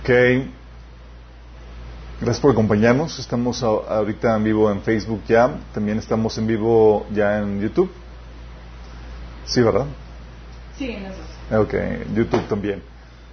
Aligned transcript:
Ok. 0.00 0.08
Gracias 2.20 2.40
por 2.40 2.52
acompañarnos. 2.52 3.18
Estamos 3.18 3.62
ahorita 3.62 4.36
en 4.36 4.44
vivo 4.44 4.70
en 4.70 4.82
Facebook 4.82 5.22
ya. 5.26 5.58
También 5.74 5.98
estamos 5.98 6.38
en 6.38 6.46
vivo 6.46 7.06
ya 7.12 7.38
en 7.38 7.60
YouTube. 7.60 7.90
Sí, 9.44 9.60
¿verdad? 9.60 9.86
Sí, 10.78 10.90
en 10.90 11.04
dos. 11.04 11.16
Ok, 11.62 11.74
YouTube 12.14 12.46
también. 12.48 12.82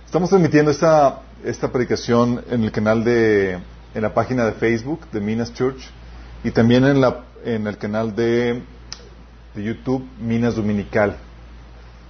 Estamos 0.06 0.30
transmitiendo 0.30 0.72
esta, 0.72 1.22
esta 1.44 1.72
predicación 1.72 2.44
en 2.50 2.64
el 2.64 2.72
canal 2.72 3.04
de, 3.04 3.60
en 3.94 4.02
la 4.02 4.14
página 4.14 4.46
de 4.46 4.54
Facebook 4.54 5.08
de 5.12 5.20
Minas 5.22 5.54
Church 5.54 5.88
y 6.44 6.52
también 6.52 6.84
en, 6.84 7.00
la, 7.00 7.26
en 7.46 7.68
el 7.68 7.78
canal 7.78 8.16
de, 8.16 8.62
de 9.56 9.64
YouTube 9.64 10.08
Minas 10.20 10.56
Dominical. 10.56 11.18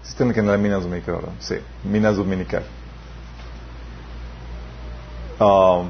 Está 0.03 0.23
en 0.23 0.29
el 0.29 0.35
canal 0.35 0.51
de 0.53 0.63
Minas 0.63 0.83
Dominical, 0.83 1.15
¿verdad? 1.15 1.33
Sí, 1.39 1.55
Minas 1.83 2.15
Dominical. 2.15 2.63
Um, 5.39 5.89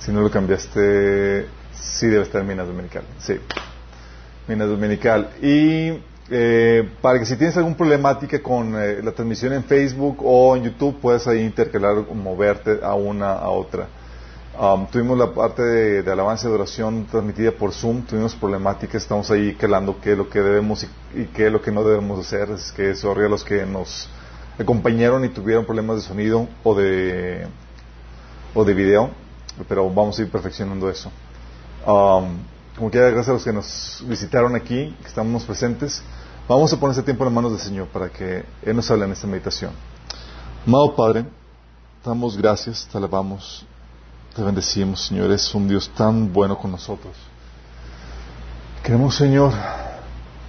si 0.00 0.12
no 0.12 0.20
lo 0.20 0.30
cambiaste, 0.30 1.46
sí 1.72 2.06
debe 2.08 2.22
estar 2.22 2.40
en 2.40 2.48
Minas 2.48 2.66
Dominical. 2.66 3.04
Sí, 3.18 3.34
Minas 4.48 4.68
Dominical. 4.68 5.30
Y 5.40 5.92
eh, 6.30 6.88
para 7.02 7.18
que 7.18 7.26
si 7.26 7.36
tienes 7.36 7.56
alguna 7.56 7.76
problemática 7.76 8.42
con 8.42 8.74
eh, 8.80 9.00
la 9.02 9.12
transmisión 9.12 9.52
en 9.52 9.64
Facebook 9.64 10.18
o 10.24 10.56
en 10.56 10.64
YouTube, 10.64 10.98
puedes 11.00 11.26
ahí 11.26 11.42
intercalar 11.42 11.96
moverte 12.14 12.80
a 12.82 12.94
una 12.94 13.32
a 13.32 13.48
otra. 13.48 13.88
Um, 14.56 14.86
tuvimos 14.86 15.18
la 15.18 15.34
parte 15.34 15.62
de, 15.62 16.12
alabanza 16.12 16.46
y 16.46 16.48
adoración 16.48 17.06
transmitida 17.10 17.50
por 17.50 17.72
Zoom, 17.72 18.02
tuvimos 18.02 18.36
problemáticas, 18.36 19.02
estamos 19.02 19.28
ahí 19.32 19.56
calando 19.56 20.00
qué 20.00 20.12
es 20.12 20.18
lo 20.18 20.30
que 20.30 20.38
debemos 20.38 20.86
y, 21.12 21.24
qué 21.34 21.46
es 21.46 21.52
lo 21.52 21.60
que 21.60 21.72
no 21.72 21.82
debemos 21.82 22.24
hacer. 22.24 22.50
Es 22.50 22.70
que 22.70 22.94
sorry 22.94 23.24
a 23.24 23.28
los 23.28 23.42
que 23.42 23.66
nos 23.66 24.08
acompañaron 24.56 25.24
y 25.24 25.30
tuvieron 25.30 25.64
problemas 25.64 25.96
de 25.96 26.02
sonido 26.02 26.46
o 26.62 26.74
de, 26.76 27.48
o 28.54 28.64
de 28.64 28.74
video, 28.74 29.10
pero 29.68 29.90
vamos 29.90 30.20
a 30.20 30.22
ir 30.22 30.30
perfeccionando 30.30 30.88
eso. 30.88 31.10
Um, 31.84 32.38
como 32.76 32.90
quiera, 32.92 33.10
gracias 33.10 33.30
a 33.30 33.32
los 33.32 33.44
que 33.44 33.52
nos 33.52 34.04
visitaron 34.06 34.54
aquí, 34.54 34.96
que 35.00 35.08
estamos 35.08 35.42
presentes. 35.42 36.00
Vamos 36.48 36.72
a 36.72 36.78
poner 36.78 36.92
este 36.92 37.02
tiempo 37.02 37.24
en 37.24 37.26
las 37.26 37.34
manos 37.34 37.52
del 37.52 37.60
Señor 37.60 37.88
para 37.88 38.08
que 38.08 38.44
Él 38.62 38.76
nos 38.76 38.88
hable 38.88 39.06
en 39.06 39.12
esta 39.12 39.26
meditación. 39.26 39.72
Amado 40.64 40.94
Padre, 40.94 41.24
damos 42.04 42.36
gracias, 42.36 42.86
te 42.90 42.96
alabamos, 42.98 43.66
te 44.34 44.42
bendecimos, 44.42 45.06
Señor. 45.06 45.30
Es 45.30 45.54
un 45.54 45.68
Dios 45.68 45.90
tan 45.94 46.32
bueno 46.32 46.58
con 46.58 46.70
nosotros. 46.72 47.14
Queremos, 48.82 49.14
Señor, 49.16 49.52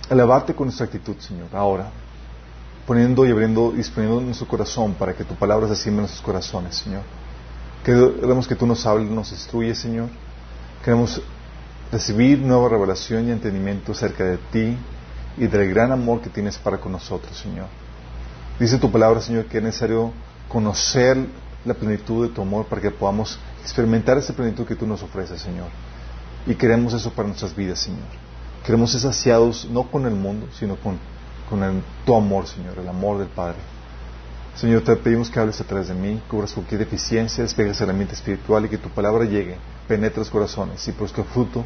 alabarte 0.10 0.54
con 0.54 0.68
nuestra 0.68 0.86
actitud, 0.86 1.16
Señor, 1.20 1.48
ahora, 1.54 1.90
poniendo 2.86 3.26
y 3.26 3.32
abriendo, 3.32 3.72
disponiendo 3.72 4.20
nuestro 4.22 4.48
corazón 4.48 4.94
para 4.96 5.14
que 5.14 5.24
tu 5.24 5.36
palabra 5.36 5.68
se 5.68 5.76
siembre 5.76 6.00
en 6.00 6.04
nuestros 6.04 6.26
corazones, 6.26 6.76
Señor. 6.76 7.04
Queremos 7.84 8.48
que 8.48 8.56
tú 8.56 8.66
nos 8.66 8.86
hables, 8.86 9.10
nos 9.10 9.32
instruyes, 9.32 9.78
Señor. 9.78 10.10
Queremos 10.84 11.22
recibir 11.92 12.40
nueva 12.40 12.68
revelación 12.68 13.28
y 13.28 13.32
entendimiento 13.32 13.92
acerca 13.92 14.24
de 14.24 14.38
ti 14.52 14.78
y 15.38 15.48
del 15.48 15.70
gran 15.70 15.92
amor 15.92 16.22
que 16.22 16.30
tienes 16.30 16.58
para 16.58 16.80
con 16.80 16.92
nosotros, 16.92 17.38
Señor. 17.38 17.68
Dice 18.60 18.80
tu 18.80 18.92
palabra, 18.92 19.22
Señor, 19.22 19.46
que 19.46 19.60
es 19.60 19.64
necesario 19.64 20.12
conocer 20.50 21.18
la 21.64 21.74
plenitud 21.74 22.28
de 22.28 22.34
tu 22.34 22.42
amor 22.42 22.66
para 22.66 22.82
que 22.82 22.92
podamos 22.92 23.40
experimentar 23.66 24.18
esa 24.18 24.34
plenitud 24.34 24.66
que 24.66 24.76
tú 24.76 24.86
nos 24.86 25.02
ofreces, 25.02 25.42
Señor. 25.42 25.68
Y 26.46 26.54
queremos 26.54 26.94
eso 26.94 27.12
para 27.12 27.28
nuestras 27.28 27.56
vidas, 27.56 27.80
Señor. 27.80 28.08
Queremos 28.64 28.92
ser 28.92 29.02
saciados 29.02 29.68
no 29.70 29.90
con 29.90 30.06
el 30.06 30.14
mundo, 30.14 30.48
sino 30.58 30.76
con, 30.76 31.00
con 31.50 31.84
tu 32.06 32.16
amor, 32.16 32.48
Señor, 32.48 32.78
el 32.78 32.88
amor 32.88 33.18
del 33.18 33.28
Padre. 33.28 33.58
Señor, 34.56 34.84
te 34.84 34.96
pedimos 34.96 35.30
que 35.30 35.40
hables 35.40 35.60
a 35.60 35.66
través 35.66 35.90
de 35.90 35.96
mí, 35.96 36.22
cubras 36.30 36.54
cualquier 36.54 36.80
deficiencia, 36.80 37.44
despegues 37.44 37.82
el 37.82 37.90
ambiente 37.90 38.14
espiritual 38.14 38.66
y 38.66 38.70
que 38.70 38.78
tu 38.78 38.90
palabra 38.90 39.26
llegue, 39.26 39.58
penetre 39.88 40.20
los 40.20 40.30
corazones 40.30 40.88
y 40.88 40.92
produzca 40.92 41.24
fruto 41.24 41.66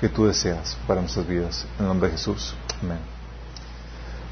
que 0.00 0.08
tú 0.08 0.26
deseas 0.26 0.78
para 0.86 1.00
nuestras 1.00 1.26
vidas. 1.26 1.66
En 1.78 1.84
el 1.84 1.88
nombre 1.88 2.08
de 2.08 2.16
Jesús. 2.16 2.54
Amén. 2.80 2.98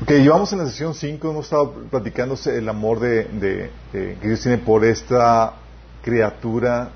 Ok, 0.00 0.10
llevamos 0.12 0.53
en 0.53 0.60
la 0.60 0.66
sesión 0.66 0.94
5, 0.94 1.28
hemos 1.28 1.47
estado 1.47 1.72
platicándose 1.91 2.56
el 2.56 2.69
amor 2.69 3.00
de, 3.00 3.70
que 3.91 4.16
Dios 4.22 4.41
tiene 4.41 4.59
por 4.59 4.84
esta 4.84 5.54
criatura 6.03 6.93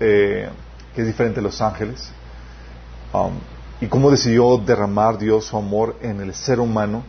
eh, 0.00 0.48
que 0.94 1.00
es 1.00 1.06
diferente 1.06 1.40
de 1.40 1.42
los 1.42 1.60
ángeles 1.60 2.10
um, 3.12 3.32
y 3.80 3.86
cómo 3.86 4.10
decidió 4.10 4.56
derramar 4.58 5.18
Dios 5.18 5.46
su 5.46 5.56
amor 5.56 5.96
en 6.02 6.20
el 6.20 6.34
ser 6.34 6.60
humano 6.60 7.02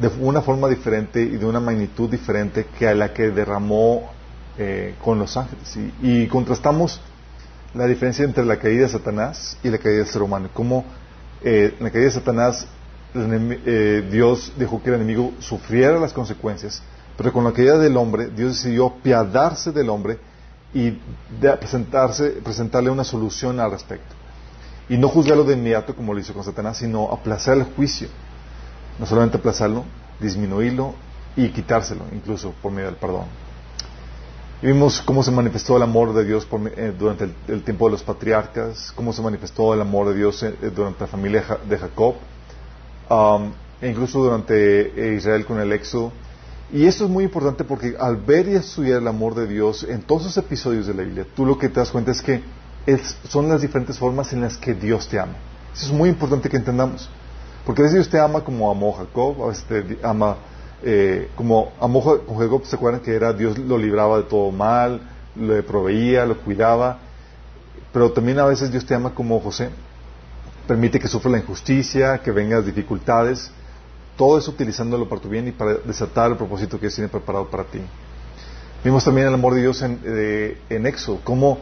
de 0.00 0.08
una 0.20 0.40
forma 0.40 0.68
diferente 0.68 1.20
y 1.22 1.36
de 1.36 1.44
una 1.44 1.60
magnitud 1.60 2.10
diferente 2.10 2.66
que 2.78 2.88
a 2.88 2.94
la 2.94 3.12
que 3.12 3.30
derramó 3.30 4.10
eh, 4.58 4.94
con 5.02 5.18
los 5.18 5.36
ángeles. 5.36 5.76
Y, 6.02 6.26
contrastamos 6.26 7.00
la 7.74 7.86
diferencia 7.86 8.24
entre 8.24 8.44
la 8.44 8.58
caída 8.58 8.82
de 8.82 8.88
Satanás 8.88 9.58
y 9.62 9.68
la 9.68 9.78
caída 9.78 9.98
del 9.98 10.06
ser 10.06 10.22
humano. 10.22 10.48
Como 10.52 10.84
eh, 11.42 11.74
en 11.78 11.84
la 11.84 11.90
caída 11.90 12.06
de 12.06 12.12
Satanás 12.12 12.66
Dios 14.10 14.52
dejó 14.56 14.82
que 14.82 14.88
el 14.88 14.96
enemigo 14.96 15.32
sufriera 15.38 16.00
las 16.00 16.12
consecuencias, 16.12 16.82
pero 17.16 17.32
con 17.32 17.44
la 17.44 17.52
caída 17.52 17.78
del 17.78 17.96
hombre 17.96 18.26
Dios 18.26 18.56
decidió 18.56 18.92
piadarse 19.02 19.70
del 19.70 19.88
hombre 19.88 20.18
y 20.74 20.98
presentarse, 21.40 22.30
presentarle 22.42 22.90
una 22.90 23.04
solución 23.04 23.60
al 23.60 23.70
respecto. 23.70 24.14
Y 24.88 24.98
no 24.98 25.08
juzgarlo 25.08 25.44
de 25.44 25.54
inmediato 25.54 25.94
como 25.94 26.12
lo 26.12 26.20
hizo 26.20 26.34
con 26.34 26.44
Satanás, 26.44 26.78
sino 26.78 27.10
aplazar 27.10 27.56
el 27.56 27.64
juicio 27.64 28.08
no 28.98 29.06
solamente 29.06 29.36
aplazarlo, 29.38 29.84
disminuirlo 30.20 30.94
y 31.36 31.48
quitárselo, 31.48 32.04
incluso 32.12 32.54
por 32.62 32.72
medio 32.72 32.86
del 32.86 32.96
perdón. 32.96 33.26
Vimos 34.62 35.02
cómo 35.02 35.22
se 35.22 35.30
manifestó 35.30 35.76
el 35.76 35.82
amor 35.82 36.14
de 36.14 36.24
Dios 36.24 36.46
eh, 36.76 36.94
durante 36.96 37.28
el, 37.48 37.62
tiempo 37.62 37.86
de 37.86 37.92
los 37.92 38.02
patriarcas, 38.02 38.92
cómo 38.94 39.12
se 39.12 39.20
manifestó 39.20 39.74
el 39.74 39.80
amor 39.80 40.08
de 40.08 40.14
Dios 40.14 40.42
eh, 40.42 40.54
durante 40.74 41.00
la 41.00 41.06
familia 41.06 41.44
de 41.68 41.76
Jacob, 41.76 42.14
um, 43.10 43.52
e 43.80 43.90
incluso 43.90 44.22
durante 44.22 44.54
eh, 45.12 45.16
Israel 45.16 45.44
con 45.44 45.60
el 45.60 45.72
éxodo. 45.72 46.12
Y 46.74 46.88
esto 46.88 47.04
es 47.04 47.10
muy 47.10 47.22
importante 47.22 47.62
porque 47.62 47.94
al 48.00 48.16
ver 48.16 48.48
y 48.48 48.56
estudiar 48.56 49.00
el 49.00 49.06
amor 49.06 49.36
de 49.36 49.46
Dios 49.46 49.84
en 49.84 50.02
todos 50.02 50.22
esos 50.22 50.38
episodios 50.38 50.88
de 50.88 50.94
la 50.94 51.04
Biblia, 51.04 51.24
tú 51.36 51.46
lo 51.46 51.56
que 51.56 51.68
te 51.68 51.78
das 51.78 51.92
cuenta 51.92 52.10
es 52.10 52.20
que 52.20 52.42
son 53.28 53.48
las 53.48 53.62
diferentes 53.62 53.96
formas 53.96 54.32
en 54.32 54.40
las 54.40 54.56
que 54.56 54.74
Dios 54.74 55.06
te 55.06 55.20
ama. 55.20 55.34
Eso 55.72 55.86
es 55.86 55.92
muy 55.92 56.08
importante 56.08 56.48
que 56.48 56.56
entendamos. 56.56 57.08
Porque 57.64 57.80
a 57.80 57.84
veces 57.84 57.94
Dios 57.94 58.08
te 58.08 58.18
ama 58.18 58.40
como 58.40 58.72
amó 58.72 58.92
Jacob, 58.92 59.40
a 59.44 59.46
veces 59.50 59.64
te 59.66 59.98
ama 60.02 60.36
eh, 60.82 61.30
como 61.36 61.72
amó 61.80 62.02
Jacob, 62.02 62.64
¿se 62.64 62.74
acuerdan 62.74 63.02
que 63.02 63.14
era 63.14 63.32
Dios 63.32 63.56
lo 63.56 63.78
libraba 63.78 64.16
de 64.16 64.24
todo 64.24 64.50
mal, 64.50 65.00
le 65.36 65.62
proveía, 65.62 66.26
lo 66.26 66.40
cuidaba? 66.40 66.98
Pero 67.92 68.10
también 68.10 68.40
a 68.40 68.46
veces 68.46 68.72
Dios 68.72 68.84
te 68.84 68.96
ama 68.96 69.14
como 69.14 69.38
José. 69.38 69.70
Permite 70.66 70.98
que 70.98 71.06
sufra 71.06 71.30
la 71.30 71.38
injusticia, 71.38 72.18
que 72.18 72.32
vengan 72.32 72.58
las 72.58 72.66
dificultades, 72.66 73.52
todo 74.16 74.38
eso 74.38 74.50
utilizándolo 74.50 75.08
para 75.08 75.20
tu 75.20 75.28
bien 75.28 75.48
y 75.48 75.52
para 75.52 75.74
desatar 75.74 76.30
el 76.30 76.36
propósito 76.36 76.76
que 76.76 76.82
Dios 76.82 76.94
tiene 76.94 77.08
preparado 77.08 77.48
para 77.48 77.64
ti. 77.64 77.80
Vimos 78.84 79.04
también 79.04 79.28
el 79.28 79.34
amor 79.34 79.54
de 79.54 79.62
Dios 79.62 79.82
en, 79.82 80.00
eh, 80.04 80.58
en 80.68 80.86
Éxodo, 80.86 81.20
cómo 81.24 81.58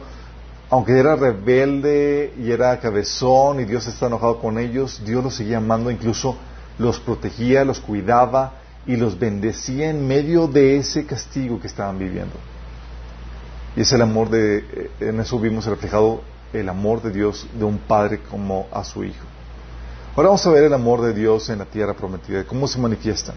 aunque 0.69 0.97
era 0.97 1.15
rebelde 1.15 2.33
y 2.37 2.51
era 2.51 2.79
cabezón 2.79 3.59
y 3.59 3.65
Dios 3.65 3.85
está 3.85 4.07
enojado 4.07 4.39
con 4.39 4.57
ellos, 4.57 5.01
Dios 5.05 5.23
los 5.23 5.35
seguía 5.35 5.57
amando, 5.57 5.91
incluso 5.91 6.35
los 6.79 6.99
protegía, 6.99 7.63
los 7.63 7.79
cuidaba 7.79 8.53
y 8.87 8.95
los 8.95 9.17
bendecía 9.19 9.89
en 9.89 10.07
medio 10.07 10.47
de 10.47 10.77
ese 10.77 11.05
castigo 11.05 11.59
que 11.59 11.67
estaban 11.67 11.99
viviendo. 11.99 12.35
Y 13.75 13.81
es 13.81 13.91
el 13.91 14.01
amor 14.01 14.29
de, 14.29 14.57
eh, 14.57 14.91
en 14.99 15.19
eso 15.19 15.39
vimos 15.39 15.65
reflejado 15.65 16.21
el 16.51 16.67
amor 16.69 17.01
de 17.01 17.11
Dios 17.11 17.47
de 17.57 17.65
un 17.65 17.77
padre 17.77 18.19
como 18.29 18.67
a 18.71 18.83
su 18.83 19.03
hijo. 19.03 19.25
Ahora 20.15 20.29
vamos 20.29 20.45
a 20.45 20.51
ver 20.51 20.65
el 20.65 20.73
amor 20.75 21.01
de 21.01 21.11
Dios 21.11 21.49
en 21.49 21.57
la 21.57 21.65
tierra 21.65 21.95
prometida, 21.95 22.43
cómo 22.43 22.67
se 22.67 22.77
manifiesta. 22.77 23.33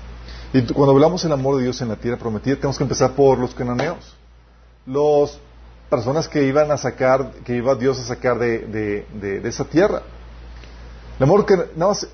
Y 0.52 0.61
cuando 0.75 0.93
hablamos 0.93 1.23
del 1.23 1.32
amor 1.32 1.56
de 1.56 1.62
Dios 1.62 1.81
en 1.81 1.88
la 1.88 1.96
tierra 1.96 2.19
prometida, 2.19 2.56
tenemos 2.56 2.76
que 2.76 2.84
empezar 2.84 3.12
por 3.12 3.38
los 3.38 3.55
cananeos. 3.55 4.14
Los 4.84 5.40
personas 5.88 6.28
que 6.28 6.44
iban 6.44 6.70
a 6.70 6.76
sacar, 6.76 7.31
que 7.46 7.56
iba 7.56 7.75
Dios 7.76 7.99
a 7.99 8.02
sacar 8.02 8.38
de, 8.38 9.40
esa 9.43 9.64
tierra. 9.64 10.02
El 11.19 11.23
amor 11.23 11.46
que, 11.46 11.56
nada 11.56 11.93
más, 11.93 12.06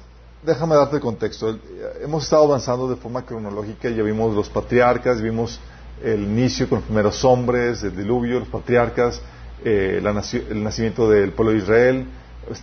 déjame 0.44 0.76
darte 0.76 0.94
el 0.94 1.02
contexto. 1.02 1.58
Hemos 2.00 2.22
estado 2.22 2.44
avanzando 2.44 2.88
de 2.88 2.94
forma 2.94 3.26
cronológica, 3.26 3.90
ya 3.90 4.04
vimos 4.04 4.32
los 4.32 4.48
patriarcas, 4.48 5.20
vimos 5.20 5.58
el 6.04 6.22
inicio 6.22 6.68
con 6.68 6.78
los 6.78 6.84
primeros 6.84 7.24
hombres, 7.24 7.82
el 7.82 7.96
diluvio, 7.96 8.38
los 8.38 8.48
patriarcas, 8.48 9.20
eh, 9.64 10.00
el 10.00 10.62
nacimiento 10.62 11.10
del 11.10 11.32
pueblo 11.32 11.52
de 11.52 11.58
Israel, 11.58 12.06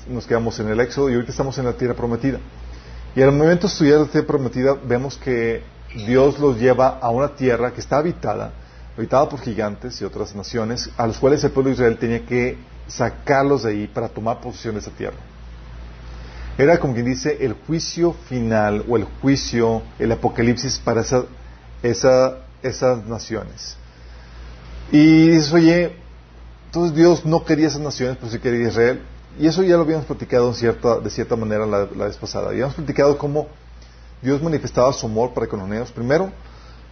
nos 0.07 0.25
quedamos 0.25 0.59
en 0.59 0.69
el 0.69 0.79
Éxodo 0.79 1.09
y 1.09 1.13
ahorita 1.13 1.31
estamos 1.31 1.57
en 1.57 1.65
la 1.65 1.73
tierra 1.73 1.93
prometida. 1.93 2.39
Y 3.15 3.21
al 3.21 3.31
momento 3.31 3.67
de 3.67 3.73
estudiar 3.73 3.99
la 3.99 4.07
tierra 4.07 4.27
prometida, 4.27 4.73
vemos 4.73 5.17
que 5.17 5.63
Dios 5.95 6.39
los 6.39 6.59
lleva 6.59 6.99
a 6.99 7.09
una 7.09 7.35
tierra 7.35 7.71
que 7.71 7.81
está 7.81 7.97
habitada, 7.97 8.53
habitada 8.97 9.27
por 9.27 9.39
gigantes 9.39 9.99
y 10.01 10.05
otras 10.05 10.35
naciones, 10.35 10.89
a 10.97 11.07
los 11.07 11.17
cuales 11.17 11.43
el 11.43 11.51
pueblo 11.51 11.69
de 11.69 11.75
Israel 11.75 11.97
tenía 11.97 12.25
que 12.25 12.57
sacarlos 12.87 13.63
de 13.63 13.71
ahí 13.71 13.87
para 13.87 14.09
tomar 14.09 14.39
posesión 14.41 14.75
de 14.75 14.81
esa 14.81 14.91
tierra. 14.91 15.17
Era 16.57 16.77
como 16.77 16.93
quien 16.93 17.05
dice 17.05 17.37
el 17.39 17.53
juicio 17.53 18.13
final 18.27 18.83
o 18.87 18.97
el 18.97 19.05
juicio, 19.05 19.81
el 19.97 20.11
apocalipsis 20.11 20.77
para 20.77 21.01
esa, 21.01 21.23
esa, 21.81 22.39
esas 22.61 23.05
naciones. 23.05 23.77
Y 24.91 25.29
dices, 25.29 25.53
oye, 25.53 25.95
entonces 26.65 26.95
Dios 26.95 27.25
no 27.25 27.45
quería 27.45 27.67
esas 27.67 27.81
naciones, 27.81 28.17
pero 28.19 28.31
sí 28.31 28.39
quería 28.39 28.67
Israel. 28.67 29.01
Y 29.39 29.47
eso 29.47 29.63
ya 29.63 29.77
lo 29.77 29.83
habíamos 29.83 30.05
platicado 30.05 30.51
de 30.51 31.09
cierta 31.09 31.35
manera 31.37 31.65
la, 31.65 31.85
vez 31.85 32.17
pasada. 32.17 32.49
Habíamos 32.49 32.75
platicado 32.75 33.17
cómo 33.17 33.47
Dios 34.21 34.43
manifestaba 34.43 34.91
su 34.91 35.05
amor 35.05 35.33
para 35.33 35.47
con 35.47 35.61
los. 35.61 35.91
Primero, 35.91 36.29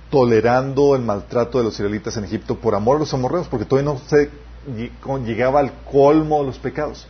tolerando 0.09 0.95
el 0.95 1.01
maltrato 1.01 1.57
de 1.57 1.65
los 1.65 1.73
israelitas 1.73 2.15
en 2.15 2.23
Egipto 2.23 2.55
por 2.55 2.73
amor 2.73 2.95
a 2.95 2.99
los 2.99 3.13
amorreos, 3.13 3.47
porque 3.47 3.65
todavía 3.65 3.91
no 3.91 3.99
se 4.07 4.29
llegaba 5.25 5.59
al 5.59 5.73
colmo 5.91 6.39
de 6.39 6.45
los 6.45 6.57
pecados. 6.57 7.05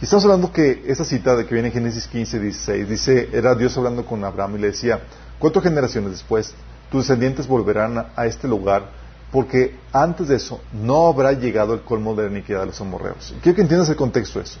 Y 0.00 0.04
estamos 0.04 0.24
hablando 0.24 0.52
que 0.52 0.82
esa 0.88 1.04
cita 1.04 1.36
de 1.36 1.46
que 1.46 1.54
viene 1.54 1.68
en 1.68 1.74
Génesis 1.74 2.08
15, 2.08 2.40
16, 2.40 2.88
dice, 2.88 3.28
era 3.32 3.54
Dios 3.54 3.76
hablando 3.76 4.04
con 4.04 4.24
Abraham 4.24 4.56
y 4.56 4.58
le 4.58 4.66
decía, 4.68 5.00
cuatro 5.38 5.62
generaciones 5.62 6.10
después, 6.10 6.52
tus 6.90 7.06
descendientes 7.06 7.46
volverán 7.46 8.06
a 8.16 8.26
este 8.26 8.48
lugar, 8.48 8.90
porque 9.30 9.76
antes 9.92 10.28
de 10.28 10.36
eso 10.36 10.60
no 10.72 11.08
habrá 11.08 11.32
llegado 11.32 11.74
el 11.74 11.82
colmo 11.82 12.14
de 12.14 12.24
la 12.24 12.30
iniquidad 12.30 12.60
de 12.60 12.66
los 12.66 12.80
amorreos. 12.80 13.34
Quiero 13.42 13.56
que 13.56 13.62
entiendas 13.62 13.88
el 13.88 13.96
contexto 13.96 14.38
de 14.38 14.46
eso. 14.46 14.58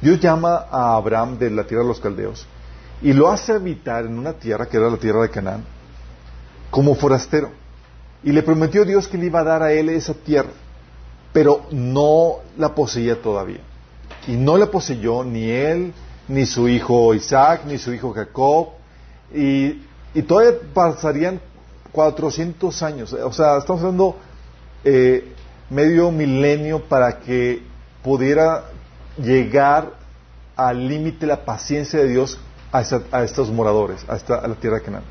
Dios 0.00 0.18
llama 0.20 0.66
a 0.70 0.96
Abraham 0.96 1.38
de 1.38 1.50
la 1.50 1.64
tierra 1.64 1.82
de 1.82 1.88
los 1.88 2.00
caldeos 2.00 2.46
y 3.02 3.12
lo 3.12 3.28
hace 3.30 3.52
habitar 3.52 4.06
en 4.06 4.18
una 4.18 4.32
tierra 4.32 4.66
que 4.66 4.76
era 4.76 4.88
la 4.88 4.96
tierra 4.96 5.22
de 5.22 5.30
Canaán, 5.30 5.64
como 6.70 6.94
forastero. 6.94 7.50
Y 8.22 8.30
le 8.30 8.42
prometió 8.42 8.84
Dios 8.84 9.08
que 9.08 9.18
le 9.18 9.26
iba 9.26 9.40
a 9.40 9.44
dar 9.44 9.62
a 9.62 9.72
él 9.72 9.88
esa 9.88 10.14
tierra, 10.14 10.50
pero 11.32 11.66
no 11.72 12.36
la 12.56 12.74
poseía 12.74 13.20
todavía. 13.20 13.60
Y 14.28 14.32
no 14.32 14.56
la 14.56 14.66
poseyó 14.66 15.24
ni 15.24 15.50
él, 15.50 15.92
ni 16.28 16.46
su 16.46 16.68
hijo 16.68 17.12
Isaac, 17.14 17.62
ni 17.66 17.78
su 17.78 17.92
hijo 17.92 18.12
Jacob. 18.12 18.68
Y, 19.34 19.82
todavía 20.22 20.58
pasarían 20.72 21.40
400 21.92 22.82
años. 22.82 23.12
O 23.12 23.32
sea, 23.32 23.58
estamos 23.58 23.82
hablando 23.82 24.16
eh, 24.84 25.32
medio 25.70 26.10
milenio 26.10 26.82
para 26.88 27.20
que 27.20 27.62
pudiera 28.02 28.64
llegar 29.16 29.92
al 30.56 30.88
límite 30.88 31.26
la 31.26 31.44
paciencia 31.44 32.00
de 32.00 32.08
Dios 32.08 32.38
a, 32.72 32.80
estos 33.22 33.50
moradores, 33.50 34.04
a, 34.08 34.16
esta, 34.16 34.46
la 34.46 34.54
tierra 34.54 34.78
de 34.78 34.82
Canaán. 34.82 35.04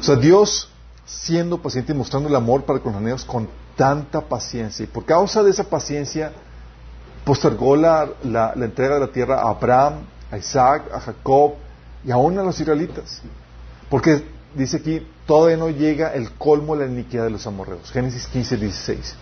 O 0.00 0.02
sea, 0.02 0.16
Dios 0.16 0.70
siendo 1.04 1.58
paciente 1.58 1.92
y 1.92 1.94
mostrando 1.94 2.28
el 2.28 2.34
amor 2.34 2.64
para 2.64 2.78
con 2.80 2.92
los 3.04 3.24
con 3.24 3.48
tanta 3.76 4.20
paciencia. 4.20 4.84
Y 4.84 4.86
por 4.86 5.04
causa 5.04 5.42
de 5.42 5.50
esa 5.50 5.64
paciencia, 5.64 6.32
postergó 7.24 7.76
la, 7.76 8.08
la, 8.22 8.52
entrega 8.54 8.94
de 8.94 9.00
la 9.00 9.08
tierra 9.08 9.40
a 9.40 9.50
Abraham, 9.50 10.06
a 10.30 10.38
Isaac, 10.38 10.84
a 10.92 11.00
Jacob 11.00 11.54
y 12.04 12.10
aún 12.10 12.38
a 12.38 12.42
los 12.42 12.58
israelitas. 12.60 13.22
Porque 13.90 14.24
dice 14.54 14.78
aquí, 14.78 15.06
todavía 15.26 15.56
no 15.56 15.70
llega 15.70 16.14
el 16.14 16.30
colmo 16.32 16.76
de 16.76 16.86
la 16.86 16.92
iniquidad 16.92 17.24
de 17.24 17.30
los 17.30 17.46
amorreos. 17.46 17.90
Génesis 17.90 18.26
15, 18.26 18.56
16. 18.56 19.14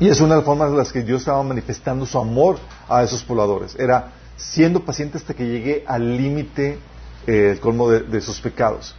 Y 0.00 0.08
es 0.08 0.20
una 0.20 0.30
de 0.30 0.36
las 0.36 0.44
formas 0.44 0.70
en 0.70 0.76
las 0.76 0.92
que 0.92 1.02
Dios 1.02 1.22
estaba 1.22 1.42
manifestando 1.42 2.06
su 2.06 2.18
amor 2.18 2.58
a 2.88 3.02
esos 3.02 3.24
pobladores. 3.24 3.74
Era 3.78 4.12
siendo 4.36 4.84
paciente 4.84 5.18
hasta 5.18 5.34
que 5.34 5.46
llegue 5.46 5.84
al 5.86 6.16
límite 6.16 6.78
eh, 7.26 7.50
el 7.52 7.60
colmo 7.60 7.90
de, 7.90 8.20
sus 8.20 8.40
pecados. 8.40 8.94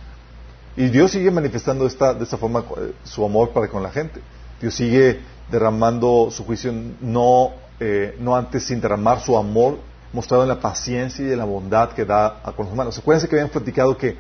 Y 0.75 0.87
Dios 0.89 1.11
sigue 1.11 1.31
manifestando 1.31 1.87
esta, 1.87 2.13
de 2.13 2.23
esta 2.23 2.37
forma 2.37 2.59
eh, 2.59 2.93
su 3.03 3.23
amor 3.25 3.51
para 3.51 3.67
con 3.67 3.81
la 3.81 3.91
gente. 3.91 4.21
Dios 4.59 4.75
sigue 4.75 5.19
derramando 5.49 6.29
su 6.31 6.45
juicio 6.45 6.71
no 7.01 7.53
eh, 7.79 8.17
no 8.19 8.35
antes 8.35 8.65
sin 8.65 8.81
derramar 8.81 9.21
su 9.21 9.37
amor 9.37 9.77
mostrado 10.11 10.43
en 10.43 10.49
la 10.49 10.59
paciencia 10.59 11.25
y 11.25 11.31
en 11.31 11.37
la 11.37 11.45
bondad 11.45 11.91
que 11.91 12.03
da 12.03 12.41
a 12.43 12.51
con 12.51 12.65
los 12.65 12.73
humanos. 12.73 12.97
Acuérdense 12.97 13.29
que 13.29 13.35
habían 13.35 13.49
platicado 13.49 13.97
que, 13.97 14.17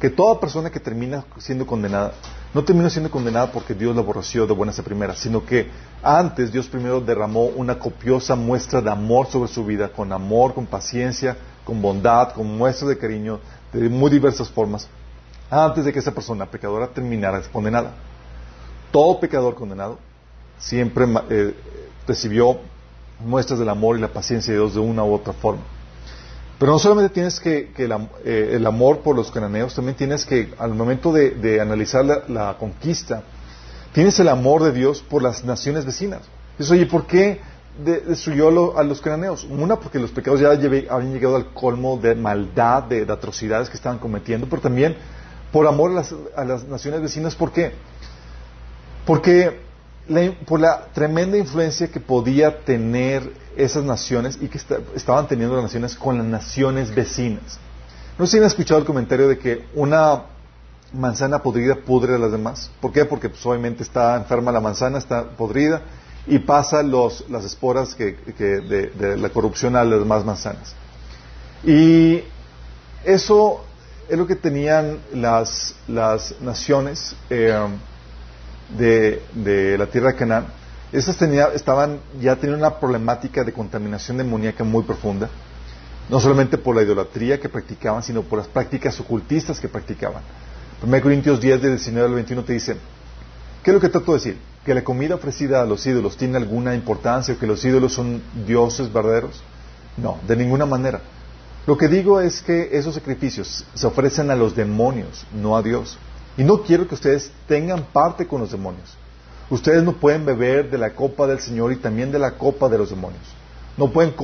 que 0.00 0.10
toda 0.10 0.38
persona 0.38 0.70
que 0.70 0.78
termina 0.78 1.24
siendo 1.38 1.66
condenada, 1.66 2.12
no 2.52 2.64
termina 2.64 2.90
siendo 2.90 3.10
condenada 3.10 3.50
porque 3.50 3.74
Dios 3.74 3.94
la 3.94 4.02
aborreció 4.02 4.46
de 4.46 4.52
buenas 4.52 4.78
a 4.78 4.82
primeras, 4.82 5.18
sino 5.18 5.44
que 5.44 5.70
antes 6.02 6.52
Dios 6.52 6.66
primero 6.66 7.00
derramó 7.00 7.44
una 7.44 7.78
copiosa 7.78 8.36
muestra 8.36 8.80
de 8.80 8.90
amor 8.90 9.26
sobre 9.26 9.50
su 9.50 9.64
vida, 9.64 9.88
con 9.88 10.12
amor, 10.12 10.54
con 10.54 10.66
paciencia, 10.66 11.36
con 11.64 11.80
bondad, 11.80 12.32
con 12.32 12.56
muestras 12.58 12.90
de 12.90 12.98
cariño, 12.98 13.40
de 13.72 13.88
muy 13.88 14.10
diversas 14.10 14.50
formas, 14.50 14.86
antes 15.50 15.84
de 15.84 15.92
que 15.92 15.98
esa 15.98 16.12
persona 16.12 16.46
pecadora 16.46 16.88
terminara 16.88 17.40
condenada. 17.52 17.92
Todo 18.92 19.18
pecador 19.18 19.54
condenado 19.54 19.98
siempre 20.58 21.06
eh, 21.30 21.54
recibió 22.06 22.58
muestras 23.24 23.58
del 23.58 23.68
amor 23.68 23.96
y 23.96 24.00
la 24.00 24.08
paciencia 24.08 24.52
de 24.52 24.58
Dios 24.58 24.74
de 24.74 24.80
una 24.80 25.04
u 25.04 25.14
otra 25.14 25.32
forma. 25.32 25.62
Pero 26.58 26.72
no 26.72 26.78
solamente 26.78 27.12
tienes 27.12 27.38
que, 27.38 27.70
eh, 27.76 28.50
el, 28.54 28.66
amor 28.66 29.00
por 29.00 29.14
los 29.14 29.30
cananeos, 29.30 29.74
también 29.74 29.96
tienes 29.96 30.24
que, 30.24 30.54
al 30.58 30.74
momento 30.74 31.12
de, 31.12 31.60
analizar 31.60 32.04
la, 32.04 32.56
conquista, 32.58 33.22
tienes 33.92 34.18
el 34.20 34.28
amor 34.28 34.62
de 34.62 34.72
Dios 34.72 35.02
por 35.02 35.22
las 35.22 35.44
naciones 35.44 35.84
vecinas. 35.84 36.22
Dices, 36.58 36.72
oye, 36.72 36.86
¿por 36.86 37.06
qué 37.06 37.40
destruyó 37.84 38.78
a 38.78 38.82
los 38.84 39.02
cananeos? 39.02 39.44
Una, 39.44 39.76
porque 39.76 39.98
los 39.98 40.10
pecados 40.10 40.40
ya 40.40 40.50
habían 40.50 41.12
llegado 41.12 41.36
al 41.36 41.52
colmo 41.52 41.98
de 41.98 42.14
maldad, 42.14 42.84
de, 42.84 43.02
atrocidades 43.02 43.68
que 43.68 43.76
estaban 43.76 43.98
cometiendo, 43.98 44.46
pero 44.48 44.62
también 44.62 44.96
por 45.52 45.66
amor 45.66 45.90
a 45.90 45.94
las, 45.94 46.14
a 46.34 46.44
las 46.44 46.64
naciones 46.64 47.02
vecinas. 47.02 47.34
¿Por 47.34 47.52
qué? 47.52 47.72
Porque 49.04 49.65
por 50.46 50.60
la 50.60 50.86
tremenda 50.92 51.36
influencia 51.36 51.88
que 51.88 52.00
podía 52.00 52.60
tener 52.60 53.32
esas 53.56 53.84
naciones 53.84 54.38
y 54.40 54.48
que 54.48 54.58
estaban 54.94 55.26
teniendo 55.26 55.54
las 55.56 55.64
naciones 55.64 55.96
con 55.96 56.18
las 56.18 56.26
naciones 56.26 56.94
vecinas. 56.94 57.58
No 58.18 58.26
sé 58.26 58.32
si 58.32 58.38
han 58.38 58.44
escuchado 58.44 58.80
el 58.80 58.86
comentario 58.86 59.28
de 59.28 59.38
que 59.38 59.66
una 59.74 60.22
manzana 60.92 61.42
podrida 61.42 61.74
pudre 61.74 62.14
a 62.14 62.18
las 62.18 62.30
demás. 62.30 62.70
¿Por 62.80 62.92
qué? 62.92 63.04
Porque 63.04 63.28
pues, 63.28 63.44
obviamente 63.44 63.82
está 63.82 64.16
enferma 64.16 64.52
la 64.52 64.60
manzana, 64.60 64.98
está 64.98 65.24
podrida 65.30 65.82
y 66.26 66.38
pasa 66.38 66.82
los, 66.82 67.28
las 67.28 67.44
esporas 67.44 67.94
que, 67.94 68.12
de, 68.12 69.16
la 69.16 69.28
corrupción 69.30 69.76
a 69.76 69.84
las 69.84 69.98
demás 69.98 70.24
manzanas. 70.24 70.74
Y 71.64 72.22
eso 73.04 73.64
es 74.08 74.16
lo 74.16 74.26
que 74.26 74.36
tenían 74.36 74.98
las, 75.12 75.74
las 75.88 76.40
naciones. 76.40 77.16
Eh, 77.30 77.68
de, 78.68 79.76
la 79.78 79.86
tierra 79.86 80.12
de 80.12 80.16
Canaán, 80.16 80.46
esas 80.92 81.20
estaban, 81.54 82.00
ya 82.20 82.36
tenían 82.36 82.60
una 82.60 82.78
problemática 82.78 83.44
de 83.44 83.52
contaminación 83.52 84.16
demoníaca 84.16 84.64
muy 84.64 84.82
profunda, 84.84 85.28
no 86.08 86.20
solamente 86.20 86.58
por 86.58 86.76
la 86.76 86.82
idolatría 86.82 87.40
que 87.40 87.48
practicaban, 87.48 88.02
sino 88.02 88.22
por 88.22 88.38
las 88.38 88.48
prácticas 88.48 88.98
ocultistas 89.00 89.58
que 89.58 89.68
practicaban. 89.68 90.22
1 90.82 91.02
Corintios 91.02 91.40
10, 91.40 91.62
de 91.62 91.68
19 91.70 92.08
al 92.08 92.14
21 92.14 92.44
te 92.44 92.52
dice, 92.52 92.76
¿qué 93.62 93.70
es 93.70 93.74
lo 93.74 93.80
que 93.80 93.88
trato 93.88 94.12
de 94.12 94.18
decir? 94.18 94.38
¿Que 94.64 94.74
la 94.74 94.84
comida 94.84 95.14
ofrecida 95.14 95.62
a 95.62 95.66
los 95.66 95.86
ídolos 95.86 96.16
tiene 96.16 96.36
alguna 96.36 96.74
importancia 96.74 97.34
o 97.34 97.38
que 97.38 97.46
los 97.46 97.64
ídolos 97.64 97.92
son 97.92 98.22
dioses 98.46 98.92
verdaderos? 98.92 99.42
No, 99.96 100.18
de 100.26 100.36
ninguna 100.36 100.66
manera. 100.66 101.00
Lo 101.66 101.76
que 101.76 101.88
digo 101.88 102.20
es 102.20 102.42
que 102.42 102.70
esos 102.72 102.94
sacrificios 102.94 103.64
se 103.74 103.86
ofrecen 103.86 104.30
a 104.30 104.36
los 104.36 104.54
demonios, 104.54 105.26
no 105.32 105.56
a 105.56 105.62
Dios. 105.62 105.98
Y 106.36 106.44
no 106.44 106.62
quiero 106.62 106.86
que 106.86 106.94
ustedes 106.94 107.30
tengan 107.48 107.84
parte 107.92 108.26
con 108.26 108.40
los 108.40 108.50
demonios. 108.50 108.96
Ustedes 109.48 109.82
no 109.82 109.92
pueden 109.92 110.26
beber 110.26 110.70
de 110.70 110.78
la 110.78 110.90
copa 110.90 111.26
del 111.26 111.38
Señor 111.38 111.72
y 111.72 111.76
también 111.76 112.10
de 112.10 112.18
la 112.18 112.32
copa 112.32 112.68
de 112.68 112.78
los 112.78 112.90
demonios. 112.90 113.22
No 113.76 113.90
pueden 113.90 114.14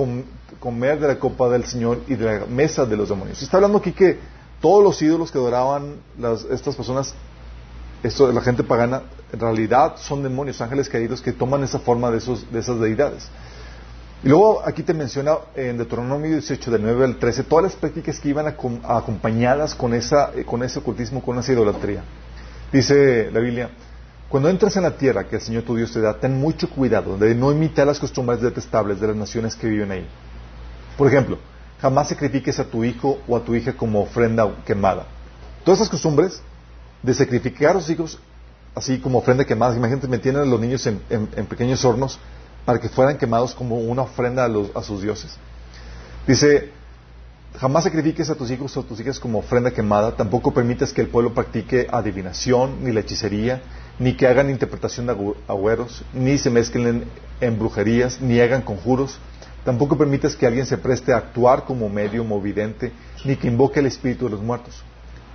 comer 0.59 0.99
de 0.99 1.09
la 1.09 1.19
copa 1.19 1.49
del 1.49 1.64
Señor 1.64 2.00
y 2.09 2.14
de 2.14 2.40
la 2.40 2.47
mesa 2.47 2.85
de 2.85 2.97
los 2.97 3.09
demonios. 3.09 3.42
Está 3.42 3.59
hablando 3.59 3.78
aquí 3.78 3.92
que 3.92 4.19
todos 4.61 4.83
los 4.83 5.00
ídolos 5.00 5.31
que 5.31 5.38
adoraban 5.38 5.97
estas 6.50 6.75
personas, 6.75 7.14
esto, 8.02 8.31
la 8.33 8.40
gente 8.40 8.64
pagana, 8.64 9.02
en 9.33 9.40
realidad 9.40 9.95
son 9.97 10.23
demonios, 10.23 10.61
ángeles 10.61 10.88
caídos 10.88 11.23
que 11.23 11.33
toman 11.33 11.62
esa 11.62 11.78
forma 11.78 12.11
de, 12.11 12.19
esos, 12.19 12.50
de 12.52 12.61
esas 12.61 12.81
deidades. 12.81 13.28
Y 14.25 14.29
luego 14.29 14.62
aquí 14.64 14.85
te 14.85 14.95
menciona 14.95 15.37
en 15.57 15.76
Deuteronomio 15.76 16.31
18, 16.31 16.71
del 16.71 16.83
9 16.83 17.05
al 17.05 17.17
13, 17.17 17.43
todas 17.43 17.64
las 17.64 17.75
prácticas 17.75 18.21
que 18.21 18.29
iban 18.29 18.47
acompañadas 18.47 19.75
con, 19.75 19.95
esa, 19.95 20.31
eh, 20.37 20.45
con 20.45 20.62
ese 20.62 20.79
ocultismo, 20.79 21.21
con 21.21 21.38
esa 21.41 21.52
idolatría. 21.52 22.05
Dice 22.73 23.31
la 23.33 23.41
Biblia, 23.41 23.71
cuando 24.29 24.49
entras 24.49 24.76
en 24.76 24.85
la 24.85 24.97
tierra 24.97 25.25
que 25.25 25.37
el 25.37 25.43
Señor 25.43 25.64
tu 25.64 25.75
Dios 25.75 25.93
te 25.93 26.00
da, 26.00 26.14
ten 26.14 26.38
mucho 26.38 26.71
cuidado 26.71 27.19
de 27.19 27.35
no 27.35 27.50
imitar 27.50 27.85
las 27.85 27.99
costumbres 27.99 28.41
detestables 28.41 29.00
de 29.00 29.09
las 29.09 29.17
naciones 29.17 29.57
que 29.57 29.67
viven 29.67 29.91
ahí. 29.91 30.07
Por 30.97 31.09
ejemplo, 31.09 31.38
jamás 31.81 32.09
sacrifiques 32.09 32.61
a 32.61 32.64
tu 32.64 32.85
hijo 32.85 33.19
o 33.26 33.37
a 33.37 33.41
tu 33.41 33.57
hija 33.57 33.73
como 33.73 34.02
ofrenda 34.02 34.49
quemada. 34.64 35.05
Todas 35.64 35.81
esas 35.81 35.91
costumbres 35.91 36.41
de 37.02 37.12
sacrificar 37.12 37.73
a 37.73 37.75
los 37.75 37.91
hijos 37.91 38.21
así 38.73 39.00
como 39.00 39.19
ofrenda 39.19 39.45
quemada, 39.45 39.76
imagínate, 39.76 40.07
metiendo 40.07 40.41
a 40.41 40.47
los 40.47 40.61
niños 40.61 40.87
en 40.87 41.47
pequeños 41.49 41.85
hornos 41.85 42.21
para 42.64 42.81
que 42.81 42.88
fueran 42.88 43.19
quemados 43.19 43.54
como 43.54 43.78
una 43.78 44.02
ofrenda 44.02 44.49
a, 44.75 44.83
sus 44.83 45.02
dioses. 45.02 45.37
Dice, 46.26 46.71
jamás 47.59 47.85
sacrifiques 47.85 48.31
a 48.31 48.35
tus 48.35 48.50
hijos 48.50 48.76
o 48.76 48.81
a 48.81 48.83
tus 48.85 49.00
hijas 49.00 49.19
como 49.19 49.38
ofrenda 49.38 49.71
quemada, 49.71 50.16
tampoco 50.16 50.52
permitas 50.52 50.92
que 50.92 51.00
el 51.00 51.09
pueblo 51.09 51.35
practique 51.35 51.88
adivinación, 51.90 52.85
ni 52.85 52.92
la 52.92 53.00
hechicería, 53.00 53.62
ni 53.99 54.16
que 54.16 54.26
hagan 54.26 54.50
interpretación 54.50 55.07
de 55.07 55.35
agüeros, 55.49 56.04
ni 56.12 56.38
se 56.38 56.50
mezclen 56.50 57.04
en 57.40 57.59
brujerías, 57.59 58.21
ni 58.21 58.40
hagan 58.40 58.62
conjuros, 58.62 59.19
Tampoco 59.64 59.97
permitas 59.97 60.35
que 60.35 60.47
alguien 60.47 60.66
se 60.66 60.76
preste 60.76 61.12
a 61.12 61.19
actuar 61.19 61.64
como 61.64 61.88
medio 61.88 62.25
movidente, 62.25 62.92
ni 63.25 63.37
que 63.37 63.47
invoque 63.47 63.78
el 63.78 63.87
espíritu 63.87 64.25
de 64.25 64.33
los 64.33 64.42
muertos. 64.42 64.83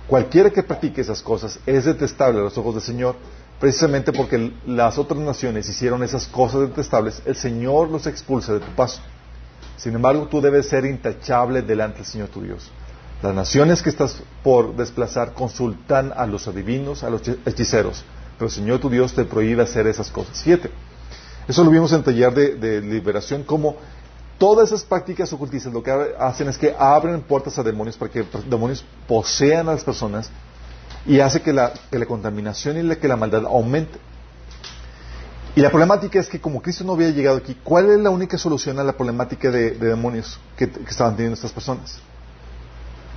Cualquiera 0.06 0.50
que 0.50 0.62
practique 0.62 1.00
esas 1.00 1.22
cosas 1.22 1.58
es 1.64 1.86
detestable 1.86 2.40
a 2.40 2.42
los 2.42 2.58
ojos 2.58 2.74
del 2.74 2.82
Señor, 2.82 3.16
precisamente 3.60 4.12
porque 4.12 4.52
las 4.66 4.98
otras 4.98 5.20
naciones 5.20 5.68
hicieron 5.68 6.02
esas 6.02 6.26
cosas 6.26 6.60
detestables, 6.62 7.22
el 7.26 7.36
Señor 7.36 7.88
los 7.88 8.06
expulsa 8.06 8.54
de 8.54 8.60
tu 8.60 8.70
paso. 8.74 9.00
Sin 9.76 9.94
embargo, 9.94 10.26
tú 10.28 10.40
debes 10.40 10.68
ser 10.68 10.84
intachable 10.84 11.62
delante 11.62 11.98
del 11.98 12.06
Señor 12.06 12.28
tu 12.28 12.42
Dios. 12.42 12.70
Las 13.22 13.34
naciones 13.34 13.82
que 13.82 13.90
estás 13.90 14.16
por 14.44 14.76
desplazar 14.76 15.34
consultan 15.34 16.12
a 16.16 16.26
los 16.26 16.46
adivinos, 16.46 17.02
a 17.02 17.10
los 17.10 17.22
hechiceros, 17.46 18.04
pero 18.38 18.46
el 18.46 18.52
Señor 18.52 18.78
tu 18.78 18.88
Dios 18.88 19.12
te 19.12 19.24
prohíbe 19.24 19.62
hacer 19.62 19.86
esas 19.88 20.10
cosas. 20.10 20.38
Siete. 20.38 20.70
Eso 21.48 21.64
lo 21.64 21.70
vimos 21.70 21.90
en 21.92 21.98
el 21.98 22.04
taller 22.04 22.32
de, 22.34 22.80
liberación, 22.80 23.42
como 23.42 23.76
todas 24.36 24.68
esas 24.68 24.84
prácticas 24.84 25.32
ocultistas 25.32 25.72
lo 25.72 25.82
que 25.82 25.90
hacen 26.18 26.48
es 26.48 26.58
que 26.58 26.76
abren 26.78 27.22
puertas 27.22 27.58
a 27.58 27.62
demonios 27.62 27.96
para 27.96 28.12
que 28.12 28.24
demonios 28.48 28.84
posean 29.08 29.68
a 29.68 29.72
las 29.72 29.82
personas 29.82 30.30
y 31.08 31.20
hace 31.20 31.40
que 31.40 31.54
la, 31.54 31.72
contaminación 32.06 32.78
y 32.78 32.96
que 32.96 33.08
la 33.08 33.16
maldad 33.16 33.46
aumente. 33.46 33.98
Y 35.56 35.60
la 35.60 35.70
problemática 35.70 36.20
es 36.20 36.28
que 36.28 36.38
como 36.38 36.60
Cristo 36.60 36.84
no 36.84 36.92
había 36.92 37.08
llegado 37.08 37.38
aquí, 37.38 37.56
¿cuál 37.64 37.90
es 37.90 37.98
la 37.98 38.10
única 38.10 38.36
solución 38.36 38.78
a 38.78 38.84
la 38.84 38.92
problemática 38.92 39.50
de, 39.50 39.70
demonios 39.72 40.38
que, 40.56 40.70
estaban 40.86 41.16
teniendo 41.16 41.34
estas 41.34 41.50
personas? 41.50 41.98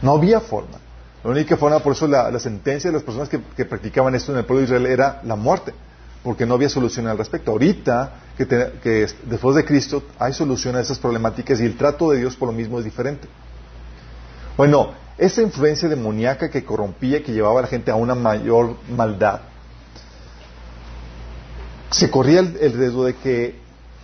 No 0.01 0.13
había 0.13 0.39
forma. 0.39 0.79
La 1.23 1.31
única 1.31 1.57
forma, 1.57 1.79
por 1.79 1.91
eso 1.91 2.07
la, 2.07 2.39
sentencia 2.39 2.89
de 2.89 2.95
las 2.95 3.03
personas 3.03 3.29
que, 3.29 3.65
practicaban 3.65 4.15
esto 4.15 4.31
en 4.31 4.39
el 4.39 4.45
pueblo 4.45 4.61
de 4.61 4.65
Israel 4.65 4.85
era 4.85 5.21
la 5.25 5.35
muerte, 5.35 5.73
porque 6.23 6.45
no 6.45 6.53
había 6.53 6.69
solución 6.69 7.07
al 7.07 7.17
respecto. 7.17 7.51
Ahorita, 7.51 8.13
que, 8.37 9.07
después 9.25 9.55
de 9.55 9.65
Cristo, 9.65 10.01
hay 10.17 10.31
solución 10.31 10.77
a 10.77 10.79
esas 10.79 10.97
problemáticas 10.97 11.59
y 11.59 11.65
el 11.65 11.75
trato 11.75 12.09
de 12.11 12.19
Dios 12.19 12.37
por 12.37 12.47
lo 12.47 12.53
mismo 12.53 12.79
es 12.79 12.85
diferente. 12.85 13.27
Bueno, 14.55 14.93
esa 15.21 15.43
influencia 15.43 15.87
demoníaca 15.87 16.49
que 16.49 16.65
corrompía, 16.65 17.23
que 17.23 17.31
llevaba 17.31 17.59
a 17.59 17.61
la 17.61 17.67
gente 17.67 17.91
a 17.91 17.95
una 17.95 18.15
mayor 18.15 18.75
maldad, 18.89 19.41
se 21.91 22.09
corría 22.09 22.39
el, 22.39 22.73
riesgo 22.73 23.05
de 23.05 23.15
que 23.15 23.55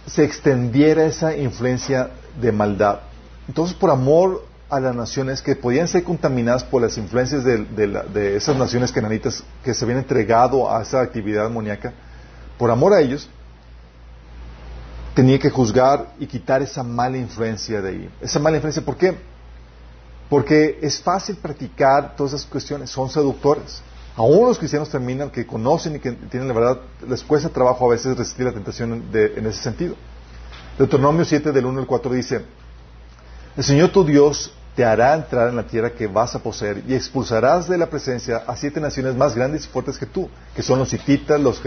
se 0.05 0.23
extendiera 0.23 1.05
esa 1.05 1.35
influencia 1.35 2.11
de 2.39 2.51
maldad. 2.51 2.99
Entonces, 3.47 3.75
por 3.75 3.89
amor 3.89 4.45
a 4.69 4.79
las 4.79 4.95
naciones 4.95 5.41
que 5.41 5.55
podían 5.55 5.87
ser 5.87 6.03
contaminadas 6.03 6.63
por 6.63 6.83
las 6.83 6.95
influencias 6.99 7.43
de, 7.43 8.35
esas 8.35 8.55
naciones 8.55 8.91
cananitas 8.91 9.43
que 9.63 9.73
se 9.73 9.85
habían 9.85 9.99
entregado 9.99 10.71
a 10.71 10.83
esa 10.83 11.01
actividad 11.01 11.45
demoníaca, 11.45 11.93
por 12.59 12.69
amor 12.69 12.93
a 12.93 13.01
ellos, 13.01 13.27
tenía 15.15 15.39
que 15.39 15.49
juzgar 15.49 16.13
y 16.19 16.27
quitar 16.27 16.61
esa 16.61 16.83
mala 16.83 17.17
influencia 17.17 17.81
de 17.81 17.89
ahí. 17.89 18.09
Esa 18.21 18.37
mala 18.37 18.57
influencia, 18.57 18.85
¿por 18.85 18.97
qué? 18.97 19.17
Porque 20.29 20.79
es 20.81 20.99
fácil 21.01 21.37
practicar 21.37 22.15
todas 22.15 22.33
esas 22.33 22.45
cuestiones, 22.45 22.89
son 22.89 23.09
seductores. 23.09 23.81
Aún 24.15 24.47
los 24.47 24.57
cristianos 24.57 24.89
terminan, 24.89 25.29
que 25.29 25.45
conocen 25.45 25.95
y 25.95 25.99
que 25.99 26.11
tienen 26.11 26.47
la 26.47 26.53
verdad, 26.53 26.79
les 27.07 27.23
cuesta 27.23 27.49
trabajo 27.49 27.85
a 27.85 27.91
veces 27.91 28.17
resistir 28.17 28.45
la 28.45 28.51
tentación 28.51 29.03
en 29.13 29.45
ese 29.45 29.61
sentido. 29.61 29.95
Deuteronomio 30.77 31.23
7 31.23 31.51
del 31.51 31.65
1 31.65 31.81
al 31.81 31.87
4 31.87 32.13
dice, 32.13 32.41
el 33.55 33.63
Señor 33.63 33.89
tu 33.89 34.03
Dios 34.03 34.51
te 34.75 34.85
hará 34.85 35.15
entrar 35.15 35.49
en 35.49 35.55
la 35.55 35.65
tierra 35.65 35.91
que 35.91 36.05
vas 36.05 36.35
a 36.35 36.39
poseer 36.39 36.83
y 36.87 36.93
expulsarás 36.93 37.67
de 37.67 37.79
la 37.79 37.89
presencia 37.89 38.43
a 38.45 38.55
siete 38.55 38.79
naciones 38.79 39.15
más 39.15 39.33
grandes 39.33 39.65
y 39.65 39.69
fuertes 39.69 39.97
que 39.97 40.05
tú, 40.05 40.29
que 40.55 40.61
son 40.61 40.77
los 40.77 40.93
hititas, 40.93 41.41
los 41.41 41.59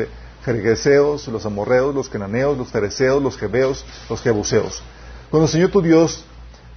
jergeseos, 0.44 1.26
los 1.26 1.44
amorreos, 1.44 1.92
los 1.92 2.08
cananeos, 2.08 2.56
los 2.56 2.68
fereceos, 2.68 3.20
los 3.20 3.36
jebeos, 3.36 3.84
los 4.08 4.22
jebuseos. 4.22 4.80
Cuando 5.28 5.46
el 5.46 5.52
Señor 5.52 5.70
tu 5.72 5.82
Dios 5.82 6.24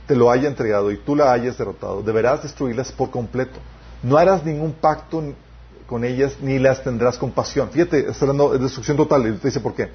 te 0.07 0.15
lo 0.15 0.31
haya 0.31 0.47
entregado 0.47 0.91
y 0.91 0.97
tú 0.97 1.15
la 1.15 1.31
hayas 1.31 1.57
derrotado, 1.57 2.01
deberás 2.01 2.43
destruirlas 2.43 2.91
por 2.91 3.09
completo. 3.09 3.59
No 4.01 4.17
harás 4.17 4.43
ningún 4.43 4.73
pacto 4.73 5.23
con 5.87 6.03
ellas 6.03 6.33
ni 6.41 6.59
las 6.59 6.83
tendrás 6.83 7.17
compasión. 7.17 7.69
Fíjate, 7.69 8.09
está 8.09 8.25
hablando 8.25 8.51
de 8.51 8.59
destrucción 8.59 8.97
total. 8.97 9.27
Y 9.27 9.37
te 9.37 9.47
dice 9.47 9.59
por 9.59 9.73
qué. 9.73 9.89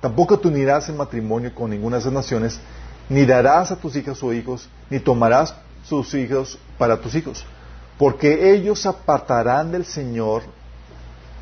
Tampoco 0.00 0.38
te 0.38 0.48
unirás 0.48 0.88
en 0.88 0.98
matrimonio 0.98 1.54
con 1.54 1.70
ninguna 1.70 1.96
de 1.96 2.00
esas 2.00 2.12
naciones, 2.12 2.60
ni 3.08 3.24
darás 3.24 3.70
a 3.70 3.76
tus 3.76 3.96
hijas 3.96 4.22
o 4.22 4.34
hijos, 4.34 4.68
ni 4.90 5.00
tomarás 5.00 5.54
sus 5.84 6.12
hijos 6.14 6.58
para 6.78 7.00
tus 7.00 7.14
hijos, 7.14 7.44
porque 7.98 8.52
ellos 8.52 8.84
apartarán 8.86 9.72
del 9.72 9.84
Señor, 9.84 10.42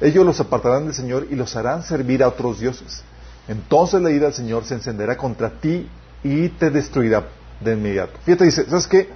ellos 0.01 0.25
los 0.25 0.39
apartarán 0.41 0.85
del 0.85 0.95
Señor 0.95 1.27
y 1.31 1.35
los 1.35 1.57
harán 1.57 1.83
servir 1.83 2.23
a 2.23 2.29
otros 2.29 2.61
dioses. 2.61 3.03
Entonces 3.49 4.01
la 4.01 4.11
ira 4.11 4.27
del 4.27 4.35
Señor 4.35 4.65
se 4.65 4.75
encenderá 4.75 5.17
contra 5.17 5.51
ti 5.51 5.89
y 6.23 6.49
te 6.51 6.71
destruirá 6.71 7.27
de 7.63 7.73
inmediato. 7.73 8.19
Fíjate, 8.25 8.45
dice, 8.45 8.65
¿sabes 8.69 8.87
qué? 8.87 9.09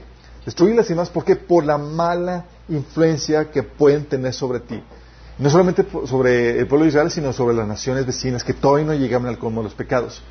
Destruirlas 0.45 0.89
y 0.91 0.95
más, 0.95 1.11
¿por 1.11 1.25
qué? 1.25 1.37
Por 1.37 1.65
la 1.65 1.79
mala 1.79 2.45
influencia 2.69 3.51
que 3.51 3.63
pueden 3.63 4.05
tener 4.05 4.33
sobre 4.33 4.61
ti. 4.61 4.83
No 5.39 5.51
solamente 5.51 5.85
sobre 6.07 6.59
el 6.59 6.67
pueblo 6.67 6.85
de 6.85 6.91
Israel, 6.91 7.11
sino 7.11 7.33
sobre 7.33 7.55
las 7.55 7.67
naciones 7.67 8.07
vecinas 8.07 8.43
que 8.43 8.55
todavía 8.55 8.87
no 8.87 8.95
llegaban 8.95 9.29
al 9.29 9.39
colmo 9.39 9.61
de 9.61 9.65
los 9.65 9.75
pecados. 9.75 10.23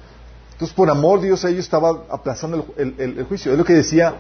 Entonces, 0.53 0.73
por 0.73 0.89
amor, 0.89 1.21
Dios 1.21 1.43
a 1.43 1.49
ellos 1.49 1.65
estaba 1.65 2.05
aplazando 2.09 2.73
el, 2.77 3.25
juicio. 3.27 3.51
Es 3.51 3.57
lo 3.57 3.65
que 3.65 3.73
decía 3.73 4.15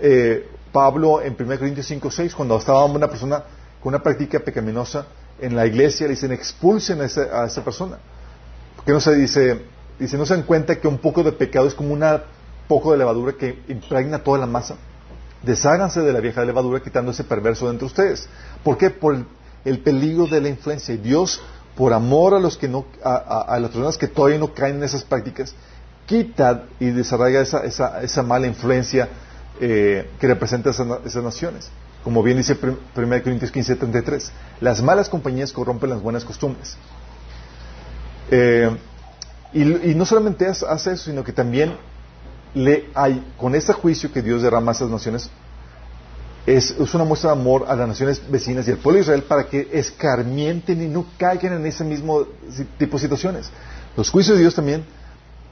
eh, 0.00 0.48
Pablo 0.72 1.22
en 1.22 1.36
1 1.38 1.58
Corintios 1.58 1.86
5, 1.86 2.10
6, 2.10 2.34
cuando 2.34 2.58
estaba 2.58 2.84
una 2.84 3.08
persona 3.08 3.44
con 3.80 3.94
una 3.94 4.02
práctica 4.02 4.40
pecaminosa 4.40 5.06
en 5.40 5.54
la 5.54 5.64
iglesia, 5.64 6.06
le 6.06 6.14
dicen, 6.14 6.32
expulsen 6.32 7.00
a 7.00 7.04
esa, 7.04 7.64
persona. 7.64 7.98
Porque 8.74 8.92
no 8.92 9.00
se 9.00 9.14
dice, 9.14 9.60
dice, 9.98 10.18
no 10.18 10.26
se 10.26 10.34
dan 10.34 10.42
cuenta 10.42 10.76
que 10.76 10.88
un 10.88 10.98
poco 10.98 11.22
de 11.22 11.32
pecado 11.32 11.68
es 11.68 11.74
como 11.74 11.92
un 11.92 12.02
poco 12.68 12.92
de 12.92 12.98
levadura 12.98 13.32
que 13.32 13.62
impregna 13.68 14.18
toda 14.18 14.38
la 14.38 14.46
masa. 14.46 14.76
Desháganse 15.42 16.00
de 16.00 16.12
la 16.12 16.20
vieja 16.20 16.44
levadura 16.44 16.82
quitando 16.82 17.10
ese 17.10 17.24
perverso 17.24 17.68
dentro 17.68 17.86
de 17.86 17.92
ustedes. 17.92 18.28
¿Por 18.64 18.76
qué? 18.78 18.90
Por 18.90 19.24
el, 19.64 19.78
peligro 19.80 20.26
de 20.26 20.40
la 20.40 20.48
influencia. 20.48 20.94
Y 20.94 20.98
Dios, 20.98 21.40
por 21.76 21.92
amor 21.92 22.34
a 22.34 22.40
los 22.40 22.56
que 22.56 22.68
no, 22.68 22.86
a, 23.04 23.58
las 23.60 23.70
personas 23.70 23.98
que 23.98 24.08
todavía 24.08 24.38
no 24.38 24.52
caen 24.54 24.76
en 24.76 24.84
esas 24.84 25.04
prácticas, 25.04 25.54
quita 26.06 26.64
y 26.80 26.86
desarraiga 26.86 27.40
esa, 27.40 27.64
esa, 27.64 28.02
esa 28.02 28.22
mala 28.22 28.46
influencia 28.46 29.08
eh, 29.60 30.10
que 30.18 30.26
representa 30.26 30.70
esas, 30.70 31.22
naciones. 31.22 31.70
Como 32.02 32.22
bien 32.22 32.36
dice 32.36 32.56
1 32.62 32.76
Corintios 33.22 33.50
15, 33.50 33.76
33. 33.76 34.32
Las 34.60 34.82
malas 34.82 35.08
compañías 35.08 35.52
corrompen 35.52 35.90
las 35.90 36.02
buenas 36.02 36.24
costumbres. 36.24 36.76
Eh, 38.30 38.76
y, 39.52 39.94
no 39.94 40.04
solamente 40.04 40.46
hace 40.46 40.92
eso, 40.92 41.04
sino 41.04 41.24
que 41.24 41.32
también 41.32 41.76
le 42.56 42.86
con 43.36 43.54
ese 43.54 43.74
juicio 43.74 44.10
que 44.10 44.22
Dios 44.22 44.40
derrama 44.40 44.72
a 44.72 44.74
esas 44.74 44.88
naciones, 44.88 45.30
es, 46.46 46.74
una 46.94 47.04
muestra 47.04 47.34
de 47.34 47.38
amor 47.38 47.66
a 47.68 47.76
las 47.76 47.86
naciones 47.86 48.22
vecinas 48.30 48.66
y 48.66 48.70
al 48.70 48.78
pueblo 48.78 48.96
de 48.96 49.02
Israel 49.02 49.24
para 49.24 49.46
que 49.46 49.68
escarmienten 49.72 50.82
y 50.82 50.86
no 50.86 51.04
caigan 51.18 51.52
en 51.52 51.66
ese 51.66 51.84
mismo 51.84 52.26
tipo 52.78 52.96
de 52.96 53.02
situaciones. 53.02 53.50
Los 53.94 54.10
juicios 54.10 54.38
de 54.38 54.42
Dios 54.42 54.54
también 54.54 54.86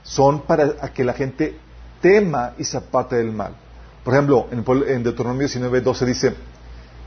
son 0.02 0.42
para 0.42 0.66
que 0.94 1.04
la 1.04 1.12
gente 1.12 1.58
tema 2.00 2.54
y 2.56 2.64
se 2.64 2.78
aparte 2.78 3.16
del 3.16 3.32
mal. 3.32 3.54
Por 4.02 4.14
ejemplo, 4.14 4.46
en, 4.50 4.64
en 4.88 5.02
Deuteronomio 5.02 5.40
19, 5.40 5.82
12 5.82 6.06
dice, 6.06 6.34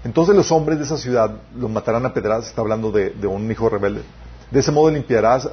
entonces 0.03 0.35
los 0.35 0.51
hombres 0.51 0.77
de 0.77 0.85
esa 0.85 0.97
ciudad 0.97 1.41
los 1.55 1.71
matarán 1.71 2.05
a 2.05 2.13
pedradas, 2.13 2.47
está 2.47 2.61
hablando 2.61 2.91
de, 2.91 3.11
de 3.11 3.25
un 3.25 3.49
hijo 3.49 3.67
rebelde. 3.67 4.03
De 4.51 4.59
ese 4.59 4.71
modo 4.71 4.91
limpiarás 4.91 5.49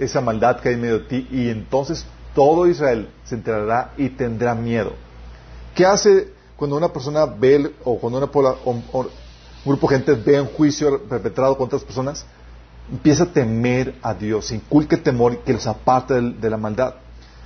esa 0.00 0.22
maldad 0.22 0.60
que 0.60 0.70
hay 0.70 0.74
en 0.76 0.80
medio 0.80 0.98
de 1.00 1.04
ti 1.04 1.28
y 1.30 1.50
entonces 1.50 2.06
todo 2.36 2.68
Israel 2.68 3.08
se 3.24 3.34
enterará 3.34 3.94
y 3.96 4.10
tendrá 4.10 4.54
miedo. 4.54 4.92
¿Qué 5.74 5.86
hace 5.86 6.28
cuando 6.54 6.76
una 6.76 6.92
persona 6.92 7.24
ve, 7.24 7.72
o 7.82 7.98
cuando 7.98 8.18
un 8.18 8.82
grupo 9.64 9.88
de 9.88 9.96
gente 9.96 10.12
ve 10.12 10.40
un 10.42 10.48
juicio 10.48 11.02
perpetrado 11.04 11.56
contra 11.56 11.78
otras 11.78 11.86
personas? 11.86 12.26
Empieza 12.92 13.24
a 13.24 13.26
temer 13.26 13.94
a 14.02 14.12
Dios, 14.12 14.52
inculque 14.52 14.98
temor 14.98 15.38
que 15.38 15.54
los 15.54 15.66
aparte 15.66 16.20
de, 16.20 16.50
la 16.50 16.58
maldad. 16.58 16.96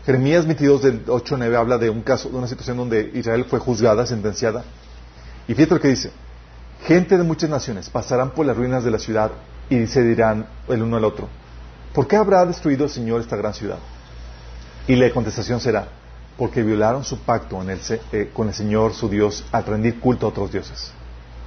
Jeremías 0.04 0.44
22 0.44 0.82
del 0.82 1.04
8 1.06 1.36
9 1.38 1.56
habla 1.56 1.78
de 1.78 1.88
un 1.88 2.02
caso, 2.02 2.28
de 2.28 2.36
una 2.36 2.48
situación 2.48 2.76
donde 2.76 3.12
Israel 3.14 3.44
fue 3.44 3.60
juzgada, 3.60 4.04
sentenciada. 4.06 4.64
Y 5.46 5.54
fíjate 5.54 5.74
lo 5.76 5.80
que 5.80 5.88
dice. 5.88 6.10
Gente 6.84 7.16
de 7.16 7.22
muchas 7.22 7.48
naciones 7.48 7.88
pasarán 7.88 8.30
por 8.30 8.44
las 8.44 8.56
ruinas 8.56 8.82
de 8.82 8.90
la 8.90 8.98
ciudad 8.98 9.30
y 9.68 9.86
se 9.86 10.02
dirán 10.02 10.46
el 10.66 10.82
uno 10.82 10.96
al 10.96 11.04
otro, 11.04 11.28
¿por 11.94 12.08
qué 12.08 12.16
habrá 12.16 12.44
destruido 12.44 12.84
el 12.84 12.90
Señor 12.90 13.20
esta 13.20 13.36
gran 13.36 13.54
ciudad? 13.54 13.78
Y 14.86 14.96
la 14.96 15.10
contestación 15.10 15.60
será, 15.60 15.88
porque 16.36 16.62
violaron 16.62 17.04
su 17.04 17.18
pacto 17.18 17.60
eh, 17.68 18.30
con 18.32 18.48
el 18.48 18.54
Señor, 18.54 18.94
su 18.94 19.08
Dios, 19.08 19.44
al 19.52 19.64
rendir 19.64 20.00
culto 20.00 20.26
a 20.26 20.30
otros 20.30 20.52
dioses. 20.52 20.92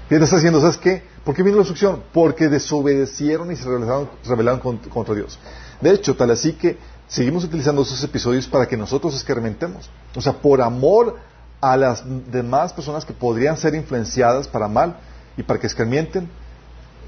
¿Qué 0.10 0.16
está 0.16 0.38
haciendo? 0.38 0.62
¿Sabes 0.62 0.78
qué? 0.78 1.04
¿Por 1.24 1.34
qué 1.34 1.44
vino 1.44 1.56
la 1.56 1.62
instrucción? 1.62 2.04
Porque 2.14 2.50
desobedecieron 2.50 3.52
y 3.52 3.56
se 3.56 3.66
rebelaron, 3.66 4.60
contra, 4.60 5.16
Dios. 5.16 5.40
De 5.82 5.92
hecho, 5.92 6.16
tal 6.16 6.32
así 6.32 6.54
que 6.54 6.78
seguimos 7.08 7.44
utilizando 7.46 7.82
esos 7.82 8.04
episodios 8.04 8.48
para 8.48 8.68
que 8.68 8.78
nosotros 8.78 9.16
escarmentemos. 9.16 9.90
O 10.16 10.22
sea, 10.22 10.34
por 10.34 10.62
amor 10.62 11.18
a 11.62 11.78
las 11.78 12.04
demás 12.30 12.74
personas 12.74 13.06
que 13.06 13.14
podrían 13.14 13.58
ser 13.58 13.74
influenciadas 13.74 14.48
para 14.48 14.68
mal 14.68 14.98
y 15.38 15.44
para 15.44 15.60
que 15.60 15.68
escarmienten, 15.68 16.30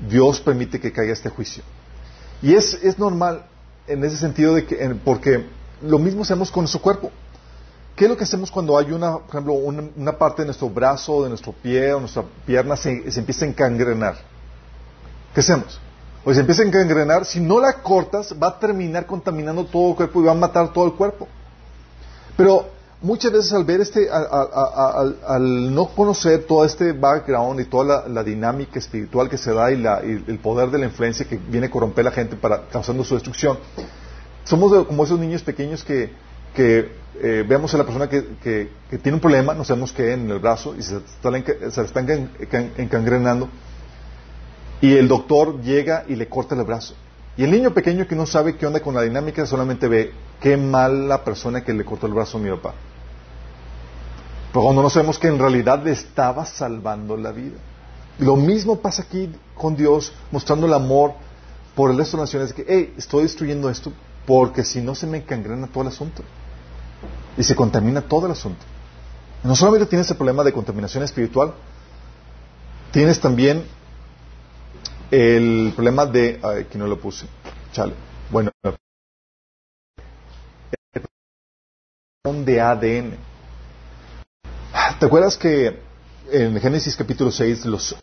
Dios 0.10 0.40
permite 0.40 0.80
que 0.80 0.92
caiga 0.92 1.14
este 1.14 1.30
juicio. 1.30 1.64
Y 2.42 2.54
es, 2.56 2.98
normal 2.98 3.46
en 3.88 4.04
ese 4.04 4.18
sentido 4.18 4.56
de 4.56 4.66
que, 4.66 4.78
porque 5.04 5.46
lo 5.82 6.00
mismo 6.00 6.24
hacemos 6.24 6.52
con 6.52 6.64
nuestro 6.64 6.82
cuerpo. 6.82 7.12
¿Qué 7.96 8.06
es 8.06 8.10
lo 8.10 8.18
que 8.18 8.26
hacemos 8.26 8.52
cuando 8.52 8.78
hay 8.78 8.92
una, 8.92 9.20
por 9.20 9.30
ejemplo, 9.30 9.54
una, 9.54 10.12
parte 10.18 10.42
de 10.42 10.48
nuestro 10.48 10.70
brazo, 10.70 11.24
de 11.24 11.30
nuestro 11.30 11.54
pie 11.54 11.94
o 11.94 12.02
nuestra 12.02 12.24
pierna 12.46 12.76
se, 12.76 12.92
empieza 12.92 13.46
a 13.46 13.48
encangrenar? 13.48 14.16
¿Qué 15.34 15.40
hacemos? 15.40 15.80
O 16.26 16.34
se 16.34 16.42
empieza 16.42 16.64
a 16.64 16.66
encangrenar, 16.66 17.24
si 17.24 17.40
no 17.40 17.60
la 17.60 17.82
cortas, 17.82 18.36
va 18.42 18.48
a 18.48 18.60
terminar 18.60 19.06
contaminando 19.06 19.66
todo 19.66 19.92
el 19.92 19.96
cuerpo 19.96 20.22
y 20.22 20.26
va 20.26 20.32
a 20.32 20.36
matar 20.36 20.74
todo 20.74 20.86
el 20.86 20.94
cuerpo. 20.94 21.28
Pero 22.36 22.68
muchas 23.02 23.32
veces 23.32 23.54
al 23.54 23.64
ver 23.64 23.80
este, 23.80 24.10
al, 24.10 25.74
no 25.74 25.88
conocer 25.88 26.46
todo 26.46 26.66
este 26.66 26.92
background 26.92 27.62
y 27.62 27.66
toda 27.66 28.08
la, 28.10 28.24
dinámica 28.24 28.80
espiritual 28.80 29.30
que 29.30 29.38
se 29.38 29.54
da 29.54 29.72
y, 29.72 29.76
el 30.28 30.40
poder 30.40 30.70
de 30.70 30.80
la 30.80 30.86
influencia 30.86 31.26
que 31.26 31.38
viene 31.38 31.68
a 31.68 31.72
corromper 31.72 32.06
a 32.08 32.10
la 32.10 32.16
gente 32.16 32.36
para 32.36 32.68
causando 32.68 33.06
su 33.06 33.14
destrucción, 33.14 33.58
somos 34.46 34.86
como 34.86 35.04
esos 35.04 35.20
niños 35.20 35.42
pequeños 35.42 35.84
que, 35.84 36.10
eh, 36.58 37.46
vemos 37.48 37.74
a 37.74 37.78
la 37.78 37.84
persona 37.84 38.08
que, 38.08 38.70
tiene 39.02 39.16
un 39.16 39.20
problema, 39.20 39.54
no 39.54 39.66
sabemos 39.66 39.92
qué 39.92 40.14
en 40.14 40.30
el 40.32 40.40
brazo 40.40 40.76
y 40.78 40.82
se, 40.82 41.00
se 41.72 41.82
están 41.82 42.30
encangrenando 42.78 43.50
y 44.82 44.96
el 44.96 45.08
doctor 45.08 45.62
llega 45.62 46.06
y 46.08 46.16
le 46.16 46.28
corta 46.28 46.56
el 46.56 46.64
brazo. 46.64 46.96
Y 47.38 47.44
el 47.44 47.52
niño 47.52 47.74
pequeño 47.74 48.08
que 48.08 48.16
no 48.16 48.26
sabe 48.26 48.56
qué 48.56 48.66
onda 48.66 48.80
con 48.80 48.96
la 48.96 49.02
dinámica 49.02 49.46
solamente 49.46 49.88
ve 49.88 50.14
qué 50.40 50.56
mal 50.56 51.10
la 51.10 51.24
persona 51.24 51.64
que 51.64 51.74
le 51.74 51.84
cortó 51.84 52.08
el 52.08 52.14
brazo 52.14 52.38
a 52.38 52.42
mi 52.42 52.50
papá. 52.50 52.74
Pero 54.54 54.64
cuando 54.64 54.82
no 54.82 54.90
sabemos 54.90 55.20
que 55.20 55.28
en 55.28 55.40
realidad 55.40 55.84
le 55.84 55.92
estaba 55.92 56.46
salvando 56.46 57.18
la 57.18 57.32
vida. 57.32 57.58
Lo 58.20 58.38
mismo 58.38 58.80
pasa 58.80 59.02
aquí 59.02 59.30
con 59.56 59.76
Dios, 59.76 60.14
mostrando 60.32 60.66
el 60.66 60.74
amor 60.74 61.14
por 61.76 61.92
el 61.92 61.98
resto 61.98 62.16
de 62.16 62.22
las 62.22 62.30
naciones, 62.30 62.54
que, 62.54 62.66
hey, 62.66 62.94
estoy 62.98 63.24
destruyendo 63.24 63.70
esto 63.70 63.92
porque 64.26 64.64
si 64.64 64.82
no 64.82 64.96
se 64.96 65.08
me 65.08 65.18
encangrena 65.18 65.68
todo 65.68 65.84
el 65.84 65.90
asunto. 65.90 66.24
Y 67.38 67.44
se 67.44 67.56
contamina 67.56 68.02
todo 68.02 68.26
el 68.26 68.32
asunto. 68.32 68.64
No 69.44 69.56
solamente 69.56 69.88
tienes 69.88 70.10
el 70.10 70.18
problema 70.18 70.44
de 70.44 70.54
contaminación 70.54 71.04
espiritual, 71.04 71.54
tienes 72.92 73.20
también 73.20 73.66
el 75.12 75.72
problema 75.76 76.06
de... 76.06 76.40
Aquí 76.62 76.78
no 76.78 76.88
lo 76.88 77.00
puse. 77.00 77.28
Chale. 77.72 77.94
Bueno. 78.32 78.52
de 82.24 82.60
ADN. 82.60 83.18
¿Te 85.00 85.06
acuerdas 85.06 85.38
que 85.38 85.80
en 86.32 86.60
Génesis 86.60 86.96
capítulo 86.96 87.32
6 87.32 87.66
los 87.66 87.96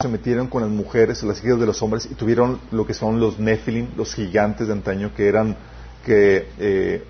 se 0.00 0.08
metieron 0.08 0.46
con 0.46 0.62
las 0.62 0.70
mujeres, 0.70 1.24
las 1.24 1.42
hijas 1.42 1.58
de 1.58 1.66
los 1.66 1.82
hombres, 1.82 2.06
y 2.08 2.14
tuvieron 2.14 2.60
lo 2.70 2.86
que 2.86 2.94
son 2.94 3.18
los 3.18 3.40
Nephilim, 3.40 3.88
los 3.96 4.14
gigantes 4.14 4.68
de 4.68 4.72
antaño, 4.72 5.12
que 5.12 5.26
eran 5.26 5.56
que 6.04 6.48
eh, 6.60 7.04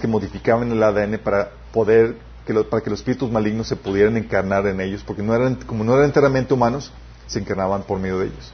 que 0.00 0.06
modificaban 0.06 0.70
el 0.70 0.80
ADN 0.80 1.18
para 1.18 1.50
poder 1.72 2.14
que 2.46 2.54
para 2.54 2.84
que 2.84 2.90
los 2.90 3.00
espíritus 3.00 3.32
malignos 3.32 3.66
se 3.66 3.74
pudieran 3.74 4.16
encarnar 4.16 4.68
en 4.68 4.80
ellos, 4.80 5.02
porque 5.04 5.24
no 5.24 5.34
eran 5.34 5.56
como 5.56 5.82
no 5.82 5.94
eran 5.94 6.04
enteramente 6.04 6.54
humanos, 6.54 6.92
se 7.26 7.40
encarnaban 7.40 7.82
por 7.82 7.98
medio 7.98 8.20
de 8.20 8.26
ellos, 8.26 8.52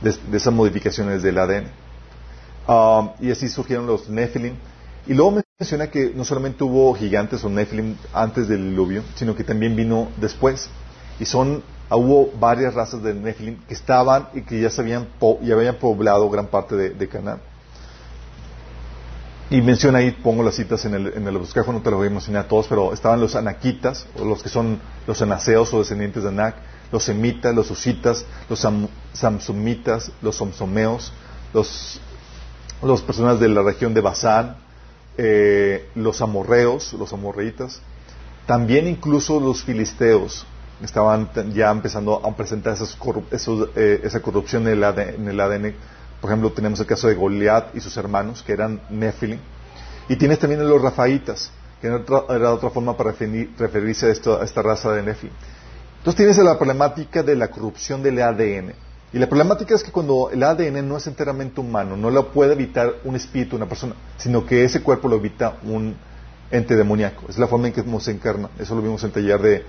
de, 0.00 0.36
esas 0.36 0.52
modificaciones 0.52 1.22
del 1.22 1.38
ADN. 1.38 1.70
Um, 2.66 3.10
y 3.20 3.30
así 3.30 3.48
surgieron 3.48 3.86
los 3.86 4.08
Nephilim. 4.08 4.56
Y 5.06 5.14
luego 5.14 5.44
menciona 5.60 5.92
que 5.92 6.10
no 6.12 6.24
solamente 6.24 6.64
hubo 6.64 6.92
gigantes 6.94 7.44
o 7.44 7.48
Nephilim 7.48 7.96
antes 8.12 8.48
del 8.48 8.70
diluvio, 8.70 9.04
sino 9.14 9.36
que 9.36 9.44
también 9.44 9.76
vino 9.76 10.08
después. 10.16 10.68
Y 11.20 11.24
son, 11.24 11.62
hubo 11.90 12.30
varias 12.38 12.74
razas 12.74 13.02
de 13.02 13.14
Nephilim 13.14 13.58
que 13.66 13.74
estaban 13.74 14.28
y 14.34 14.42
que 14.42 14.60
ya, 14.60 14.70
se 14.70 14.80
habían, 14.80 15.08
ya 15.42 15.54
habían 15.54 15.76
poblado 15.76 16.28
gran 16.30 16.46
parte 16.46 16.74
de, 16.74 16.90
de 16.90 17.08
Canaán. 17.08 17.40
Y 19.48 19.60
menciona 19.62 19.98
ahí, 19.98 20.10
pongo 20.10 20.42
las 20.42 20.56
citas 20.56 20.84
en 20.86 20.94
el, 20.94 21.06
en 21.14 21.28
el 21.28 21.34
no 21.34 21.80
te 21.80 21.90
lo 21.90 21.98
voy 21.98 22.08
a 22.08 22.10
mencionar 22.10 22.48
todos, 22.48 22.66
pero 22.66 22.92
estaban 22.92 23.20
los 23.20 23.36
anaquitas, 23.36 24.06
o 24.18 24.24
los 24.24 24.42
que 24.42 24.48
son 24.48 24.80
los 25.06 25.22
anaseos 25.22 25.72
o 25.72 25.78
descendientes 25.78 26.24
de 26.24 26.30
Anak, 26.30 26.56
los 26.90 27.04
semitas, 27.04 27.54
los 27.54 27.70
usitas, 27.70 28.24
los 28.48 28.66
samsumitas, 29.12 30.10
los 30.20 30.34
somsomeos, 30.34 31.12
los, 31.54 32.00
los 32.82 33.02
personas 33.02 33.38
de 33.38 33.48
la 33.48 33.62
región 33.62 33.94
de 33.94 34.00
Basán, 34.00 34.56
eh, 35.16 35.88
los 35.94 36.20
amorreos, 36.22 36.92
los 36.94 37.12
amorreitas, 37.12 37.80
también 38.46 38.88
incluso 38.88 39.38
los 39.38 39.62
filisteos 39.62 40.44
estaban 40.82 41.28
ya 41.52 41.70
empezando 41.70 42.24
a 42.24 42.36
presentar 42.36 42.74
esos, 42.74 43.68
eh, 43.76 44.00
esa 44.04 44.20
corrupción 44.20 44.66
en 44.66 44.74
el, 44.74 44.84
ADN, 44.84 45.74
Por 46.20 46.30
ejemplo, 46.30 46.52
tenemos 46.52 46.80
el 46.80 46.86
caso 46.86 47.08
de 47.08 47.14
Goliat 47.14 47.74
y 47.74 47.80
sus 47.80 47.96
hermanos, 47.96 48.42
que 48.42 48.52
eran 48.52 48.80
Nephilim. 48.90 49.38
Y 50.08 50.16
tienes 50.16 50.38
también 50.38 50.60
a 50.60 50.64
los 50.64 50.80
Rafaitas, 50.80 51.50
que 51.80 51.86
era 51.88 52.52
otra, 52.52 52.70
forma 52.70 52.96
para 52.96 53.12
referirse 53.12 54.06
a, 54.06 54.10
esta 54.10 54.62
raza 54.62 54.92
de 54.92 55.02
Nephilim. 55.02 55.34
Entonces 55.98 56.16
tienes 56.16 56.38
la 56.38 56.56
problemática 56.56 57.22
de 57.22 57.34
la 57.34 57.48
corrupción 57.48 58.02
del 58.02 58.20
ADN. 58.20 58.74
Y 59.12 59.18
la 59.18 59.28
problemática 59.28 59.74
es 59.74 59.82
que 59.82 59.92
cuando 59.92 60.30
el 60.30 60.42
ADN 60.42 60.86
no 60.86 60.98
es 60.98 61.06
enteramente 61.06 61.60
humano, 61.60 61.96
no 61.96 62.10
lo 62.10 62.32
puede 62.32 62.52
evitar 62.52 62.96
un 63.04 63.16
espíritu, 63.16 63.56
una 63.56 63.66
persona, 63.66 63.94
sino 64.18 64.44
que 64.44 64.64
ese 64.64 64.82
cuerpo 64.82 65.08
lo 65.08 65.16
evita 65.16 65.56
un 65.62 65.96
ente 66.50 66.76
demoníaco. 66.76 67.26
Es 67.28 67.38
la 67.38 67.46
forma 67.46 67.68
en 67.68 67.72
que 67.72 67.82
se 68.00 68.10
encarna. 68.10 68.50
Eso 68.58 68.74
lo 68.74 68.82
vimos 68.82 69.02
en 69.02 69.08
el 69.08 69.12
taller 69.14 69.40
de, 69.40 69.64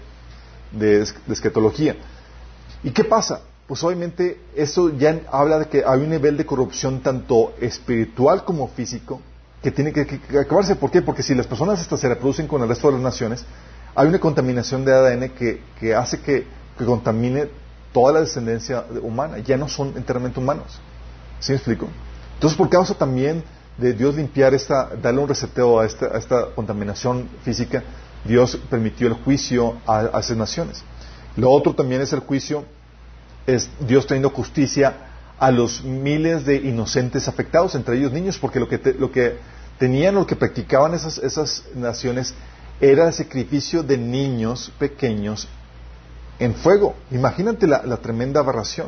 de, 0.72 1.02
escatología. 1.30 1.96
¿Y 2.84 2.92
qué 2.92 3.04
pasa? 3.04 3.42
Pues 3.68 3.84
obviamente 3.84 4.40
eso 4.56 4.96
ya 4.98 5.20
habla 5.32 5.60
de 5.60 5.66
que 5.68 5.84
hay 5.86 6.00
un 6.00 6.10
nivel 6.10 6.38
de 6.38 6.46
corrupción 6.46 7.02
tanto 7.02 7.54
espiritual 7.60 8.46
como 8.46 8.68
físico 8.70 9.22
que 9.62 9.72
tiene 9.72 9.92
que, 9.92 10.22
acabarse. 10.40 10.76
¿Por 10.76 10.92
qué? 10.92 11.02
Porque 11.02 11.24
si 11.24 11.36
las 11.36 11.48
personas 11.48 11.82
estas 11.82 12.00
se 12.00 12.08
reproducen 12.08 12.48
con 12.48 12.62
el 12.62 12.70
resto 12.70 12.88
de 12.88 12.94
las 12.94 13.02
naciones, 13.02 13.44
hay 13.96 14.08
una 14.08 14.20
contaminación 14.20 14.86
de 14.86 14.94
ADN 14.94 15.30
que, 15.30 15.96
hace 15.96 16.22
que, 16.22 16.46
contamine 16.78 17.50
toda 17.92 18.14
la 18.14 18.20
descendencia 18.22 18.86
humana. 19.02 19.40
Ya 19.40 19.58
no 19.58 19.68
son 19.68 19.94
enteramente 19.98 20.40
humanos. 20.40 20.80
¿Sí 21.40 21.52
me 21.52 21.58
explico? 21.58 21.88
Entonces, 22.36 22.58
por 22.58 22.70
causa 22.70 22.94
también 22.94 23.44
de 23.78 23.94
Dios 23.94 24.16
limpiar 24.16 24.54
esta, 24.54 24.90
darle 25.02 25.22
un 25.22 25.28
reseteo 25.28 25.80
a 25.80 25.86
esta, 25.86 26.48
contaminación 26.56 27.30
física, 27.44 27.84
Dios 28.24 28.58
permitió 28.70 29.08
el 29.08 29.14
juicio 29.14 29.78
a, 29.88 30.20
esas 30.20 30.38
naciones. 30.38 30.84
Lo 31.36 31.52
otro 31.52 31.74
también 31.76 32.02
es 32.02 32.14
el 32.14 32.20
juicio, 32.20 32.66
es 33.46 33.70
Dios 33.80 34.08
trayendo 34.08 34.30
justicia 34.30 34.96
a 35.40 35.52
los 35.52 35.84
miles 35.84 36.46
de 36.46 36.56
inocentes 36.56 37.28
afectados, 37.28 37.76
entre 37.76 37.98
ellos 37.98 38.12
niños, 38.12 38.38
porque 38.38 38.60
lo 38.60 38.68
que, 38.68 38.80
lo 38.98 39.12
que 39.12 39.38
tenían, 39.78 40.16
lo 40.16 40.26
que 40.26 40.36
practicaban 40.36 40.94
esas, 40.94 41.20
esas 41.20 41.64
naciones 41.76 42.34
era 42.80 43.08
el 43.08 43.14
sacrificio 43.14 43.84
de 43.84 43.98
niños 43.98 44.72
pequeños 44.78 45.48
en 46.40 46.54
fuego. 46.56 46.96
Imagínate 47.12 47.68
la, 47.68 47.98
tremenda 47.98 48.40
aberración. 48.40 48.88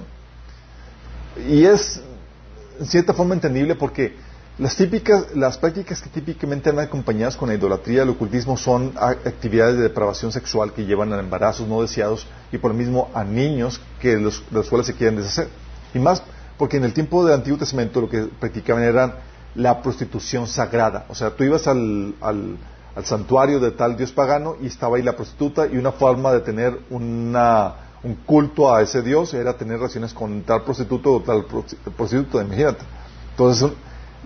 Y 1.48 1.66
es 1.66 2.02
en 2.80 2.86
cierta 2.86 3.14
forma 3.14 3.34
entendible 3.34 3.76
porque 3.76 4.16
las 4.60 4.76
típicas, 4.76 5.36
las 5.36 5.58
prácticas 5.58 6.02
que 6.02 6.10
típicamente 6.10 6.70
van 6.72 6.86
acompañadas 6.86 7.38
con 7.38 7.50
la 7.50 7.56
idolatría, 7.56 8.04
el 8.04 8.10
ocultismo, 8.10 8.58
son 8.58 8.94
actividades 8.98 9.78
de 9.78 9.84
depravación 9.84 10.32
sexual 10.32 10.74
que 10.74 10.86
llevan 10.86 11.14
a 11.14 11.20
embarazos 11.20 11.68
no 11.68 11.82
deseados 11.82 12.28
y 12.52 12.58
por 12.58 12.72
lo 12.72 12.78
mismo 12.78 13.10
a 13.14 13.24
niños 13.24 13.82
que 14.02 14.18
los, 14.18 14.44
cuales 14.70 14.88
se 14.88 14.94
quieren 14.94 15.16
deshacer. 15.16 15.48
Y 15.94 16.00
más 16.00 16.22
porque 16.58 16.78
en 16.78 16.84
el 16.84 16.94
tiempo 16.94 17.24
del 17.26 17.36
Antiguo 17.36 17.58
Testamento 17.58 18.02
lo 18.02 18.10
que 18.10 18.24
practicaban 18.40 18.84
era 18.84 19.22
la 19.56 19.82
prostitución 19.82 20.46
sagrada. 20.46 21.06
O 21.08 21.16
sea, 21.16 21.32
tú 21.32 21.46
ibas 21.46 21.66
al 21.68 22.14
al 22.96 23.06
santuario 23.06 23.60
de 23.60 23.72
tal 23.72 23.96
dios 23.96 24.12
pagano 24.12 24.58
y 24.62 24.68
estaba 24.68 24.98
ahí 24.98 25.04
la 25.04 25.16
prostituta 25.16 25.68
y 25.68 25.78
una 25.78 25.94
forma 25.94 26.34
de 26.34 26.42
tener 26.42 26.80
una, 26.90 27.76
un 28.04 28.16
culto 28.26 28.74
a 28.74 28.82
ese 28.82 29.02
dios 29.02 29.34
era 29.34 29.56
tener 29.56 29.78
relaciones 29.78 30.14
con 30.14 30.42
tal 30.42 30.64
prostituto 30.64 31.14
o 31.14 31.22
tal 31.22 31.46
prostituto, 31.96 32.42
imagínate. 32.42 32.84
Entonces, 33.32 33.72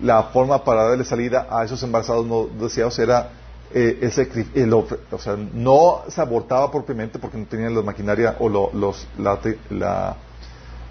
la 0.01 0.23
forma 0.23 0.63
para 0.63 0.89
darle 0.89 1.03
salida 1.03 1.47
a 1.49 1.63
esos 1.63 1.82
embarazados 1.84 2.25
no 2.25 2.47
deseados 2.47 2.97
era 2.99 3.29
eh, 3.73 3.99
ese, 4.01 4.29
el, 4.56 4.73
o 4.73 4.86
sea, 5.17 5.36
no 5.36 6.03
se 6.08 6.21
abortaba 6.21 6.71
propiamente 6.71 7.19
porque 7.19 7.38
no 7.38 7.45
tenían 7.45 7.73
la 7.73 7.82
maquinaria 7.82 8.36
o 8.39 8.49
los, 8.49 9.08
la, 9.17 10.15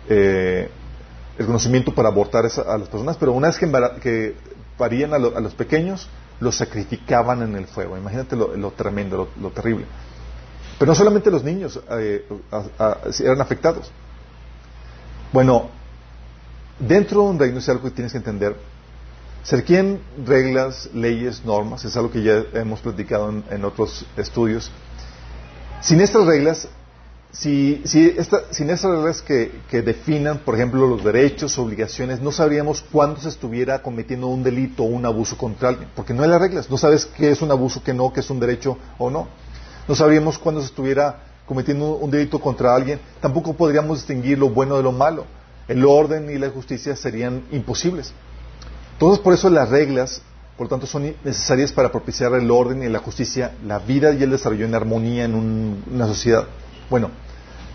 eh, 0.09 0.69
el 1.39 1.47
conocimiento 1.47 1.95
para 1.95 2.09
abortar 2.09 2.45
a 2.45 2.79
las 2.79 2.89
personas, 2.89 3.17
pero 3.17 3.33
una 3.33 3.49
vez 3.49 3.59
que, 3.59 3.71
que 4.03 4.35
parían 4.77 5.15
a 5.15 5.19
los 5.19 5.55
pequeños, 5.55 6.09
los 6.41 6.57
sacrificaban 6.57 7.43
en 7.43 7.55
el 7.55 7.67
fuego. 7.67 7.97
Imagínate 7.97 8.35
lo, 8.37 8.71
tremendo, 8.73 9.29
lo, 9.41 9.51
terrible. 9.51 9.87
Pero 10.79 10.91
no 10.91 10.95
solamente 10.97 11.31
los 11.31 11.45
niños 11.45 11.81
eh, 11.91 12.27
eran 13.21 13.41
afectados. 13.41 13.93
Bueno, 15.33 15.71
dentro 16.81 17.23
de 17.23 17.29
un 17.29 17.39
reino 17.39 17.59
es 17.59 17.69
algo 17.69 17.85
que 17.85 17.93
tienes 17.93 18.13
que 18.13 18.19
entender. 18.19 18.57
Requieren 19.51 20.01
reglas, 20.25 20.89
leyes, 20.95 21.45
normas, 21.45 21.85
es 21.85 21.97
algo 21.97 22.11
que 22.11 22.23
ya 22.23 22.45
hemos 22.55 22.81
platicado 22.81 23.43
en, 23.51 23.65
otros 23.65 24.07
estudios. 24.17 24.71
Sin 25.81 26.01
estas 26.01 26.25
reglas, 26.25 26.69
si, 27.33 27.83
si 27.85 28.17
sin 28.51 28.71
esas 28.71 28.91
reglas 28.93 29.21
que, 29.21 29.51
que, 29.69 29.83
definan, 29.83 30.39
por 30.39 30.55
ejemplo, 30.55 30.87
los 30.87 31.03
derechos, 31.03 31.59
obligaciones, 31.59 32.21
no 32.21 32.31
sabríamos 32.31 32.85
cuándo 32.93 33.21
se 33.21 33.29
estuviera 33.29 33.83
cometiendo 33.83 34.29
un 34.29 34.45
delito 34.45 34.85
o 34.85 34.87
un 34.87 35.05
abuso 35.05 35.37
contra 35.37 35.71
alguien, 35.71 35.89
porque 35.97 36.15
no 36.15 36.23
hay 36.23 36.31
las 36.31 36.41
reglas, 36.41 36.71
no 36.71 36.79
sabes 36.79 37.05
qué 37.05 37.31
es 37.31 37.43
un 37.43 37.51
abuso, 37.51 37.83
qué 37.83 37.93
no, 37.93 38.13
qué 38.13 38.21
es 38.21 38.31
un 38.31 38.39
derecho 38.39 38.79
o 38.97 39.11
no. 39.11 39.27
No 39.89 39.95
sabríamos 39.97 40.39
cuándo 40.39 40.61
se 40.61 40.69
estuviera 40.69 41.25
cometiendo 41.47 41.97
un 41.97 42.11
delito 42.11 42.41
contra 42.41 42.75
alguien, 42.75 43.01
tampoco 43.21 43.55
podríamos 43.55 43.99
distinguir 43.99 44.39
lo 44.39 44.49
bueno 44.49 44.77
de 44.77 44.85
lo 44.85 44.93
malo. 44.93 45.27
El 45.67 45.85
orden 45.85 46.31
y 46.31 46.39
la 46.39 46.49
justicia 46.49 46.95
serían 46.95 47.45
imposibles. 47.51 48.15
Entonces, 49.03 49.25
por 49.25 49.35
eso 49.35 49.51
las 49.51 49.69
reglas, 49.69 50.23
por 50.57 50.67
lo 50.67 50.71
tanto, 50.71 50.87
son 50.87 51.13
necesarias 51.25 51.73
para 51.73 51.91
propiciar 51.91 52.33
el 52.35 52.49
orden 52.49 52.85
y 52.85 52.89
la 52.89 53.01
justicia, 53.01 53.51
la 53.67 53.81
vida 53.81 54.13
y 54.13 54.23
el 54.23 54.31
desarrollo 54.31 54.65
en 54.65 54.77
armonía 54.77 55.25
en 55.25 55.35
una 55.93 56.07
sociedad. 56.07 56.47
Bueno, 56.89 57.11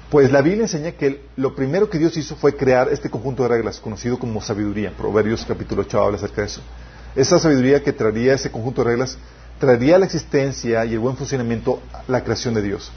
pues 0.09 0.31
la 0.31 0.41
Biblia 0.41 0.61
enseña 0.61 0.93
que 0.93 1.25
lo 1.35 1.53
primero 1.53 1.89
que 1.89 1.97
Dios 1.97 2.15
hizo 2.15 2.37
fue 2.37 2.55
crear 2.55 2.87
este 2.93 3.09
conjunto 3.09 3.43
de 3.43 3.49
reglas, 3.49 3.81
conocido 3.81 4.17
como 4.17 4.41
sabiduría. 4.41 4.93
Proverbios 4.95 5.43
capítulo 5.45 5.81
8 5.81 6.01
habla 6.01 6.15
acerca 6.15 6.43
de 6.43 6.47
eso. 6.47 6.61
Esa 7.13 7.39
sabiduría 7.39 7.83
que 7.83 7.91
traería 7.91 8.33
ese 8.33 8.49
conjunto 8.49 8.85
de 8.85 8.91
reglas, 8.91 9.17
traería 9.59 9.99
la 9.99 10.05
existencia 10.05 10.85
y 10.85 10.93
el 10.93 10.99
buen 10.99 11.17
funcionamiento 11.17 11.81
la 12.07 12.23
creación 12.23 12.53
de 12.53 12.61
Dios. 12.61 12.89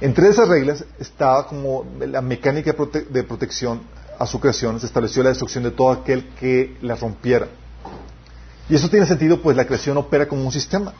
Entre 0.00 0.28
esas 0.28 0.46
reglas 0.46 0.84
estaba 1.00 1.48
como 1.48 1.84
la 1.98 2.22
mecánica 2.22 2.72
de 3.10 3.24
protección 3.24 3.80
a 4.20 4.26
su 4.26 4.38
creación, 4.38 4.78
se 4.78 4.84
estableció 4.84 5.22
la 5.22 5.30
destrucción 5.30 5.64
de 5.64 5.70
todo 5.70 5.90
aquel 5.90 6.28
que 6.38 6.76
la 6.82 6.94
rompiera. 6.94 7.48
Y 8.68 8.74
eso 8.74 8.90
tiene 8.90 9.06
sentido, 9.06 9.40
pues 9.40 9.56
la 9.56 9.64
creación 9.64 9.96
opera 9.96 10.28
como 10.28 10.44
un 10.44 10.52
sistema. 10.52 10.92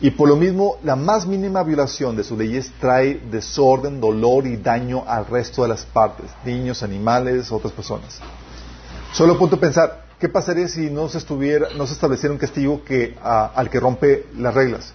Y 0.00 0.12
por 0.12 0.30
lo 0.30 0.36
mismo, 0.36 0.78
la 0.82 0.96
más 0.96 1.26
mínima 1.26 1.62
violación 1.62 2.16
de 2.16 2.24
sus 2.24 2.38
leyes 2.38 2.72
trae 2.80 3.20
desorden, 3.30 4.00
dolor 4.00 4.46
y 4.46 4.56
daño 4.56 5.04
al 5.06 5.26
resto 5.26 5.62
de 5.62 5.68
las 5.68 5.84
partes, 5.84 6.30
niños, 6.42 6.82
animales, 6.82 7.52
otras 7.52 7.72
personas. 7.74 8.18
Solo 9.12 9.38
punto 9.38 9.56
de 9.56 9.60
pensar, 9.60 10.06
¿qué 10.18 10.30
pasaría 10.30 10.68
si 10.68 10.88
no 10.88 11.06
se, 11.10 11.18
estuviera, 11.18 11.68
no 11.76 11.86
se 11.86 11.92
estableciera 11.92 12.32
un 12.32 12.38
castigo 12.38 12.82
que, 12.82 13.14
al 13.22 13.68
que 13.68 13.78
rompe 13.78 14.26
las 14.38 14.54
reglas? 14.54 14.94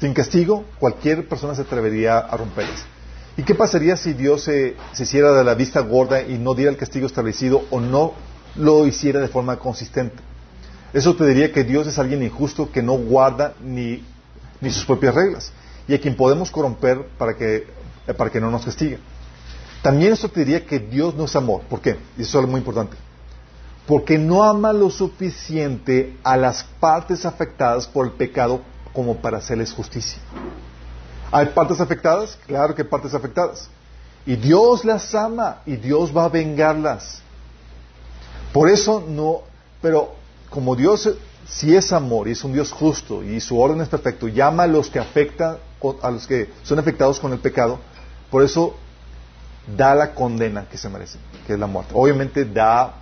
Sin 0.00 0.14
castigo, 0.14 0.64
cualquier 0.78 1.28
persona 1.28 1.54
se 1.54 1.60
atrevería 1.62 2.18
a 2.18 2.34
romperlas. 2.34 2.82
¿Y 3.36 3.42
qué 3.42 3.54
pasaría 3.54 3.96
si 3.96 4.12
Dios 4.12 4.42
se, 4.44 4.76
se 4.92 5.02
hiciera 5.04 5.32
de 5.32 5.44
la 5.44 5.54
vista 5.54 5.80
gorda 5.80 6.22
y 6.22 6.38
no 6.38 6.54
diera 6.54 6.70
el 6.70 6.76
castigo 6.76 7.06
establecido 7.06 7.62
o 7.70 7.80
no 7.80 8.12
lo 8.56 8.86
hiciera 8.86 9.20
de 9.20 9.28
forma 9.28 9.58
consistente? 9.58 10.16
Eso 10.92 11.16
te 11.16 11.26
diría 11.26 11.52
que 11.52 11.64
Dios 11.64 11.86
es 11.86 11.98
alguien 11.98 12.22
injusto 12.22 12.70
que 12.70 12.82
no 12.82 12.92
guarda 12.94 13.54
ni 13.62 14.02
ni 14.62 14.70
sus 14.70 14.86
propias 14.86 15.14
reglas, 15.14 15.52
y 15.86 15.94
a 15.94 16.00
quien 16.00 16.16
podemos 16.16 16.50
corromper 16.50 17.04
para 17.18 17.36
que, 17.36 17.66
para 18.16 18.30
que 18.30 18.40
no 18.40 18.50
nos 18.50 18.64
castigue. 18.64 18.98
También 19.82 20.12
esto 20.12 20.28
te 20.28 20.40
diría 20.40 20.64
que 20.64 20.78
Dios 20.78 21.14
no 21.16 21.24
es 21.24 21.34
amor. 21.34 21.62
¿Por 21.62 21.80
qué? 21.80 21.98
Y 22.16 22.22
eso 22.22 22.40
es 22.40 22.48
muy 22.48 22.58
importante. 22.58 22.96
Porque 23.86 24.16
no 24.16 24.44
ama 24.44 24.72
lo 24.72 24.88
suficiente 24.90 26.16
a 26.22 26.36
las 26.36 26.62
partes 26.62 27.26
afectadas 27.26 27.88
por 27.88 28.06
el 28.06 28.12
pecado 28.12 28.62
como 28.92 29.16
para 29.16 29.38
hacerles 29.38 29.72
justicia. 29.72 30.22
¿Hay 31.32 31.46
partes 31.46 31.80
afectadas? 31.80 32.38
Claro 32.46 32.74
que 32.74 32.82
hay 32.82 32.88
partes 32.88 33.14
afectadas. 33.14 33.68
Y 34.24 34.36
Dios 34.36 34.84
las 34.84 35.14
ama 35.14 35.62
y 35.66 35.76
Dios 35.76 36.16
va 36.16 36.26
a 36.26 36.28
vengarlas. 36.28 37.22
Por 38.52 38.68
eso 38.68 39.02
no, 39.08 39.40
pero 39.80 40.14
como 40.50 40.76
Dios 40.76 41.08
si 41.46 41.74
es 41.74 41.92
amor 41.92 42.28
y 42.28 42.32
es 42.32 42.44
un 42.44 42.52
Dios 42.52 42.70
justo 42.70 43.22
y 43.22 43.40
su 43.40 43.58
orden 43.58 43.80
es 43.80 43.88
perfecto, 43.88 44.28
llama 44.28 44.64
a 44.64 44.66
los 44.66 44.88
que 44.88 44.98
afectan, 44.98 45.56
a 46.02 46.10
los 46.10 46.26
que 46.26 46.50
son 46.62 46.78
afectados 46.78 47.18
con 47.18 47.32
el 47.32 47.38
pecado, 47.38 47.78
por 48.30 48.42
eso 48.42 48.76
da 49.76 49.94
la 49.94 50.14
condena 50.14 50.66
que 50.68 50.78
se 50.78 50.88
merece, 50.88 51.18
que 51.46 51.54
es 51.54 51.58
la 51.58 51.66
muerte. 51.66 51.92
Obviamente 51.94 52.44
da 52.44 52.94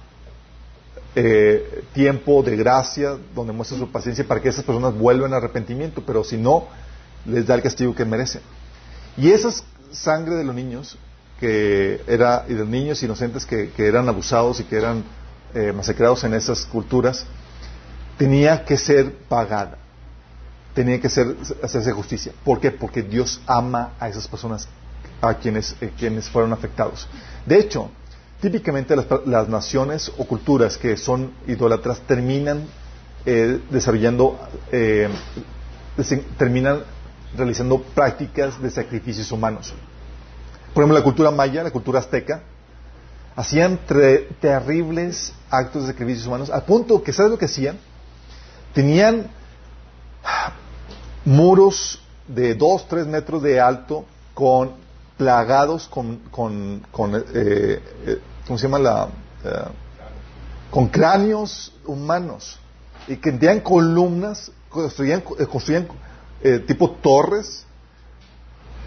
eh, 1.14 1.84
tiempo 1.92 2.42
de 2.42 2.56
gracia 2.56 3.16
donde 3.34 3.52
muestra 3.52 3.78
su 3.78 3.90
paciencia 3.90 4.26
para 4.26 4.40
que 4.40 4.48
esas 4.48 4.64
personas 4.64 4.94
vuelvan 4.96 5.34
a 5.34 5.36
arrepentimiento, 5.36 6.02
pero 6.04 6.24
si 6.24 6.36
no, 6.36 6.68
les 7.26 7.46
da 7.46 7.54
el 7.54 7.62
castigo 7.62 7.94
que 7.94 8.04
merecen. 8.04 8.42
Y 9.16 9.30
esa 9.30 9.50
sangre 9.92 10.36
de 10.36 10.44
los 10.44 10.54
niños, 10.54 10.98
que 11.38 12.02
era, 12.06 12.44
y 12.48 12.54
de 12.54 12.60
los 12.60 12.68
niños 12.68 13.02
inocentes 13.02 13.46
que, 13.46 13.70
eran 13.78 14.08
abusados 14.08 14.60
y 14.60 14.64
que 14.64 14.76
eran 14.76 15.04
eh, 15.54 15.72
masacrados 15.72 16.24
en 16.24 16.34
esas 16.34 16.64
culturas, 16.66 17.26
tenía 18.16 18.64
que 18.64 18.76
ser 18.76 19.14
pagada, 19.28 19.78
tenía 20.74 21.00
que 21.00 21.08
ser, 21.08 21.36
hacerse 21.62 21.92
justicia. 21.92 22.32
¿Por 22.44 22.60
qué? 22.60 22.70
Porque 22.70 23.02
Dios 23.02 23.40
ama 23.46 23.94
a 23.98 24.08
esas 24.08 24.28
personas 24.28 24.68
a 25.20 25.34
quienes, 25.34 25.74
eh, 25.80 25.92
quienes 25.98 26.28
fueron 26.28 26.52
afectados. 26.52 27.08
De 27.46 27.58
hecho, 27.58 27.90
típicamente 28.40 28.96
las, 28.96 29.48
naciones 29.48 30.10
o 30.16 30.24
culturas 30.24 30.76
que 30.78 30.96
son 30.96 31.32
idólatras 31.46 32.00
terminan 32.00 32.64
eh, 33.26 33.60
desarrollando, 33.70 34.38
eh, 34.72 35.08
terminan 36.38 36.80
realizando 37.36 37.80
prácticas 37.80 38.60
de 38.60 38.70
sacrificios 38.70 39.30
humanos. 39.32 39.72
Por 40.74 40.82
ejemplo, 40.82 40.98
la 40.98 41.04
cultura 41.04 41.30
maya, 41.30 41.62
la 41.62 41.70
cultura 41.70 41.98
azteca, 41.98 42.42
hacían 43.36 43.78
terribles 44.40 45.32
actos 45.50 45.82
de 45.82 45.92
sacrificios 45.92 46.26
humanos, 46.26 46.50
al 46.50 46.64
punto 46.64 47.02
que, 47.02 47.12
¿sabes 47.12 47.30
lo 47.30 47.38
que 47.38 47.46
hacían? 47.46 47.78
Tenían 48.74 49.28
muros 51.24 52.02
de 52.28 52.54
dos, 52.54 52.86
tres 52.88 53.06
metros 53.06 53.42
de 53.42 53.60
alto 53.60 54.04
con 54.34 54.72
plagados 55.16 55.86
con, 55.88 56.16
con, 56.30 56.86
con 56.90 57.14
eh, 57.14 57.22
eh, 57.34 58.20
¿cómo 58.46 58.58
se 58.58 58.66
llama 58.66 58.78
la? 58.78 59.08
Eh, 59.44 59.64
con 60.70 60.88
cráneos 60.88 61.74
humanos 61.84 62.58
y 63.06 63.16
que 63.16 63.32
tenían 63.32 63.60
columnas, 63.60 64.50
construían, 64.68 65.20
construían 65.20 65.88
tipo 66.66 66.90
torres, 66.90 67.64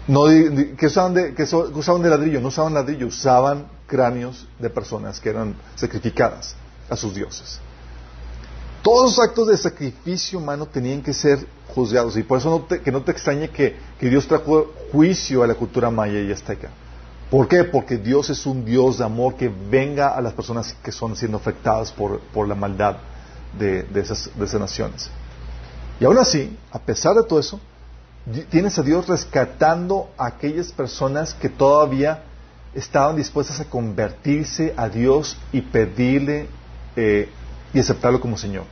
no, 0.06 0.24
que, 0.26 0.86
usaban 0.86 1.14
de, 1.14 1.34
que 1.34 1.44
usaban 1.44 2.02
de 2.02 2.10
ladrillo, 2.10 2.40
no 2.40 2.48
usaban 2.48 2.74
ladrillo, 2.74 3.06
usaban 3.06 3.66
cráneos 3.86 4.46
de 4.58 4.68
personas 4.68 5.20
que 5.20 5.30
eran 5.30 5.54
sacrificadas 5.76 6.54
a 6.90 6.96
sus 6.96 7.14
dioses. 7.14 7.60
Todos 8.82 9.16
los 9.16 9.18
actos 9.18 9.48
de 9.48 9.56
sacrificio 9.56 10.38
humano 10.38 10.66
tenían 10.66 11.02
que 11.02 11.14
ser 11.14 11.46
juzgados. 11.68 12.18
Y 12.18 12.22
por 12.22 12.38
eso 12.38 12.50
no 12.50 12.60
te, 12.64 12.82
que 12.82 12.92
no 12.92 13.02
te 13.02 13.12
extrañe 13.12 13.48
que, 13.48 13.76
Dios 13.98 14.28
trajo 14.28 14.74
juicio 14.92 15.42
a 15.42 15.46
la 15.46 15.54
cultura 15.54 15.90
maya 15.90 16.20
y 16.20 16.30
azteca. 16.30 16.68
¿Por 17.30 17.48
qué? 17.48 17.64
Porque 17.64 17.96
Dios 17.96 18.28
es 18.28 18.44
un 18.44 18.62
Dios 18.66 18.98
de 18.98 19.04
amor 19.04 19.36
que 19.36 19.48
venga 19.48 20.08
a 20.08 20.20
las 20.20 20.34
personas 20.34 20.76
que 20.82 20.92
son 20.92 21.16
siendo 21.16 21.38
afectadas 21.38 21.90
por, 21.92 22.20
la 22.46 22.54
maldad 22.54 22.96
de, 23.58 23.84
de 23.84 24.00
esas 24.00 24.60
naciones. 24.60 25.08
Y 26.00 26.04
aún 26.04 26.18
así, 26.18 26.56
a 26.70 26.78
pesar 26.78 27.14
de 27.14 27.24
todo 27.24 27.38
eso, 27.38 27.60
tienes 28.50 28.78
a 28.78 28.82
Dios 28.82 29.06
rescatando 29.06 30.10
a 30.16 30.26
aquellas 30.26 30.72
personas 30.72 31.34
que 31.34 31.48
todavía 31.48 32.22
estaban 32.74 33.16
dispuestas 33.16 33.60
a 33.60 33.66
convertirse 33.66 34.74
a 34.76 34.88
Dios 34.88 35.36
y 35.52 35.60
pedirle 35.60 36.48
eh, 36.96 37.28
y 37.72 37.78
aceptarlo 37.78 38.20
como 38.20 38.36
Señor. 38.36 38.64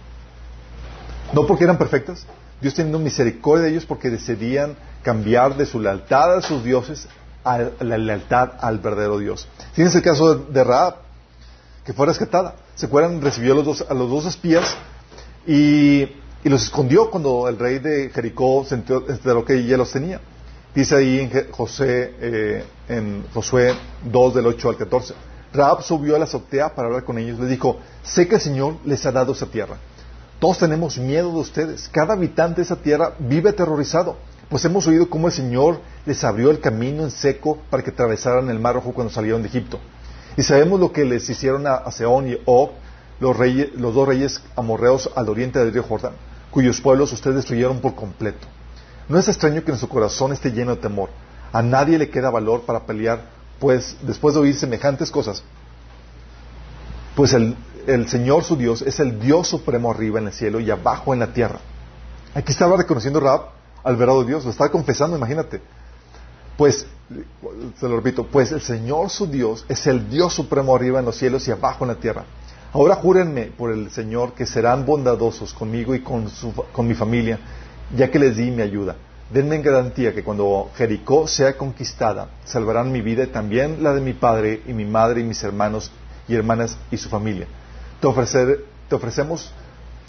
No 1.32 1.46
porque 1.46 1.64
eran 1.64 1.78
perfectas, 1.78 2.26
Dios 2.61 2.74
teniendo 2.74 2.98
misericordia 2.98 3.64
de 3.64 3.70
ellos 3.70 3.87
porque 3.87 4.11
decidían 4.11 4.76
cambiar 5.02 5.56
de 5.56 5.66
su 5.66 5.80
lealtad 5.80 6.37
a 6.37 6.42
sus 6.42 6.64
dioses 6.64 7.08
a 7.44 7.58
la 7.80 7.98
lealtad 7.98 8.52
al 8.61 8.78
verdadero 8.78 9.18
Dios. 9.18 9.48
Tienes 9.74 9.94
el 9.94 10.02
caso 10.02 10.37
de 10.37 10.64
Raab, 10.64 10.96
que 11.85 11.92
fue 11.92 12.06
rescatada. 12.06 12.54
¿Se 12.74 12.87
acuerdan? 12.87 13.20
Recibió 13.20 13.52
a 13.52 13.56
los 13.56 13.64
dos, 13.64 13.87
a 13.88 13.94
los 13.94 14.08
dos 14.08 14.26
espías 14.26 14.76
y, 15.46 16.08
los 16.48 16.64
escondió 16.64 17.11
cuando 17.11 17.48
el 17.48 17.59
rey 17.59 17.78
de 17.78 18.11
Jericó 18.11 18.64
se 18.64 18.74
enteró 18.74 19.44
que 19.44 19.55
ella 19.55 19.76
los 19.76 19.92
tenía. 19.92 20.20
Dice 20.74 20.96
ahí 20.96 21.20
en, 21.20 21.52
José, 21.52 22.14
eh, 22.20 22.64
en 22.88 23.24
Josué 23.35 23.74
2 24.11 24.35
del 24.35 24.46
8 24.46 24.70
al 24.70 24.76
14. 24.76 25.14
Raab 25.52 25.83
subió 25.83 26.16
a 26.16 26.18
la 26.18 26.24
azotea 26.24 26.74
para 26.74 26.88
hablar 26.88 27.05
con 27.05 27.18
ellos. 27.18 27.38
Le 27.38 27.46
dijo, 27.46 27.78
sé 28.02 28.26
que 28.26 28.37
el 28.37 28.40
Señor 28.40 28.76
les 28.85 29.05
ha 29.05 29.12
dado 29.12 29.33
esa 29.33 29.46
tierra. 29.46 29.76
Todos 30.40 30.59
tenemos 30.59 30.98
miedo 30.98 31.31
de 31.31 31.38
ustedes. 31.38 31.88
Cada 31.92 32.14
habitante 32.14 32.57
de 32.57 32.62
esa 32.62 32.76
tierra 32.76 33.12
vive 33.18 33.50
aterrorizado. 33.50 34.16
Pues 34.48 34.64
hemos 34.64 34.87
oído 34.87 35.09
cómo 35.09 35.28
el 35.28 35.33
Señor 35.33 35.81
les 36.05 36.24
abrió 36.24 36.50
el 36.50 36.61
camino 36.61 37.05
en 37.05 37.11
seco 37.11 37.59
para 37.70 37.83
que 37.83 37.90
atravesaran 37.90 38.48
el 38.50 38.59
mar 38.59 38.74
rojo 38.74 38.92
cuando 38.92 39.12
salieron 39.12 39.42
de 39.42 39.48
Egipto. 39.48 39.78
Y 40.37 40.42
sabemos 40.42 40.81
lo 40.81 40.92
que 40.92 41.05
les 41.05 41.28
hicieron 41.28 41.66
a, 41.66 41.90
Seón 41.90 42.28
y 42.28 42.38
Og, 42.46 42.70
los, 43.20 43.37
los 43.76 43.94
dos 43.94 44.09
reyes 44.09 44.42
amorreos 44.57 45.11
al 45.14 45.28
oriente 45.28 45.59
del 45.59 45.72
río 45.72 45.83
Jordán, 45.83 46.14
cuyos 46.52 46.80
pueblos 46.80 47.12
ustedes 47.12 47.36
destruyeron 47.36 47.80
por 47.80 47.96
completo. 47.96 48.46
No 49.08 49.18
es 49.18 49.26
extraño 49.26 49.64
que 49.64 49.74
su 49.76 49.88
corazón 49.88 50.32
esté 50.32 50.52
lleno 50.52 50.76
de 50.76 50.82
temor. 50.82 51.10
A 51.52 51.62
nadie 51.62 51.98
le 51.98 52.10
queda 52.10 52.30
valor 52.30 52.62
para 52.62 52.86
pelear 52.86 53.42
pues 53.58 53.96
después 54.02 54.34
de 54.34 54.40
oír 54.40 54.56
semejantes 54.56 55.10
cosas, 55.10 55.44
pues 57.14 57.32
el, 57.32 57.56
Señor 58.08 58.42
su 58.42 58.56
Dios 58.56 58.82
es 58.82 58.98
el 58.98 59.20
Dios 59.20 59.46
supremo 59.46 59.90
arriba 59.90 60.18
en 60.18 60.26
el 60.26 60.32
cielo 60.32 60.58
y 60.58 60.68
abajo 60.70 61.12
en 61.14 61.20
la 61.20 61.32
tierra. 61.32 61.60
Aquí 62.34 62.50
estaba 62.52 62.76
reconociendo 62.76 63.20
Rab 63.20 63.50
al 63.84 63.96
verado 63.96 64.24
Dios, 64.24 64.44
lo 64.44 64.50
estaba 64.50 64.70
confesando, 64.70 65.16
imagínate. 65.16 65.60
Pues, 66.56 66.86
se 67.78 67.88
lo 67.88 67.96
repito, 67.96 68.26
pues 68.26 68.50
el 68.50 68.60
Señor 68.60 69.10
su 69.10 69.28
Dios 69.28 69.64
es 69.68 69.86
el 69.86 70.10
Dios 70.10 70.34
supremo 70.34 70.74
arriba 70.74 70.98
en 70.98 71.04
los 71.04 71.16
cielos 71.16 71.46
y 71.46 71.52
abajo 71.52 71.84
en 71.84 71.88
la 71.88 71.96
tierra. 71.96 72.24
Ahora 72.72 72.94
júrenme 72.94 73.46
por 73.46 73.70
el 73.70 73.90
Señor 73.90 74.32
que 74.32 74.46
serán 74.46 74.87
bondadosos 74.87 75.52
conmigo 75.52 75.94
y 75.94 76.00
con, 76.00 76.30
con 76.72 76.88
mi 76.88 76.94
familia, 76.94 77.38
ya 77.94 78.11
que 78.11 78.18
les 78.18 78.37
di 78.37 78.50
mi 78.50 78.62
ayuda. 78.62 78.96
Denme 79.30 79.56
en 79.56 79.62
garantía 79.62 80.14
que 80.14 80.24
cuando 80.24 80.70
Jericó 80.74 81.26
sea 81.26 81.56
conquistada, 81.56 82.28
salvarán 82.44 82.90
mi 82.90 83.02
vida 83.02 83.24
y 83.24 83.26
también 83.26 83.82
la 83.82 83.92
de 83.92 84.00
mi 84.00 84.14
padre 84.14 84.62
y 84.66 84.72
mi 84.72 84.87
madre 84.87 85.20
y 85.20 85.24
mis 85.24 85.42
hermanos 85.42 85.90
y 86.26 86.35
hermanas 86.35 86.78
y 86.90 86.96
su 86.96 87.11
familia. 87.11 87.46
Te, 88.00 88.06
ofrecer, 88.06 88.64
te 88.88 88.94
ofrecemos 88.94 89.52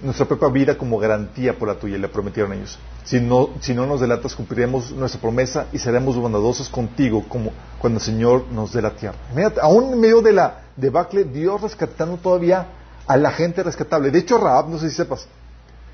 nuestra 0.03 0.25
propia 0.27 0.49
vida 0.49 0.77
como 0.77 0.99
garantía 0.99 1.57
por 1.57 1.67
la 1.67 1.75
tuya, 1.75 1.97
le 1.97 2.07
prometieron 2.07 2.53
ellos. 2.53 2.77
Si 3.05 3.19
no, 3.19 3.49
si 3.61 3.73
no 3.73 3.85
nos 3.85 4.01
delatas, 4.01 4.35
cumpliremos 4.35 4.91
nuestra 4.91 5.19
promesa 5.19 5.67
y 5.71 5.79
seremos 5.79 6.15
bondadosos 6.15 6.69
contigo 6.69 7.25
como 7.27 7.51
cuando 7.79 7.99
el 7.99 8.05
Señor 8.05 8.45
nos 8.51 8.73
dé 8.73 8.81
la 8.81 8.91
tierra. 8.91 9.15
aún 9.61 9.93
en 9.93 9.99
medio 9.99 10.21
de 10.21 10.33
la 10.33 10.61
debacle, 10.75 11.23
Dios 11.23 11.61
rescatando 11.61 12.17
todavía 12.17 12.67
a 13.07 13.17
la 13.17 13.31
gente 13.31 13.63
rescatable. 13.63 14.11
De 14.11 14.19
hecho, 14.19 14.37
Raab, 14.37 14.69
no 14.69 14.77
sé 14.77 14.89
si 14.89 14.95
sepas, 14.95 15.27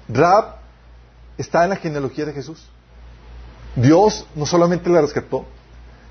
Raab 0.07 0.55
está 1.37 1.63
en 1.63 1.69
la 1.69 1.75
genealogía 1.75 2.25
de 2.25 2.33
Jesús. 2.33 2.67
Dios 3.75 4.25
no 4.35 4.45
solamente 4.45 4.89
la 4.89 5.01
rescató, 5.01 5.45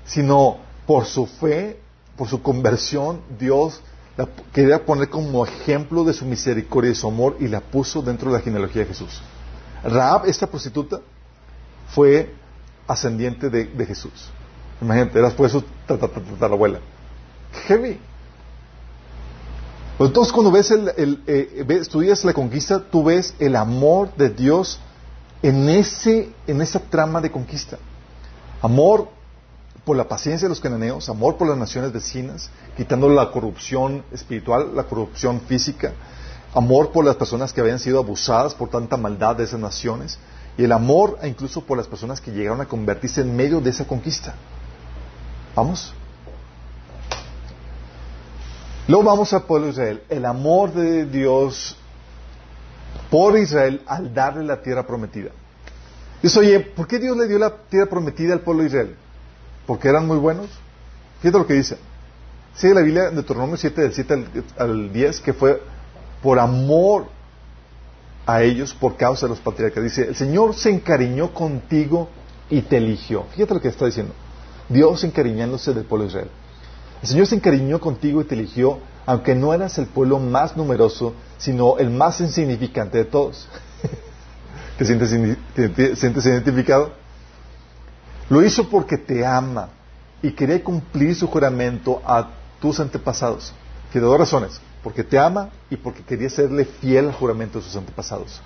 sino 0.05 0.57
por 0.87 1.05
su 1.05 1.27
fe, 1.27 1.79
por 2.17 2.27
su 2.27 2.41
conversión, 2.41 3.21
Dios 3.37 3.81
la 4.19 4.27
quería 4.51 4.85
poner 4.85 5.09
como 5.09 5.45
ejemplo 5.45 6.03
de 6.03 6.11
su 6.11 6.25
misericordia 6.25 6.91
y 6.91 6.95
su 6.95 7.07
amor 7.07 7.37
y 7.39 7.47
la 7.47 7.61
puso 7.61 8.01
dentro 8.01 8.29
de 8.29 8.37
la 8.37 8.43
genealogía 8.43 8.81
de 8.81 8.89
Jesús. 8.89 9.21
Raab, 9.81 10.25
esta 10.25 10.45
prostituta, 10.45 10.99
fue 11.95 12.35
ascendiente 12.85 13.49
de, 13.49 13.85
Jesús. 13.85 14.29
Imagínate, 14.81 15.19
era 15.19 15.29
por 15.29 15.49
su 15.49 15.63
abuela. 16.41 16.81
Heavy. 17.67 17.97
Entonces, 19.99 20.33
cuando 20.33 20.51
ves 20.51 20.69
el, 20.71 21.23
eh, 21.25 21.65
estudias 21.69 22.25
la 22.25 22.33
conquista, 22.33 22.83
tú 22.91 23.05
ves 23.05 23.33
el 23.39 23.55
amor 23.55 24.13
de 24.17 24.29
Dios 24.31 24.81
en, 25.41 25.69
ese, 25.69 26.29
en 26.45 26.61
esa 26.61 26.81
trama 26.81 27.21
de 27.21 27.31
conquista. 27.31 27.77
Amor 28.61 29.07
por 29.89 29.97
la 29.97 30.07
paciencia 30.07 30.45
de 30.45 30.49
los 30.49 30.59
cananeos, 30.59 31.09
amor 31.09 31.35
por 31.35 31.47
las 31.47 31.57
naciones 31.57 31.91
vecinas, 31.91 32.51
quitando 32.77 33.09
la 33.09 33.31
corrupción 33.31 34.03
espiritual, 34.11 34.75
la 34.75 34.83
corrupción 34.83 35.41
física, 35.41 35.93
amor 36.53 36.91
por 36.91 37.03
las 37.03 37.15
personas 37.15 37.51
que 37.51 37.61
habían 37.61 37.79
sido 37.79 37.97
abusadas 37.97 38.53
por 38.53 38.69
tanta 38.69 38.97
maldad 38.97 39.37
de 39.37 39.45
esas 39.45 39.59
naciones, 39.59 40.19
y 40.59 40.63
el 40.63 40.73
amor 40.73 41.17
incluso 41.23 41.61
por 41.61 41.75
las 41.75 41.87
personas 41.87 42.21
que 42.21 42.29
llegaron 42.29 42.61
a 42.61 42.67
convertirse 42.67 43.21
en 43.21 43.35
medio 43.35 43.61
de 43.61 43.71
esa 43.71 43.87
conquista. 43.87 44.35
¿Vamos? 45.55 45.91
Luego 48.87 49.03
vamos 49.03 49.33
al 49.33 49.41
pueblo 49.41 49.65
de 49.65 49.71
Israel. 49.71 50.03
El 50.07 50.23
amor 50.23 50.71
de 50.71 51.07
Dios 51.07 51.75
por 53.09 53.35
Israel 53.39 53.81
al 53.87 54.13
darle 54.13 54.43
la 54.43 54.61
tierra 54.61 54.85
prometida. 54.85 55.31
Dice, 56.21 56.37
oye, 56.37 56.59
¿por 56.59 56.87
qué 56.87 56.99
Dios 56.99 57.17
le 57.17 57.27
dio 57.27 57.39
la 57.39 57.57
tierra 57.57 57.89
prometida 57.89 58.33
al 58.33 58.41
pueblo 58.41 58.61
de 58.61 58.67
Israel? 58.67 58.95
¿Porque 59.69 59.87
eran 59.87 60.07
muy 60.07 60.17
buenos? 60.17 60.47
Fíjate 61.21 61.37
lo 61.37 61.45
que 61.45 61.53
dice. 61.53 61.77
Sigue 62.55 62.73
la 62.73 62.81
Biblia 62.81 63.03
de 63.03 63.11
Deuteronomio 63.11 63.55
7, 63.55 63.81
del 63.83 63.93
7 63.93 64.25
al, 64.57 64.91
10, 64.91 65.19
que 65.19 65.31
fue 65.31 65.61
por 66.23 66.39
amor 66.39 67.05
a 68.25 68.41
ellos, 68.41 68.73
por 68.73 68.97
causa 68.97 69.27
de 69.27 69.29
los 69.29 69.39
patriarcas. 69.39 69.83
Dice, 69.83 70.07
el 70.07 70.15
Señor 70.15 70.55
se 70.55 70.71
encariñó 70.71 71.35
contigo 71.35 72.09
y 72.49 72.63
te 72.63 72.77
eligió. 72.77 73.25
Fíjate 73.35 73.53
lo 73.53 73.61
que 73.61 73.67
está 73.67 73.85
diciendo. 73.85 74.15
Dios 74.69 75.03
encariñándose 75.03 75.71
del 75.71 75.85
pueblo 75.85 76.05
de 76.05 76.09
Israel. 76.09 76.31
El 77.03 77.07
Señor 77.07 77.27
se 77.27 77.35
encariñó 77.35 77.79
contigo 77.79 78.21
y 78.21 78.23
te 78.23 78.33
eligió, 78.33 78.79
aunque 79.05 79.35
no 79.35 79.53
eras 79.53 79.77
el 79.77 79.85
pueblo 79.85 80.17
más 80.17 80.57
numeroso, 80.57 81.13
sino 81.37 81.77
el 81.77 81.91
más 81.91 82.19
insignificante 82.21 82.97
de 82.97 83.05
todos. 83.05 83.47
¿Te 84.79 84.85
sientes, 84.85 86.25
identificado? 86.25 86.91
Lo 88.29 88.43
hizo 88.43 88.69
porque 88.69 88.97
te 88.97 89.25
ama 89.25 89.69
y 90.21 90.31
quería 90.31 90.63
cumplir 90.63 91.15
su 91.15 91.27
juramento 91.27 92.01
a 92.05 92.29
tus 92.61 92.79
antepasados. 92.79 93.53
Que 93.91 93.99
dos 93.99 94.17
razones. 94.17 94.61
Porque 94.83 95.03
te 95.03 95.17
ama 95.17 95.49
y 95.69 95.75
porque 95.75 96.03
quería 96.03 96.29
serle 96.29 96.65
fiel 96.65 97.07
al 97.07 97.13
juramento 97.13 97.59
de 97.59 97.65
sus 97.65 97.75
antepasados. 97.75 98.41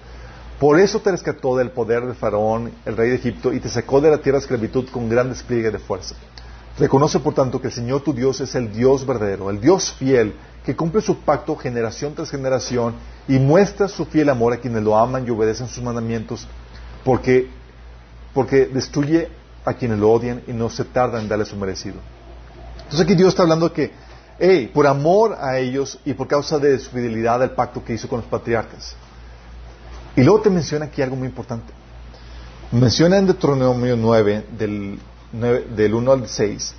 Por 0.60 0.80
eso 0.80 1.00
te 1.00 1.12
rescató 1.12 1.58
del 1.58 1.72
poder 1.72 2.06
de 2.06 2.14
Faraón, 2.14 2.72
el 2.86 2.96
rey 2.96 3.10
de 3.10 3.16
Egipto, 3.16 3.54
y 3.54 3.60
te 3.60 3.70
sacó 3.70 4.00
de 4.00 4.10
la 4.10 4.20
tierra 4.20 4.38
de 4.38 4.44
esclavitud 4.44 4.88
con 4.90 5.10
gran 5.10 5.30
despliegue 5.30 5.70
de 5.72 5.80
fuerza. 5.80 6.16
Reconoce, 6.80 7.20
por 7.20 7.34
tanto, 7.34 7.60
que 7.60 7.68
el 7.68 7.74
Señor 7.74 8.02
tu 8.02 8.14
Dios 8.14 8.40
es 8.40 8.56
el 8.56 8.72
Dios 8.72 9.06
verdadero, 9.06 9.50
el 9.50 9.60
Dios 9.60 9.92
fiel, 9.92 10.34
que 10.66 10.76
cumple 10.76 11.02
su 11.02 11.20
pacto 11.20 11.56
generación 11.56 12.16
tras 12.16 12.32
generación 12.32 12.96
y 13.28 13.38
muestra 13.38 13.88
su 13.88 14.06
fiel 14.06 14.30
amor 14.30 14.54
a 14.54 14.58
quienes 14.58 14.82
lo 14.82 14.98
aman 14.98 15.28
y 15.28 15.30
obedecen 15.30 15.68
sus 15.68 15.84
mandamientos, 15.84 16.48
porque, 17.04 17.50
porque 18.34 18.66
destruye 18.66 19.30
a 19.66 19.74
quienes 19.74 20.00
lo 20.00 20.12
odian 20.12 20.44
y 20.48 20.54
no 20.54 20.70
se 20.70 20.86
tarda 20.86 21.20
en 21.22 21.28
darle 21.28 21.46
su 21.46 21.56
merecido. 21.56 21.96
Entonces 22.78 23.02
aquí 23.02 23.16
Dios 23.16 23.30
está 23.30 23.44
hablando 23.44 23.72
que, 23.72 23.92
hey, 24.40 24.70
por 24.74 24.88
amor 24.88 25.38
a 25.40 25.58
ellos 25.58 26.00
y 26.06 26.14
por 26.14 26.28
causa 26.28 26.60
de 26.60 26.78
su 26.80 26.92
fidelidad 26.92 27.42
al 27.42 27.52
pacto 27.52 27.84
que 27.84 27.94
hizo 27.94 28.08
con 28.08 28.20
los 28.20 28.28
patriarcas. 28.28 28.96
Y 30.16 30.24
luego 30.24 30.42
te 30.42 30.50
menciona 30.50 30.86
aquí 30.86 31.02
algo 31.02 31.16
muy 31.16 31.28
importante. 31.28 31.74
Menciona 32.72 33.18
en 33.18 33.26
Deuteronomio 33.26 33.96
9, 33.96 34.46
del 34.58 35.00
del 35.34 35.94
1 35.94 36.12
al 36.12 36.28
6, 36.28 36.76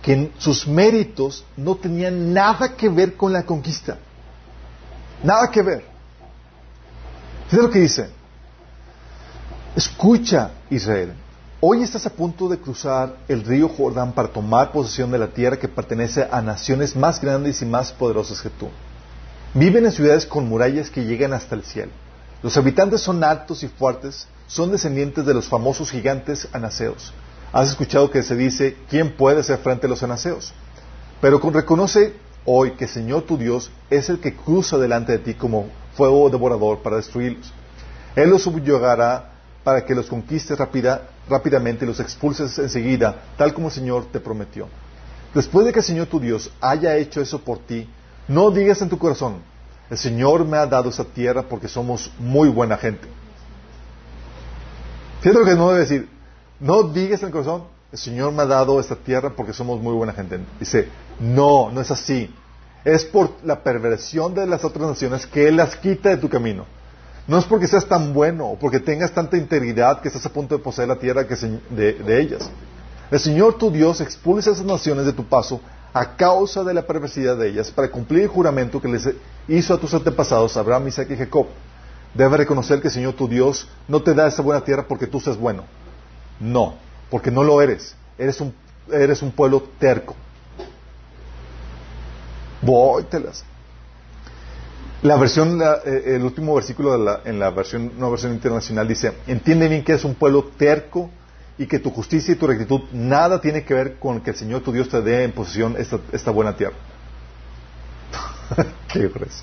que 0.00 0.32
sus 0.38 0.66
méritos 0.66 1.44
no 1.56 1.74
tenían 1.76 2.32
nada 2.32 2.76
que 2.76 2.88
ver 2.88 3.16
con 3.16 3.32
la 3.32 3.42
conquista. 3.42 3.98
Nada 5.22 5.50
que 5.50 5.62
ver. 5.62 5.84
Fíjate 7.48 7.62
lo 7.62 7.70
que 7.70 7.80
dice. 7.80 8.08
Escucha, 9.74 10.52
Israel. 10.70 11.14
Hoy 11.62 11.82
estás 11.82 12.06
a 12.06 12.10
punto 12.10 12.48
de 12.48 12.56
cruzar 12.56 13.16
el 13.28 13.44
río 13.44 13.68
Jordán 13.68 14.12
para 14.14 14.28
tomar 14.28 14.72
posesión 14.72 15.10
de 15.10 15.18
la 15.18 15.26
tierra 15.26 15.58
que 15.58 15.68
pertenece 15.68 16.26
a 16.30 16.40
naciones 16.40 16.96
más 16.96 17.20
grandes 17.20 17.60
y 17.60 17.66
más 17.66 17.92
poderosas 17.92 18.40
que 18.40 18.48
tú. 18.48 18.70
Viven 19.52 19.84
en 19.84 19.92
ciudades 19.92 20.24
con 20.24 20.48
murallas 20.48 20.88
que 20.88 21.04
llegan 21.04 21.34
hasta 21.34 21.54
el 21.54 21.62
cielo. 21.62 21.92
Los 22.42 22.56
habitantes 22.56 23.02
son 23.02 23.22
altos 23.22 23.62
y 23.62 23.68
fuertes, 23.68 24.26
son 24.46 24.72
descendientes 24.72 25.26
de 25.26 25.34
los 25.34 25.48
famosos 25.48 25.90
gigantes 25.90 26.48
anaseos. 26.54 27.12
Has 27.52 27.68
escuchado 27.68 28.10
que 28.10 28.22
se 28.22 28.36
dice, 28.36 28.78
¿quién 28.88 29.14
puede 29.14 29.40
hacer 29.40 29.58
frente 29.58 29.86
a 29.86 29.90
los 29.90 30.02
anaseos? 30.02 30.54
Pero 31.20 31.40
reconoce 31.40 32.14
hoy 32.46 32.70
que 32.70 32.84
el 32.84 32.90
Señor 32.90 33.24
tu 33.24 33.36
Dios 33.36 33.70
es 33.90 34.08
el 34.08 34.18
que 34.18 34.34
cruza 34.34 34.78
delante 34.78 35.12
de 35.12 35.18
ti 35.18 35.34
como 35.34 35.66
fuego 35.94 36.30
devorador 36.30 36.78
para 36.78 36.96
destruirlos. 36.96 37.52
Él 38.16 38.30
los 38.30 38.44
subyugará 38.44 39.32
para 39.62 39.84
que 39.84 39.94
los 39.94 40.06
conquistes 40.06 40.56
rápidamente 41.30 41.84
y 41.84 41.88
los 41.88 42.00
expulses 42.00 42.58
enseguida, 42.58 43.22
tal 43.38 43.54
como 43.54 43.68
el 43.68 43.72
Señor 43.72 44.06
te 44.12 44.20
prometió. 44.20 44.68
Después 45.34 45.64
de 45.64 45.72
que 45.72 45.78
el 45.78 45.84
Señor 45.84 46.08
tu 46.08 46.20
Dios 46.20 46.50
haya 46.60 46.96
hecho 46.96 47.20
eso 47.20 47.40
por 47.40 47.60
ti, 47.60 47.88
no 48.28 48.50
digas 48.50 48.82
en 48.82 48.88
tu 48.88 48.98
corazón, 48.98 49.36
el 49.88 49.96
Señor 49.96 50.44
me 50.44 50.56
ha 50.56 50.66
dado 50.66 50.90
esa 50.90 51.04
tierra 51.04 51.42
porque 51.42 51.68
somos 51.68 52.12
muy 52.18 52.48
buena 52.48 52.76
gente. 52.76 53.08
Fíjate 55.20 55.38
lo 55.38 55.44
que 55.44 55.54
no 55.54 55.68
debe 55.68 55.80
decir, 55.80 56.08
no 56.58 56.82
digas 56.82 57.20
en 57.20 57.26
el 57.26 57.32
corazón, 57.32 57.64
el 57.92 57.98
Señor 57.98 58.32
me 58.32 58.42
ha 58.42 58.46
dado 58.46 58.78
esta 58.78 58.96
tierra 58.96 59.30
porque 59.30 59.52
somos 59.52 59.80
muy 59.80 59.94
buena 59.94 60.12
gente. 60.12 60.38
Dice, 60.58 60.88
no, 61.18 61.70
no 61.70 61.80
es 61.80 61.90
así. 61.90 62.32
Es 62.84 63.04
por 63.04 63.32
la 63.44 63.62
perversión 63.62 64.34
de 64.34 64.46
las 64.46 64.64
otras 64.64 64.88
naciones 64.88 65.26
que 65.26 65.48
Él 65.48 65.56
las 65.56 65.76
quita 65.76 66.10
de 66.10 66.16
tu 66.16 66.28
camino. 66.28 66.66
No 67.26 67.38
es 67.38 67.44
porque 67.44 67.66
seas 67.66 67.86
tan 67.86 68.12
bueno 68.12 68.46
o 68.48 68.58
porque 68.58 68.80
tengas 68.80 69.12
tanta 69.12 69.36
integridad 69.36 70.00
que 70.00 70.08
estás 70.08 70.26
a 70.26 70.32
punto 70.32 70.56
de 70.56 70.62
poseer 70.62 70.88
la 70.88 70.96
tierra 70.96 71.26
que 71.26 71.36
de, 71.36 72.20
ellas. 72.20 72.50
El 73.10 73.20
Señor 73.20 73.54
tu 73.54 73.70
Dios 73.70 74.00
expulsa 74.00 74.50
a 74.50 74.52
esas 74.52 74.64
naciones 74.64 75.06
de 75.06 75.12
tu 75.12 75.24
paso 75.24 75.60
a 75.92 76.16
causa 76.16 76.62
de 76.62 76.72
la 76.72 76.82
perversidad 76.86 77.36
de 77.36 77.48
ellas 77.48 77.70
para 77.70 77.90
cumplir 77.90 78.22
el 78.22 78.28
juramento 78.28 78.80
que 78.80 78.88
les 78.88 79.08
hizo 79.48 79.74
a 79.74 79.78
tus 79.78 79.92
antepasados, 79.92 80.56
Abraham, 80.56 80.88
Isaac 80.88 81.10
y 81.10 81.16
Jacob. 81.16 81.46
Debes 82.14 82.38
reconocer 82.38 82.80
que 82.80 82.88
el 82.88 82.94
Señor 82.94 83.14
tu 83.14 83.28
Dios 83.28 83.68
no 83.88 84.02
te 84.02 84.14
da 84.14 84.26
esa 84.28 84.42
buena 84.42 84.64
tierra 84.64 84.86
porque 84.88 85.06
tú 85.06 85.20
seas 85.20 85.36
bueno 85.36 85.64
no, 86.40 86.74
porque 87.10 87.30
no 87.30 87.44
lo 87.44 87.60
eres. 87.60 87.94
Eres 88.18 88.40
un, 88.40 88.54
eres 88.90 89.22
un 89.22 89.30
pueblo 89.30 89.62
terco. 89.78 90.16
Vóytelas. 92.62 93.44
La 95.02 95.16
versión, 95.16 95.60
eh, 95.62 96.16
el 96.16 96.22
último 96.22 96.54
versículo 96.54 96.92
de 96.92 96.98
la, 96.98 97.20
en 97.24 97.38
la 97.38 97.50
versión, 97.50 97.92
versión 97.98 98.32
internacional 98.32 98.86
dice, 98.86 99.12
entiende 99.26 99.66
bien 99.68 99.82
que 99.82 99.92
eres 99.92 100.04
un 100.04 100.14
pueblo 100.14 100.50
terco 100.58 101.10
y 101.56 101.66
que 101.66 101.78
tu 101.78 101.90
justicia 101.90 102.32
y 102.32 102.36
tu 102.36 102.46
rectitud 102.46 102.80
nada 102.92 103.40
tiene 103.40 103.64
que 103.64 103.72
ver 103.72 103.98
con 103.98 104.20
que 104.20 104.30
el 104.30 104.36
Señor 104.36 104.62
tu 104.62 104.72
Dios 104.72 104.88
te 104.88 105.00
dé 105.00 105.24
en 105.24 105.32
posesión 105.32 105.74
esta, 105.78 105.98
esta 106.12 106.30
buena 106.30 106.54
tierra. 106.54 106.76
¿Qué 108.92 109.10
crees? 109.10 109.42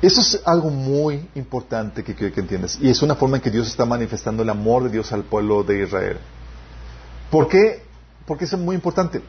Eso 0.00 0.20
es 0.20 0.42
algo 0.44 0.68
muy 0.68 1.28
importante 1.36 2.02
que 2.02 2.16
quiero 2.16 2.34
que 2.34 2.40
entiendas. 2.40 2.76
Y 2.80 2.90
es 2.90 3.02
una 3.02 3.14
forma 3.14 3.36
en 3.36 3.42
que 3.42 3.52
Dios 3.52 3.68
está 3.68 3.84
manifestando 3.84 4.42
el 4.42 4.50
amor 4.50 4.82
de 4.82 4.90
Dios 4.90 5.12
al 5.12 5.22
pueblo 5.22 5.62
de 5.62 5.84
Israel. 5.84 6.18
¿Por 7.30 7.46
qué? 7.46 7.84
Porque 8.26 8.46
eso 8.46 8.56
es 8.56 8.62
muy 8.62 8.74
importante. 8.74 9.22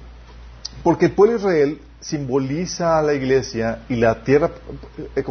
Porque 0.81 1.05
el 1.05 1.11
pueblo 1.11 1.33
de 1.33 1.39
Israel 1.39 1.81
simboliza 2.03 2.99
a 2.99 3.01
la 3.01 3.13
iglesia 3.13 3.83
y 3.89 3.95
la 3.95 4.23
tierra, 4.23 4.51
eh, 5.15 5.23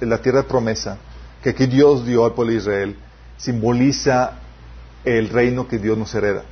la 0.00 0.18
tierra 0.22 0.42
de 0.42 0.48
promesa 0.48 0.98
que 1.42 1.50
aquí 1.50 1.66
Dios 1.66 2.06
dio 2.06 2.24
al 2.24 2.32
pueblo 2.34 2.52
de 2.52 2.58
Israel 2.58 2.96
simboliza 3.36 4.38
el 5.04 5.28
reino 5.28 5.66
que 5.66 5.78
Dios 5.78 5.98
nos 5.98 6.14
hereda. 6.14 6.44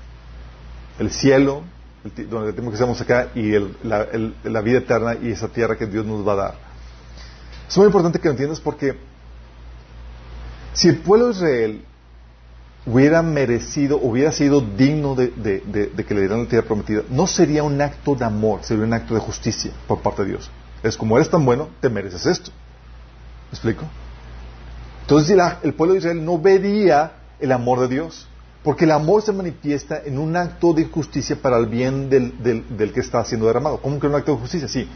El 0.98 1.10
cielo, 1.10 1.62
donde 2.02 2.52
tenemos 2.52 2.72
que 2.72 2.76
estamos 2.76 3.00
acá, 3.00 3.28
y 3.34 3.52
la, 3.84 4.60
vida 4.62 4.78
eterna 4.78 5.16
y 5.20 5.30
esa 5.30 5.48
tierra 5.48 5.76
que 5.76 5.86
Dios 5.86 6.04
nos 6.06 6.26
va 6.26 6.32
a 6.32 6.36
dar. 6.36 6.54
Es 7.68 7.76
muy 7.76 7.86
importante 7.86 8.18
que 8.18 8.26
lo 8.26 8.32
entiendas 8.32 8.60
porque 8.60 8.96
si 10.72 10.88
el 10.88 10.98
pueblo 10.98 11.26
de 11.26 11.32
Israel 11.32 11.84
hubiera 12.88 13.22
merecido, 13.22 13.98
hubiera 13.98 14.32
sido 14.32 14.60
digno 14.60 15.14
de, 15.14 15.32
que 15.32 16.14
le 16.14 16.20
dieran 16.20 16.44
la 16.44 16.48
tierra 16.48 16.66
prometida, 16.66 17.02
no 17.10 17.26
sería 17.26 17.62
un 17.62 17.80
acto 17.80 18.14
de 18.14 18.24
amor, 18.24 18.60
sería 18.62 18.84
un 18.84 18.92
acto 18.92 19.14
de 19.14 19.20
justicia 19.20 19.70
por 19.86 20.00
parte 20.00 20.22
de 20.22 20.28
Dios. 20.30 20.50
Es 20.82 20.96
como 20.96 21.16
eres 21.16 21.28
tan 21.28 21.44
bueno, 21.44 21.68
te 21.80 21.88
mereces 21.88 22.24
esto. 22.26 22.50
¿Me 23.50 23.52
explico? 23.52 23.84
Entonces 25.02 25.36
el 25.62 25.74
pueblo 25.74 25.94
de 25.94 25.98
Israel 25.98 26.24
no 26.24 26.38
vería 26.38 27.12
el 27.40 27.52
amor 27.52 27.80
de 27.80 27.88
Dios, 27.88 28.26
porque 28.62 28.84
el 28.84 28.90
amor 28.90 29.22
se 29.22 29.32
manifiesta 29.32 30.02
en 30.04 30.18
un 30.18 30.36
acto 30.36 30.72
de 30.72 30.84
justicia 30.84 31.36
para 31.40 31.58
el 31.58 31.66
bien 31.66 32.08
del, 32.10 32.92
que 32.92 33.00
está 33.00 33.24
siendo 33.24 33.46
derramado. 33.46 33.80
¿Cómo 33.80 33.98
que 34.00 34.06
un 34.06 34.14
acto 34.14 34.32
de 34.32 34.38
justicia? 34.38 34.68
Sí. 34.68 34.88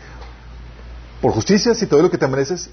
Por 1.21 1.33
justicia, 1.33 1.75
si 1.75 1.87
te 1.87 1.95
doy 1.95 2.03
lo 2.03 2.11
que 2.11 2.19
te 2.19 2.27
mereces, 2.27 2.71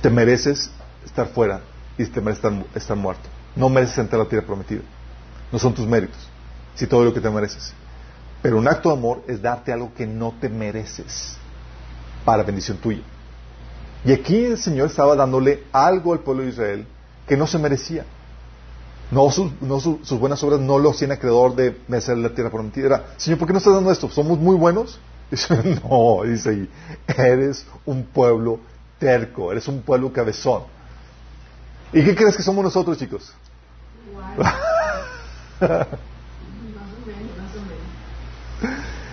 te 0.00 0.10
mereces 0.10 0.70
estar 1.04 1.28
fuera 1.28 1.60
y 1.98 2.04
te 2.06 2.20
mereces 2.20 2.50
estar 2.74 2.96
muerto. 2.96 3.28
No 3.54 3.68
mereces 3.68 3.98
entrar 3.98 4.20
a 4.20 4.24
la 4.24 4.30
tierra 4.30 4.46
prometida. 4.46 4.82
No 5.50 5.58
son 5.58 5.74
tus 5.74 5.86
méritos, 5.86 6.18
si 6.74 6.86
todo 6.86 7.04
lo 7.04 7.12
que 7.12 7.20
te 7.20 7.30
mereces. 7.30 7.74
Pero 8.40 8.58
un 8.58 8.66
acto 8.66 8.88
de 8.88 8.96
amor 8.96 9.22
es 9.28 9.40
darte 9.40 9.72
algo 9.72 9.92
que 9.94 10.06
no 10.06 10.34
te 10.40 10.48
mereces 10.48 11.36
para 12.24 12.42
bendición 12.42 12.78
tuya. 12.78 13.02
Y 14.04 14.12
aquí 14.12 14.44
el 14.44 14.58
Señor 14.58 14.88
estaba 14.88 15.14
dándole 15.14 15.64
algo 15.72 16.12
al 16.12 16.20
pueblo 16.20 16.42
de 16.42 16.50
Israel 16.50 16.86
que 17.26 17.36
no 17.36 17.46
se 17.46 17.58
merecía. 17.58 18.04
No, 19.10 19.30
sus 19.30 20.18
buenas 20.18 20.42
obras 20.42 20.58
no 20.58 20.78
lo 20.78 20.90
hacían 20.90 21.12
acreedor 21.12 21.54
de 21.54 21.78
merecer 21.86 22.16
la 22.16 22.30
tierra 22.30 22.50
prometida. 22.50 22.86
Era, 22.86 23.04
Señor, 23.18 23.38
¿por 23.38 23.46
qué 23.46 23.52
no 23.52 23.58
estás 23.58 23.74
dando 23.74 23.92
esto? 23.92 24.08
¿Somos 24.10 24.38
muy 24.38 24.56
buenos? 24.56 24.98
No, 25.88 26.22
dice 26.24 26.50
ahí, 26.50 26.70
eres 27.16 27.64
un 27.86 28.04
pueblo 28.04 28.60
terco, 28.98 29.50
eres 29.50 29.66
un 29.68 29.82
pueblo 29.82 30.12
cabezón. 30.12 30.62
¿Y 31.92 32.02
qué 32.04 32.14
crees 32.14 32.36
que 32.36 32.42
somos 32.42 32.64
nosotros, 32.64 32.98
chicos? 32.98 33.32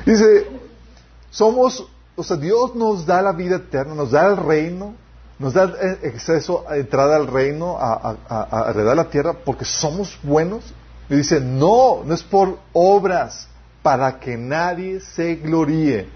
Dice, 0.05 0.47
somos, 1.29 1.85
o 2.15 2.23
sea, 2.23 2.37
Dios 2.37 2.75
nos 2.75 3.05
da 3.05 3.21
la 3.21 3.31
vida 3.33 3.57
eterna, 3.57 3.93
nos 3.93 4.11
da 4.11 4.27
el 4.27 4.37
reino, 4.37 4.95
nos 5.37 5.53
da 5.53 5.73
acceso 6.03 6.65
a 6.67 6.77
entrada 6.77 7.15
al 7.15 7.27
reino, 7.27 7.77
a, 7.79 8.15
a, 8.27 8.73
la 8.73 9.09
tierra, 9.09 9.33
porque 9.45 9.65
somos 9.65 10.17
buenos. 10.23 10.73
Y 11.09 11.15
dice, 11.15 11.39
no, 11.39 12.03
no 12.03 12.13
es 12.13 12.23
por 12.23 12.59
obras, 12.73 13.47
para 13.81 14.19
que 14.19 14.37
nadie 14.37 14.99
se 14.99 15.35
gloríe. 15.35 16.07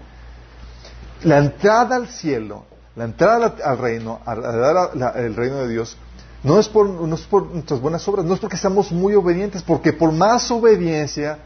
La 1.22 1.38
entrada 1.38 1.96
al 1.96 2.08
cielo, 2.08 2.64
la 2.96 3.04
entrada 3.04 3.54
al 3.64 3.78
reino, 3.78 4.20
a 4.26 4.34
heredar 4.34 5.16
el 5.16 5.34
reino 5.34 5.56
de 5.58 5.68
Dios, 5.68 5.96
no 6.44 6.60
es, 6.60 6.68
por, 6.68 6.86
nuestras 6.86 7.80
buenas 7.80 8.06
obras, 8.06 8.26
no 8.26 8.34
es 8.34 8.40
porque 8.40 8.58
seamos 8.58 8.92
muy 8.92 9.14
obedientes, 9.14 9.62
porque 9.62 9.94
por 9.94 10.12
más 10.12 10.50
obediencia 10.50 11.38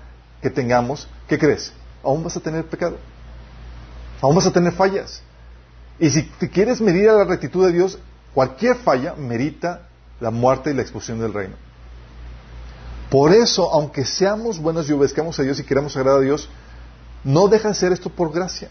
que 0.43 0.51
tengamos, 0.51 1.07
¿qué 1.29 1.39
crees? 1.39 1.73
Aún 2.03 2.25
vas 2.25 2.37
a 2.37 2.41
tener 2.41 2.67
pecado. 2.67 2.97
Aún 4.21 4.35
vas 4.35 4.47
a 4.47 4.51
tener 4.51 4.73
fallas. 4.73 5.23
Y 6.01 6.11
si 6.11 6.25
te 6.25 6.51
quieres 6.51 6.81
medir 6.81 7.09
a 7.09 7.13
la 7.13 7.25
rectitud 7.25 7.65
de 7.65 7.73
Dios, 7.73 7.97
cualquier 8.35 8.75
falla 8.75 9.15
merita 9.15 9.83
la 10.19 10.33
muerte 10.33 10.73
y 10.73 10.75
la 10.75 10.83
expulsión 10.83 11.21
del 11.21 11.33
reino. 11.33 11.55
Por 13.09 13.33
eso, 13.33 13.73
aunque 13.73 14.05
seamos 14.05 14.59
buenos 14.59 14.89
y 14.89 14.93
obedezcamos 14.93 15.39
a 15.39 15.45
Dios 15.45 15.61
y 15.61 15.65
queramos 15.65 15.97
agradar 15.97 16.23
a 16.23 16.25
Dios, 16.25 16.49
no 17.23 17.47
deja 17.47 17.69
de 17.69 17.75
ser 17.75 17.93
esto 17.93 18.11
por 18.11 18.33
gracia. 18.33 18.69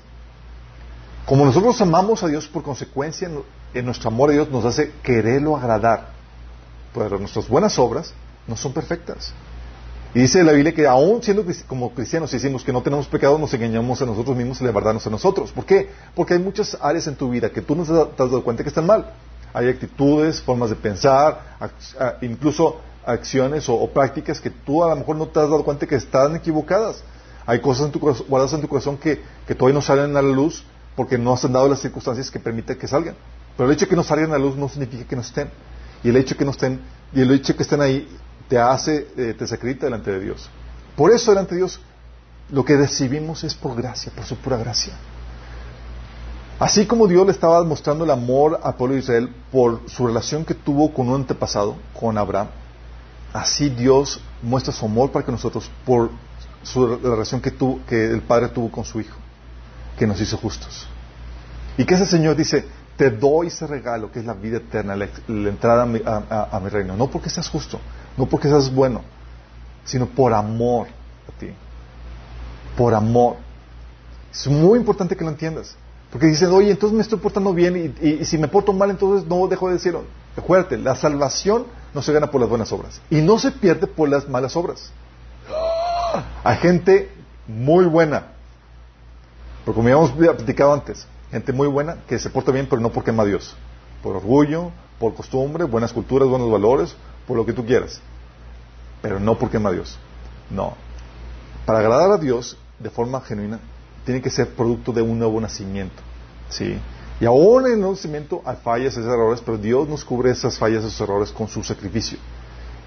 Como 1.26 1.46
nosotros 1.46 1.80
amamos 1.80 2.22
a 2.22 2.28
Dios 2.28 2.50
por 2.50 2.64
consecuencia, 2.64 3.32
en 3.74 3.86
nuestro 3.86 4.10
amor 4.10 4.32
a 4.32 4.34
Dios 4.34 4.50
nos 4.50 4.66
hace 4.66 4.92
quererlo 5.04 5.56
agradar 5.56 6.17
pero 6.94 7.20
nuestras 7.20 7.48
buenas 7.48 7.78
obras 7.80 8.14
no 8.48 8.56
son 8.56 8.74
perfectas. 8.74 9.34
Y 10.14 10.22
dice 10.22 10.44
la 10.44 10.54
Biblia 10.54 10.74
que 10.74 10.88
aún 10.88 11.22
siendo 11.22 11.46
como 11.68 11.94
cristianos 11.94 12.32
decimos 12.32 12.64
que 12.64 12.74
no 12.74 12.82
tenemos 12.82 13.08
pecado, 13.08 13.38
nos 13.38 13.54
engañamos 13.54 14.02
a 14.02 14.06
nosotros 14.06 14.36
mismos 14.36 14.60
y 14.62 14.64
la 14.64 14.72
verdad 14.72 14.98
a 15.06 15.10
nosotros. 15.10 15.52
¿Por 15.52 15.66
qué? 15.66 15.90
Porque 16.16 16.34
hay 16.34 16.40
muchas 16.40 16.78
áreas 16.82 17.08
en 17.08 17.16
tu 17.16 17.30
vida 17.30 17.52
que 17.52 17.62
tú 17.62 17.76
no 17.76 17.84
te 17.84 17.92
has 17.92 18.32
dado 18.32 18.44
cuenta 18.44 18.64
que 18.64 18.70
están 18.70 18.86
mal. 18.86 19.14
Hay 19.54 19.68
actitudes, 19.68 20.42
formas 20.42 20.70
de 20.70 20.76
pensar, 20.76 21.58
incluso 22.22 22.78
acciones 23.06 23.68
o, 23.70 23.88
prácticas 23.90 24.42
que 24.42 24.50
tú 24.50 24.84
a 24.84 24.90
lo 24.90 24.96
mejor 24.98 25.16
no 25.16 25.28
te 25.28 25.40
has 25.40 25.50
dado 25.50 25.64
cuenta 25.64 25.86
que 25.86 25.96
están 25.96 26.36
equivocadas. 26.36 27.04
Hay 27.46 27.60
cosas 27.60 27.86
en 27.86 27.92
tu, 27.92 28.00
guardadas 28.00 28.54
en 28.54 28.62
tu 28.62 28.68
corazón 28.68 28.98
que, 28.98 29.22
que 29.46 29.56
todavía 29.56 29.76
no 29.76 29.82
salen 29.82 30.18
a 30.18 30.22
la 30.22 30.30
luz 30.30 30.66
porque 30.96 31.18
no 31.18 31.34
has 31.34 31.44
dado 31.44 31.70
las 31.70 31.80
circunstancias 31.80 32.30
que 32.32 32.40
permiten 32.40 32.78
que 32.78 32.88
salgan. 32.88 33.16
Pero 33.56 33.70
el 33.70 33.76
hecho 33.76 33.86
de 33.86 33.90
que 33.90 33.96
no 33.96 34.04
salgan 34.04 34.32
a 34.32 34.34
la 34.34 34.40
luz 34.40 34.56
no 34.56 34.68
significa 34.68 35.06
que 35.06 35.16
no 35.16 35.22
estén. 35.22 35.50
Y 36.04 36.10
el 36.10 36.18
hecho 36.18 36.38
que 36.38 36.46
no 36.46 36.52
estén, 36.52 36.82
y 37.14 37.22
el 37.22 37.32
hecho 37.32 37.56
que 37.56 37.64
estén 37.64 37.82
ahí 37.82 38.08
te 38.48 38.58
hace, 38.60 39.08
eh, 39.18 39.36
te 39.38 39.48
sacrifica 39.48 39.86
delante 39.88 40.12
de 40.12 40.20
Dios. 40.20 40.50
Por 40.96 41.12
eso 41.12 41.32
delante 41.32 41.56
de 41.56 41.62
Dios 41.62 41.80
lo 42.50 42.64
que 42.64 42.78
recibimos 42.78 43.44
es 43.44 43.54
por 43.54 43.76
gracia, 43.76 44.12
por 44.16 44.26
su 44.26 44.38
pura 44.38 44.58
gracia. 44.58 44.94
Así 46.60 46.88
como 46.88 47.08
Dios 47.08 47.26
le 47.26 47.32
estaba 47.32 47.64
mostrando 47.64 48.04
el 48.04 48.10
amor 48.10 48.60
al 48.64 48.76
pueblo 48.76 48.96
de 48.96 49.02
Israel 49.02 49.30
por 49.52 49.82
su 49.88 50.08
relación 50.08 50.44
que 50.44 50.56
tuvo 50.56 50.92
con 50.92 51.10
un 51.10 51.16
antepasado, 51.16 51.76
con 52.00 52.18
Abraham, 52.18 52.48
así 53.32 53.70
Dios 53.70 54.20
muestra 54.42 54.74
su 54.74 54.86
amor 54.86 55.12
para 55.12 55.24
que 55.24 55.32
nosotros, 55.32 55.70
por 55.86 56.10
la 56.76 57.10
relación 57.12 57.42
que, 57.42 57.54
que 57.88 58.06
el 58.06 58.22
Padre 58.22 58.50
tuvo 58.50 58.72
con 58.72 58.86
su 58.86 59.00
Hijo, 59.00 59.18
que 60.00 60.08
nos 60.08 60.20
hizo 60.20 60.38
justos. 60.38 60.88
Y 61.78 61.86
que 61.86 61.94
ese 61.94 62.08
Señor 62.08 62.36
dice, 62.36 62.66
te 62.98 63.12
doy 63.12 63.48
ese 63.48 63.68
regalo 63.68 64.12
que 64.12 64.20
es 64.20 64.26
la 64.26 64.34
vida 64.34 64.58
eterna, 64.58 64.96
la, 64.96 65.08
entrada 65.28 65.84
a 65.84 66.60
mi, 66.60 66.70
reino. 66.70 66.98
No 66.98 67.08
porque 67.08 67.30
seas 67.30 67.48
justo, 67.48 67.80
no 68.18 68.26
porque 68.26 68.50
seas 68.50 68.74
bueno, 68.74 69.02
sino 69.86 70.08
por 70.08 70.34
amor 70.34 70.88
a 71.30 71.40
ti. 71.40 71.52
Por 72.76 72.96
amor. 72.96 73.38
Es 74.34 74.48
muy 74.48 74.80
importante 74.80 75.16
que 75.16 75.24
lo 75.24 75.30
entiendas. 75.30 75.76
Porque 76.12 76.26
dicen, 76.26 76.52
oye, 76.52 76.72
entonces 76.72 76.96
me 76.96 77.02
estoy 77.04 77.20
portando 77.20 77.54
bien 77.54 77.96
y, 78.02 78.26
si 78.26 78.38
me 78.38 78.48
porto 78.48 78.74
mal, 78.74 78.90
entonces 78.90 79.28
no 79.28 79.48
dejo 79.48 79.68
de 79.68 79.74
decirlo. 79.74 80.04
Acuérdate, 80.36 80.78
la 80.78 80.96
salvación 80.96 81.66
no 81.94 82.02
se 82.02 82.14
gana 82.14 82.32
por 82.32 82.42
las 82.42 82.50
buenas 82.50 82.72
obras 82.72 83.02
y 83.10 83.22
no 83.22 83.38
se 83.38 83.52
pierde 83.52 83.88
por 83.88 84.10
las 84.10 84.28
malas 84.28 84.56
obras. 84.56 84.92
Hay 86.44 86.58
gente 86.58 87.12
muy 87.48 87.86
buena. 87.86 88.28
Porque 89.66 89.76
como 89.76 89.90
ya 89.90 89.96
hemos 89.96 90.12
platicado 90.12 90.74
antes, 90.74 91.06
Gente 91.32 91.52
muy 91.52 91.68
buena 91.68 91.98
que 92.08 92.20
se 92.20 92.30
porta 92.30 92.52
bien, 92.52 92.68
pero 92.70 92.82
no 92.82 92.92
porque 92.92 93.12
ama 93.12 93.24
a 93.24 93.26
Dios. 93.26 93.56
Por 94.02 94.16
orgullo, 94.16 94.72
por 95.00 95.14
costumbre, 95.14 95.66
buenas 95.66 95.92
culturas, 95.92 96.30
buenos 96.30 96.50
valores, 96.50 96.96
por 97.28 97.36
lo 97.36 97.46
que 97.46 97.54
tú 97.54 97.66
quieras. 97.66 98.00
Pero 99.02 99.20
no 99.20 99.38
porque 99.38 99.58
ama 99.58 99.70
a 99.70 99.74
Dios. 99.74 100.00
No. 100.50 100.74
Para 101.66 101.80
agradar 101.80 102.12
a 102.12 102.18
Dios 102.18 102.58
de 102.80 102.90
forma 102.90 103.20
genuina, 103.22 103.60
tiene 104.06 104.22
que 104.22 104.30
ser 104.30 104.56
producto 104.56 104.94
de 104.94 105.02
un 105.02 105.20
nuevo 105.20 105.40
nacimiento. 105.42 106.02
¿Sí? 106.50 106.80
Y 107.20 107.26
aún 107.26 107.66
en 107.66 107.74
el 107.74 107.80
nuevo 107.80 107.96
nacimiento 107.96 108.42
hay 108.46 108.58
fallas, 108.64 108.96
hay 108.98 109.04
errores, 109.04 109.42
pero 109.44 109.58
Dios 109.58 109.88
nos 109.90 110.06
cubre 110.06 110.32
esas 110.32 110.58
fallas, 110.58 110.84
esos 110.84 111.02
errores 111.02 111.32
con 111.32 111.48
su 111.48 111.64
sacrificio. 111.64 112.18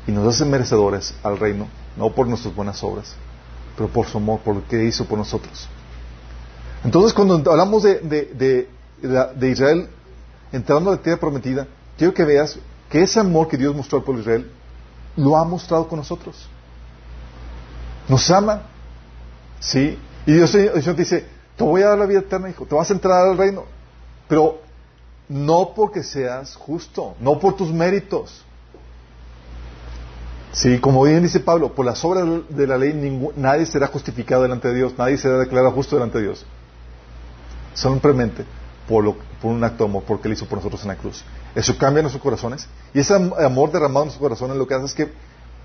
Y 0.06 0.12
nos 0.12 0.34
hace 0.34 0.44
merecedores 0.44 1.14
al 1.22 1.38
reino, 1.38 1.68
no 1.96 2.10
por 2.10 2.26
nuestras 2.26 2.54
buenas 2.54 2.82
obras, 2.82 3.16
pero 3.76 3.88
por 3.88 4.06
su 4.06 4.18
amor, 4.18 4.40
por 4.40 4.54
lo 4.56 4.66
que 4.66 4.82
hizo 4.84 5.04
por 5.04 5.18
nosotros. 5.18 5.68
Entonces, 6.84 7.12
cuando 7.12 7.50
hablamos 7.50 7.82
de, 7.82 8.68
Israel 9.42 9.88
entrando 10.52 10.90
a 10.90 10.94
la 10.94 11.02
tierra 11.02 11.20
prometida, 11.20 11.66
quiero 11.96 12.14
que 12.14 12.24
veas 12.24 12.58
que 12.88 13.02
ese 13.02 13.20
amor 13.20 13.48
que 13.48 13.56
Dios 13.56 13.74
mostró 13.74 13.98
al 13.98 14.04
pueblo 14.04 14.22
de 14.22 14.30
Israel 14.30 14.50
lo 15.16 15.36
ha 15.36 15.44
mostrado 15.44 15.86
con 15.86 15.98
nosotros. 15.98 16.48
Nos 18.08 18.30
ama. 18.30 18.62
¿Sí? 19.60 19.98
Y 20.24 20.32
Dios, 20.32 20.52
dice, 20.96 21.26
te 21.56 21.64
voy 21.64 21.82
a 21.82 21.88
dar 21.88 21.98
la 21.98 22.06
vida 22.06 22.20
eterna, 22.20 22.48
hijo, 22.48 22.64
te 22.64 22.74
vas 22.74 22.90
a 22.90 22.94
entrar 22.94 23.28
al 23.28 23.36
reino. 23.36 23.64
Pero 24.26 24.60
no 25.28 25.72
porque 25.74 26.02
seas 26.02 26.56
justo, 26.56 27.14
no 27.20 27.38
por 27.38 27.56
tus 27.56 27.70
méritos. 27.70 28.42
Sí, 30.52 30.80
como 30.80 31.02
bien 31.02 31.22
dice 31.22 31.40
Pablo, 31.40 31.74
por 31.74 31.84
las 31.84 32.04
obras 32.04 32.26
de 32.48 32.66
la 32.66 32.76
ley 32.76 33.32
nadie 33.36 33.66
será 33.66 33.86
justificado 33.86 34.42
delante 34.42 34.68
de 34.68 34.74
Dios, 34.74 34.94
nadie 34.98 35.18
será 35.18 35.38
declarado 35.38 35.70
justo 35.72 35.94
delante 35.94 36.18
de 36.18 36.24
Dios 36.24 36.46
simplemente 37.74 38.44
por, 38.88 39.16
por 39.40 39.52
un 39.52 39.62
acto 39.64 39.84
de 39.84 39.90
amor, 39.90 40.04
porque 40.06 40.28
Él 40.28 40.34
hizo 40.34 40.46
por 40.46 40.58
nosotros 40.58 40.82
en 40.82 40.88
la 40.88 40.96
cruz. 40.96 41.24
Eso 41.54 41.76
cambia 41.78 42.02
nuestros 42.02 42.22
corazones. 42.22 42.66
Y 42.94 43.00
ese 43.00 43.14
amor 43.14 43.72
derramado 43.72 44.02
en 44.02 44.06
nuestros 44.08 44.20
corazones 44.20 44.56
lo 44.56 44.66
que 44.66 44.74
hace 44.74 44.86
es 44.86 44.94
que 44.94 45.12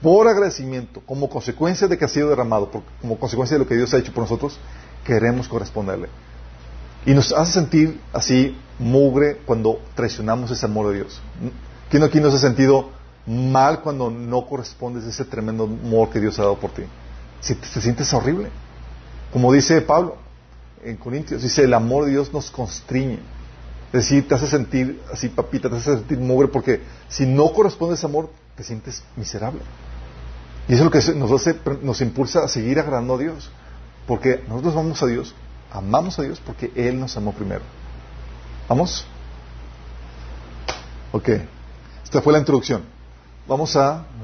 por 0.02 0.28
agradecimiento, 0.28 1.02
como 1.06 1.30
consecuencia 1.30 1.88
de 1.88 1.98
que 1.98 2.06
ha 2.06 2.08
sido 2.08 2.30
derramado, 2.30 2.70
como 3.02 3.18
consecuencia 3.18 3.56
de 3.56 3.64
lo 3.64 3.68
que 3.68 3.76
Dios 3.76 3.94
ha 3.94 3.98
hecho 3.98 4.14
por 4.14 4.24
nosotros, 4.24 4.60
queremos 5.04 5.48
corresponderle. 5.48 6.10
Y 7.06 7.14
nos 7.14 7.32
hace 7.32 7.54
sentir 7.54 8.00
así 8.12 8.58
mugre 8.80 9.38
cuando 9.46 9.80
traicionamos 9.96 10.52
ese 10.52 10.66
amor 10.66 10.90
de 10.90 10.96
Dios. 10.96 11.22
¿Quién 11.90 12.04
aquí 12.04 12.20
nos 12.20 12.34
ha 12.34 12.40
sentido 12.40 12.90
mal 13.26 13.82
cuando 13.82 14.10
no 14.10 14.46
correspondes 14.46 15.06
a 15.06 15.10
ese 15.10 15.26
tremendo 15.26 15.64
amor 15.64 16.10
que 16.10 16.20
Dios 16.20 16.38
ha 16.40 16.44
dado 16.44 16.58
por 16.58 16.72
ti? 16.72 16.84
Si 17.42 17.56
te, 17.56 17.68
sientes 17.80 18.12
horrible. 18.14 18.50
Como 19.32 19.54
dice 19.54 19.82
Pablo 19.82 20.18
en 20.86 20.98
Corintios, 20.98 21.42
dice, 21.42 21.64
el 21.64 21.74
amor 21.74 22.06
de 22.06 22.12
Dios 22.12 22.32
nos 22.34 22.52
constriñe. 22.52 23.20
Es 23.88 24.10
decir, 24.10 24.28
te 24.28 24.36
hace 24.36 24.48
sentir 24.48 25.02
así, 25.12 25.30
papita, 25.30 25.70
te 25.70 25.78
hace 25.78 25.96
sentir 25.96 26.20
mugre 26.20 26.48
porque 26.48 26.82
si 27.08 27.26
no 27.26 27.52
corresponde 27.54 27.96
ese 27.96 28.06
amor, 28.06 28.30
te 28.56 28.64
sientes 28.64 29.04
miserable. 29.16 29.62
Y 30.68 30.74
eso 30.74 30.84
es 30.84 30.86
lo 30.86 30.92
que 30.92 31.20
nos 31.20 31.32
hace, 31.32 31.56
nos 31.82 32.02
impulsa 32.02 32.44
a 32.44 32.48
seguir 32.48 32.80
agradando 32.80 33.16
a 33.16 33.18
Dios. 33.18 33.52
Porque 34.08 34.44
nosotros 34.48 34.76
vamos 34.76 35.02
a 35.02 35.08
Dios, 35.08 35.34
amamos 35.72 36.20
a 36.20 36.24
Dios 36.24 36.42
porque 36.46 36.72
Él 36.76 37.00
nos 37.00 37.16
amó 37.18 37.34
primero. 37.34 37.62
¿Vamos? 38.68 39.06
Ok. 41.12 41.30
Esta 42.04 42.22
fue 42.22 42.34
la 42.34 42.40
introducción. 42.40 42.84
Vamos 43.48 43.76
a... 43.76 44.06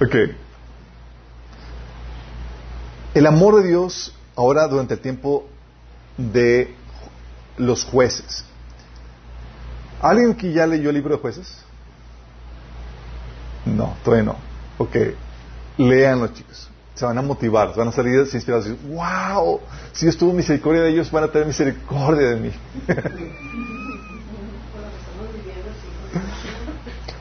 Ok. 0.00 0.16
El 3.14 3.26
amor 3.26 3.62
de 3.62 3.68
Dios 3.68 4.14
ahora 4.36 4.66
durante 4.68 4.94
el 4.94 5.00
tiempo 5.00 5.46
de 6.16 6.74
los 7.58 7.84
jueces. 7.84 8.44
¿Alguien 10.00 10.34
que 10.34 10.52
ya 10.52 10.66
leyó 10.66 10.88
el 10.88 10.96
libro 10.96 11.16
de 11.16 11.20
jueces? 11.20 11.58
No, 13.66 13.94
todavía 14.02 14.32
no. 14.32 14.36
Ok, 14.78 14.96
léanlo 15.76 16.28
chicos. 16.28 16.68
Se 16.94 17.04
van 17.04 17.18
a 17.18 17.22
motivar, 17.22 17.72
se 17.72 17.78
van 17.78 17.88
a 17.88 17.92
salir 17.92 18.14
inspirados. 18.32 18.66
¡Wow! 18.84 19.60
Si 19.92 20.06
Dios 20.06 20.16
tuvo 20.16 20.32
misericordia 20.32 20.82
de 20.82 20.90
ellos, 20.90 21.10
van 21.10 21.24
a 21.24 21.28
tener 21.28 21.46
misericordia 21.46 22.30
de 22.30 22.36
mí. 22.36 22.50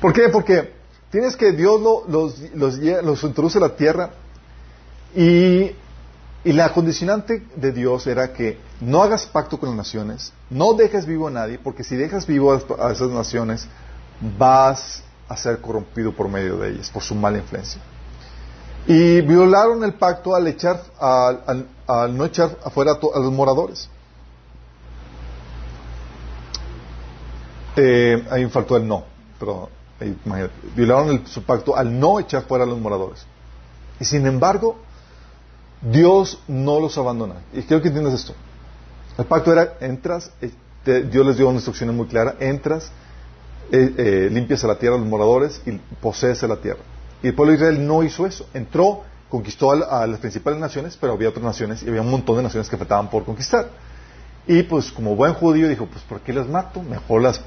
¿Por 0.02 0.14
qué? 0.14 0.30
Porque 0.30 0.74
tienes 1.12 1.36
que 1.36 1.52
Dios 1.52 1.80
los, 1.82 2.40
los, 2.56 2.78
los 2.80 3.24
introduce 3.24 3.58
a 3.58 3.62
la 3.62 3.76
tierra 3.76 4.12
y 5.16 5.76
la 6.44 6.74
condicionante 6.74 7.46
de 7.56 7.72
Dios 7.72 8.08
era 8.08 8.34
que 8.34 8.58
no 8.80 9.04
hagas 9.04 9.26
pacto 9.26 9.60
con 9.60 9.70
las 9.70 9.78
naciones, 9.78 10.34
no 10.50 10.74
dejes 10.74 11.06
vivo 11.06 11.28
a 11.28 11.32
nadie, 11.32 11.60
porque 11.60 11.84
si 11.84 11.96
dejas 11.96 12.26
vivo 12.26 12.54
a 12.54 12.92
esas 12.92 13.10
naciones, 13.10 13.68
vas 14.38 15.04
a 15.28 15.38
ser 15.38 15.62
corrompido 15.62 16.14
por 16.14 16.28
medio 16.30 16.58
de 16.58 16.72
ellas, 16.72 16.90
por 16.90 17.04
su 17.04 17.16
mala 17.16 17.38
influencia. 17.38 17.82
Y 18.88 19.22
violaron 19.22 19.84
el 19.84 19.94
pacto 19.94 20.36
al 20.36 20.48
echar, 20.48 20.82
al, 21.00 21.68
no 22.18 22.26
echar 22.26 22.58
afuera 22.66 22.94
a, 22.94 23.20
los 23.20 23.32
moradores. 23.32 23.90
Eh, 27.76 28.28
ahí 28.30 28.46
faltó 28.48 28.76
el 28.76 28.88
no, 28.88 29.06
pero 29.40 29.70
violaron 30.76 31.26
su 31.28 31.44
pacto 31.44 31.78
al 31.78 31.98
no 31.98 32.20
echar 32.20 32.44
fuera 32.44 32.64
a 32.64 32.68
los 32.68 32.80
moradores. 32.80 33.26
Y 34.00 34.06
sin 34.06 34.26
embargo, 34.26 34.78
Dios 35.82 36.40
no 36.48 36.80
los 36.80 36.98
abandona. 36.98 37.36
Y 37.54 37.62
quiero 37.64 37.82
que 37.82 37.88
entiendas 37.88 38.14
esto. 38.14 38.34
El 39.18 39.26
pacto 39.26 39.52
era, 39.52 39.78
entras, 39.82 40.32
eh, 40.42 40.52
Dios 41.12 41.26
les 41.26 41.38
dio 41.38 41.48
una 41.48 41.56
instrucción 41.56 41.96
muy 41.96 42.08
clara, 42.08 42.36
entras, 42.40 42.92
eh, 43.72 43.94
eh, 43.98 44.30
limpias 44.32 44.64
a 44.64 44.68
la 44.68 44.78
tierra 44.78 44.96
a 44.96 45.00
los 45.00 45.08
moradores 45.08 45.62
y 45.66 45.72
posees 46.02 46.44
a 46.44 46.48
la 46.48 46.58
tierra. 46.58 46.82
Y 47.24 47.28
el 47.28 47.36
pueblo 47.36 47.52
de 47.52 47.58
Israel 47.58 47.88
no 47.88 48.04
hizo 48.04 48.26
eso. 48.26 48.48
Entró, 48.54 49.04
conquistó 49.30 49.72
a, 49.72 50.06
las 50.08 50.20
principales 50.20 50.60
naciones, 50.60 50.98
pero 51.00 51.14
había 51.14 51.30
otras 51.30 51.44
naciones 51.44 51.84
y 51.84 51.90
había 51.90 52.02
un 52.02 52.10
montón 52.10 52.38
de 52.38 52.44
naciones 52.44 52.70
que 52.70 52.78
faltaban 52.78 53.10
por 53.10 53.26
conquistar. 53.26 53.70
Y 54.48 54.64
pues 54.64 54.92
como 54.92 55.16
buen 55.16 55.34
judío 55.34 55.68
dijo, 55.68 55.86
pues 55.86 56.04
¿por 56.04 56.22
qué 56.22 56.34
las 56.34 56.48
mato? 56.48 56.82
Mejor 56.82 57.22
las, 57.22 57.42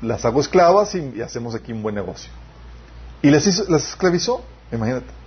las 0.00 0.24
hago 0.24 0.40
esclavas 0.40 0.94
y, 0.94 1.20
hacemos 1.20 1.54
aquí 1.54 1.72
un 1.72 1.82
buen 1.82 1.94
negocio. 1.94 2.30
Y 3.22 3.30
las, 3.30 3.68
las 3.68 3.88
esclavizó, 3.88 4.42
imagínate 4.72 5.23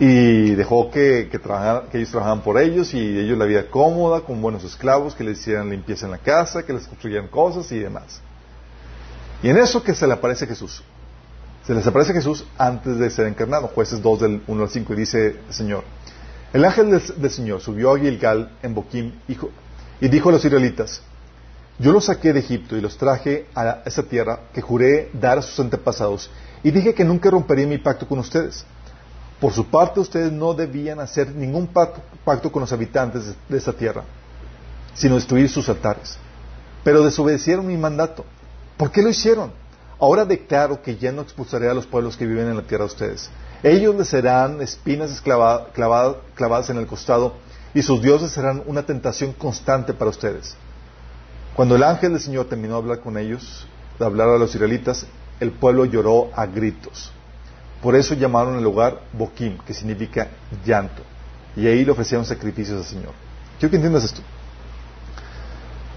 y 0.00 0.54
dejó 0.54 0.90
que, 0.90 1.28
que, 1.30 1.40
que 1.40 1.98
ellos 1.98 2.10
trabajaban 2.10 2.42
por 2.42 2.60
ellos 2.60 2.94
y 2.94 3.18
ellos 3.18 3.36
la 3.36 3.46
vida 3.46 3.66
cómoda, 3.68 4.20
con 4.20 4.40
buenos 4.40 4.62
esclavos, 4.62 5.14
que 5.14 5.24
les 5.24 5.40
hicieran 5.40 5.70
limpieza 5.70 6.06
en 6.06 6.12
la 6.12 6.18
casa, 6.18 6.62
que 6.64 6.72
les 6.72 6.86
construyeran 6.86 7.28
cosas 7.28 7.70
y 7.72 7.80
demás. 7.80 8.20
Y 9.42 9.48
en 9.48 9.56
eso 9.56 9.82
que 9.82 9.94
se 9.94 10.06
le 10.06 10.12
aparece 10.12 10.46
Jesús. 10.46 10.82
Se 11.66 11.74
les 11.74 11.86
aparece 11.86 12.12
Jesús 12.12 12.46
antes 12.56 12.98
de 12.98 13.10
ser 13.10 13.26
encarnado. 13.26 13.68
Jueces 13.68 14.00
2 14.00 14.20
del 14.20 14.42
1 14.46 14.62
al 14.62 14.70
5 14.70 14.92
y 14.92 14.96
dice 14.96 15.36
Señor. 15.50 15.84
El 16.52 16.64
ángel 16.64 16.90
del, 16.90 17.30
Señor 17.30 17.60
subió 17.60 17.92
a 17.92 17.98
Gilgal 17.98 18.52
en 18.62 18.74
Boquim 18.74 19.12
y 20.00 20.08
dijo 20.08 20.28
a 20.30 20.32
los 20.32 20.44
israelitas, 20.44 21.02
yo 21.78 21.92
los 21.92 22.06
saqué 22.06 22.32
de 22.32 22.40
Egipto 22.40 22.74
y 22.76 22.80
los 22.80 22.96
traje 22.96 23.46
a 23.54 23.82
esa 23.84 24.02
tierra 24.02 24.40
que 24.54 24.62
juré 24.62 25.10
dar 25.12 25.38
a 25.38 25.42
sus 25.42 25.60
antepasados 25.60 26.30
y 26.62 26.70
dije 26.70 26.94
que 26.94 27.04
nunca 27.04 27.30
rompería 27.30 27.66
mi 27.66 27.76
pacto 27.76 28.08
con 28.08 28.18
ustedes 28.18 28.64
por 29.40 29.52
su 29.52 29.66
parte, 29.66 30.00
ustedes 30.00 30.32
no 30.32 30.52
debían 30.52 30.98
hacer 30.98 31.34
ningún 31.34 31.68
pacto, 31.68 32.52
con 32.52 32.60
los 32.60 32.72
habitantes 32.72 33.34
de 33.48 33.56
esta 33.56 33.72
tierra, 33.72 34.02
sino 34.94 35.14
destruir 35.14 35.48
sus 35.48 35.68
altares. 35.68 36.18
Pero 36.82 37.04
desobedecieron 37.04 37.66
mi 37.66 37.76
mandato. 37.76 38.24
¿Por 38.76 38.90
qué 38.90 39.02
lo 39.02 39.10
hicieron? 39.10 39.52
Ahora 40.00 40.24
declaro 40.24 40.82
que 40.82 40.96
ya 40.96 41.12
no 41.12 41.22
expulsaré 41.22 41.68
a 41.68 41.74
los 41.74 41.86
pueblos 41.86 42.16
que 42.16 42.26
viven 42.26 42.48
en 42.48 42.56
la 42.56 42.62
tierra 42.62 42.84
de 42.84 42.92
ustedes. 42.92 43.30
Ellos 43.62 43.94
les 43.96 44.08
serán 44.08 44.60
espinas 44.60 45.20
clavadas 45.20 46.70
en 46.70 46.76
el 46.76 46.86
costado 46.86 47.34
y 47.74 47.82
sus 47.82 48.00
dioses 48.00 48.30
serán 48.30 48.62
una 48.66 48.84
tentación 48.84 49.32
constante 49.32 49.92
para 49.92 50.10
ustedes. 50.10 50.56
Cuando 51.54 51.74
el 51.74 51.82
ángel 51.82 52.12
del 52.12 52.20
Señor 52.20 52.46
terminó 52.46 52.74
de 52.74 52.80
hablar 52.80 53.00
con 53.00 53.18
ellos, 53.18 53.66
de 53.98 54.04
hablar 54.04 54.28
a 54.28 54.38
los 54.38 54.54
israelitas, 54.54 55.06
el 55.40 55.50
pueblo 55.52 55.84
lloró 55.84 56.30
a 56.34 56.46
gritos. 56.46 57.12
Por 57.82 57.94
eso 57.94 58.14
llamaron 58.14 58.56
el 58.56 58.64
lugar 58.64 59.02
Boquim, 59.12 59.58
que 59.58 59.72
significa 59.72 60.28
llanto. 60.64 61.02
Y 61.56 61.66
ahí 61.66 61.84
le 61.84 61.92
ofrecieron 61.92 62.24
sacrificios 62.24 62.78
al 62.78 62.84
Señor. 62.84 63.12
Quiero 63.58 63.70
que 63.70 63.76
entiendas 63.76 64.04
esto. 64.04 64.20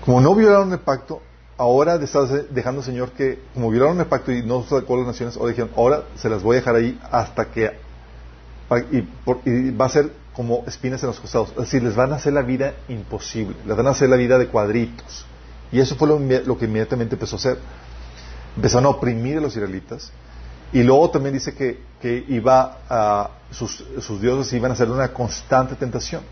Como 0.06 0.22
no 0.22 0.36
violaron 0.36 0.72
el 0.72 0.80
pacto, 0.80 1.22
ahora 1.58 1.96
estás 1.96 2.30
dejando, 2.52 2.82
Señor, 2.82 3.12
que 3.12 3.40
como 3.54 3.70
violaron 3.70 4.00
el 4.00 4.06
pacto 4.06 4.32
y 4.32 4.44
no 4.44 4.64
sacó 4.64 4.98
las 4.98 5.08
naciones, 5.08 5.38
ahora 5.38 5.50
dijeron, 5.50 5.72
ahora 5.76 6.04
se 6.16 6.30
las 6.30 6.42
voy 6.44 6.58
a 6.58 6.60
dejar 6.60 6.76
ahí 6.76 7.00
hasta 7.12 7.46
que... 7.46 7.72
Y, 8.92 9.72
va 9.72 9.86
a 9.86 9.90
ser 9.90 10.12
como 10.34 10.64
espinas 10.66 11.04
en 11.04 11.08
los 11.08 11.20
costados. 11.20 11.50
Es 11.50 11.58
decir, 11.58 11.84
les 11.84 11.96
van 11.96 12.14
a 12.14 12.16
hacer 12.16 12.34
la 12.34 12.42
vida 12.42 12.74
imposible. 12.88 13.56
Les 13.66 13.76
van 13.76 13.88
a 13.88 13.90
hacer 13.90 14.08
la 14.08 14.16
vida 14.16 14.38
de 14.38 14.48
cuadritos. 14.48 15.26
Y 15.72 15.80
eso 15.80 15.96
fue 15.96 16.08
lo, 16.08 16.20
lo 16.20 16.58
que 16.58 16.66
inmediatamente 16.66 17.16
empezó 17.16 17.36
a 17.36 17.40
hacer. 17.40 17.58
Empezaron 18.56 18.86
a 18.86 18.90
oprimir 18.90 19.38
a 19.38 19.42
los 19.42 19.56
israelitas 19.56 20.12
y 20.74 20.84
luego 20.84 21.09
también 21.09 21.34
dice 21.34 21.53
que, 21.53 22.26
iba 22.30 22.80
a, 22.89 23.30
sus, 23.51 23.84
dioses 24.22 24.53
iban 24.53 24.72
a 24.72 24.76
ser 24.76 24.89
una 24.89 25.13
constante 25.13 25.76
tentación. 25.76 26.24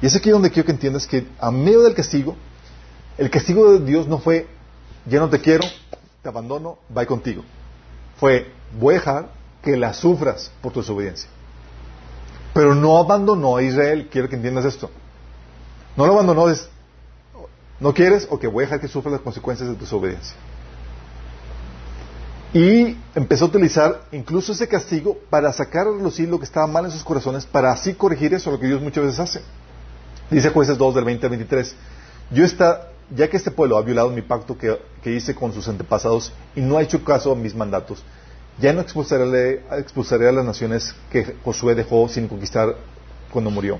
Y 0.00 0.06
es 0.06 0.16
aquí 0.16 0.30
donde 0.30 0.50
quiero 0.50 0.66
que 0.66 0.72
entiendas 0.72 1.06
que 1.06 1.26
a 1.38 1.50
medio 1.50 1.82
del 1.82 1.94
castigo, 1.94 2.36
el 3.18 3.30
castigo 3.30 3.72
de 3.72 3.84
Dios 3.84 4.08
no 4.08 4.18
fue, 4.18 4.48
ya 5.06 5.20
no 5.20 5.28
te 5.28 5.40
quiero, 5.40 5.66
te 6.22 6.28
abandono, 6.28 6.78
voy 6.88 7.04
contigo. 7.04 7.44
Fue, 8.18 8.50
voy 8.78 8.94
a 8.94 8.98
dejar 8.98 9.28
que 9.62 9.76
la 9.76 9.92
sufras 9.92 10.50
por 10.62 10.72
tu 10.72 10.80
desobediencia. 10.80 11.28
Pero 12.54 12.74
no 12.74 12.96
abandonó 12.96 13.58
a 13.58 13.62
Israel, 13.62 14.08
quiero 14.10 14.28
que 14.28 14.36
entiendas 14.36 14.64
esto. 14.64 14.90
No 15.96 16.06
lo 16.06 16.14
abandonó, 16.14 16.48
es, 16.48 16.68
no 17.78 17.92
quieres, 17.92 18.26
o 18.30 18.38
que 18.38 18.46
voy 18.46 18.64
a 18.64 18.66
dejar 18.66 18.80
que 18.80 18.88
sufras 18.88 19.12
las 19.12 19.20
consecuencias 19.20 19.68
de 19.68 19.74
tu 19.74 19.82
desobediencia. 19.82 20.34
Y 22.52 22.96
empezó 23.14 23.44
a 23.44 23.48
utilizar 23.48 24.02
incluso 24.10 24.52
ese 24.52 24.66
castigo 24.66 25.16
para 25.30 25.52
sacar 25.52 25.86
a 25.86 25.92
relucir 25.92 26.28
lo 26.28 26.38
que 26.38 26.44
estaba 26.44 26.66
mal 26.66 26.84
en 26.84 26.90
sus 26.90 27.04
corazones, 27.04 27.46
para 27.46 27.70
así 27.70 27.94
corregir 27.94 28.34
eso, 28.34 28.50
lo 28.50 28.58
que 28.58 28.66
Dios 28.66 28.80
muchas 28.80 29.04
veces 29.04 29.20
hace. 29.20 29.42
Dice 30.30 30.50
Jueces 30.50 30.76
2 30.76 30.94
del 30.96 31.04
20 31.04 31.26
al 31.26 31.30
23. 31.30 31.76
Yo 32.32 32.44
está, 32.44 32.88
ya 33.14 33.28
que 33.28 33.36
este 33.36 33.52
pueblo 33.52 33.78
ha 33.78 33.82
violado 33.82 34.10
mi 34.10 34.22
pacto 34.22 34.58
que, 34.58 34.78
hice 35.04 35.34
con 35.34 35.52
sus 35.52 35.68
antepasados 35.68 36.32
y 36.56 36.60
no 36.60 36.76
ha 36.76 36.82
hecho 36.82 37.04
caso 37.04 37.30
a 37.30 37.36
mis 37.36 37.54
mandatos, 37.54 38.02
ya 38.58 38.72
no 38.72 38.80
expulsaré, 38.80 39.62
expulsaré 39.78 40.28
a 40.28 40.32
las 40.32 40.44
naciones 40.44 40.94
que 41.10 41.36
Josué 41.44 41.76
dejó 41.76 42.08
sin 42.08 42.26
conquistar 42.26 42.74
cuando 43.32 43.50
murió. 43.50 43.78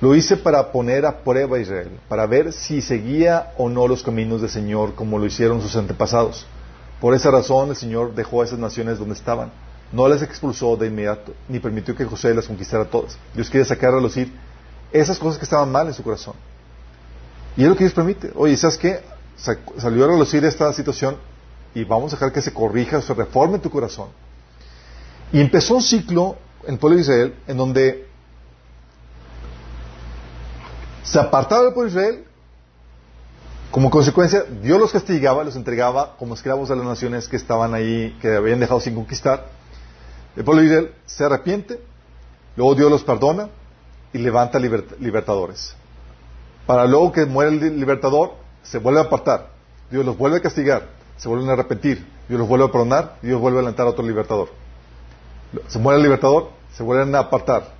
Lo 0.00 0.14
hice 0.14 0.36
para 0.38 0.72
poner 0.72 1.04
a 1.04 1.18
prueba 1.18 1.58
a 1.58 1.60
Israel, 1.60 1.90
para 2.08 2.26
ver 2.26 2.52
si 2.52 2.80
seguía 2.80 3.52
o 3.58 3.68
no 3.68 3.86
los 3.86 4.02
caminos 4.02 4.40
del 4.40 4.50
Señor 4.50 4.94
como 4.94 5.18
lo 5.18 5.26
hicieron 5.26 5.60
sus 5.60 5.76
antepasados. 5.76 6.46
Por 7.00 7.14
esa 7.14 7.30
razón 7.30 7.70
el 7.70 7.76
Señor 7.76 8.14
dejó 8.14 8.42
a 8.42 8.44
esas 8.44 8.58
naciones 8.58 8.98
donde 8.98 9.14
estaban. 9.14 9.50
No 9.92 10.08
las 10.08 10.22
expulsó 10.22 10.76
de 10.76 10.88
inmediato, 10.88 11.34
ni 11.48 11.60
permitió 11.60 11.94
que 11.94 12.04
José 12.04 12.34
las 12.34 12.46
conquistara 12.46 12.86
todas. 12.86 13.16
Dios 13.34 13.48
quiere 13.50 13.64
sacar 13.64 13.94
a 13.94 14.00
lucir 14.00 14.32
esas 14.92 15.18
cosas 15.18 15.38
que 15.38 15.44
estaban 15.44 15.70
mal 15.70 15.86
en 15.86 15.94
su 15.94 16.02
corazón. 16.02 16.34
Y 17.56 17.62
es 17.62 17.68
lo 17.68 17.74
que 17.74 17.84
Dios 17.84 17.92
permite. 17.92 18.32
Oye, 18.34 18.56
¿sabes 18.56 18.78
qué? 18.78 19.00
salió 19.36 20.04
a 20.04 20.08
relucir 20.08 20.44
esta 20.46 20.72
situación 20.72 21.18
y 21.74 21.84
vamos 21.84 22.12
a 22.12 22.16
dejar 22.16 22.32
que 22.32 22.40
se 22.40 22.54
corrija, 22.54 23.02
se 23.02 23.12
reforme 23.12 23.58
tu 23.58 23.70
corazón. 23.70 24.08
Y 25.30 25.40
empezó 25.40 25.76
un 25.76 25.82
ciclo 25.82 26.36
en 26.64 26.74
el 26.74 26.78
pueblo 26.78 26.96
de 26.96 27.02
Israel 27.02 27.34
en 27.46 27.56
donde 27.56 28.08
se 31.02 31.20
apartaba 31.20 31.64
del 31.64 31.74
pueblo 31.74 31.92
de 31.92 32.00
Israel, 32.00 32.24
como 33.70 33.90
consecuencia 33.90 34.44
Dios 34.62 34.80
los 34.80 34.92
castigaba, 34.92 35.44
los 35.44 35.56
entregaba 35.56 36.16
como 36.16 36.34
esclavos 36.34 36.70
a 36.70 36.76
las 36.76 36.84
naciones 36.84 37.28
que 37.28 37.36
estaban 37.36 37.74
ahí, 37.74 38.16
que 38.20 38.36
habían 38.36 38.60
dejado 38.60 38.80
sin 38.80 38.94
conquistar. 38.94 39.46
El 40.36 40.44
pueblo 40.44 40.62
de 40.62 40.68
Israel 40.68 40.92
se 41.06 41.24
arrepiente, 41.24 41.80
luego 42.56 42.74
Dios 42.74 42.90
los 42.90 43.04
perdona 43.04 43.48
y 44.12 44.18
levanta 44.18 44.58
libertadores. 44.58 45.74
Para 46.66 46.86
luego 46.86 47.12
que 47.12 47.26
muere 47.26 47.50
el 47.52 47.78
libertador, 47.78 48.34
se 48.62 48.78
vuelve 48.78 49.00
a 49.00 49.04
apartar. 49.04 49.50
Dios 49.90 50.04
los 50.04 50.18
vuelve 50.18 50.38
a 50.38 50.40
castigar, 50.40 50.88
se 51.16 51.28
vuelven 51.28 51.48
a 51.48 51.52
arrepentir. 51.52 52.06
Dios 52.28 52.40
los 52.40 52.48
vuelve 52.48 52.64
a 52.64 52.72
perdonar 52.72 53.16
y 53.22 53.28
Dios 53.28 53.40
vuelve 53.40 53.58
a 53.58 53.62
levantar 53.62 53.86
a 53.86 53.90
otro 53.90 54.04
libertador. 54.04 54.48
Se 55.68 55.78
muere 55.78 55.98
el 55.98 56.02
libertador, 56.02 56.50
se 56.72 56.82
vuelven 56.82 57.14
a 57.14 57.20
apartar. 57.20 57.72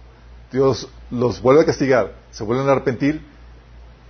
Dios 0.52 0.88
los 1.10 1.42
vuelve 1.42 1.62
a 1.62 1.66
castigar, 1.66 2.12
se 2.30 2.44
vuelven 2.44 2.68
a 2.68 2.72
arrepentir. 2.72 3.24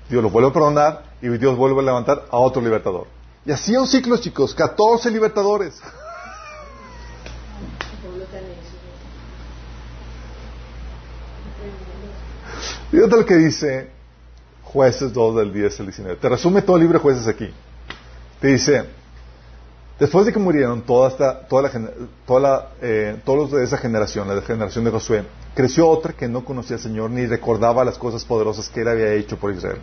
Dios 0.09 0.23
los 0.23 0.33
vuelve 0.33 0.51
a 0.51 0.53
perdonar 0.53 1.03
y 1.21 1.29
Dios 1.29 1.57
vuelve 1.57 1.81
a 1.81 1.85
levantar 1.85 2.27
a 2.31 2.39
otro 2.39 2.63
libertador. 2.63 3.07
Y 3.45 3.53
así 3.53 3.77
un 3.77 3.87
ciclo, 3.87 4.17
chicos, 4.17 4.55
14 4.55 5.11
libertadores. 5.11 5.81
Fíjate 12.91 13.17
lo 13.17 13.27
que 13.27 13.37
dice 13.37 13.91
Jueces 14.63 15.13
2 15.13 15.37
del 15.37 15.53
10 15.53 15.81
al 15.81 15.87
19. 15.87 16.17
Te 16.17 16.29
resume 16.29 16.63
todo 16.63 16.77
el 16.77 16.83
libro 16.83 16.99
de 16.99 17.03
Jueces 17.03 17.27
aquí. 17.27 17.53
Te 18.41 18.49
dice, 18.49 18.85
después 19.99 20.26
de 20.26 20.32
que 20.32 20.38
murieron 20.38 20.82
toda 20.82 21.09
esta, 21.09 21.40
toda 21.47 21.62
la, 21.62 21.70
toda 22.26 22.40
la, 22.40 22.68
eh, 22.80 23.20
todos 23.24 23.38
los 23.38 23.51
de 23.53 23.64
esa 23.64 23.78
generación, 23.78 24.28
la 24.28 24.42
generación 24.42 24.84
de 24.84 24.90
Josué, 24.90 25.24
creció 25.55 25.88
otra 25.88 26.12
que 26.12 26.28
no 26.28 26.44
conocía 26.44 26.76
al 26.76 26.82
Señor 26.82 27.11
ni 27.11 27.26
recordaba 27.26 27.84
las 27.84 27.99
cosas 27.99 28.24
poderosas 28.24 28.68
que 28.68 28.82
él 28.82 28.88
había 28.88 29.12
hecho 29.14 29.36
por 29.38 29.53
Israel. 29.53 29.78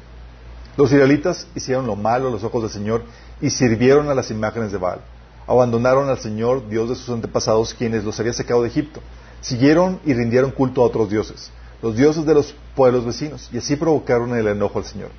Los 0.75 0.91
israelitas 0.91 1.47
hicieron 1.55 1.85
lo 1.85 1.95
malo 1.95 2.29
a 2.29 2.31
los 2.31 2.43
ojos 2.43 2.63
del 2.63 2.71
Señor 2.71 3.03
y 3.41 3.49
sirvieron 3.49 4.09
a 4.09 4.15
las 4.15 4.31
imágenes 4.31 4.71
de 4.71 4.77
Baal. 4.77 5.01
Abandonaron 5.45 6.09
al 6.09 6.17
Señor, 6.17 6.67
Dios 6.69 6.89
de 6.89 6.95
sus 6.95 7.09
antepasados, 7.09 7.73
quienes 7.73 8.03
los 8.03 8.19
había 8.19 8.33
sacado 8.33 8.63
de 8.63 8.69
Egipto. 8.69 9.01
Siguieron 9.41 9.99
y 10.05 10.13
rindieron 10.13 10.51
culto 10.51 10.81
a 10.81 10.85
otros 10.85 11.09
dioses 11.09 11.51
los 11.83 11.97
dioses 11.97 12.25
de 12.25 12.33
los 12.33 12.55
pueblos 12.75 13.05
vecinos, 13.05 13.49
y 13.51 13.57
así 13.57 13.75
provocaron 13.75 14.33
el 14.35 14.47
enojo 14.47 14.79
al 14.79 14.85
Señor. 14.85 15.09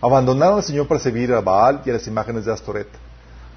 Abandonaron 0.00 0.56
al 0.56 0.64
Señor 0.64 0.88
para 0.88 0.98
servir 0.98 1.30
a 1.34 1.42
Baal 1.42 1.82
y 1.84 1.90
a 1.90 1.92
las 1.92 2.06
imágenes 2.06 2.46
de 2.46 2.52
Astoret, 2.52 2.88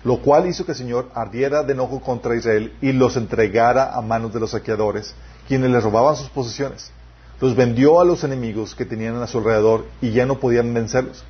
lo 0.04 0.18
cual 0.22 0.48
hizo 0.48 0.66
que 0.66 0.72
el 0.72 0.78
Señor 0.78 1.10
ardiera 1.14 1.64
de 1.64 1.74
enojo 1.74 2.02
contra 2.02 2.36
Israel 2.36 2.74
y 2.82 2.92
los 2.92 3.18
entregara 3.18 3.94
a 3.94 4.02
manos 4.02 4.34
de 4.34 4.40
los 4.40 4.52
saqueadores, 4.52 5.14
quienes 5.48 5.70
les 5.70 5.84
robaban 5.84 6.16
sus 6.16 6.30
posesiones. 6.30 6.92
Los 7.40 7.56
vendió 7.56 8.00
a 8.00 8.06
los 8.06 8.24
enemigos 8.24 8.76
que 8.76 8.86
tenían 8.86 9.16
a 9.22 9.28
su 9.28 9.40
alrededor 9.40 9.86
y 10.02 10.12
ya 10.12 10.26
no 10.26 10.40
podían 10.40 10.74
vencerlos. 10.74 11.24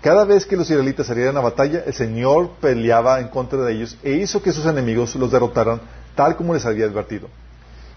Cada 0.00 0.24
vez 0.24 0.46
que 0.46 0.56
los 0.56 0.70
israelitas 0.70 1.06
salieran 1.06 1.36
a 1.36 1.40
batalla, 1.40 1.82
el 1.86 1.92
Señor 1.92 2.52
peleaba 2.60 3.20
en 3.20 3.28
contra 3.28 3.60
de 3.62 3.74
ellos 3.74 3.98
e 4.02 4.12
hizo 4.12 4.42
que 4.42 4.52
sus 4.52 4.64
enemigos 4.64 5.14
los 5.16 5.30
derrotaran 5.30 5.80
tal 6.14 6.36
como 6.36 6.54
les 6.54 6.64
había 6.64 6.86
advertido. 6.86 7.28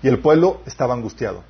Y 0.02 0.10
el 0.10 0.20
pueblo 0.20 0.60
estaba 0.66 0.94
angustiado. 0.94 1.44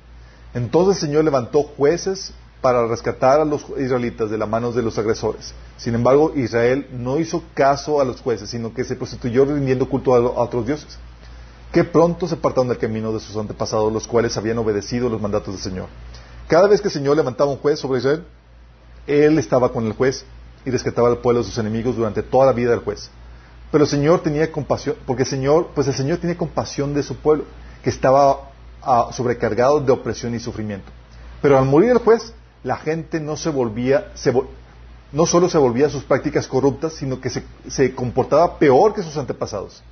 Entonces 0.54 1.02
el 1.02 1.08
Señor 1.08 1.24
levantó 1.24 1.64
jueces 1.64 2.32
para 2.64 2.86
rescatar 2.86 3.40
a 3.40 3.44
los 3.44 3.66
israelitas 3.76 4.30
de 4.30 4.38
las 4.38 4.48
manos 4.48 4.74
de 4.74 4.80
los 4.80 4.96
agresores. 4.96 5.52
Sin 5.76 5.94
embargo, 5.94 6.32
Israel 6.34 6.88
no 6.92 7.18
hizo 7.18 7.42
caso 7.52 8.00
a 8.00 8.06
los 8.06 8.22
jueces, 8.22 8.48
sino 8.48 8.72
que 8.72 8.84
se 8.84 8.96
prostituyó 8.96 9.44
rindiendo 9.44 9.86
culto 9.86 10.14
a, 10.14 10.20
otros 10.40 10.66
dioses, 10.66 10.96
que 11.70 11.84
pronto 11.84 12.26
se 12.26 12.36
apartaron 12.36 12.68
del 12.68 12.78
camino 12.78 13.12
de 13.12 13.20
sus 13.20 13.36
antepasados, 13.36 13.92
los 13.92 14.06
cuales 14.06 14.38
habían 14.38 14.56
obedecido 14.56 15.10
los 15.10 15.20
mandatos 15.20 15.52
del 15.52 15.62
Señor. 15.62 15.88
Cada 16.48 16.66
vez 16.66 16.80
que 16.80 16.88
el 16.88 16.94
Señor 16.94 17.18
levantaba 17.18 17.50
un 17.50 17.58
juez 17.58 17.78
sobre 17.78 17.98
Israel, 17.98 18.24
Él 19.06 19.38
estaba 19.38 19.70
con 19.70 19.84
el 19.84 19.92
juez 19.92 20.24
y 20.64 20.70
rescataba 20.70 21.08
al 21.08 21.18
pueblo 21.18 21.42
de 21.42 21.46
sus 21.46 21.58
enemigos 21.58 21.96
durante 21.96 22.22
toda 22.22 22.46
la 22.46 22.52
vida 22.52 22.70
del 22.70 22.80
juez. 22.80 23.10
Pero 23.70 23.84
el 23.84 23.90
Señor 23.90 24.20
tenía 24.20 24.50
compasión, 24.50 24.96
porque 25.04 25.24
el 25.24 25.28
Señor, 25.28 25.68
pues 25.74 25.86
el 25.88 25.94
Señor 25.94 26.16
tenía 26.16 26.38
compasión 26.38 26.94
de 26.94 27.02
su 27.02 27.14
pueblo, 27.14 27.44
que 27.82 27.90
estaba 27.90 28.52
sobrecargado 29.12 29.80
de 29.80 29.92
opresión 29.92 30.34
y 30.34 30.40
sufrimiento. 30.40 30.90
Pero 31.42 31.58
al 31.58 31.66
morir 31.66 31.90
el 31.90 31.98
juez, 31.98 32.32
la 32.64 32.76
gente 32.76 33.20
no 33.20 33.36
se 33.36 33.50
volvía, 33.50 34.12
no 35.12 35.26
solo 35.26 35.48
se 35.48 35.58
volvía 35.58 35.86
a 35.86 35.90
sus 35.90 36.02
prácticas 36.02 36.48
corruptas, 36.48 36.94
sino 36.94 37.20
que 37.20 37.30
se, 37.30 37.94
comportaba 37.94 38.58
peor 38.58 38.94
que 38.94 39.02
sus 39.02 39.16
antepasados. 39.16 39.82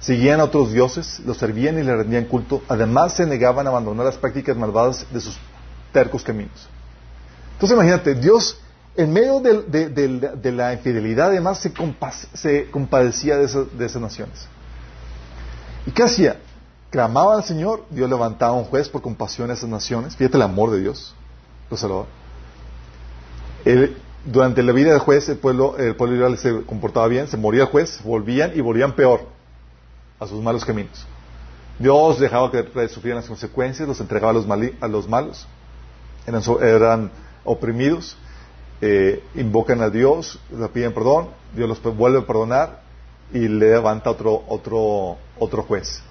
Seguían 0.00 0.40
a 0.40 0.44
otros 0.44 0.72
dioses, 0.72 1.20
los 1.20 1.36
servían 1.36 1.78
y 1.78 1.84
le 1.84 1.94
rendían 1.94 2.24
culto. 2.24 2.62
Además, 2.66 3.14
se 3.14 3.24
negaban 3.24 3.66
a 3.66 3.70
abandonar 3.70 4.06
las 4.06 4.16
prácticas 4.16 4.56
malvadas 4.56 5.06
de 5.12 5.20
sus 5.20 5.38
tercos 5.92 6.24
caminos. 6.24 6.68
Entonces, 7.52 7.76
imagínate, 7.76 8.16
Dios, 8.16 8.58
en 8.96 9.12
medio 9.12 9.38
de, 9.38 10.52
la 10.52 10.72
infidelidad, 10.72 11.28
además, 11.28 11.58
se, 11.58 11.72
se 12.34 12.70
compadecía 12.70 13.36
de 13.36 13.44
esas 13.44 14.02
naciones. 14.02 14.48
¿Y 15.86 15.92
qué 15.92 16.02
hacía? 16.02 16.38
clamaban 16.92 17.38
al 17.38 17.44
Señor, 17.44 17.86
Dios 17.88 18.08
levantaba 18.08 18.52
un 18.52 18.64
juez 18.64 18.90
por 18.90 19.00
compasión 19.00 19.50
a 19.50 19.54
esas 19.54 19.68
naciones. 19.68 20.14
Fíjate 20.14 20.36
el 20.36 20.42
amor 20.42 20.70
de 20.70 20.80
Dios, 20.80 21.14
lo 21.72 21.76
salvó. 21.78 22.06
durante 24.26 24.62
la 24.62 24.72
vida 24.72 24.90
del 24.90 25.00
juez, 25.00 25.28
el 25.30 25.38
pueblo, 25.38 25.76
el 25.78 25.96
pueblo 25.96 26.16
israel 26.16 26.38
se 26.38 26.66
comportaba 26.66 27.08
bien, 27.08 27.26
se 27.28 27.36
moría 27.36 27.62
el 27.62 27.68
juez, 27.68 28.00
volvían 28.04 28.52
y 28.54 28.60
volvían 28.60 28.92
peor 28.94 29.22
a 30.20 30.26
sus 30.26 30.42
malos 30.42 30.64
caminos. 30.64 31.06
Dios 31.78 32.20
dejaba 32.20 32.50
que 32.50 32.88
sufrieran 32.88 33.22
las 33.22 33.28
consecuencias, 33.28 33.88
los 33.88 33.98
entregaba 34.00 34.32
a 34.32 34.88
los, 34.88 35.08
malos, 35.08 35.46
eran, 36.26 36.42
eran 36.60 37.10
oprimidos, 37.42 38.16
eh, 38.82 39.24
invocan 39.34 39.80
a 39.80 39.88
Dios, 39.88 40.38
le 40.50 40.68
piden 40.68 40.92
perdón, 40.92 41.28
Dios 41.56 41.68
los 41.68 41.96
vuelve 41.96 42.18
a 42.18 42.26
perdonar 42.26 42.82
y 43.32 43.48
le 43.48 43.70
levanta 43.70 44.10
otro, 44.10 44.44
otro, 44.46 45.16
otro 45.38 45.62
juez. 45.62 46.02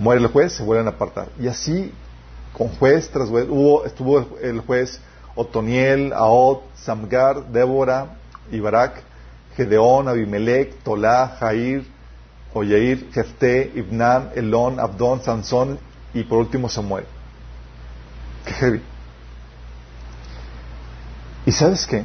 Muere 0.00 0.20
el 0.20 0.26
juez, 0.26 0.54
se 0.54 0.64
vuelven 0.64 0.88
a 0.88 0.90
apartar. 0.90 1.28
Y 1.38 1.46
así, 1.46 1.92
con 2.56 2.68
juez 2.68 3.10
tras 3.10 3.28
juez, 3.28 3.46
hubo, 3.48 3.84
estuvo 3.84 4.38
el 4.40 4.60
juez 4.60 5.00
Otoniel, 5.34 6.12
Aot, 6.14 6.62
Samgar, 6.76 7.48
Débora, 7.48 8.16
Ibarak, 8.50 9.02
Gedeón, 9.56 10.08
Abimelech, 10.08 10.82
Tolá, 10.82 11.36
Jair, 11.38 11.86
Oyeir, 12.54 13.10
Jefté, 13.12 13.72
Ibnam, 13.74 14.30
Elón, 14.34 14.80
Abdón, 14.80 15.22
Sansón 15.22 15.78
y 16.14 16.22
por 16.24 16.38
último 16.38 16.70
Samuel. 16.70 17.04
Qué 18.46 18.52
heavy. 18.54 18.82
¿Y 21.44 21.52
sabes 21.52 21.86
qué? 21.86 22.04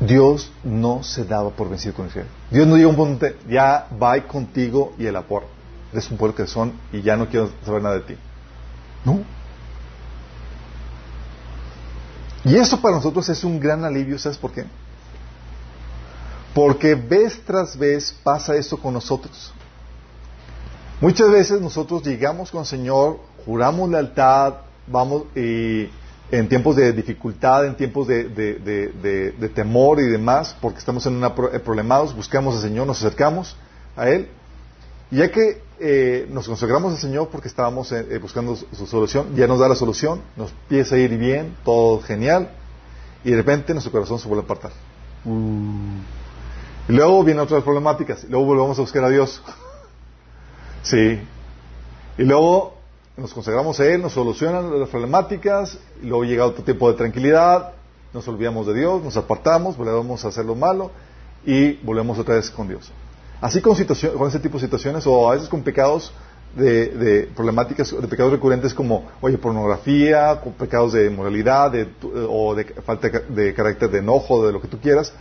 Dios 0.00 0.52
no 0.62 1.02
se 1.02 1.24
daba 1.24 1.50
por 1.50 1.70
vencido 1.70 1.94
con 1.94 2.08
Israel. 2.08 2.28
Dios 2.50 2.66
no 2.66 2.76
llegó 2.76 2.90
a 2.90 2.92
un 2.92 2.96
punto, 2.96 3.26
ya 3.48 3.86
va 4.00 4.20
contigo 4.26 4.92
y 4.98 5.06
el 5.06 5.16
aporte 5.16 5.48
eres 5.92 6.10
un 6.10 6.18
pueblo 6.18 6.34
que 6.34 6.46
son 6.46 6.72
y 6.92 7.02
ya 7.02 7.16
no 7.16 7.28
quiero 7.28 7.50
saber 7.64 7.82
nada 7.82 7.94
de 7.96 8.00
ti. 8.02 8.16
No. 9.04 9.20
Y 12.44 12.56
eso 12.56 12.80
para 12.80 12.96
nosotros 12.96 13.28
es 13.28 13.42
un 13.42 13.58
gran 13.58 13.84
alivio, 13.84 14.18
¿sabes 14.18 14.36
por 14.36 14.52
qué? 14.52 14.64
Porque 16.54 16.94
vez 16.94 17.40
tras 17.44 17.76
vez 17.76 18.14
pasa 18.22 18.54
esto 18.54 18.76
con 18.76 18.92
nosotros. 18.94 19.52
Muchas 21.00 21.30
veces 21.30 21.60
nosotros 21.60 22.02
llegamos 22.04 22.50
con 22.50 22.60
el 22.60 22.66
Señor, 22.66 23.18
juramos 23.44 23.90
lealtad, 23.90 24.54
vamos 24.86 25.24
y 25.34 25.88
en 26.30 26.48
tiempos 26.48 26.76
de 26.76 26.92
dificultad, 26.92 27.66
en 27.66 27.76
tiempos 27.76 28.06
de, 28.06 28.28
de 28.28 29.48
temor 29.54 30.00
y 30.00 30.04
demás, 30.04 30.56
porque 30.60 30.78
estamos 30.78 31.04
en 31.06 31.16
una 31.16 31.34
eh, 31.52 31.58
problemados, 31.58 32.14
buscamos 32.14 32.56
al 32.56 32.62
Señor, 32.62 32.86
nos 32.86 32.98
acercamos 32.98 33.56
a 33.96 34.08
Él, 34.08 34.28
y 35.10 35.16
ya 35.18 35.30
que 35.30 35.63
eh, 35.80 36.26
nos 36.30 36.46
consagramos 36.46 36.92
al 36.92 36.98
Señor 36.98 37.28
porque 37.30 37.48
estábamos 37.48 37.90
eh, 37.90 38.06
eh, 38.10 38.18
buscando 38.18 38.54
su, 38.54 38.86
solución, 38.86 39.34
ya 39.34 39.46
nos 39.46 39.58
da 39.58 39.68
la 39.68 39.74
solución, 39.74 40.22
nos 40.36 40.50
empieza 40.50 40.94
a 40.94 40.98
ir 40.98 41.16
bien, 41.18 41.56
todo 41.64 42.00
genial, 42.00 42.50
y 43.24 43.30
de 43.30 43.36
repente 43.36 43.72
nuestro 43.72 43.90
corazón 43.90 44.18
se 44.18 44.28
vuelve 44.28 44.42
a 44.42 44.44
apartar. 44.44 44.72
Uh. 45.24 45.98
Y 46.88 46.92
luego 46.92 47.24
vienen 47.24 47.42
otras 47.42 47.64
problemáticas, 47.64 48.24
y 48.24 48.28
luego 48.28 48.46
volvemos 48.46 48.78
a 48.78 48.82
buscar 48.82 49.04
a 49.04 49.08
Dios. 49.08 49.42
sí. 50.82 51.18
Y 52.18 52.22
luego 52.22 52.74
nos 53.16 53.34
consagramos 53.34 53.80
a 53.80 53.86
Él, 53.86 54.00
nos 54.00 54.12
solucionan 54.12 54.78
las 54.78 54.88
problemáticas, 54.88 55.78
y 56.02 56.06
luego 56.06 56.24
llega 56.24 56.46
otro 56.46 56.62
tiempo 56.62 56.90
de 56.90 56.96
tranquilidad, 56.98 57.72
nos 58.12 58.28
olvidamos 58.28 58.66
de 58.68 58.74
Dios, 58.74 59.02
nos 59.02 59.16
apartamos, 59.16 59.76
volvemos 59.76 60.24
a 60.24 60.28
hacer 60.28 60.44
lo 60.44 60.54
malo, 60.54 60.92
y 61.44 61.74
volvemos 61.84 62.16
otra 62.18 62.36
vez 62.36 62.48
con 62.48 62.68
Dios. 62.68 62.92
Así 63.44 63.60
con, 63.60 63.74
ese 63.74 64.38
tipo 64.38 64.56
de 64.56 64.64
situaciones 64.64 65.06
o 65.06 65.30
a 65.30 65.34
veces 65.34 65.50
con 65.50 65.60
pecados 65.60 66.10
de, 66.56 67.30
problemáticas, 67.36 67.90
de 67.90 68.08
pecados 68.08 68.32
recurrentes 68.32 68.72
como, 68.72 69.06
oye, 69.20 69.36
pornografía, 69.36 70.40
pecados 70.58 70.94
de 70.94 71.10
moralidad 71.10 71.70
o 72.26 72.54
de 72.54 72.64
falta 72.64 73.10
de 73.10 73.52
carácter 73.52 73.90
de 73.90 73.98
enojo, 73.98 74.46
de 74.46 74.50
lo 74.50 74.62
que 74.62 74.68
tú 74.68 74.80
quieras, 74.80 75.12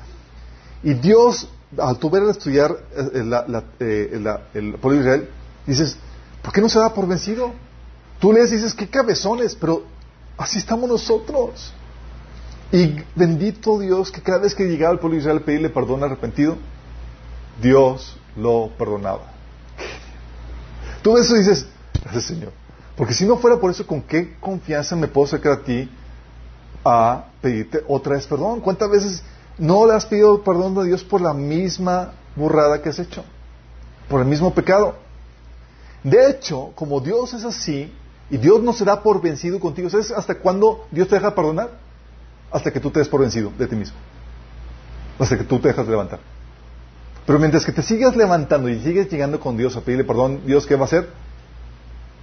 Y 0.83 0.93
Dios, 0.93 1.49
al 1.77 1.97
tu 1.97 2.09
ver 2.09 2.23
estudiar 2.29 2.71
eh, 2.95 3.59
eh, 3.81 4.39
el 4.53 4.73
pueblo 4.75 4.99
de 4.99 5.05
Israel, 5.05 5.29
dices, 5.67 5.97
¿por 6.41 6.53
qué 6.53 6.61
no 6.61 6.69
se 6.69 6.79
da 6.79 6.93
por 6.93 7.05
vencido? 7.05 7.51
Tú 8.19 8.31
lees 8.31 8.53
y 8.53 8.55
dices, 8.55 8.73
qué 8.73 8.87
cabezones, 8.87 9.53
pero 9.53 9.83
así 10.37 10.59
estamos 10.59 10.89
nosotros. 10.89 11.73
Y 12.71 12.95
bendito 13.15 13.79
Dios 13.79 14.11
que 14.11 14.21
cada 14.21 14.39
vez 14.39 14.55
que 14.55 14.63
llegaba 14.63 14.93
el 14.93 14.99
pueblo 14.99 15.15
de 15.15 15.19
Israel 15.23 15.39
a 15.39 15.45
pedirle 15.45 15.69
perdón 15.69 16.05
arrepentido, 16.05 16.55
Dios 17.61 18.17
lo 18.35 18.69
perdonaba. 18.77 19.31
Tú 21.01 21.13
ves 21.13 21.25
eso 21.25 21.35
y 21.35 21.39
dices, 21.39 21.67
gracias 22.01 22.25
Señor. 22.25 22.51
Porque 22.95 23.13
si 23.13 23.25
no 23.25 23.37
fuera 23.37 23.57
por 23.57 23.71
eso, 23.71 23.85
¿con 23.85 24.01
qué 24.01 24.35
confianza 24.39 24.95
me 24.95 25.07
puedo 25.07 25.25
acercar 25.25 25.53
a 25.53 25.63
ti 25.63 25.89
a 26.85 27.25
pedirte 27.41 27.83
otra 27.87 28.13
vez 28.13 28.27
perdón? 28.27 28.61
¿Cuántas 28.61 28.89
veces 28.89 29.23
no 29.57 29.85
le 29.85 29.93
has 29.93 30.05
pedido 30.05 30.43
perdón 30.43 30.77
a 30.77 30.83
Dios 30.83 31.03
por 31.03 31.21
la 31.21 31.33
misma 31.33 32.13
burrada 32.35 32.81
que 32.81 32.89
has 32.89 32.99
hecho? 32.99 33.23
Por 34.07 34.21
el 34.21 34.27
mismo 34.27 34.53
pecado. 34.53 34.95
De 36.03 36.29
hecho, 36.29 36.71
como 36.75 36.99
Dios 36.99 37.33
es 37.33 37.45
así, 37.45 37.91
y 38.29 38.37
Dios 38.37 38.61
no 38.61 38.73
se 38.73 38.85
da 38.85 39.01
por 39.01 39.21
vencido 39.21 39.59
contigo, 39.59 39.89
¿sabes 39.89 40.11
hasta 40.11 40.35
cuándo 40.35 40.87
Dios 40.91 41.07
te 41.07 41.15
deja 41.15 41.35
perdonar? 41.35 41.71
Hasta 42.51 42.71
que 42.71 42.79
tú 42.79 42.89
te 42.89 42.99
des 42.99 43.07
por 43.07 43.21
vencido 43.21 43.51
de 43.57 43.67
ti 43.67 43.75
mismo. 43.75 43.97
Hasta 45.19 45.37
que 45.37 45.43
tú 45.43 45.59
te 45.59 45.67
dejas 45.67 45.87
levantar. 45.87 46.19
Pero 47.25 47.39
mientras 47.39 47.65
que 47.65 47.71
te 47.71 47.81
sigas 47.81 48.15
levantando 48.15 48.69
y 48.69 48.79
sigues 48.81 49.09
llegando 49.09 49.39
con 49.39 49.55
Dios 49.55 49.75
a 49.77 49.81
pedirle 49.81 50.03
perdón, 50.03 50.41
Dios 50.45 50.65
¿qué 50.65 50.75
va 50.75 50.81
a 50.81 50.85
hacer? 50.85 51.09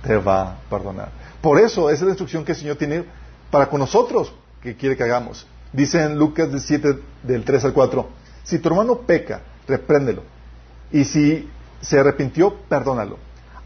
Te 0.03 0.16
va 0.16 0.42
a 0.42 0.57
perdonar. 0.68 1.11
Por 1.40 1.59
eso, 1.59 1.88
esa 1.88 2.01
es 2.01 2.03
la 2.03 2.11
instrucción 2.11 2.44
que 2.44 2.53
el 2.53 2.59
Señor 2.59 2.76
tiene 2.76 3.05
para 3.51 3.68
con 3.68 3.80
nosotros, 3.80 4.32
que 4.62 4.76
quiere 4.76 4.96
que 4.96 5.05
hagamos. 5.05 5.46
Dice 5.72 6.03
en 6.03 6.18
Lucas 6.18 6.48
17, 6.51 6.98
del 7.22 7.44
3 7.44 7.66
al 7.66 7.72
4, 7.72 8.09
si 8.44 8.59
tu 8.59 8.68
hermano 8.68 8.98
peca, 8.98 9.40
repréndelo. 9.66 10.22
Y 10.92 11.05
si 11.05 11.48
se 11.80 11.98
arrepintió, 11.98 12.55
perdónalo. 12.68 13.18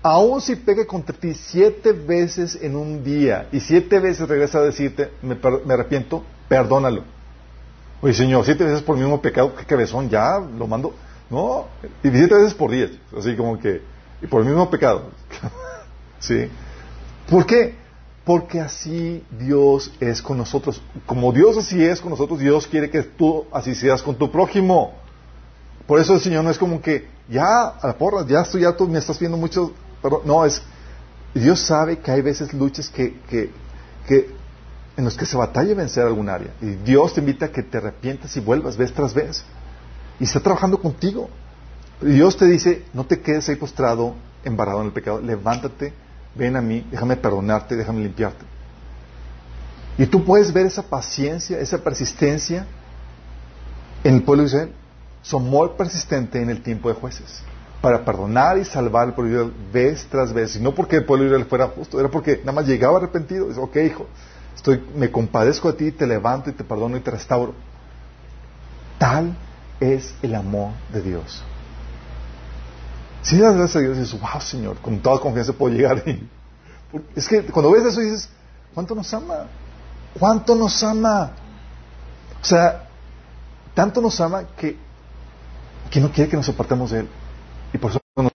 Aún 0.03 0.41
si 0.41 0.57
peca 0.57 0.87
contra 0.87 1.17
ti 1.17 1.33
siete 1.35 1.93
veces 1.93 2.59
en 2.61 2.77
un 2.77 3.03
día 3.03 3.49
y 3.51 3.61
siete 3.61 3.99
veces 3.99 4.29
regresa 4.29 4.59
a 4.59 4.63
decirte, 4.63 5.11
me, 5.23 5.37
me 5.65 5.75
arrepiento, 5.75 6.23
perdónalo. 6.47 7.03
Oye, 8.03 8.13
Señor, 8.13 8.45
siete 8.45 8.65
veces 8.65 8.83
por 8.83 8.97
el 8.97 9.03
mismo 9.03 9.23
pecado, 9.23 9.55
qué 9.57 9.65
cabezón, 9.65 10.11
ya 10.11 10.39
lo 10.39 10.67
mando. 10.67 10.95
No, 11.31 11.67
y 12.03 12.11
siete 12.11 12.35
veces 12.35 12.55
por 12.55 12.71
día, 12.71 12.91
así 13.17 13.37
como 13.37 13.59
que, 13.59 13.83
y 14.23 14.27
por 14.27 14.43
el 14.43 14.49
mismo 14.49 14.69
pecado. 14.71 15.11
¿Sí? 16.21 16.49
¿Por 17.29 17.47
qué? 17.47 17.75
Porque 18.25 18.61
así 18.61 19.25
Dios 19.39 19.93
es 20.01 20.23
con 20.23 20.39
nosotros. 20.39 20.81
Como 21.07 21.33
Dios 21.33 21.57
así 21.59 21.83
es 21.83 22.01
con 22.01 22.11
nosotros, 22.11 22.39
Dios 22.39 22.67
quiere 22.67 22.91
que 22.91 23.03
tú 23.03 23.45
así 23.53 23.75
seas 23.75 24.03
con 24.03 24.17
tu 24.17 24.31
prójimo. 24.31 24.95
Por 25.87 26.01
eso 26.01 26.15
el 26.15 26.21
Señor 26.21 26.45
no 26.45 26.51
es 26.51 26.59
como 26.59 26.81
que, 26.81 27.09
ya, 27.29 27.69
a 27.69 27.87
la 27.87 27.99
porra, 27.99 28.27
ya 28.27 28.41
estoy 28.41 28.65
tú 28.77 28.89
me 28.89 28.99
estás 28.99 29.19
viendo 29.19 29.37
mucho. 29.37 29.73
Pero 30.03 30.23
no, 30.25 30.45
es, 30.45 30.63
Dios 31.35 31.61
sabe 31.61 31.99
que 31.99 32.11
hay 32.11 32.23
veces 32.23 32.53
luchas 32.55 32.89
que, 32.89 33.21
que, 33.29 33.51
que 34.07 34.31
en 34.97 35.05
los 35.05 35.17
que 35.17 35.27
se 35.27 35.37
batalla 35.37 35.75
vencer 35.75 36.05
algún 36.05 36.29
área. 36.29 36.55
Y 36.61 36.67
Dios 36.67 37.15
te 37.15 37.21
invita 37.21 37.47
a 37.47 37.49
que 37.53 37.63
te 37.63 37.79
arrepientas 37.79 38.37
y 38.37 38.41
vuelvas 38.41 38.77
vez 38.77 38.93
tras 38.93 39.13
vez. 39.13 39.45
Y 40.21 40.25
está 40.25 40.41
trabajando 40.41 40.79
contigo. 40.79 41.29
Dios 42.01 42.37
te 42.37 42.47
dice, 42.47 42.85
no 42.93 43.05
te 43.05 43.21
quedes 43.21 43.49
ahí 43.49 43.57
postrado, 43.57 44.15
embarrado 44.45 44.81
en 44.81 44.87
el 44.87 44.93
pecado. 44.93 45.21
Levántate, 45.21 45.93
ven 46.35 46.57
a 46.57 46.61
mí, 46.61 46.87
déjame 46.91 47.17
perdonarte, 47.17 47.77
déjame 47.77 48.03
limpiarte. 48.03 48.45
Y 49.97 50.07
tú 50.07 50.25
puedes 50.25 50.53
ver 50.53 50.67
esa 50.67 50.83
paciencia, 50.83 51.59
esa 51.59 51.79
persistencia 51.79 52.67
en 54.03 54.17
el 54.17 54.23
pueblo 54.23 54.43
de 54.43 54.49
Israel. 54.49 54.73
Su 55.23 55.37
amor 55.37 55.77
persistente 55.77 56.43
en 56.43 56.51
el 56.51 56.63
tiempo 56.63 56.89
de 56.89 56.95
jueces. 56.95 57.43
Para 57.81 58.05
perdonar 58.05 58.59
y 58.59 58.65
salvar 58.65 59.09
al 59.09 59.15
pueblo 59.15 59.31
de 59.31 59.45
Israel 59.45 59.71
vez 59.73 60.07
tras 60.11 60.33
vez. 60.33 60.57
Y 60.57 60.61
no 60.61 60.75
porque 60.75 60.97
el 60.97 61.05
pueblo 61.05 61.25
de 61.25 61.31
Israel 61.31 61.47
fuera 61.49 61.69
justo, 61.69 62.01
era 62.01 62.09
porque 62.09 62.39
nada 62.39 62.53
más 62.53 62.67
llegaba 62.67 62.99
arrepentido. 62.99 63.49
Dice, 63.49 63.61
ok, 63.61 63.77
hijo, 63.77 64.07
estoy, 64.55 64.83
me 64.97 65.11
compadezco 65.11 65.71
de 65.73 65.79
ti, 65.79 65.93
te 65.93 66.07
levanto 66.07 66.51
y 66.51 66.53
te 66.53 66.65
perdono 66.65 66.97
y 66.97 67.01
te 67.01 67.11
restauro. 67.11 67.55
Tal 68.99 69.37
es 69.81 70.15
el 70.23 70.35
amor 70.35 70.73
de 70.93 71.03
Dios. 71.03 71.43
Si 73.23 73.39
das 73.39 73.57
gracias 73.57 73.77
a 73.77 73.81
Dios 73.81 73.97
dices, 73.97 74.21
wow, 74.21 74.41
Señor, 74.41 74.77
con 74.81 74.99
toda 75.01 75.19
confianza 75.19 75.53
puedo 75.53 75.75
llegar 75.75 76.03
ahí. 76.05 76.29
Es 77.17 77.27
que 77.27 77.43
cuando 77.45 77.71
ves 77.71 77.85
eso 77.85 78.01
dices, 78.01 78.29
¿cuánto 78.75 78.95
nos 78.95 79.13
ama? 79.15 79.47
¿Cuánto 80.19 80.55
nos 80.55 80.83
ama? 80.83 81.33
O 82.41 82.45
sea, 82.45 82.87
tanto 83.73 84.01
nos 84.01 84.21
ama 84.21 84.45
que, 84.57 84.77
que 85.91 86.01
no 86.01 86.13
quiere 86.13 86.31
que 86.31 86.37
nos 86.37 86.49
apartemos 86.49 86.91
de 86.91 87.01
Él. 87.01 87.09
Y 87.73 87.79
por 87.79 87.91
eso 87.91 88.01
nos 88.17 88.31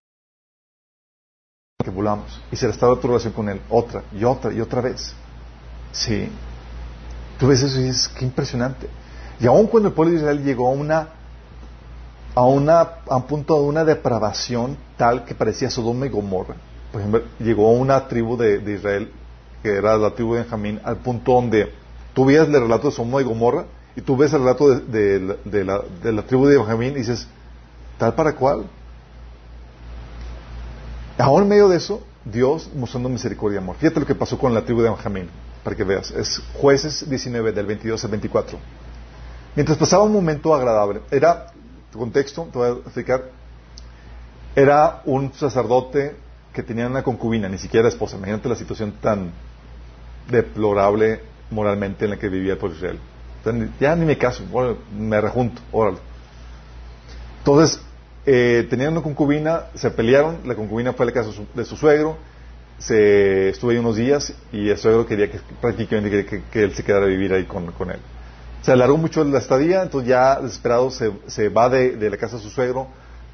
que 1.84 1.92
volamos. 1.92 2.42
Y 2.52 2.56
se 2.56 2.68
restaura 2.68 3.00
tu 3.00 3.08
relación 3.08 3.32
con 3.32 3.48
Él 3.48 3.62
otra 3.70 4.04
y 4.12 4.24
otra 4.24 4.52
y 4.52 4.60
otra 4.60 4.82
vez. 4.82 5.14
Sí. 5.92 6.30
Tú 7.40 7.48
ves 7.48 7.62
eso 7.62 7.80
y 7.80 7.84
dices, 7.84 8.10
qué 8.10 8.26
impresionante. 8.26 8.90
Y 9.40 9.46
aun 9.46 9.68
cuando 9.68 9.90
el 9.90 9.96
pueblo 9.96 10.14
de 10.14 10.20
Israel 10.20 10.44
llegó 10.44 10.68
a 10.68 10.72
una 10.72 11.19
a, 12.36 12.46
una, 12.46 12.80
a 13.08 13.16
un 13.18 13.24
punto 13.24 13.56
de 13.56 13.62
una 13.62 13.84
depravación 13.84 14.78
tal 14.98 15.26
que 15.26 15.36
parecía 15.36 15.70
Sodoma 15.70 16.06
y 16.06 16.10
Gomorra. 16.10 16.56
Por 16.92 17.02
ejemplo, 17.02 17.22
llegó 17.40 17.72
una 17.72 18.08
tribu 18.08 18.38
de, 18.38 18.62
Israel, 18.74 19.12
que 19.62 19.76
era 19.76 19.98
la 19.98 20.12
tribu 20.12 20.34
de 20.34 20.42
Benjamín, 20.42 20.80
al 20.84 20.98
punto 20.98 21.34
donde 21.34 21.72
tú 22.14 22.26
veías 22.26 22.48
el 22.48 22.54
relato 22.54 22.90
de 22.90 22.96
Sodoma 22.96 23.22
y 23.22 23.26
Gomorra 23.26 23.66
y 23.96 24.02
tú 24.02 24.16
ves 24.18 24.34
el 24.34 24.40
relato 24.40 24.70
de, 24.76 25.38
de, 25.44 25.64
la, 25.64 25.82
de 26.04 26.22
tribu 26.24 26.46
de 26.48 26.58
Benjamín 26.58 26.94
y 26.94 27.00
dices, 27.00 27.28
¿tal 27.98 28.14
para 28.14 28.34
cuál? 28.34 28.66
Ahora 31.18 31.44
en 31.44 31.50
medio 31.50 31.68
de 31.68 31.78
eso, 31.78 32.02
Dios 32.24 32.70
mostrando 32.74 33.10
misericordia 33.10 33.56
y 33.56 33.64
amor. 33.64 33.76
Fíjate 33.78 34.00
lo 34.00 34.06
que 34.06 34.16
pasó 34.16 34.38
con 34.38 34.54
la 34.54 34.64
tribu 34.64 34.82
de 34.82 34.90
Benjamín, 34.90 35.30
para 35.64 35.76
que 35.76 35.84
veas. 35.84 36.12
Es 36.12 36.42
jueces 36.54 37.10
19, 37.10 37.52
del 37.52 37.66
22 37.66 38.04
al 38.06 38.12
24. 38.12 38.58
Mientras 39.56 39.78
pasaba 39.78 40.04
un 40.04 40.14
momento 40.14 40.54
agradable, 40.54 41.02
era 41.12 41.52
contexto, 41.98 42.48
te 42.52 42.58
voy 42.58 42.70
a 42.70 42.74
explicar. 42.74 43.24
Era 44.56 45.02
un 45.06 45.34
sacerdote 45.34 46.16
que 46.54 46.64
tenía 46.64 46.88
una 46.88 47.04
concubina, 47.04 47.48
ni 47.50 47.58
siquiera 47.58 47.88
esposa. 47.88 48.18
Imagínate 48.18 48.50
la 48.50 48.56
situación 48.56 48.94
tan 49.02 49.32
deplorable 50.30 51.22
moralmente 51.52 52.06
en 52.06 52.12
la 52.12 52.18
que 52.18 52.30
vivía 52.30 52.54
el 52.54 52.60
pueblo 52.60 52.78
Israel. 52.78 53.00
ya 53.80 53.96
ni 53.96 54.06
me 54.06 54.18
caso, 54.18 54.44
me 54.96 55.20
rejunto, 55.22 55.62
órale. 55.72 55.98
Entonces, 57.40 57.82
eh, 58.26 58.68
tenían 58.70 58.92
una 58.92 59.02
concubina, 59.02 59.66
se 59.76 59.90
pelearon, 59.92 60.40
la 60.46 60.56
concubina 60.56 60.94
fue 60.94 61.06
a 61.06 61.08
la 61.08 61.14
casa 61.14 61.32
de 61.56 61.66
su 61.66 61.76
suegro, 61.76 62.18
se 62.78 63.50
estuvo 63.50 63.72
ahí 63.72 63.78
unos 63.78 63.96
días 63.96 64.34
y 64.52 64.70
el 64.70 64.78
suegro 64.78 65.06
quería 65.06 65.32
que 65.32 65.40
prácticamente 65.62 66.44
que, 66.52 66.64
él 66.64 66.74
se 66.74 66.84
quedara 66.84 67.06
a 67.06 67.10
vivir 67.10 67.34
ahí 67.34 67.46
con 67.46 67.90
él. 67.90 68.00
Se 68.62 68.72
alargó 68.72 68.98
mucho 68.98 69.24
la 69.24 69.40
estadía, 69.40 69.82
entonces 69.82 70.10
ya 70.10 70.40
desesperado 70.40 70.92
se, 70.92 71.12
se 71.28 71.50
va 71.50 71.70
de, 71.70 72.10
la 72.10 72.18
casa 72.18 72.38
de 72.38 72.44
su 72.44 72.50
suegro 72.50 72.88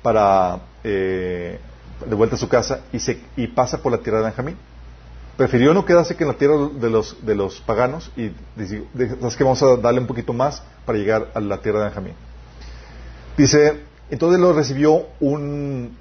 para 0.03 0.59
eh, 0.83 1.59
de 2.05 2.15
vuelta 2.15 2.35
a 2.35 2.39
su 2.39 2.47
casa 2.47 2.81
y, 2.91 2.99
se, 2.99 3.19
y 3.35 3.47
pasa 3.47 3.81
por 3.81 3.91
la 3.91 3.97
tierra 3.99 4.19
de 4.19 4.25
Benjamín. 4.25 4.57
Prefirió 5.35 5.73
no 5.73 5.83
quedarse 5.83 6.15
que 6.15 6.23
en 6.23 6.29
la 6.29 6.37
tierra 6.37 6.55
de 6.73 6.89
los, 6.89 7.25
de 7.25 7.35
los 7.35 7.59
paganos 7.61 8.11
y 8.15 8.31
dice, 8.55 8.83
que 9.37 9.43
vamos 9.43 9.61
a 9.63 9.75
darle 9.77 9.99
un 9.99 10.07
poquito 10.07 10.31
más 10.31 10.61
para 10.85 10.97
llegar 10.97 11.31
a 11.33 11.39
la 11.39 11.57
tierra 11.57 11.79
de 11.79 11.85
Benjamín. 11.85 12.13
Dice, 13.35 13.81
entonces 14.09 14.39
lo 14.39 14.53
recibió 14.53 15.07
un... 15.19 15.97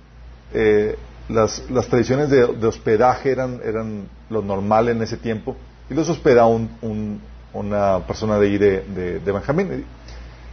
Eh, 0.53 0.97
las, 1.29 1.69
las, 1.71 1.87
tradiciones 1.87 2.29
de, 2.29 2.45
hospedaje 2.45 3.31
eran, 3.31 3.59
eran 3.65 4.09
lo 4.29 4.43
normal 4.43 4.91
en 4.91 5.01
ese 5.01 5.17
tiempo 5.17 5.57
y 5.89 5.95
los 5.95 6.07
hospeda 6.11 6.45
un 6.45 7.19
una 7.55 8.01
persona 8.07 8.39
de 8.39 8.47
ahí 8.47 8.59
de, 8.59 9.21
Benjamín. 9.25 9.87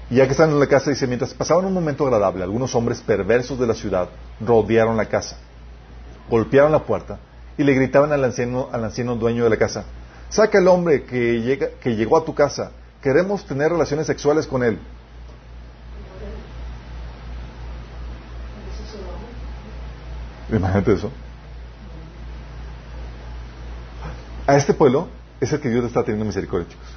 Y 0.10 0.16
ya 0.16 0.26
que 0.26 0.32
están 0.32 0.52
en 0.52 0.60
la 0.60 0.68
casa, 0.68 0.90
dice, 0.90 1.08
mientras 1.08 1.34
pasaban 1.34 1.66
un 1.66 1.74
momento 1.74 2.06
agradable, 2.06 2.44
algunos 2.44 2.74
hombres 2.76 3.02
perversos 3.02 3.60
de 3.60 3.68
la 3.68 3.74
ciudad 3.74 4.10
rodearon 4.40 4.98
la 4.98 5.06
casa, 5.06 5.38
golpearon 6.30 6.72
la 6.72 6.84
puerta 6.84 7.20
y 7.58 7.64
le 7.64 7.74
gritaban 7.74 8.12
al 8.12 8.24
anciano, 8.24 8.70
al 8.72 8.84
anciano 8.84 9.16
dueño 9.16 9.44
de 9.44 9.50
la 9.50 9.58
casa, 9.58 9.86
saca 10.30 10.60
el 10.60 10.68
hombre 10.68 11.04
que, 11.04 11.42
llega, 11.42 11.70
que 11.82 11.96
llegó 11.96 12.18
a 12.18 12.26
tu 12.26 12.36
casa, 12.36 12.72
queremos 13.02 13.46
tener 13.46 13.72
relaciones 13.72 14.08
sexuales 14.08 14.48
con 14.48 14.64
él. 14.64 14.80
Imagínate 20.52 20.94
eso. 20.94 21.10
A 24.46 24.58
este 24.58 24.74
pueblo 24.74 25.08
es 25.42 25.52
el 25.52 25.60
que 25.60 25.70
Dios 25.70 25.82
le 25.82 25.88
está 25.88 26.04
teniendo 26.04 26.26
misericordia, 26.26 26.68
chicos. 26.70 26.88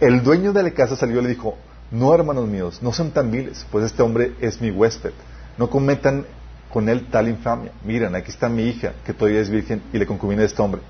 el 0.00 0.22
dueño 0.22 0.52
de 0.52 0.62
la 0.62 0.70
casa 0.72 0.96
salió 0.96 1.20
y 1.20 1.22
le 1.22 1.28
dijo, 1.30 1.56
no 1.90 2.14
hermanos 2.14 2.48
míos, 2.48 2.78
no 2.82 2.92
sean 2.92 3.10
tan 3.10 3.30
viles, 3.30 3.66
pues 3.70 3.84
este 3.84 4.02
hombre 4.02 4.34
es 4.40 4.60
mi 4.60 4.70
huésped. 4.70 5.12
No 5.58 5.68
cometan 5.68 6.26
con 6.72 6.88
él 6.88 7.08
tal 7.10 7.28
infamia. 7.28 7.72
Miren, 7.84 8.14
aquí 8.14 8.30
está 8.30 8.48
mi 8.48 8.64
hija, 8.64 8.94
que 9.04 9.12
todavía 9.12 9.40
es 9.40 9.50
virgen, 9.50 9.82
y 9.92 9.98
le 9.98 10.06
concubina 10.06 10.40
de 10.40 10.46
este 10.46 10.62
hombre. 10.62 10.80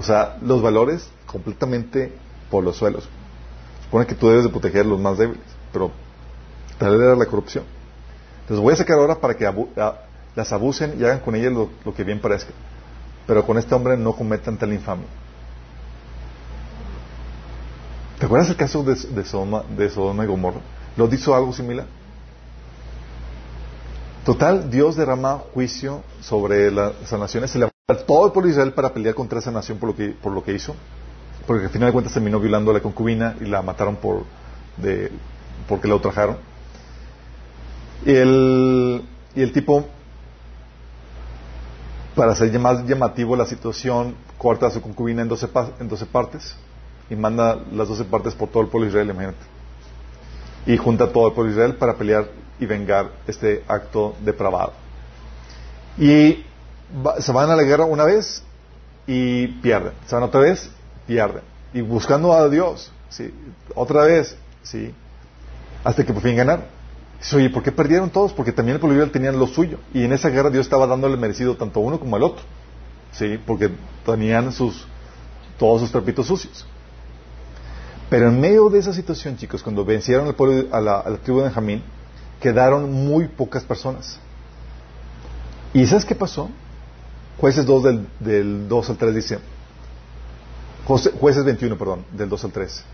O 0.00 0.02
sea, 0.02 0.36
los 0.42 0.60
valores 0.60 1.08
completamente 1.26 2.12
por 2.50 2.64
los 2.64 2.76
suelos. 2.76 3.08
supone 3.84 4.06
que 4.06 4.14
tú 4.14 4.28
debes 4.28 4.44
de 4.44 4.50
proteger 4.50 4.80
a 4.80 4.88
los 4.88 5.00
más 5.00 5.18
débiles, 5.18 5.44
pero 5.72 5.92
tal 6.78 7.00
era 7.00 7.14
la 7.14 7.26
corrupción. 7.26 7.64
Entonces 8.42 8.62
voy 8.62 8.72
a 8.72 8.76
sacar 8.76 8.98
ahora 8.98 9.20
para 9.20 9.34
que 9.34 9.46
las 10.36 10.52
abusen 10.52 10.96
y 10.98 11.04
hagan 11.04 11.20
con 11.20 11.34
ellas 11.34 11.52
lo, 11.52 11.94
que 11.94 12.04
bien 12.04 12.20
parezca. 12.20 12.52
Pero 13.26 13.46
con 13.46 13.58
este 13.58 13.74
hombre 13.74 13.96
no 13.96 14.14
cometan 14.14 14.56
tal 14.56 14.72
infamia. 14.72 15.06
¿Te 18.18 18.26
acuerdas 18.26 18.50
el 18.50 18.56
caso 18.56 18.82
de, 18.82 18.94
de, 18.94 19.24
Sodoma, 19.24 19.64
de 19.76 19.88
Sodoma 19.88 20.24
y 20.24 20.26
Gomorra? 20.26 20.60
¿Lo 20.96 21.06
hizo 21.12 21.34
algo 21.34 21.52
similar? 21.52 21.86
Total, 24.24 24.70
Dios 24.70 24.96
derrama 24.96 25.38
juicio 25.54 26.02
sobre 26.20 26.70
las 26.70 27.10
naciones, 27.12 27.50
se 27.50 27.58
le 27.58 27.70
todo 28.06 28.26
el 28.26 28.32
pueblo 28.32 28.46
de 28.46 28.52
Israel 28.52 28.72
para 28.72 28.92
pelear 28.92 29.14
contra 29.14 29.38
esa 29.38 29.50
nación 29.50 29.78
por 29.78 29.88
lo 29.88 29.96
que, 29.96 30.10
por 30.10 30.32
lo 30.32 30.44
que 30.44 30.52
hizo, 30.52 30.76
porque 31.46 31.64
al 31.64 31.70
final 31.70 31.88
de 31.88 31.92
cuentas 31.92 32.12
terminó 32.12 32.38
violando 32.38 32.70
a 32.70 32.74
la 32.74 32.80
concubina 32.80 33.36
y 33.40 33.46
la 33.46 33.62
mataron 33.62 33.96
por, 33.96 34.24
de, 34.76 35.10
porque 35.68 35.88
la 35.88 35.94
ultrajaron. 35.94 36.36
Y 38.04 38.14
el, 38.14 39.02
y 39.34 39.42
el 39.42 39.52
tipo, 39.52 39.86
para 42.20 42.32
hacer 42.32 42.58
más 42.58 42.86
llamativo 42.86 43.34
la 43.34 43.46
situación, 43.46 44.14
corta 44.36 44.66
a 44.66 44.70
su 44.70 44.82
concubina 44.82 45.22
en 45.22 45.28
12, 45.28 45.48
en 45.80 45.88
12 45.88 46.04
partes 46.04 46.54
y 47.08 47.16
manda 47.16 47.58
las 47.72 47.88
12 47.88 48.04
partes 48.04 48.34
por 48.34 48.50
todo 48.50 48.62
el 48.62 48.68
pueblo 48.68 48.84
de 48.84 48.90
Israel, 48.90 49.08
imagínate. 49.08 49.38
Y 50.66 50.76
junta 50.76 51.04
a 51.04 51.12
todo 51.14 51.28
el 51.28 51.32
pueblo 51.32 51.50
de 51.50 51.56
Israel 51.56 51.76
para 51.76 51.94
pelear 51.94 52.28
y 52.58 52.66
vengar 52.66 53.10
este 53.26 53.64
acto 53.66 54.16
depravado. 54.22 54.74
Y 55.96 56.44
se 57.20 57.32
van 57.32 57.48
a 57.48 57.56
la 57.56 57.62
guerra 57.62 57.86
una 57.86 58.04
vez 58.04 58.42
y 59.06 59.46
pierden. 59.62 59.94
Se 60.06 60.14
van 60.14 60.24
otra 60.24 60.40
vez, 60.40 60.70
pierden. 61.06 61.42
Y 61.72 61.80
buscando 61.80 62.34
a 62.34 62.50
Dios, 62.50 62.92
¿sí? 63.08 63.32
otra 63.74 64.02
vez, 64.02 64.36
¿sí? 64.62 64.94
hasta 65.82 66.04
que 66.04 66.12
por 66.12 66.22
fin 66.22 66.36
ganar. 66.36 66.66
Oye, 67.34 67.50
¿por 67.50 67.62
qué 67.62 67.72
perdieron 67.72 68.10
todos? 68.10 68.32
Porque 68.32 68.52
también 68.52 68.74
el 68.74 68.80
pueblo 68.80 68.94
de 68.94 69.00
Israel 69.00 69.12
tenían 69.12 69.38
lo 69.38 69.46
suyo. 69.46 69.78
Y 69.92 70.04
en 70.04 70.12
esa 70.12 70.30
guerra 70.30 70.50
Dios 70.50 70.66
estaba 70.66 70.86
dándole 70.86 71.16
merecido 71.16 71.56
tanto 71.56 71.80
a 71.80 71.82
uno 71.82 72.00
como 72.00 72.16
al 72.16 72.22
otro. 72.22 72.42
¿Sí? 73.12 73.38
Porque 73.46 73.70
tenían 74.04 74.52
sus, 74.52 74.86
todos 75.58 75.82
sus 75.82 75.92
trapitos 75.92 76.26
sucios. 76.26 76.66
Pero 78.08 78.28
en 78.28 78.40
medio 78.40 78.68
de 78.70 78.78
esa 78.78 78.92
situación, 78.92 79.36
chicos, 79.36 79.62
cuando 79.62 79.84
vencieron 79.84 80.26
al 80.26 80.34
pueblo, 80.34 80.74
a, 80.74 80.80
la, 80.80 80.98
a 81.00 81.10
la 81.10 81.18
tribu 81.18 81.38
de 81.38 81.44
Benjamín, 81.44 81.82
quedaron 82.40 82.90
muy 82.90 83.28
pocas 83.28 83.62
personas. 83.62 84.18
¿Y 85.72 85.86
sabes 85.86 86.04
qué 86.04 86.14
pasó? 86.14 86.50
Jueces 87.38 87.64
2 87.64 87.82
del, 87.84 88.06
del 88.18 88.68
2 88.68 88.90
al 88.90 88.96
3 88.96 89.14
dice, 89.14 89.38
jueces 90.84 91.44
21, 91.44 91.78
perdón, 91.78 92.04
del 92.12 92.28
2 92.28 92.44
al 92.44 92.52
3. 92.52 92.84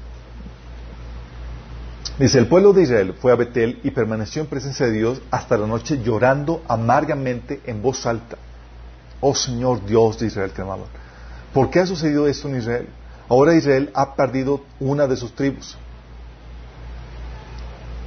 Dice, 2.19 2.39
el 2.39 2.47
pueblo 2.47 2.73
de 2.73 2.83
Israel 2.83 3.15
fue 3.21 3.31
a 3.31 3.37
Betel 3.37 3.79
y 3.83 3.91
permaneció 3.91 4.41
en 4.41 4.49
presencia 4.49 4.87
de 4.87 4.93
Dios 4.93 5.21
hasta 5.31 5.59
la 5.59 5.67
noche 5.67 6.01
llorando 6.03 6.63
amargamente 6.67 7.61
en 7.67 7.83
voz 7.83 8.07
alta. 8.07 8.39
Oh 9.21 9.35
Señor 9.35 9.85
Dios 9.85 10.19
de 10.19 10.27
Israel, 10.27 10.51
clamaban. 10.53 10.87
¿Por 11.53 11.69
qué 11.69 11.81
ha 11.81 11.87
sucedido 11.87 12.27
esto 12.27 12.49
en 12.49 12.57
Israel? 12.57 12.89
Ahora 13.29 13.55
Israel 13.55 13.91
ha 13.95 14.15
perdido 14.15 14.63
una 14.81 15.07
de 15.07 15.17
sus 15.17 15.35
tribus. 15.35 15.77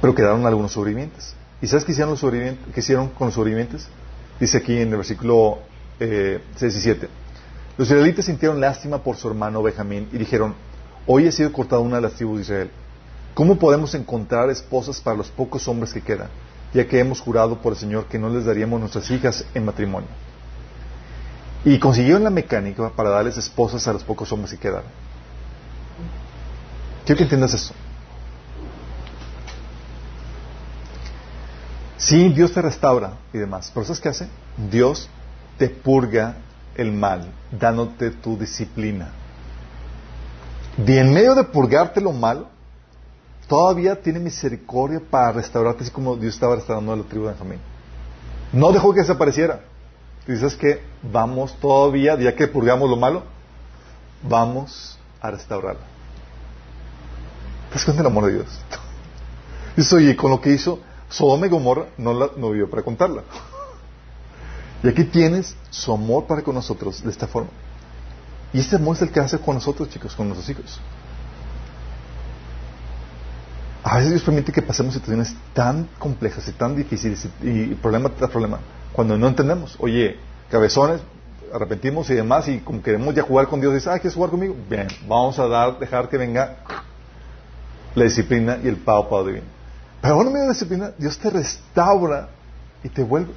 Pero 0.00 0.14
quedaron 0.14 0.44
algunos 0.44 0.72
sobrevivientes. 0.72 1.34
¿Y 1.62 1.68
sabes 1.68 1.84
qué 1.84 1.92
hicieron, 1.92 2.10
los 2.10 2.20
sobrevivientes, 2.20 2.96
con 3.16 3.28
los 3.28 3.34
sobrevivientes? 3.34 3.86
Dice 4.40 4.58
aquí 4.58 4.76
en 4.76 4.90
el 4.90 4.96
versículo 4.96 5.58
eh, 6.00 6.42
6 6.56 6.76
y 6.76 6.80
7. 6.80 7.08
Los 7.76 7.88
israelitas 7.88 8.24
sintieron 8.24 8.60
lástima 8.60 9.04
por 9.04 9.16
su 9.16 9.28
hermano 9.28 9.62
Benjamín 9.62 10.08
y 10.12 10.18
dijeron, 10.18 10.54
hoy 11.06 11.28
ha 11.28 11.32
sido 11.32 11.52
cortada 11.52 11.82
una 11.82 11.96
de 11.96 12.02
las 12.02 12.14
tribus 12.14 12.38
de 12.38 12.42
Israel. 12.42 12.70
¿Cómo 13.34 13.58
podemos 13.58 13.94
encontrar 13.94 14.50
esposas 14.50 15.00
para 15.00 15.16
los 15.16 15.28
pocos 15.28 15.66
hombres 15.68 15.92
que 15.92 16.02
quedan, 16.02 16.28
ya 16.74 16.86
que 16.86 16.98
hemos 16.98 17.20
jurado 17.20 17.60
por 17.60 17.72
el 17.72 17.78
Señor 17.78 18.06
que 18.06 18.18
no 18.18 18.28
les 18.28 18.44
daríamos 18.44 18.80
nuestras 18.80 19.10
hijas 19.10 19.44
en 19.54 19.64
matrimonio? 19.64 20.08
Y 21.64 21.78
consiguieron 21.78 22.24
la 22.24 22.30
mecánica 22.30 22.90
para 22.90 23.10
darles 23.10 23.36
esposas 23.36 23.86
a 23.86 23.92
los 23.92 24.02
pocos 24.02 24.32
hombres 24.32 24.52
que 24.52 24.58
quedaron. 24.58 24.90
Quiero 27.04 27.18
que 27.18 27.24
entiendas 27.24 27.54
eso. 27.54 27.74
Sí, 31.96 32.28
Dios 32.30 32.52
te 32.52 32.62
restaura 32.62 33.12
y 33.32 33.38
demás. 33.38 33.70
Pero 33.72 33.84
¿sabes 33.84 34.00
qué 34.00 34.08
hace? 34.08 34.28
Dios 34.70 35.08
te 35.58 35.68
purga 35.68 36.36
el 36.74 36.92
mal, 36.92 37.30
dándote 37.52 38.10
tu 38.10 38.38
disciplina. 38.38 39.10
Y 40.78 40.96
en 40.96 41.12
medio 41.12 41.34
de 41.34 41.44
purgarte 41.44 42.00
lo 42.00 42.12
malo, 42.12 42.48
todavía 43.50 44.00
tiene 44.00 44.20
misericordia 44.20 45.00
para 45.10 45.32
restaurarte, 45.32 45.82
así 45.82 45.90
como 45.90 46.14
Dios 46.14 46.34
estaba 46.34 46.54
restaurando 46.54 46.92
a 46.92 46.96
la 46.96 47.02
tribu 47.02 47.24
de 47.24 47.32
Benjamín. 47.32 47.58
No 48.52 48.70
dejó 48.70 48.94
que 48.94 49.00
desapareciera. 49.00 49.62
Dices 50.24 50.54
que 50.54 50.80
vamos 51.02 51.54
todavía, 51.54 52.16
ya 52.16 52.36
que 52.36 52.46
purgamos 52.46 52.88
lo 52.88 52.94
malo, 52.94 53.24
vamos 54.22 54.96
a 55.20 55.32
restaurarla. 55.32 55.80
¿Te 57.70 57.74
das 57.74 57.84
cuenta 57.84 58.04
del 58.04 58.12
amor 58.12 58.26
de 58.26 58.34
Dios? 58.34 58.46
Dice, 59.76 59.96
oye, 59.96 60.14
con 60.14 60.30
lo 60.30 60.40
que 60.40 60.52
hizo, 60.52 60.78
Sodoma 61.08 61.48
y 61.48 61.50
Gomorra 61.50 61.86
no, 61.98 62.14
la, 62.14 62.30
no 62.36 62.50
vivió 62.50 62.70
para 62.70 62.82
contarla. 62.84 63.24
Y 64.82 64.88
aquí 64.88 65.04
tienes 65.04 65.56
su 65.68 65.92
amor 65.92 66.24
para 66.24 66.40
con 66.40 66.54
nosotros 66.54 67.02
de 67.02 67.10
esta 67.10 67.26
forma. 67.26 67.50
Y 68.52 68.60
este 68.60 68.76
amor 68.76 68.96
es 68.96 69.02
el 69.02 69.10
que 69.10 69.20
hace 69.20 69.38
con 69.38 69.56
nosotros, 69.56 69.90
chicos, 69.90 70.14
con 70.14 70.28
nuestros 70.28 70.48
hijos. 70.48 70.80
A 73.82 73.96
veces 73.96 74.10
Dios 74.10 74.22
permite 74.22 74.52
que 74.52 74.62
pasemos 74.62 74.92
situaciones 74.92 75.34
tan 75.54 75.88
complejas 75.98 76.46
y 76.48 76.52
tan 76.52 76.76
difíciles 76.76 77.26
y, 77.42 77.74
problema 77.76 78.10
tras 78.10 78.30
problema 78.30 78.58
cuando 78.92 79.16
no 79.16 79.28
entendemos. 79.28 79.76
Oye, 79.78 80.18
cabezones, 80.50 81.00
arrepentimos 81.52 82.10
y 82.10 82.14
demás 82.14 82.46
y 82.48 82.58
como 82.58 82.82
queremos 82.82 83.14
ya 83.14 83.22
jugar 83.22 83.48
con 83.48 83.60
Dios, 83.60 83.72
dice, 83.72 83.88
ah, 83.88 83.94
¿quieres 83.94 84.14
jugar 84.14 84.30
conmigo? 84.30 84.54
Bien, 84.68 84.86
vamos 85.08 85.38
a 85.38 85.46
dar, 85.48 85.78
dejar 85.78 86.08
que 86.08 86.18
venga 86.18 86.56
la 87.94 88.04
disciplina 88.04 88.58
y 88.62 88.68
el 88.68 88.76
pago 88.76 89.08
para 89.08 89.24
divino. 89.24 89.46
Pero 90.02 90.14
ahora 90.14 90.28
en 90.28 90.32
medio 90.32 90.46
de 90.46 90.52
disciplina, 90.52 90.92
Dios 90.98 91.18
te 91.18 91.30
restaura 91.30 92.28
y 92.84 92.88
te 92.88 93.02
vuelve. 93.02 93.32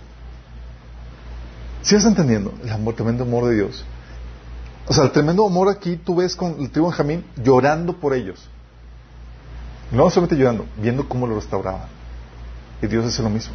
¿Sí 1.81 1.95
estás 1.95 2.09
entendiendo? 2.09 2.53
El 2.63 2.71
amor, 2.71 2.95
tremendo 2.95 3.23
amor 3.23 3.45
de 3.45 3.55
Dios. 3.55 3.83
O 4.87 4.93
sea, 4.93 5.05
el 5.05 5.11
tremendo 5.11 5.45
amor 5.45 5.69
aquí 5.69 5.97
tú 5.97 6.15
ves 6.15 6.35
con 6.35 6.59
el 6.59 6.69
tribu 6.69 6.87
Benjamín 6.87 7.25
llorando 7.41 7.93
por 7.93 8.13
ellos. 8.13 8.49
No 9.93 10.09
solamente 10.09 10.35
llorando, 10.35 10.65
viendo 10.75 11.07
cómo 11.07 11.25
lo 11.25 11.35
restauraba. 11.35 11.87
Y 12.81 12.87
Dios 12.87 13.05
hace 13.05 13.23
lo 13.23 13.29
mismo. 13.29 13.53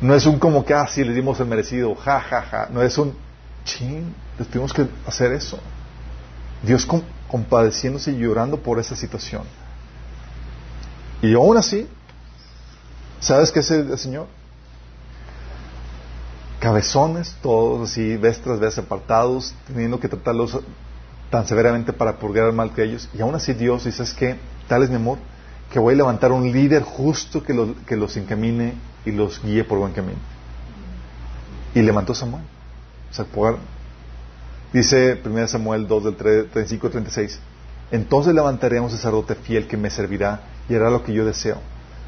No 0.00 0.14
es 0.14 0.24
un 0.24 0.38
como 0.38 0.64
que, 0.64 0.72
ah, 0.72 0.88
le 0.96 1.12
dimos 1.12 1.38
el 1.40 1.46
merecido, 1.46 1.94
ja, 1.94 2.20
ja, 2.20 2.42
ja. 2.42 2.68
No 2.70 2.80
es 2.80 2.96
un, 2.96 3.14
ching, 3.64 4.14
tenemos 4.50 4.72
que 4.72 4.88
hacer 5.06 5.32
eso. 5.32 5.58
Dios 6.62 6.88
compadeciéndose 7.28 8.12
y 8.12 8.18
llorando 8.18 8.56
por 8.58 8.78
esa 8.78 8.96
situación. 8.96 9.42
Y 11.20 11.34
aún 11.34 11.58
así, 11.58 11.86
¿Sabes 13.20 13.50
qué 13.50 13.60
es 13.60 13.70
el 13.70 13.98
Señor? 13.98 14.26
Cabezones, 16.60 17.36
todos 17.42 17.90
así, 17.90 18.16
vez 18.16 18.40
tras 18.40 18.78
apartados, 18.78 19.54
teniendo 19.66 19.98
que 19.98 20.08
tratarlos 20.08 20.58
tan 21.30 21.46
severamente 21.46 21.92
para 21.92 22.18
purgar 22.18 22.46
el 22.46 22.52
mal 22.52 22.72
que 22.72 22.84
ellos. 22.84 23.08
Y 23.14 23.20
aún 23.20 23.34
así 23.34 23.54
Dios 23.54 23.84
dice, 23.84 24.02
es 24.02 24.12
que 24.12 24.38
tal 24.68 24.82
es 24.82 24.90
mi 24.90 24.96
amor, 24.96 25.18
que 25.70 25.78
voy 25.78 25.94
a 25.94 25.98
levantar 25.98 26.32
un 26.32 26.50
líder 26.50 26.82
justo 26.82 27.42
que 27.42 27.54
los, 27.54 27.70
que 27.86 27.96
los 27.96 28.16
encamine 28.16 28.74
y 29.04 29.12
los 29.12 29.42
guíe 29.42 29.64
por 29.64 29.78
buen 29.78 29.92
camino. 29.92 30.18
Y 31.74 31.82
levantó 31.82 32.14
Samuel. 32.14 32.44
O 33.36 33.58
dice 34.72 35.20
1 35.24 35.48
Samuel 35.48 35.86
2 35.86 36.04
del 36.04 36.16
35 36.16 36.90
36. 36.90 37.40
Entonces 37.90 38.34
levantaré 38.34 38.78
a 38.78 38.82
un 38.82 38.90
sacerdote 38.90 39.34
fiel 39.34 39.66
que 39.66 39.76
me 39.76 39.90
servirá 39.90 40.42
y 40.68 40.74
hará 40.74 40.90
lo 40.90 41.02
que 41.02 41.14
yo 41.14 41.24
deseo 41.24 41.58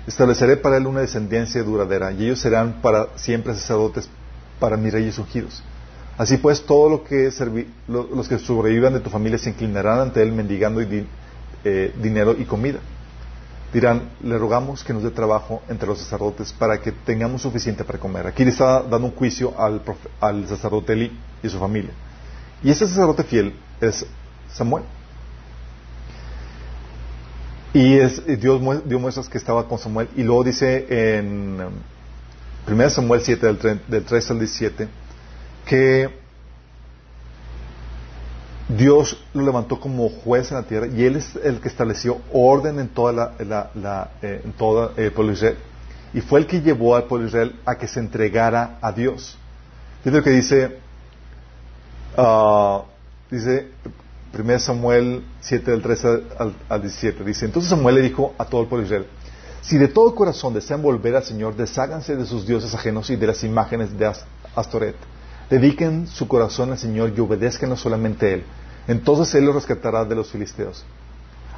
Estableceré 0.07 0.57
para 0.57 0.77
él 0.77 0.87
una 0.87 1.01
descendencia 1.01 1.63
duradera, 1.63 2.11
y 2.13 2.25
ellos 2.25 2.41
serán 2.41 2.81
para 2.81 3.09
siempre 3.17 3.55
sacerdotes 3.55 4.09
para 4.59 4.77
mis 4.77 4.93
reyes 4.93 5.19
ungidos. 5.19 5.63
Así 6.17 6.37
pues, 6.39 6.65
todos 6.65 6.91
lo 6.91 7.05
que 7.05 7.31
los 7.87 8.29
que 8.29 8.39
sobrevivan 8.39 8.95
de 8.95 9.01
tu 9.01 9.11
familia 9.11 9.39
se 9.39 9.51
inclinarán 9.51 10.01
ante 10.01 10.23
él 10.23 10.33
mendigando 10.33 10.81
eh, 10.81 11.95
dinero 12.03 12.35
y 12.39 12.45
comida. 12.45 12.81
Dirán, 13.73 14.11
le 14.23 14.37
rogamos 14.37 14.83
que 14.83 14.93
nos 14.93 15.03
dé 15.05 15.11
trabajo 15.11 15.63
entre 15.69 15.87
los 15.87 15.99
sacerdotes 15.99 16.53
para 16.53 16.81
que 16.81 16.91
tengamos 16.91 17.43
suficiente 17.43 17.85
para 17.85 17.99
comer. 17.99 18.27
Aquí 18.27 18.45
le 18.45 18.51
está 18.51 18.83
dando 18.83 19.07
un 19.07 19.15
juicio 19.15 19.55
al, 19.57 19.81
al 20.21 20.49
sacerdote 20.49 20.93
Eli 20.93 21.17
y 21.43 21.49
su 21.49 21.59
familia. 21.59 21.93
Y 22.63 22.71
ese 22.71 22.89
sacerdote 22.89 23.23
fiel 23.23 23.55
es 23.81 24.05
Samuel. 24.53 24.85
Y 27.73 27.99
es, 27.99 28.27
Dios 28.41 28.61
dio 28.85 28.99
muestras 28.99 29.29
que 29.29 29.39
estaba 29.39 29.69
con 29.69 29.79
Samuel. 29.79 30.09
Y 30.17 30.25
luego 30.25 30.43
dice 30.45 30.87
en 31.19 31.61
1 32.67 32.85
um, 32.85 32.91
Samuel 32.91 33.21
7, 33.21 33.55
del, 33.87 34.05
3, 34.05 34.31
al 34.31 34.39
17, 34.39 34.89
que 35.65 36.20
Dios 38.81 39.23
lo 39.35 39.43
levantó 39.43 39.79
como 39.79 40.09
juez 40.09 40.51
en 40.51 40.57
la 40.57 40.63
tierra 40.63 40.87
y 40.87 41.05
Él 41.05 41.17
es 41.17 41.37
el 41.37 41.61
que 41.61 41.69
estableció 41.69 42.19
orden 42.33 42.79
en 42.79 42.89
toda 42.89 43.13
la, 43.13 44.11
eh, 44.23 44.41
en 44.43 44.49
el 44.49 45.13
pueblo 45.13 45.29
de 45.29 45.33
Israel. 45.35 45.59
Y 46.15 46.23
fue 46.23 46.41
el 46.41 46.47
que 46.47 46.63
llevó 46.63 46.97
al 46.97 47.05
pueblo 47.05 47.25
de 47.25 47.29
Israel 47.29 47.57
a 47.67 47.77
que 47.77 47.87
se 47.87 48.01
entregara 48.01 48.79
a 48.81 48.91
Dios. 48.91 49.37
Fíjate 50.03 50.17
lo 50.17 50.25
que 50.25 50.31
dice, 50.31 50.79
uh, 52.17 52.81
dice 53.31 53.69
1 54.33 54.59
Samuel 54.59 55.25
7 55.41 55.71
del 55.71 55.83
13 55.83 56.09
al, 56.39 56.55
al 56.71 56.81
17. 56.81 57.23
Dice, 57.23 57.45
entonces 57.45 57.69
Samuel 57.69 57.97
le 57.97 58.01
dijo 58.01 58.33
a 58.39 58.47
todo 58.47 58.63
el 58.63 58.67
pueblo 58.67 58.89
de 58.89 58.95
Israel, 58.95 59.07
si 59.61 59.77
de 59.77 59.89
todo 59.89 60.15
corazón 60.15 60.55
desean 60.55 60.81
volver 60.81 61.17
al 61.17 61.23
Señor, 61.23 61.55
desháganse 61.55 62.17
de 62.17 62.25
sus 62.25 62.47
dioses 62.47 62.75
ajenos 62.75 63.11
y 63.11 63.17
de 63.17 63.27
las 63.27 63.45
imágenes 63.45 63.99
de 63.99 64.11
Astoret. 64.57 64.97
Dediquen 65.51 66.07
su 66.07 66.27
corazón 66.27 66.71
al 66.71 66.79
Señor 66.79 67.13
y 67.15 67.21
obedezcanlo 67.21 67.77
solamente 67.77 68.27
a 68.27 68.29
Él. 68.31 68.45
Entonces 68.89 69.35
Él 69.35 69.45
los 69.45 69.55
rescatará 69.55 70.05
de 70.05 70.15
los 70.15 70.31
filisteos. 70.31 70.85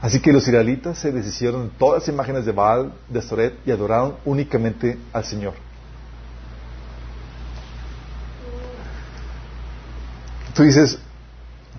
Así 0.01 0.21
que 0.21 0.33
los 0.33 0.47
israelitas 0.47 0.99
se 0.99 1.13
deshicieron 1.13 1.69
de 1.69 1.75
todas 1.79 2.03
las 2.03 2.09
imágenes 2.09 2.45
de 2.45 2.53
Baal, 2.53 2.93
de 3.09 3.21
Astoret 3.21 3.55
y 3.65 3.71
adoraron 3.71 4.17
únicamente 4.25 4.99
al 5.13 5.25
Señor. 5.25 5.55
Tú 10.55 10.65
dices, 10.65 10.99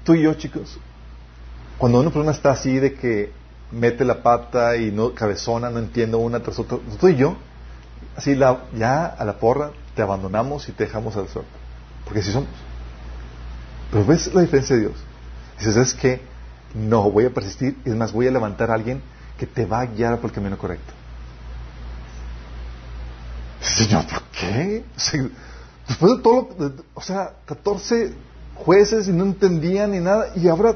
tú 0.06 0.16
y 0.16 0.22
yo, 0.24 0.34
chicos, 0.36 0.80
cuando 1.78 2.00
una 2.00 2.10
persona 2.10 2.32
está 2.32 2.52
así 2.52 2.80
de 2.80 2.94
que 2.94 3.32
mete 3.72 4.06
la 4.06 4.24
pata 4.24 4.78
y 4.78 4.92
no 4.92 5.14
cabezona, 5.14 5.70
no 5.70 5.80
entiendo 5.80 6.18
una 6.18 6.40
tras 6.40 6.60
otra, 6.60 6.78
tú 7.00 7.08
y 7.10 7.18
yo, 7.18 7.36
así 8.16 8.36
la, 8.36 8.66
ya 8.74 9.06
a 9.06 9.26
la 9.26 9.34
porra, 9.38 9.72
te 9.96 10.02
abandonamos 10.02 10.70
y 10.70 10.72
te 10.72 10.86
dejamos 10.86 11.18
al 11.18 11.28
sol. 11.28 11.44
Porque 12.06 12.22
así 12.22 12.32
somos. 12.32 12.50
Pero 13.92 14.06
ves 14.06 14.34
la 14.34 14.42
diferencia 14.42 14.76
de 14.76 14.84
Dios. 14.84 14.96
Dices, 15.58 15.74
¿sabes 15.74 15.94
qué? 15.94 16.22
No, 16.74 17.10
voy 17.12 17.26
a 17.26 17.30
persistir 17.30 17.78
y 17.86 17.90
además 17.90 18.12
voy 18.12 18.28
a 18.28 18.32
levantar 18.32 18.72
a 18.72 18.74
alguien 18.74 19.02
que 19.38 19.46
te 19.46 19.66
va 19.66 19.82
a 19.82 19.86
guiar 19.86 20.20
por 20.20 20.30
el 20.30 20.36
camino 20.36 20.58
correcto. 20.58 20.94
Señor, 23.62 24.06
¿por 24.08 24.22
qué? 24.40 24.84
después 25.88 26.18
de 26.18 26.24
todo, 26.24 26.50
o 26.94 27.02
sea, 27.02 27.34
14 27.46 28.14
jueces 28.56 29.08
y 29.08 29.12
no 29.12 29.24
entendían 29.24 29.92
ni 29.92 30.00
nada, 30.00 30.28
y 30.36 30.48
ahora 30.48 30.76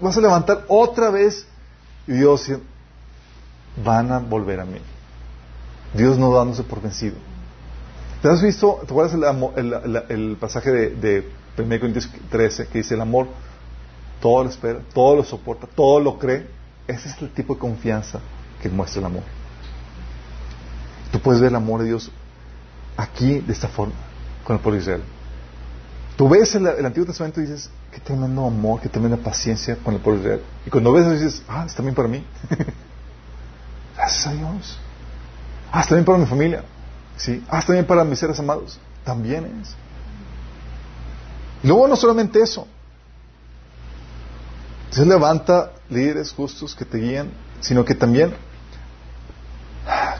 vas 0.00 0.16
a 0.16 0.20
levantar 0.20 0.64
otra 0.68 1.10
vez 1.10 1.46
y 2.06 2.12
Dios 2.12 2.50
van 3.84 4.12
a 4.12 4.18
volver 4.18 4.60
a 4.60 4.64
mí. 4.64 4.78
Dios 5.94 6.18
no 6.18 6.34
dándose 6.34 6.62
por 6.62 6.82
vencido. 6.82 7.16
¿Te 8.20 8.28
has 8.28 8.42
visto, 8.42 8.80
te 8.86 8.92
acuerdas 8.92 9.14
el, 10.08 10.36
pasaje 10.40 10.70
de, 10.70 10.90
de 10.90 11.30
1 11.58 11.68
Corintios 11.78 12.08
13 12.30 12.68
que 12.68 12.78
dice 12.78 12.94
el 12.94 13.00
amor 13.00 13.28
todo 14.24 14.42
lo 14.42 14.48
espera, 14.48 14.80
todo 14.94 15.16
lo 15.16 15.22
soporta, 15.22 15.66
todo 15.66 16.00
lo 16.00 16.18
cree? 16.18 16.46
Ese 16.88 17.10
es 17.10 17.20
el 17.20 17.28
tipo 17.28 17.52
de 17.52 17.60
confianza 17.60 18.20
que 18.62 18.70
muestra 18.70 19.00
el 19.00 19.04
amor. 19.04 19.22
Tú 21.12 21.20
puedes 21.20 21.42
ver 21.42 21.50
el 21.50 21.56
amor 21.56 21.82
de 21.82 21.88
Dios 21.88 22.10
aquí 22.96 23.40
de 23.40 23.52
esta 23.52 23.68
forma, 23.68 23.92
con 24.42 24.56
el 24.56 24.62
pueblo 24.62 24.78
de 24.78 24.82
Israel. 24.82 25.02
Tú 26.16 26.26
ves 26.26 26.54
el, 26.54 26.66
el, 26.66 26.86
Antiguo 26.86 27.06
Testamento 27.06 27.42
y 27.42 27.44
dices, 27.44 27.68
qué 27.92 28.00
tremendo 28.00 28.46
amor, 28.46 28.80
qué 28.80 28.88
tremenda 28.88 29.18
paciencia 29.18 29.76
con 29.76 29.92
el 29.92 30.00
pueblo 30.00 30.22
de 30.22 30.26
Israel. 30.26 30.44
Y 30.64 30.70
cuando 30.70 30.90
ves 30.90 31.04
eso 31.04 31.12
dices, 31.22 31.42
ah, 31.46 31.64
está 31.66 31.82
bien 31.82 31.94
para 31.94 32.08
mí. 32.08 32.24
Gracias 33.94 34.26
a 34.26 34.32
Dios. 34.32 34.78
Ah, 35.70 35.82
está 35.82 35.96
bien 35.96 36.06
para 36.06 36.16
mi 36.16 36.24
familia. 36.24 36.64
¿Sí? 37.18 37.44
Ah, 37.50 37.58
está 37.58 37.74
bien 37.74 37.84
para 37.84 38.02
mis 38.04 38.18
seres 38.18 38.38
amados. 38.38 38.80
También 39.04 39.60
es. 39.60 39.74
Y 41.62 41.66
luego 41.66 41.86
no 41.88 41.96
solamente 41.96 42.40
eso. 42.40 42.66
Dios 44.94 45.06
levanta 45.06 45.72
líderes 45.90 46.32
justos 46.32 46.74
que 46.74 46.84
te 46.84 46.98
guían, 46.98 47.30
sino 47.60 47.84
que 47.84 47.94
también, 47.94 48.32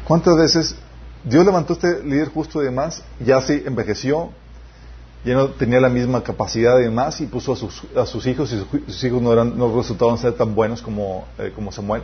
¿cuántas 0.04 0.36
veces 0.36 0.76
Dios 1.22 1.44
levantó 1.44 1.74
este 1.74 2.02
líder 2.02 2.28
justo 2.28 2.60
y 2.62 2.66
demás? 2.66 3.02
Ya 3.20 3.40
se 3.40 3.66
envejeció, 3.66 4.30
ya 5.24 5.34
no 5.34 5.48
tenía 5.50 5.80
la 5.80 5.88
misma 5.88 6.22
capacidad 6.22 6.78
y 6.80 6.84
demás, 6.84 7.20
y 7.20 7.26
puso 7.26 7.52
a 7.52 7.56
sus, 7.56 7.82
a 7.96 8.06
sus 8.06 8.26
hijos, 8.26 8.52
y 8.52 8.58
sus, 8.88 9.04
hijos 9.04 9.22
no, 9.22 9.32
eran, 9.32 9.56
no 9.56 9.74
resultaban 9.76 10.18
ser 10.18 10.34
tan 10.34 10.54
buenos 10.54 10.82
como, 10.82 11.24
eh, 11.38 11.52
como 11.54 11.70
Samuel. 11.70 12.02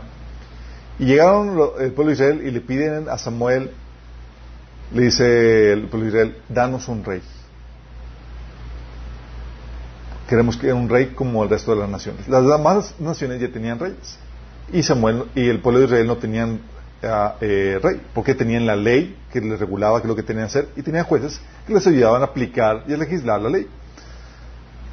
Y 0.97 1.05
llegaron 1.05 1.57
el 1.79 1.91
pueblo 1.91 2.09
de 2.09 2.13
Israel 2.13 2.41
y 2.45 2.51
le 2.51 2.61
piden 2.61 3.09
a 3.09 3.17
Samuel 3.17 3.71
le 4.93 5.03
dice 5.03 5.71
el 5.71 5.87
pueblo 5.87 6.05
de 6.05 6.09
Israel, 6.09 6.37
danos 6.49 6.87
un 6.87 7.03
rey. 7.03 7.21
Queremos 10.31 10.55
que 10.55 10.71
un 10.71 10.87
rey 10.87 11.07
como 11.07 11.43
el 11.43 11.49
resto 11.49 11.75
de 11.75 11.81
las 11.81 11.89
naciones. 11.89 12.25
Las 12.29 12.47
demás 12.47 12.95
naciones 12.99 13.41
ya 13.41 13.51
tenían 13.51 13.77
reyes. 13.77 14.17
Y 14.71 14.81
Samuel 14.81 15.25
y 15.35 15.49
el 15.49 15.59
pueblo 15.59 15.81
de 15.81 15.87
Israel 15.87 16.07
no 16.07 16.15
tenían 16.15 16.61
ah, 17.03 17.35
eh, 17.41 17.77
rey, 17.83 18.01
porque 18.13 18.33
tenían 18.33 18.65
la 18.65 18.77
ley 18.77 19.17
que 19.29 19.41
les 19.41 19.59
regulaba 19.59 19.99
qué 19.99 20.07
es 20.07 20.09
lo 20.09 20.15
que 20.15 20.23
tenían 20.23 20.45
que 20.45 20.51
hacer 20.51 20.69
y 20.77 20.83
tenían 20.83 21.03
jueces 21.03 21.41
que 21.67 21.73
les 21.73 21.85
ayudaban 21.85 22.21
a 22.21 22.27
aplicar 22.27 22.85
y 22.87 22.93
a 22.93 22.97
legislar 22.97 23.41
la 23.41 23.49
ley. 23.49 23.67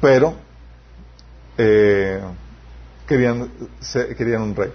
Pero 0.01 0.33
eh, 1.57 2.19
querían, 3.07 3.49
querían 4.17 4.41
un 4.41 4.53
rey. 4.57 4.73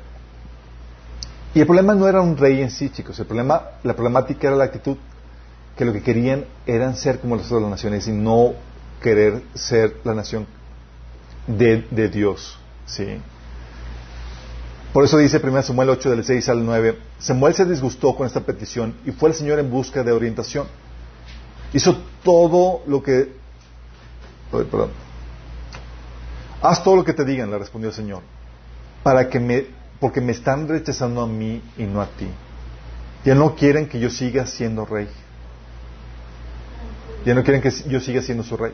Y 1.52 1.60
el 1.60 1.66
problema 1.66 1.94
no 1.94 2.08
era 2.08 2.22
un 2.22 2.38
rey 2.38 2.62
en 2.62 2.70
sí, 2.70 2.88
chicos. 2.88 3.18
El 3.18 3.26
problema, 3.26 3.64
la 3.82 3.92
problemática 3.92 4.46
era 4.46 4.56
la 4.56 4.64
actitud 4.64 4.96
que 5.76 5.84
lo 5.84 5.92
que 5.92 6.00
querían 6.00 6.46
eran 6.66 6.96
ser 6.96 7.20
como 7.20 7.36
las 7.36 7.52
otras 7.52 7.68
naciones 7.68 8.08
y 8.08 8.12
no 8.12 8.54
querer 9.04 9.42
ser 9.52 9.98
la 10.02 10.14
nación 10.14 10.46
de, 11.46 12.08
Dios. 12.08 12.58
¿sí? 12.86 13.20
Por 14.94 15.04
eso 15.04 15.18
dice 15.18 15.38
1 15.44 15.62
Samuel 15.62 15.90
8 15.90 16.10
del 16.10 16.24
6 16.24 16.48
al 16.48 16.64
9, 16.64 16.98
Samuel 17.18 17.54
se 17.54 17.66
disgustó 17.66 18.16
con 18.16 18.26
esta 18.26 18.40
petición 18.40 18.94
y 19.04 19.10
fue 19.10 19.28
el 19.28 19.34
Señor 19.34 19.58
en 19.58 19.70
busca 19.70 20.02
de 20.02 20.10
orientación. 20.10 20.66
Hizo 21.74 21.98
todo 22.22 22.82
lo 22.86 23.02
que... 23.02 23.30
perdón. 24.50 24.90
Haz 26.62 26.82
todo 26.82 26.96
lo 26.96 27.04
que 27.04 27.12
te 27.12 27.26
digan, 27.26 27.50
le 27.50 27.58
respondió 27.58 27.90
el 27.90 27.94
Señor, 27.94 28.22
para 29.02 29.28
que 29.28 29.38
me, 29.38 29.66
porque 30.00 30.22
me 30.22 30.32
están 30.32 30.66
rechazando 30.66 31.20
a 31.20 31.26
mí 31.26 31.60
y 31.76 31.84
no 31.84 32.00
a 32.00 32.06
ti. 32.06 32.28
Ya 33.22 33.34
no 33.34 33.54
quieren 33.54 33.86
que 33.86 34.00
yo 34.00 34.08
siga 34.08 34.46
siendo 34.46 34.86
rey. 34.86 35.08
Ya 37.26 37.34
no 37.34 37.42
quieren 37.42 37.60
que 37.60 37.70
yo 37.86 38.00
siga 38.00 38.22
siendo 38.22 38.44
su 38.44 38.56
rey. 38.56 38.72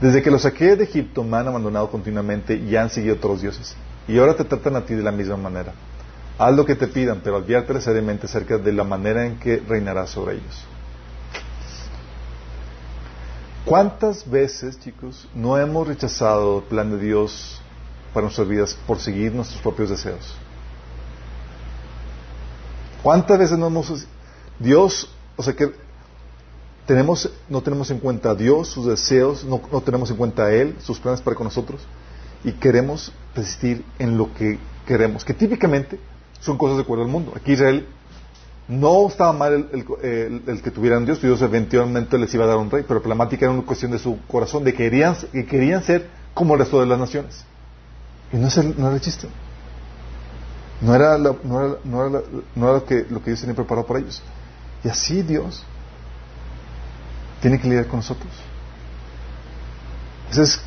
Desde 0.00 0.22
que 0.22 0.30
los 0.30 0.42
saqué 0.42 0.76
de 0.76 0.84
Egipto 0.84 1.22
me 1.22 1.36
han 1.36 1.48
abandonado 1.48 1.90
continuamente 1.90 2.56
y 2.56 2.74
han 2.76 2.88
seguido 2.88 3.16
otros 3.16 3.42
dioses. 3.42 3.76
Y 4.08 4.18
ahora 4.18 4.34
te 4.34 4.44
tratan 4.44 4.76
a 4.76 4.84
ti 4.84 4.94
de 4.94 5.02
la 5.02 5.12
misma 5.12 5.36
manera. 5.36 5.74
Haz 6.38 6.54
lo 6.56 6.64
que 6.64 6.74
te 6.74 6.88
pidan, 6.88 7.20
pero 7.22 7.36
adviérteles 7.36 7.84
seriamente 7.84 8.24
acerca 8.24 8.56
de 8.56 8.72
la 8.72 8.82
manera 8.82 9.26
en 9.26 9.38
que 9.38 9.58
reinarás 9.58 10.10
sobre 10.10 10.36
ellos. 10.36 10.64
¿Cuántas 13.66 14.28
veces, 14.28 14.80
chicos, 14.80 15.28
no 15.34 15.58
hemos 15.58 15.86
rechazado 15.86 16.60
el 16.60 16.64
plan 16.64 16.90
de 16.90 16.98
Dios 16.98 17.60
para 18.14 18.24
nuestras 18.24 18.48
vidas 18.48 18.76
por 18.86 18.98
seguir 18.98 19.34
nuestros 19.34 19.60
propios 19.60 19.90
deseos? 19.90 20.34
¿Cuántas 23.02 23.38
veces 23.38 23.58
no 23.58 23.66
hemos... 23.66 24.06
Dios, 24.58 25.10
o 25.36 25.42
sea 25.42 25.54
que 25.54 25.72
tenemos, 26.90 27.30
no 27.48 27.62
tenemos 27.62 27.88
en 27.92 28.00
cuenta 28.00 28.30
a 28.30 28.34
Dios, 28.34 28.66
sus 28.66 28.84
deseos, 28.84 29.44
no, 29.44 29.60
tenemos 29.80 30.10
en 30.10 30.16
cuenta 30.16 30.46
a 30.46 30.52
Él, 30.52 30.74
sus 30.80 30.98
planes 30.98 31.20
para 31.20 31.36
con 31.36 31.44
nosotros, 31.44 31.80
y 32.42 32.50
queremos 32.50 33.12
persistir 33.32 33.84
en 34.00 34.18
lo 34.18 34.34
que 34.34 34.58
queremos, 34.88 35.24
que 35.24 35.32
típicamente 35.32 36.00
son 36.40 36.58
cosas 36.58 36.78
de 36.78 36.82
acuerdo 36.82 37.04
al 37.04 37.08
mundo. 37.08 37.32
Aquí 37.36 37.52
Israel 37.52 37.86
no 38.66 39.06
estaba 39.06 39.32
mal 39.32 39.68
el, 39.70 40.62
que 40.62 40.72
tuvieran 40.72 41.04
Dios, 41.04 41.22
Dios 41.22 41.40
eventualmente 41.42 42.18
les 42.18 42.34
iba 42.34 42.42
a 42.42 42.48
dar 42.48 42.56
un 42.56 42.68
rey, 42.68 42.82
pero 42.82 42.98
la 42.98 43.02
problemática 43.02 43.44
era 43.44 43.54
una 43.54 43.62
cuestión 43.62 43.92
de 43.92 44.00
su 44.00 44.18
corazón, 44.26 44.64
de 44.64 44.72
que 44.72 44.78
querían, 44.78 45.14
que 45.30 45.46
querían 45.46 45.84
ser 45.84 46.08
como 46.34 46.54
el 46.54 46.58
resto 46.58 46.80
de 46.80 46.86
las 46.86 46.98
naciones. 46.98 47.44
Y 48.32 48.36
no, 48.36 48.48
es 48.48 48.58
el, 48.58 48.74
no 48.76 48.88
era 48.88 48.96
el 48.96 49.00
chiste. 49.00 49.28
No 50.80 50.92
era, 50.92 51.16
no 51.18 51.36
era, 51.64 51.76
no 51.84 52.04
era, 52.04 52.22
no 52.56 52.64
era 52.66 52.78
lo, 52.78 52.84
que, 52.84 53.06
lo 53.08 53.22
que 53.22 53.30
Dios 53.30 53.42
tenía 53.42 53.54
preparado 53.54 53.86
para 53.86 54.00
ellos. 54.00 54.20
Y 54.82 54.88
así 54.88 55.22
Dios 55.22 55.64
tiene 57.40 57.60
que 57.60 57.68
lidiar 57.68 57.86
con 57.86 57.98
nosotros. 57.98 58.32
Entonces, 60.30 60.60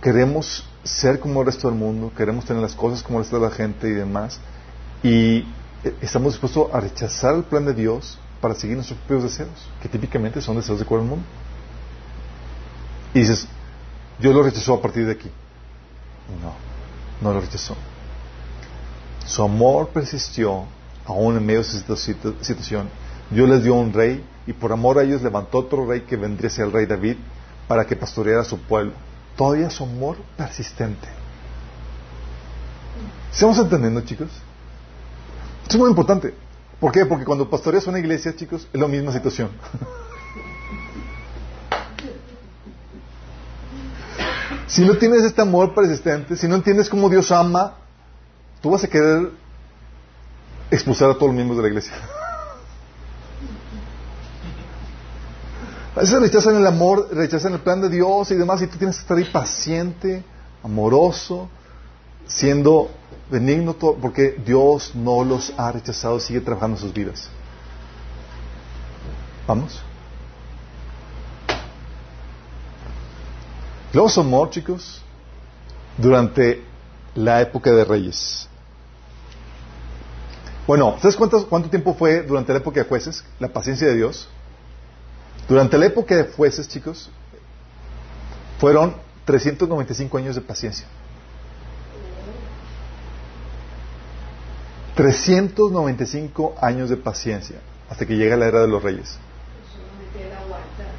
queremos 0.00 0.64
ser 0.82 1.20
como 1.20 1.40
el 1.40 1.46
resto 1.46 1.68
del 1.68 1.78
mundo, 1.78 2.12
queremos 2.16 2.44
tener 2.44 2.62
las 2.62 2.74
cosas 2.74 3.02
como 3.02 3.18
el 3.18 3.24
resto 3.24 3.38
de 3.38 3.46
la 3.46 3.54
gente 3.54 3.88
y 3.88 3.92
demás, 3.92 4.40
y 5.02 5.44
eh, 5.84 5.94
estamos 6.00 6.32
dispuestos 6.32 6.68
a 6.72 6.80
rechazar 6.80 7.34
el 7.34 7.44
plan 7.44 7.64
de 7.64 7.74
Dios 7.74 8.18
para 8.40 8.54
seguir 8.54 8.76
nuestros 8.76 8.98
propios 9.00 9.24
deseos, 9.24 9.68
que 9.82 9.88
típicamente 9.88 10.40
son 10.40 10.56
deseos 10.56 10.78
de 10.78 10.84
acuerdo 10.84 11.04
al 11.04 11.10
mundo. 11.10 11.26
Y 13.12 13.20
dices, 13.20 13.46
Dios 14.18 14.34
lo 14.34 14.42
rechazó 14.42 14.74
a 14.74 14.82
partir 14.82 15.04
de 15.04 15.12
aquí. 15.12 15.30
No, 16.42 16.54
no 17.20 17.34
lo 17.34 17.40
rechazó. 17.40 17.76
Su 19.26 19.42
amor 19.42 19.88
persistió 19.88 20.64
aún 21.04 21.36
en 21.36 21.44
medio 21.44 21.62
de 21.62 21.68
esta 21.68 21.96
situación. 21.96 22.88
Dios 23.30 23.48
les 23.48 23.62
dio 23.62 23.74
un 23.74 23.92
rey 23.92 24.24
y 24.50 24.52
por 24.52 24.72
amor 24.72 24.98
a 24.98 25.04
ellos 25.04 25.22
levantó 25.22 25.58
otro 25.58 25.86
rey 25.86 26.00
que 26.00 26.16
vendría 26.16 26.48
a 26.48 26.52
ser 26.52 26.64
el 26.64 26.72
rey 26.72 26.84
David 26.84 27.14
para 27.68 27.86
que 27.86 27.94
pastoreara 27.94 28.42
a 28.42 28.44
su 28.44 28.58
pueblo. 28.58 28.90
todavía 29.36 29.70
su 29.70 29.84
amor 29.84 30.16
persistente. 30.36 31.06
¿Estamos 33.32 33.56
entendiendo, 33.58 34.00
chicos? 34.00 34.28
Esto 35.62 35.76
es 35.76 35.78
muy 35.78 35.88
importante. 35.88 36.34
¿Por 36.80 36.90
qué? 36.90 37.06
Porque 37.06 37.24
cuando 37.24 37.48
pastoreas 37.48 37.86
una 37.86 38.00
iglesia, 38.00 38.34
chicos, 38.34 38.66
es 38.72 38.80
la 38.80 38.88
misma 38.88 39.12
situación. 39.12 39.50
si 44.66 44.84
no 44.84 44.98
tienes 44.98 45.22
este 45.22 45.42
amor 45.42 45.76
persistente, 45.76 46.36
si 46.36 46.48
no 46.48 46.56
entiendes 46.56 46.90
cómo 46.90 47.08
Dios 47.08 47.30
ama, 47.30 47.76
tú 48.60 48.72
vas 48.72 48.82
a 48.82 48.88
querer 48.88 49.30
expulsar 50.72 51.08
a 51.08 51.14
todos 51.14 51.28
los 51.28 51.36
miembros 51.36 51.58
de 51.58 51.62
la 51.62 51.68
iglesia. 51.68 51.94
A 56.00 56.02
veces 56.02 56.18
rechazan 56.18 56.56
el 56.56 56.66
amor, 56.66 57.08
rechazan 57.12 57.52
el 57.52 57.60
plan 57.60 57.78
de 57.82 57.90
Dios 57.90 58.30
y 58.30 58.34
demás, 58.34 58.62
y 58.62 58.66
tú 58.66 58.78
tienes 58.78 58.96
que 58.96 59.02
estar 59.02 59.18
ahí 59.18 59.24
paciente, 59.24 60.24
amoroso, 60.62 61.50
siendo 62.26 62.90
benigno, 63.30 63.74
porque 63.74 64.40
Dios 64.42 64.92
no 64.94 65.22
los 65.24 65.52
ha 65.58 65.70
rechazado, 65.72 66.18
sigue 66.18 66.40
trabajando 66.40 66.78
en 66.78 66.82
sus 66.84 66.94
vidas. 66.94 67.28
¿Vamos? 69.46 69.78
Los 73.92 74.16
amor, 74.16 74.48
chicos, 74.48 75.02
durante 75.98 76.64
la 77.14 77.42
época 77.42 77.72
de 77.72 77.84
reyes. 77.84 78.48
Bueno, 80.66 80.96
¿sabes 81.02 81.14
cuánto, 81.14 81.46
cuánto 81.46 81.68
tiempo 81.68 81.92
fue 81.92 82.22
durante 82.22 82.54
la 82.54 82.60
época 82.60 82.80
de 82.80 82.88
jueces? 82.88 83.22
La 83.38 83.48
paciencia 83.48 83.86
de 83.86 83.96
Dios. 83.96 84.30
Durante 85.50 85.76
la 85.78 85.86
época 85.86 86.14
de 86.14 86.30
jueces, 86.30 86.68
chicos, 86.68 87.10
fueron 88.60 88.94
395 89.24 90.16
años 90.16 90.36
de 90.36 90.42
paciencia. 90.42 90.86
395 94.94 96.54
años 96.60 96.88
de 96.88 96.96
paciencia 96.96 97.56
hasta 97.88 98.06
que 98.06 98.16
llega 98.16 98.36
la 98.36 98.46
era 98.46 98.60
de 98.60 98.68
los 98.68 98.80
reyes. 98.80 99.18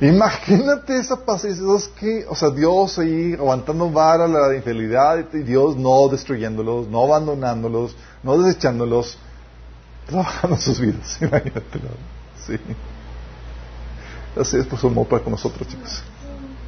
Imagínate 0.01 0.97
esa 0.97 1.23
paciencia, 1.23 1.63
que, 1.97 2.25
o 2.27 2.35
sea, 2.35 2.49
Dios 2.49 2.99
ahí 2.99 3.33
aguantando 3.33 3.89
vara 3.89 4.27
la 4.27 4.53
infidelidad 4.53 5.33
y 5.33 5.43
Dios 5.43 5.77
no 5.77 6.09
destruyéndolos, 6.09 6.89
no 6.89 7.05
abandonándolos, 7.05 7.95
no 8.21 8.37
desechándolos, 8.37 9.17
trabajando 10.07 10.57
sus 10.57 10.77
vidas. 10.81 11.17
Imagínate, 11.21 11.79
sí. 12.45 12.59
Así 14.36 14.57
es 14.57 14.65
por 14.65 14.79
su 14.79 15.05
para 15.05 15.23
con 15.23 15.32
nosotros, 15.32 15.67
chicos. 15.67 16.03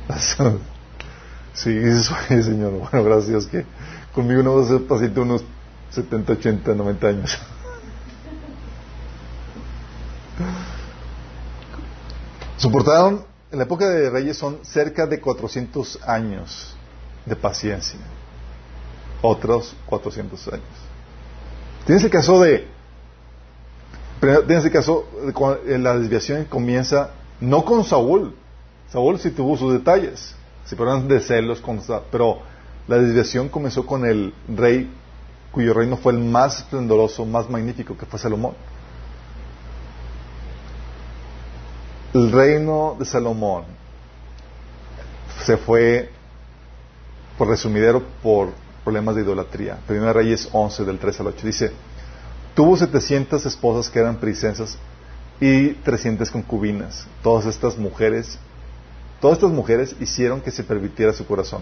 Sí, 1.53 1.79
Señor. 2.27 2.71
Bueno, 2.71 3.03
gracias 3.03 3.45
que 3.45 3.63
conmigo 4.11 4.41
no 4.41 4.55
va 4.55 4.63
a 4.63 4.67
ser 4.67 4.87
paciente 4.87 5.19
unos 5.19 5.43
70, 5.91 6.33
80, 6.33 6.73
90 6.73 7.07
años. 7.07 7.37
Soportaron, 12.57 13.23
en 13.51 13.57
la 13.59 13.65
época 13.65 13.87
de 13.87 14.09
Reyes 14.09 14.35
son 14.35 14.57
cerca 14.63 15.05
de 15.05 15.21
400 15.21 15.99
años 16.07 16.75
de 17.25 17.35
paciencia. 17.35 17.99
Otros 19.21 19.75
400 19.85 20.47
años. 20.47 20.65
Tienes 21.85 22.03
el 22.03 22.09
caso 22.09 22.41
de, 22.41 22.67
tienes 24.47 24.65
el 24.65 24.71
caso 24.71 25.05
de 25.65 25.77
la 25.77 25.99
desviación 25.99 26.45
comienza 26.45 27.11
no 27.43 27.65
con 27.65 27.83
Saúl. 27.83 28.33
Saúl 28.89 29.19
sí 29.19 29.31
tuvo 29.31 29.57
sus 29.57 29.73
detalles. 29.73 30.33
Si 30.65 30.75
fueron 30.75 31.07
de 31.07 31.19
celos, 31.19 31.61
pero 32.09 32.39
la 32.87 32.97
desviación 32.97 33.49
comenzó 33.49 33.85
con 33.85 34.05
el 34.05 34.33
rey 34.47 34.89
cuyo 35.51 35.73
reino 35.73 35.97
fue 35.97 36.13
el 36.13 36.19
más 36.19 36.59
esplendoroso, 36.59 37.25
más 37.25 37.49
magnífico, 37.49 37.97
que 37.97 38.05
fue 38.05 38.17
Salomón. 38.17 38.53
El 42.13 42.31
reino 42.31 42.95
de 42.97 43.05
Salomón 43.05 43.65
se 45.43 45.57
fue, 45.57 46.09
por 47.37 47.49
resumidero, 47.49 48.03
por 48.23 48.49
problemas 48.83 49.15
de 49.15 49.21
idolatría. 49.21 49.79
Primera 49.85 50.13
Reyes 50.13 50.47
11, 50.51 50.85
del 50.85 50.97
3 50.97 51.19
al 51.19 51.27
8. 51.27 51.45
Dice, 51.45 51.71
tuvo 52.55 52.77
700 52.77 53.45
esposas 53.45 53.89
que 53.89 53.99
eran 53.99 54.17
princesas 54.17 54.77
y 55.39 55.69
300 55.73 56.29
concubinas. 56.31 57.05
Todas 57.21 57.45
estas 57.45 57.77
mujeres, 57.77 58.37
todas 59.19 59.37
estas 59.37 59.51
mujeres 59.51 59.95
hicieron 59.99 60.41
que 60.41 60.51
se 60.51 60.63
permitiera 60.63 61.13
su 61.13 61.25
corazón. 61.25 61.61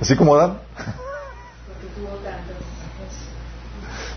Así 0.00 0.16
como 0.16 0.36
Dan. 0.36 0.58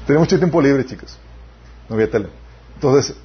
Tenía 0.07 0.19
mucho 0.19 0.37
tiempo 0.37 0.61
libre, 0.61 0.85
chicos. 0.85 1.17
No 1.89 1.95
había 1.95 2.09
tele. 2.09 2.29
Entonces, 2.75 3.15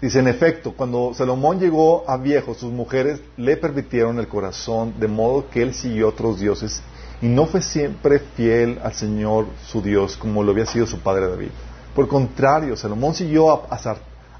dice, 0.00 0.18
en 0.18 0.28
efecto, 0.28 0.72
cuando 0.72 1.12
Salomón 1.14 1.60
llegó 1.60 2.08
a 2.08 2.16
viejo, 2.16 2.54
sus 2.54 2.72
mujeres 2.72 3.20
le 3.36 3.56
permitieron 3.56 4.18
el 4.18 4.28
corazón, 4.28 4.94
de 4.98 5.08
modo 5.08 5.48
que 5.50 5.62
él 5.62 5.74
siguió 5.74 6.08
otros 6.08 6.40
dioses 6.40 6.82
y 7.22 7.28
no 7.28 7.46
fue 7.46 7.62
siempre 7.62 8.18
fiel 8.18 8.80
al 8.82 8.92
Señor 8.94 9.46
su 9.66 9.80
Dios 9.80 10.16
como 10.16 10.42
lo 10.42 10.50
había 10.50 10.66
sido 10.66 10.86
su 10.86 10.98
padre 10.98 11.28
David. 11.28 11.50
Por 11.94 12.08
contrario, 12.08 12.76
Salomón 12.76 13.14
siguió 13.14 13.50
a, 13.50 13.78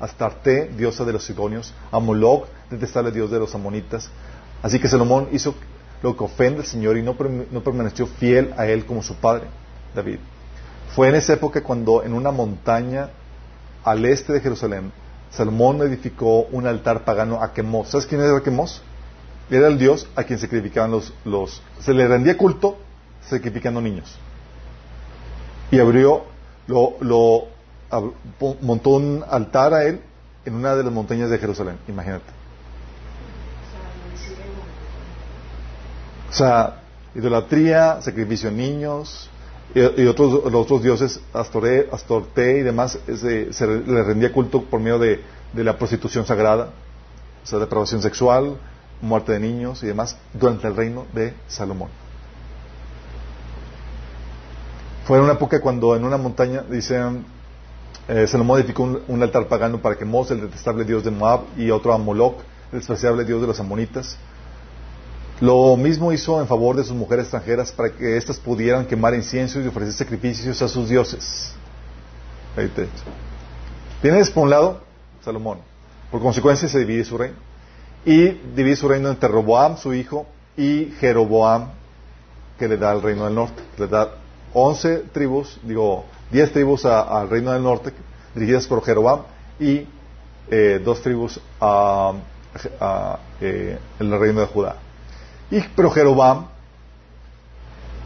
Astarte, 0.00 0.70
diosa 0.76 1.04
de 1.04 1.12
los 1.12 1.24
Sidonios, 1.24 1.72
a 1.92 2.00
Moloch, 2.00 2.46
detestable 2.70 3.12
dios 3.12 3.30
de 3.30 3.38
los 3.38 3.54
amonitas. 3.54 4.10
Así 4.62 4.80
que 4.80 4.88
Salomón 4.88 5.28
hizo 5.32 5.54
lo 6.02 6.16
que 6.16 6.24
ofende 6.24 6.60
al 6.60 6.66
Señor 6.66 6.96
y 6.96 7.02
no, 7.02 7.16
no 7.50 7.62
permaneció 7.62 8.06
fiel 8.06 8.52
a 8.56 8.66
él 8.66 8.84
como 8.84 9.02
su 9.02 9.14
padre, 9.14 9.44
David. 9.94 10.18
Fue 10.94 11.08
en 11.08 11.14
esa 11.14 11.34
época 11.34 11.62
cuando 11.62 12.02
en 12.02 12.14
una 12.14 12.32
montaña 12.32 13.10
al 13.84 14.04
este 14.04 14.32
de 14.32 14.40
Jerusalén, 14.40 14.92
Salomón 15.30 15.80
edificó 15.82 16.42
un 16.42 16.66
altar 16.66 17.04
pagano 17.04 17.42
a 17.42 17.52
Quemos. 17.52 17.88
¿Sabes 17.88 18.06
quién 18.06 18.20
era 18.20 18.40
Quemos? 18.40 18.82
Era 19.50 19.68
el 19.68 19.78
dios 19.78 20.08
a 20.14 20.24
quien 20.24 20.38
sacrificaban 20.38 20.90
los, 20.90 21.12
los... 21.24 21.62
Se 21.80 21.94
le 21.94 22.06
rendía 22.06 22.36
culto 22.36 22.76
sacrificando 23.28 23.80
niños. 23.80 24.18
Y 25.70 25.78
abrió, 25.78 26.24
lo, 26.72 26.96
lo 27.00 27.44
montó 28.60 28.90
un 28.90 29.24
altar 29.28 29.74
a 29.74 29.84
él 29.84 30.00
en 30.44 30.54
una 30.54 30.74
de 30.74 30.82
las 30.82 30.92
montañas 30.92 31.30
de 31.30 31.38
Jerusalén. 31.38 31.78
Imagínate. 31.88 32.24
O 36.30 36.32
sea, 36.32 36.82
idolatría, 37.14 38.00
sacrificio 38.00 38.50
de 38.50 38.56
niños, 38.56 39.28
y, 39.74 40.06
otros, 40.06 40.44
los 40.44 40.62
otros 40.62 40.82
dioses, 40.82 41.20
Astoré, 41.32 41.88
Astorte 41.90 42.58
y 42.58 42.62
demás, 42.62 42.98
se, 43.06 43.66
le 43.66 44.02
rendía 44.02 44.32
culto 44.32 44.62
por 44.62 44.80
medio 44.80 44.98
de, 44.98 45.20
la 45.54 45.76
prostitución 45.76 46.26
sagrada, 46.26 46.70
o 47.42 47.46
sea, 47.46 47.58
depravación 47.58 48.02
sexual, 48.02 48.56
muerte 49.00 49.32
de 49.32 49.40
niños 49.40 49.82
y 49.82 49.86
demás, 49.86 50.16
durante 50.32 50.68
el 50.68 50.76
reino 50.76 51.06
de 51.12 51.34
Salomón. 51.48 51.88
Fue 55.04 55.18
en 55.18 55.24
una 55.24 55.34
época 55.34 55.60
cuando 55.60 55.96
en 55.96 56.04
una 56.04 56.16
montaña, 56.16 56.62
dicen, 56.62 57.24
eh, 58.08 58.26
Salomón 58.26 58.60
edificó 58.60 58.82
un, 59.06 59.22
altar 59.22 59.48
pagano 59.48 59.80
para 59.80 59.96
que 59.96 60.04
Mos, 60.04 60.30
el 60.30 60.40
detestable 60.40 60.84
dios 60.84 61.04
de 61.04 61.10
Moab, 61.10 61.42
y 61.56 61.70
otro 61.70 61.92
a 61.92 61.98
Moloch, 61.98 62.38
el 62.72 62.78
despreciable 62.78 63.24
dios 63.24 63.40
de 63.40 63.46
los 63.46 63.58
amonitas, 63.60 64.16
lo 65.40 65.76
mismo 65.76 66.12
hizo 66.12 66.40
en 66.40 66.46
favor 66.46 66.76
de 66.76 66.84
sus 66.84 66.94
mujeres 66.94 67.24
extranjeras 67.24 67.72
para 67.72 67.90
que 67.90 68.16
éstas 68.16 68.38
pudieran 68.38 68.86
quemar 68.86 69.12
incienso 69.14 69.60
y 69.60 69.66
ofrecer 69.66 69.92
sacrificios 69.92 70.62
a 70.62 70.68
sus 70.68 70.88
dioses. 70.88 71.52
Tienes 74.00 74.30
por 74.30 74.44
un 74.44 74.50
lado 74.50 74.80
Salomón. 75.24 75.58
Por 76.12 76.20
consecuencia 76.20 76.68
se 76.68 76.78
divide 76.78 77.04
su 77.04 77.18
reino. 77.18 77.36
Y 78.04 78.28
divide 78.54 78.76
su 78.76 78.86
reino 78.86 79.08
entre 79.08 79.28
Roboam, 79.28 79.76
su 79.76 79.94
hijo, 79.94 80.26
y 80.56 80.92
Jeroboam, 81.00 81.70
que 82.58 82.68
le 82.68 82.76
da 82.76 82.92
el 82.92 83.02
reino 83.02 83.24
del 83.24 83.34
norte. 83.34 83.62
Le 83.78 83.88
da 83.88 84.14
once 84.54 85.04
tribus, 85.12 85.58
digo, 85.62 86.04
diez 86.30 86.52
tribus 86.52 86.84
al 86.84 87.28
reino 87.28 87.52
del 87.52 87.62
norte, 87.62 87.92
dirigidas 88.34 88.66
por 88.66 88.84
Jeroboam, 88.84 89.22
y 89.58 89.86
eh, 90.50 90.80
dos 90.84 91.00
tribus 91.02 91.40
a, 91.60 92.12
eh, 93.40 93.78
reino 93.98 94.40
de 94.40 94.46
Judá. 94.46 94.76
Y, 95.50 95.60
pero 95.76 95.90
Jeroboam 95.90 96.46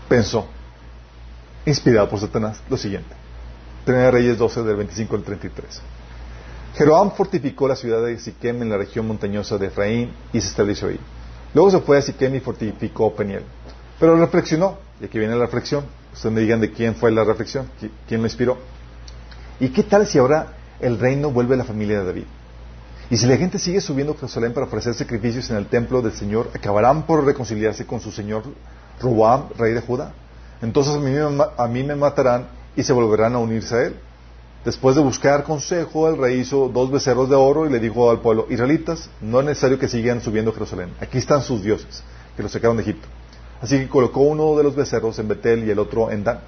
pensó, 0.09 0.47
inspirado 1.65 2.09
por 2.09 2.21
Satanás, 2.21 2.61
lo 2.69 2.77
siguiente. 2.77 3.15
Primera 3.85 4.11
Reyes 4.11 4.37
12 4.37 4.63
del 4.65 4.77
25 4.77 5.17
al 5.17 5.23
33. 5.23 5.83
Jeroboam 6.75 7.13
fortificó 7.13 7.69
la 7.69 7.77
ciudad 7.77 8.05
de 8.05 8.19
Siquem 8.19 8.61
en 8.63 8.69
la 8.69 8.77
región 8.77 9.07
montañosa 9.07 9.57
de 9.57 9.69
Efraín 9.69 10.13
y 10.33 10.41
se 10.41 10.49
estableció 10.49 10.89
ahí. 10.89 11.01
Luego 11.55 11.71
se 11.71 11.81
fue 11.81 11.97
a 11.97 12.03
Siquem 12.03 12.35
y 12.35 12.41
fortificó 12.41 13.15
Peniel. 13.15 13.45
Pero 13.99 14.17
reflexionó, 14.17 14.79
y 15.01 15.07
aquí 15.07 15.19
viene 15.19 15.35
la 15.35 15.47
reflexión. 15.47 15.85
Ustedes 16.17 16.35
me 16.35 16.41
digan 16.41 16.61
de 16.61 16.73
quién 16.73 16.95
fue 16.95 17.11
la 17.11 17.25
reflexión, 17.25 17.69
quién 18.09 18.23
lo 18.23 18.27
inspiró. 18.27 18.57
¿Y 19.61 19.69
qué 19.69 19.83
tal 19.83 20.07
si 20.07 20.19
ahora 20.19 20.55
el 20.81 20.99
reino 20.99 21.31
vuelve 21.31 21.55
a 21.55 21.59
la 21.59 21.65
familia 21.65 22.01
de 22.01 22.07
David? 22.07 22.25
Y 23.11 23.19
si 23.19 23.27
la 23.27 23.37
gente 23.37 23.59
sigue 23.59 23.83
subiendo 23.83 24.15
a 24.15 24.17
Jerusalén 24.17 24.55
para 24.55 24.67
ofrecer 24.67 24.95
sacrificios 24.95 25.51
en 25.51 25.57
el 25.57 25.67
templo 25.67 26.01
del 26.01 26.13
Señor, 26.13 26.51
acabarán 26.55 27.03
por 27.05 27.25
reconciliarse 27.25 27.87
con 27.87 28.01
su 28.01 28.11
señor 28.11 28.45
Robam, 29.01 29.51
rey 29.59 29.75
de 29.75 29.83
Judá. 29.83 30.13
Entonces 30.63 30.95
a 30.95 31.69
mí, 31.69 31.83
me 31.83 31.95
matarán 31.95 32.49
y 32.75 32.83
se 32.83 32.95
volverán 32.95 33.35
a 33.35 33.39
unirse 33.39 33.75
a 33.75 33.83
él. 33.83 33.97
Después 34.65 34.97
de 34.97 35.03
buscar 35.03 35.45
consejo, 35.45 36.09
el 36.09 36.17
rey 36.17 36.41
hizo 36.41 36.69
dos 36.69 36.91
becerros 36.91 37.29
de 37.29 37.37
oro 37.37 37.67
y 37.67 37.71
le 37.71 37.79
dijo 37.79 38.11
al 38.11 38.21
pueblo, 38.21 38.47
israelitas, 38.49 39.11
no 39.21 39.41
es 39.41 39.47
necesario 39.47 39.79
que 39.79 39.87
sigan 39.87 40.23
subiendo 40.23 40.51
a 40.51 40.55
Jerusalén. 40.55 40.95
Aquí 40.99 41.19
están 41.19 41.43
sus 41.43 41.63
dioses, 41.63 42.03
que 42.35 42.43
los 42.43 42.51
sacaron 42.51 42.79
de 42.79 42.85
Egipto. 42.85 43.07
Así 43.61 43.79
que 43.79 43.89
colocó 43.89 44.21
uno 44.21 44.57
de 44.57 44.65
los 44.65 44.75
becerros 44.75 45.19
en 45.19 45.29
Betel 45.29 45.65
y 45.67 45.71
el 45.71 45.79
otro 45.79 46.11
en 46.11 46.25
Dan. 46.25 46.41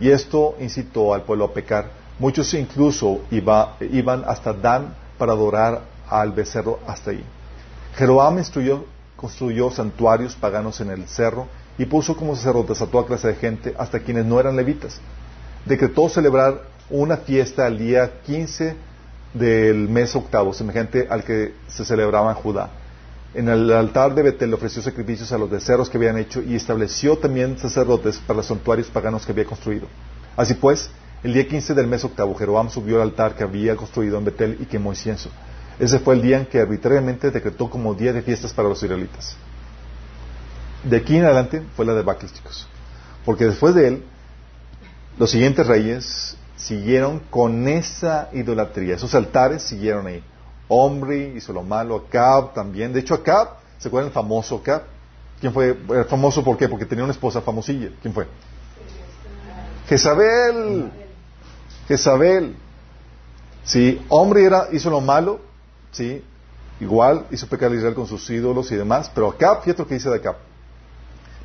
Y 0.00 0.10
esto 0.10 0.56
incitó 0.60 1.14
al 1.14 1.22
pueblo 1.22 1.46
a 1.46 1.52
pecar. 1.52 1.90
Muchos 2.18 2.52
incluso 2.54 3.20
iban 3.30 4.24
hasta 4.26 4.52
Dan 4.52 4.94
para 5.18 5.32
adorar 5.32 5.82
al 6.08 6.32
becerro 6.32 6.78
hasta 6.86 7.10
ahí. 7.10 7.24
Jeroboam 7.96 8.42
construyó 9.16 9.70
santuarios 9.70 10.34
paganos 10.34 10.80
en 10.80 10.90
el 10.90 11.06
cerro 11.06 11.46
y 11.78 11.84
puso 11.84 12.16
como 12.16 12.36
sacerdotes 12.36 12.80
a 12.82 12.86
toda 12.86 13.06
clase 13.06 13.28
de 13.28 13.34
gente, 13.34 13.74
hasta 13.78 14.00
quienes 14.00 14.24
no 14.24 14.38
eran 14.38 14.56
levitas. 14.56 15.00
Decretó 15.64 16.08
celebrar 16.08 16.62
una 16.90 17.16
fiesta 17.16 17.66
al 17.66 17.78
día 17.78 18.20
15 18.24 18.76
del 19.32 19.88
mes 19.88 20.14
octavo, 20.14 20.52
semejante 20.52 21.06
al 21.08 21.24
que 21.24 21.54
se 21.68 21.84
celebraba 21.84 22.30
en 22.30 22.36
Judá. 22.36 22.70
En 23.34 23.48
el 23.48 23.72
altar 23.72 24.14
de 24.14 24.22
Betel 24.22 24.52
ofreció 24.52 24.82
sacrificios 24.82 25.32
a 25.32 25.38
los 25.38 25.48
becerros 25.48 25.88
que 25.88 25.96
habían 25.96 26.18
hecho 26.18 26.42
y 26.42 26.54
estableció 26.54 27.16
también 27.16 27.58
sacerdotes 27.58 28.18
para 28.18 28.38
los 28.38 28.46
santuarios 28.46 28.88
paganos 28.88 29.24
que 29.24 29.32
había 29.32 29.46
construido. 29.46 29.86
Así 30.36 30.54
pues, 30.54 30.90
el 31.22 31.32
día 31.32 31.48
15 31.48 31.72
del 31.72 31.86
mes 31.86 32.04
octavo, 32.04 32.34
Jeroboam 32.34 32.68
subió 32.68 32.96
al 32.96 33.08
altar 33.08 33.34
que 33.34 33.42
había 33.42 33.74
construido 33.74 34.18
en 34.18 34.26
Betel 34.26 34.58
y 34.60 34.66
quemó 34.66 34.90
incienso. 34.90 35.30
Ese 35.78 35.98
fue 35.98 36.14
el 36.14 36.22
día 36.22 36.38
en 36.38 36.46
que 36.46 36.60
arbitrariamente 36.60 37.30
decretó 37.30 37.70
como 37.70 37.94
día 37.94 38.12
de 38.12 38.20
fiestas 38.20 38.52
para 38.52 38.68
los 38.68 38.82
israelitas. 38.82 39.34
De 40.84 40.96
aquí 40.96 41.16
en 41.16 41.24
adelante 41.24 41.62
fue 41.74 41.86
la 41.86 41.94
debacle, 41.94 42.28
chicos. 42.28 42.68
Porque 43.24 43.46
después 43.46 43.74
de 43.74 43.88
él, 43.88 44.04
los 45.18 45.30
siguientes 45.30 45.66
reyes 45.66 46.36
siguieron 46.56 47.20
con 47.30 47.66
esa 47.66 48.28
idolatría. 48.32 48.96
Esos 48.96 49.14
altares 49.14 49.62
siguieron 49.62 50.06
ahí. 50.06 50.22
Omri 50.68 51.34
hizo 51.36 51.52
lo 51.52 51.62
malo, 51.62 52.04
Acab 52.06 52.54
también. 52.54 52.92
De 52.92 53.00
hecho, 53.00 53.14
Acab, 53.14 53.48
¿se 53.78 53.88
acuerdan 53.88 54.08
el 54.08 54.14
famoso 54.14 54.56
Acab? 54.56 54.82
¿Quién 55.40 55.52
fue? 55.52 55.74
famoso 56.08 56.44
por 56.44 56.56
qué? 56.56 56.68
Porque 56.68 56.86
tenía 56.86 57.04
una 57.04 57.12
esposa 57.12 57.40
famosilla. 57.40 57.90
¿Quién 58.00 58.14
fue? 58.14 58.26
Jezabel. 59.88 60.90
Jezabel. 61.88 62.56
Sí, 63.64 64.00
Omri 64.08 64.44
era, 64.44 64.68
hizo 64.72 64.90
lo 64.90 65.00
malo, 65.00 65.40
sí, 65.92 66.22
igual 66.80 67.26
hizo 67.30 67.46
pecar 67.46 67.70
a 67.70 67.74
Israel 67.76 67.94
con 67.94 68.06
sus 68.06 68.28
ídolos 68.28 68.72
y 68.72 68.76
demás, 68.76 69.10
pero 69.14 69.30
Acab, 69.30 69.62
fíjate 69.62 69.82
lo 69.82 69.88
que 69.88 69.94
dice 69.94 70.10
de 70.10 70.16
Acab. 70.16 70.36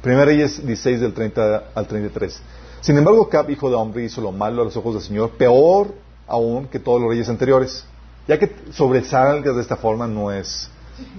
Primera 0.01 0.25
Reyes 0.25 0.65
16 0.65 1.01
del 1.01 1.13
30 1.13 1.63
al 1.75 1.87
33. 1.87 2.41
Sin 2.81 2.97
embargo, 2.97 3.23
Acab, 3.23 3.49
hijo 3.49 3.69
de 3.69 3.75
Omri, 3.75 4.05
hizo 4.05 4.21
lo 4.21 4.31
malo 4.31 4.61
a 4.61 4.65
los 4.65 4.77
ojos 4.77 4.95
del 4.95 5.03
Señor, 5.03 5.31
peor 5.31 5.93
aún 6.27 6.67
que 6.67 6.79
todos 6.79 7.01
los 7.01 7.09
reyes 7.09 7.29
anteriores. 7.29 7.85
Ya 8.27 8.37
que 8.37 8.53
sobresalgas 8.73 9.55
de 9.55 9.61
esta 9.61 9.77
forma 9.77 10.07
no 10.07 10.31
es 10.31 10.69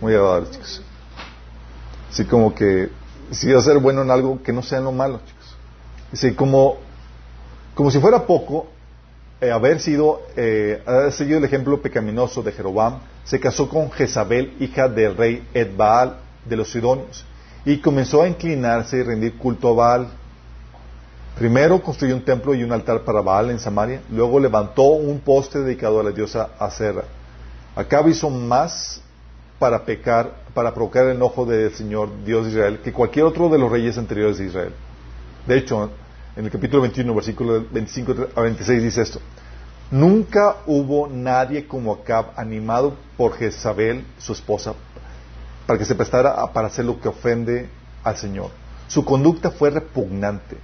muy 0.00 0.14
agradable, 0.14 0.50
chicos. 0.50 0.82
Así 2.10 2.24
como 2.24 2.54
que 2.54 2.90
si 3.30 3.50
va 3.52 3.60
a 3.60 3.62
ser 3.62 3.78
bueno 3.78 4.02
en 4.02 4.10
algo, 4.10 4.42
que 4.42 4.52
no 4.52 4.62
sea 4.62 4.80
lo 4.80 4.92
malo, 4.92 5.20
chicos. 5.26 5.56
Así 6.12 6.34
como, 6.34 6.76
como 7.74 7.90
si 7.90 7.98
fuera 7.98 8.26
poco, 8.26 8.66
eh, 9.40 9.50
haber 9.50 9.80
sido, 9.80 10.22
eh, 10.36 10.82
haber 10.84 11.12
seguido 11.12 11.38
el 11.38 11.44
ejemplo 11.44 11.80
pecaminoso 11.80 12.42
de 12.42 12.52
Jeroboam, 12.52 12.98
se 13.24 13.38
casó 13.38 13.68
con 13.68 13.90
Jezabel, 13.90 14.54
hija 14.58 14.88
del 14.88 15.16
rey 15.16 15.46
Edbaal 15.54 16.18
de 16.44 16.56
los 16.56 16.70
Sidonios, 16.72 17.24
y 17.64 17.78
comenzó 17.78 18.22
a 18.22 18.28
inclinarse 18.28 18.98
y 18.98 19.02
rendir 19.02 19.36
culto 19.36 19.68
a 19.68 19.72
Baal. 19.74 20.08
Primero 21.38 21.80
construyó 21.80 22.16
un 22.16 22.24
templo 22.24 22.52
y 22.52 22.64
un 22.64 22.72
altar 22.72 23.02
para 23.02 23.20
Baal 23.20 23.50
en 23.50 23.60
Samaria, 23.60 24.02
luego 24.10 24.40
levantó 24.40 24.82
un 24.82 25.20
poste 25.20 25.60
dedicado 25.60 26.00
a 26.00 26.02
la 26.02 26.10
diosa 26.10 26.50
Acera. 26.58 27.04
Acá 27.76 28.02
hizo 28.08 28.28
más 28.28 29.00
para 29.60 29.84
pecar, 29.84 30.32
para 30.52 30.74
provocar 30.74 31.04
el 31.04 31.14
enojo 31.14 31.46
del 31.46 31.72
Señor 31.72 32.08
Dios 32.24 32.46
de 32.46 32.50
Israel 32.50 32.80
que 32.82 32.92
cualquier 32.92 33.24
otro 33.24 33.48
de 33.50 33.56
los 33.56 33.70
reyes 33.70 33.96
anteriores 33.96 34.38
de 34.38 34.46
Israel. 34.46 34.72
De 35.46 35.58
hecho, 35.58 35.90
en 36.34 36.44
el 36.44 36.50
capítulo 36.50 36.82
21, 36.82 37.14
versículo 37.14 37.64
25 37.70 38.14
a 38.34 38.40
26 38.40 38.82
dice 38.82 39.02
esto. 39.02 39.20
Nunca 39.92 40.56
hubo 40.66 41.06
nadie 41.06 41.68
como 41.68 41.92
Acab 41.92 42.32
animado 42.34 42.96
por 43.16 43.34
Jezabel, 43.34 44.04
su 44.18 44.32
esposa, 44.32 44.74
para 45.68 45.78
que 45.78 45.84
se 45.84 45.94
prestara 45.94 46.34
para 46.52 46.66
hacer 46.66 46.84
lo 46.84 47.00
que 47.00 47.06
ofende 47.06 47.68
al 48.02 48.16
Señor. 48.16 48.50
Su 48.88 49.04
conducta 49.04 49.52
fue 49.52 49.70
repugnante 49.70 50.56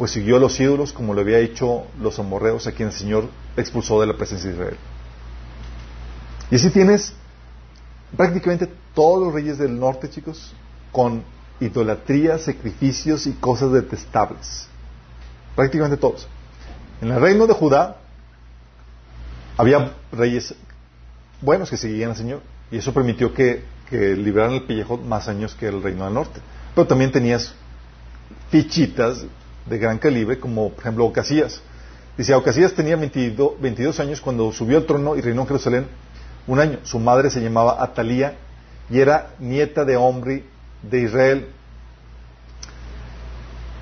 pues 0.00 0.12
siguió 0.12 0.36
a 0.36 0.40
los 0.40 0.58
ídolos 0.58 0.94
como 0.94 1.12
lo 1.12 1.20
había 1.20 1.40
hecho 1.40 1.84
los 2.00 2.18
amorreos 2.18 2.66
a 2.66 2.72
quien 2.72 2.88
el 2.88 2.94
Señor 2.94 3.28
expulsó 3.54 4.00
de 4.00 4.06
la 4.06 4.16
presencia 4.16 4.48
de 4.48 4.56
Israel. 4.56 4.76
Y 6.50 6.54
así 6.54 6.70
tienes 6.70 7.12
prácticamente 8.16 8.66
todos 8.94 9.22
los 9.22 9.34
reyes 9.34 9.58
del 9.58 9.78
norte, 9.78 10.08
chicos, 10.08 10.54
con 10.90 11.22
idolatría, 11.60 12.38
sacrificios 12.38 13.26
y 13.26 13.34
cosas 13.34 13.72
detestables. 13.72 14.68
Prácticamente 15.54 15.98
todos. 15.98 16.26
En 17.02 17.10
el 17.10 17.20
reino 17.20 17.46
de 17.46 17.52
Judá 17.52 17.98
había 19.58 19.92
reyes 20.12 20.54
buenos 21.42 21.68
que 21.68 21.76
seguían 21.76 22.12
al 22.12 22.16
Señor 22.16 22.40
y 22.70 22.78
eso 22.78 22.94
permitió 22.94 23.34
que, 23.34 23.64
que 23.90 24.16
libraran 24.16 24.52
el 24.54 24.62
pellejo 24.62 24.96
más 24.96 25.28
años 25.28 25.54
que 25.54 25.68
el 25.68 25.82
reino 25.82 26.06
del 26.06 26.14
norte. 26.14 26.40
Pero 26.74 26.86
también 26.86 27.12
tenías 27.12 27.54
fichitas 28.50 29.26
de 29.66 29.78
gran 29.78 29.98
calibre, 29.98 30.38
como 30.38 30.70
por 30.70 30.80
ejemplo 30.80 31.04
Ocasías. 31.06 31.62
Dice, 32.16 32.34
Ocasías 32.34 32.74
tenía 32.74 32.96
22, 32.96 34.00
años 34.00 34.20
cuando 34.20 34.52
subió 34.52 34.78
al 34.78 34.86
trono 34.86 35.16
y 35.16 35.20
reinó 35.20 35.42
en 35.42 35.46
Jerusalén 35.46 35.86
un 36.46 36.60
año. 36.60 36.78
Su 36.82 36.98
madre 36.98 37.30
se 37.30 37.40
llamaba 37.40 37.82
Atalía 37.82 38.34
y 38.90 39.00
era 39.00 39.30
nieta 39.38 39.84
de 39.84 39.96
Omri 39.96 40.44
de 40.82 41.00
Israel. 41.00 41.48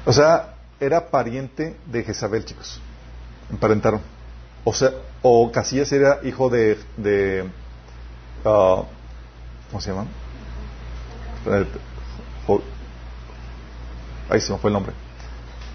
O 0.04 0.12
sea, 0.12 0.54
era 0.78 1.10
pariente 1.10 1.76
de 1.86 2.04
Jezabel, 2.04 2.44
chicos. 2.44 2.80
Emparentaron. 3.50 4.00
O 4.64 4.72
sea, 4.72 4.92
Ocasías 5.22 5.90
era 5.92 6.20
hijo 6.22 6.48
de, 6.48 6.78
de 6.96 7.44
uh, 8.44 8.84
¿cómo 9.70 9.80
se 9.80 9.90
llama? 9.90 10.06
Ahí 14.30 14.40
se 14.40 14.52
me 14.52 14.58
fue 14.58 14.68
el 14.68 14.74
nombre. 14.74 14.92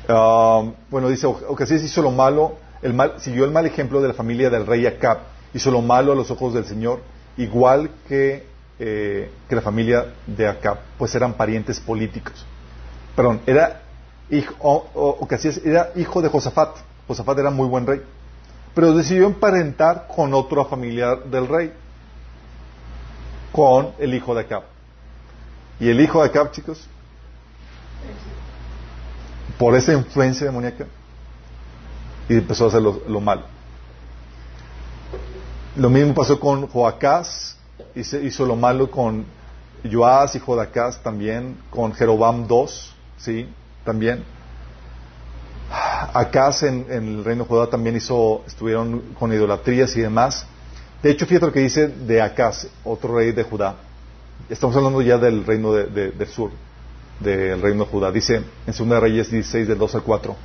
Ah, 0.07 0.63
bueno, 0.89 1.09
dice, 1.09 1.27
Ocasías 1.27 1.81
hizo 1.83 2.01
lo 2.01 2.11
malo, 2.11 2.57
el 2.81 2.93
mal, 2.93 3.13
siguió 3.19 3.45
el 3.45 3.51
mal 3.51 3.65
ejemplo 3.65 4.01
de 4.01 4.09
la 4.09 4.13
familia 4.13 4.49
del 4.49 4.65
rey 4.65 4.85
Acab, 4.85 5.19
hizo 5.53 5.71
lo 5.71 5.81
malo 5.81 6.11
a 6.11 6.15
los 6.15 6.29
ojos 6.31 6.53
del 6.53 6.65
Señor, 6.65 6.99
igual 7.37 7.89
que, 8.07 8.45
eh, 8.79 9.31
que 9.47 9.55
la 9.55 9.61
familia 9.61 10.13
de 10.27 10.47
Acab, 10.47 10.79
pues 10.97 11.15
eran 11.15 11.33
parientes 11.33 11.79
políticos. 11.79 12.45
Perdón, 13.15 13.41
era 13.45 13.81
hijo, 14.29 14.55
Ocasías 14.93 15.61
era 15.63 15.91
hijo 15.95 16.21
de 16.21 16.29
Josafat, 16.29 16.75
Josafat 17.07 17.39
era 17.39 17.49
muy 17.49 17.67
buen 17.67 17.87
rey, 17.87 18.01
pero 18.75 18.93
decidió 18.93 19.27
emparentar 19.27 20.07
con 20.13 20.33
otra 20.33 20.65
familia 20.65 21.15
del 21.15 21.47
rey, 21.47 21.71
con 23.53 23.91
el 23.99 24.13
hijo 24.13 24.35
de 24.35 24.41
Acab. 24.41 24.63
Y 25.79 25.89
el 25.89 26.01
hijo 26.01 26.21
de 26.21 26.29
Acab, 26.29 26.51
chicos, 26.51 26.89
por 29.57 29.75
esa 29.75 29.93
influencia 29.93 30.45
demoníaca 30.45 30.85
y 32.29 32.35
empezó 32.35 32.65
a 32.65 32.67
hacer 32.69 32.81
lo, 32.81 33.21
malo. 33.21 33.43
Lo 35.75 35.89
mismo 35.89 36.13
pasó 36.13 36.39
con 36.39 36.67
Joacás, 36.67 37.57
hizo, 37.95 38.19
hizo 38.19 38.45
lo 38.45 38.55
malo 38.55 38.89
con 38.89 39.25
Joás 39.89 40.35
y 40.35 40.39
Jodacás 40.39 41.01
también, 41.03 41.57
con 41.69 41.93
Jerobam 41.93 42.47
II, 42.49 42.65
¿sí? 43.17 43.49
También. 43.83 44.23
Acás 46.13 46.63
en, 46.63 46.85
el 46.89 47.23
reino 47.23 47.43
de 47.43 47.49
Judá 47.49 47.67
también 47.67 47.95
hizo, 47.95 48.43
estuvieron 48.45 49.01
con 49.19 49.33
idolatrías 49.33 49.95
y 49.97 50.01
demás. 50.01 50.45
De 51.01 51.11
hecho, 51.11 51.25
fíjate 51.25 51.47
lo 51.47 51.51
que 51.51 51.59
dice 51.59 51.87
de 51.87 52.21
Acaz, 52.21 52.67
otro 52.83 53.17
rey 53.17 53.31
de 53.31 53.43
Judá. 53.43 53.75
Estamos 54.49 54.75
hablando 54.75 55.01
ya 55.01 55.17
del 55.17 55.45
reino 55.45 55.73
del 55.73 56.27
sur 56.27 56.51
del 57.23 57.61
reino 57.61 57.85
de 57.85 57.89
Judá. 57.89 58.11
Dice 58.11 58.35
en 58.67 58.89
2 58.89 58.99
Reyes 58.99 59.31
16, 59.31 59.67
del 59.67 59.77
2 59.77 59.95
al 59.95 60.03
4. 60.03 60.35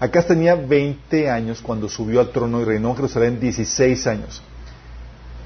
Acá 0.00 0.22
tenía 0.22 0.54
20 0.54 1.28
años 1.28 1.60
cuando 1.60 1.88
subió 1.88 2.20
al 2.20 2.30
trono 2.30 2.60
y 2.62 2.64
reinó 2.64 2.90
en 2.90 2.96
Jerusalén 2.96 3.40
16 3.40 4.06
años. 4.06 4.42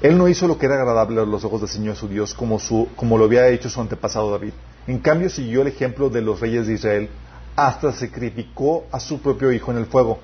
Él 0.01 0.17
no 0.17 0.27
hizo 0.27 0.47
lo 0.47 0.57
que 0.57 0.65
era 0.65 0.75
agradable 0.75 1.21
a 1.21 1.25
los 1.25 1.43
ojos 1.43 1.61
del 1.61 1.69
Señor 1.69 1.95
su 1.95 2.07
Dios 2.07 2.33
como, 2.33 2.59
su, 2.59 2.87
como 2.95 3.17
lo 3.17 3.25
había 3.25 3.47
hecho 3.49 3.69
su 3.69 3.81
antepasado 3.81 4.31
David. 4.31 4.53
En 4.87 4.99
cambio 4.99 5.29
siguió 5.29 5.61
el 5.61 5.67
ejemplo 5.67 6.09
de 6.09 6.21
los 6.21 6.39
reyes 6.39 6.67
de 6.67 6.73
Israel 6.73 7.09
hasta 7.55 7.91
sacrificó 7.91 8.85
a 8.91 8.99
su 8.99 9.19
propio 9.19 9.51
hijo 9.51 9.71
en 9.71 9.77
el 9.77 9.85
fuego. 9.85 10.19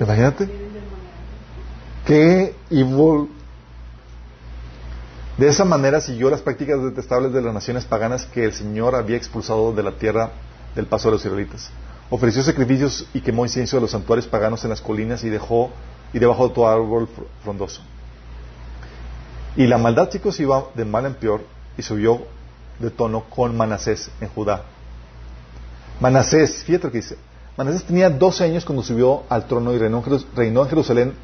Imagínate. 0.00 0.48
Qué. 2.04 2.54
De 5.38 5.48
esa 5.48 5.64
manera 5.64 6.00
siguió 6.00 6.28
las 6.28 6.42
prácticas 6.42 6.82
detestables 6.82 7.32
de 7.32 7.40
las 7.40 7.54
naciones 7.54 7.86
paganas 7.86 8.26
que 8.26 8.44
el 8.44 8.52
Señor 8.52 8.94
había 8.94 9.16
expulsado 9.16 9.72
de 9.72 9.82
la 9.82 9.92
tierra 9.92 10.30
del 10.74 10.86
paso 10.86 11.08
de 11.08 11.12
los 11.12 11.24
israelitas. 11.24 11.70
Ofreció 12.10 12.42
sacrificios 12.42 13.06
y 13.14 13.22
quemó 13.22 13.44
incienso 13.44 13.76
de 13.76 13.82
los 13.82 13.92
santuarios 13.92 14.26
paganos 14.26 14.62
en 14.64 14.70
las 14.70 14.82
colinas 14.82 15.24
y 15.24 15.30
dejó 15.30 15.70
y 16.12 16.18
debajo 16.18 16.48
de 16.48 16.54
todo 16.54 16.68
árbol 16.68 17.08
frondoso. 17.42 17.80
Y 19.56 19.66
la 19.66 19.78
maldad, 19.78 20.10
chicos, 20.10 20.38
iba 20.40 20.64
de 20.74 20.84
mal 20.84 21.06
en 21.06 21.14
peor 21.14 21.42
y 21.78 21.82
subió 21.82 22.26
de 22.78 22.90
tono 22.90 23.24
con 23.30 23.56
Manasés 23.56 24.10
en 24.20 24.28
Judá. 24.28 24.64
Manasés, 26.00 26.62
fíjate 26.64 26.88
lo 26.88 26.92
que 26.92 26.98
dice. 26.98 27.16
Manasés 27.56 27.84
tenía 27.84 28.10
12 28.10 28.44
años 28.44 28.64
cuando 28.66 28.82
subió 28.82 29.22
al 29.30 29.46
trono 29.46 29.72
y 29.72 29.78
reinó, 29.78 30.02
en 30.62 30.68
Jerusalén 30.68 31.14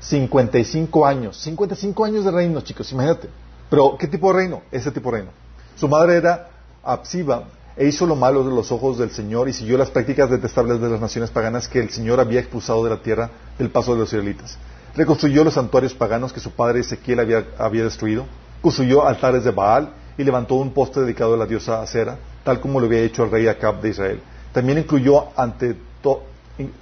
55 0.00 1.06
años. 1.06 1.38
55 1.38 2.04
años 2.04 2.24
de 2.24 2.30
reino, 2.30 2.60
chicos, 2.60 2.90
imagínate. 2.92 3.28
Pero, 3.70 3.96
¿qué 3.98 4.06
tipo 4.06 4.32
de 4.32 4.38
reino? 4.38 4.62
Ese 4.70 4.90
tipo 4.90 5.10
de 5.10 5.18
reino. 5.18 5.32
Su 5.76 5.88
madre 5.88 6.16
era 6.16 6.48
Absiba 6.82 7.44
e 7.76 7.86
hizo 7.86 8.06
lo 8.06 8.16
malo 8.16 8.42
de 8.42 8.54
los 8.54 8.72
ojos 8.72 8.96
del 8.96 9.10
Señor 9.10 9.48
y 9.48 9.52
siguió 9.52 9.76
las 9.76 9.90
prácticas 9.90 10.30
detestables 10.30 10.80
de 10.80 10.88
las 10.88 11.00
naciones 11.00 11.30
paganas 11.30 11.68
que 11.68 11.80
el 11.80 11.90
Señor 11.90 12.20
había 12.20 12.40
expulsado 12.40 12.82
de 12.84 12.90
la 12.90 13.02
tierra 13.02 13.30
del 13.58 13.70
paso 13.70 13.92
de 13.92 14.00
los 14.00 14.08
israelitas. 14.08 14.56
Reconstruyó 14.94 15.44
los 15.44 15.54
santuarios 15.54 15.92
paganos 15.92 16.32
que 16.32 16.40
su 16.40 16.52
padre 16.52 16.80
Ezequiel 16.80 17.20
había, 17.20 17.84
destruido, 17.84 18.24
construyó 18.62 19.06
altares 19.06 19.44
de 19.44 19.50
Baal 19.50 19.92
y 20.16 20.24
levantó 20.24 20.54
un 20.54 20.72
poste 20.72 21.00
dedicado 21.00 21.34
a 21.34 21.36
la 21.36 21.44
diosa 21.44 21.82
Acera, 21.82 22.16
tal 22.44 22.60
como 22.60 22.80
lo 22.80 22.86
había 22.86 23.00
hecho 23.00 23.24
el 23.24 23.30
rey 23.30 23.46
Acab 23.46 23.82
de 23.82 23.90
Israel. 23.90 24.20
También 24.52 24.78
incluyó 24.78 25.26
ante 25.36 25.76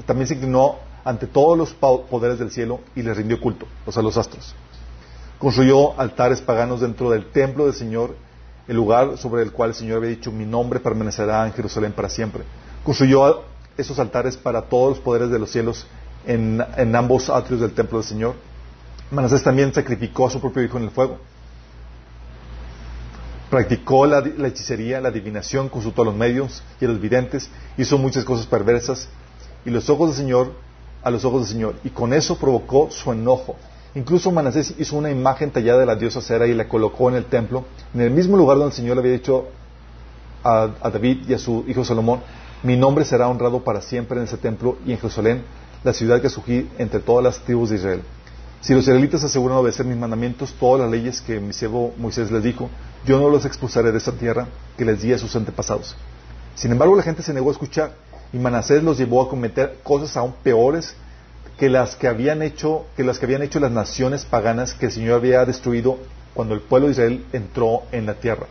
también 0.06 0.28
se 0.28 0.34
inclinó 0.34 0.76
ante 1.04 1.26
todos 1.26 1.58
los 1.58 1.74
poderes 1.74 2.38
del 2.38 2.50
cielo 2.50 2.80
y 2.94 3.02
les 3.02 3.16
rindió 3.16 3.40
culto, 3.40 3.66
o 3.84 3.90
sea, 3.90 4.02
los 4.02 4.16
astros. 4.16 4.54
Construyó 5.38 5.98
altares 6.00 6.40
paganos 6.40 6.80
dentro 6.80 7.10
del 7.10 7.26
templo 7.26 7.66
del 7.66 7.74
Señor, 7.74 8.16
el 8.68 8.76
lugar 8.76 9.18
sobre 9.18 9.42
el 9.42 9.52
cual 9.52 9.70
el 9.70 9.76
Señor 9.76 9.98
había 9.98 10.10
dicho, 10.10 10.32
mi 10.32 10.46
nombre 10.46 10.80
permanecerá 10.80 11.46
en 11.46 11.52
Jerusalén 11.52 11.92
para 11.92 12.08
siempre. 12.08 12.44
Construyó 12.82 13.42
esos 13.76 13.98
altares 13.98 14.36
para 14.36 14.62
todos 14.62 14.90
los 14.90 14.98
poderes 15.00 15.30
de 15.30 15.38
los 15.38 15.50
cielos 15.50 15.86
en, 16.26 16.64
en 16.76 16.96
ambos 16.96 17.28
atrios 17.28 17.60
del 17.60 17.72
templo 17.72 17.98
del 17.98 18.06
Señor. 18.06 18.34
Manasés 19.10 19.42
también 19.42 19.72
sacrificó 19.72 20.26
a 20.26 20.30
su 20.30 20.40
propio 20.40 20.62
hijo 20.62 20.78
en 20.78 20.84
el 20.84 20.90
fuego. 20.90 21.18
Practicó 23.50 24.06
la, 24.06 24.18
hechicería, 24.48 25.00
la 25.00 25.10
adivinación, 25.10 25.68
consultó 25.68 26.02
a 26.02 26.06
los 26.06 26.14
medios 26.14 26.62
y 26.80 26.86
a 26.86 26.88
los 26.88 27.00
videntes, 27.00 27.48
hizo 27.76 27.98
muchas 27.98 28.24
cosas 28.24 28.46
perversas 28.46 29.08
y 29.64 29.70
los 29.70 29.88
ojos 29.88 30.08
del 30.08 30.16
Señor 30.16 30.52
a 31.02 31.10
los 31.10 31.24
ojos 31.24 31.42
del 31.42 31.50
Señor 31.50 31.74
y 31.84 31.90
con 31.90 32.12
eso 32.12 32.36
provocó 32.36 32.90
su 32.90 33.12
enojo. 33.12 33.56
Incluso 33.94 34.32
Manasés 34.32 34.74
hizo 34.78 34.96
una 34.96 35.10
imagen 35.10 35.50
tallada 35.50 35.80
de 35.80 35.86
la 35.86 35.94
diosa 35.94 36.20
Cera 36.20 36.46
y 36.46 36.54
la 36.54 36.68
colocó 36.68 37.08
en 37.08 37.14
el 37.14 37.26
templo, 37.26 37.64
en 37.94 38.00
el 38.00 38.10
mismo 38.10 38.36
lugar 38.36 38.56
donde 38.58 38.70
el 38.70 38.76
Señor 38.76 38.96
le 38.96 39.00
había 39.00 39.12
dicho 39.12 39.46
a, 40.42 40.68
David 40.90 41.28
y 41.28 41.34
a 41.34 41.38
su 41.38 41.64
hijo 41.68 41.84
Salomón, 41.84 42.20
mi 42.64 42.76
nombre 42.76 43.04
será 43.04 43.28
honrado 43.28 43.62
para 43.62 43.80
siempre 43.80 44.18
en 44.18 44.24
ese 44.24 44.36
templo 44.36 44.78
y 44.84 44.92
en 44.92 44.98
Jerusalén, 44.98 45.44
la 45.84 45.92
ciudad 45.92 46.20
que 46.20 46.28
surgí 46.28 46.68
entre 46.78 46.98
todas 47.00 47.22
las 47.22 47.38
tribus 47.40 47.70
de 47.70 47.76
Israel. 47.76 48.02
Si 48.60 48.74
los 48.74 48.82
israelitas 48.82 49.22
aseguran 49.22 49.58
obedecer 49.58 49.86
mis 49.86 49.98
mandamientos, 49.98 50.54
todas 50.58 50.80
las 50.80 50.90
leyes 50.90 51.20
que 51.20 51.38
mi 51.38 51.52
siervo 51.52 51.92
Moisés 51.96 52.30
les 52.30 52.42
dijo, 52.42 52.70
yo 53.04 53.20
no 53.20 53.28
los 53.28 53.44
expulsaré 53.44 53.92
de 53.92 53.98
esa 53.98 54.12
tierra 54.12 54.48
que 54.76 54.84
les 54.84 55.02
di 55.02 55.12
a 55.12 55.18
sus 55.18 55.36
antepasados. 55.36 55.94
Sin 56.54 56.72
embargo, 56.72 56.96
la 56.96 57.02
gente 57.02 57.22
se 57.22 57.34
negó 57.34 57.50
a 57.50 57.52
escuchar 57.52 57.92
y 58.32 58.38
Manasés 58.38 58.82
los 58.82 58.98
llevó 58.98 59.22
a 59.22 59.28
cometer 59.28 59.78
cosas 59.82 60.16
aún 60.16 60.34
peores 60.42 60.96
que 61.58 61.68
las 61.68 61.96
que 61.96 62.08
habían 62.08 62.42
hecho, 62.42 62.86
que 62.96 63.04
las 63.04 63.18
que 63.18 63.26
habían 63.26 63.42
hecho 63.42 63.60
las 63.60 63.70
naciones 63.70 64.24
paganas 64.24 64.74
que 64.74 64.86
el 64.86 64.92
Señor 64.92 65.14
había 65.14 65.44
destruido 65.44 65.98
cuando 66.34 66.54
el 66.54 66.60
pueblo 66.60 66.88
de 66.88 66.92
Israel 66.92 67.24
entró 67.32 67.82
en 67.92 68.06
la 68.06 68.14
tierra. 68.14 68.46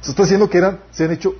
Se 0.00 0.10
está 0.10 0.22
diciendo 0.22 0.48
que 0.48 0.58
eran, 0.58 0.80
se 0.92 1.04
han 1.04 1.10
hecho 1.10 1.34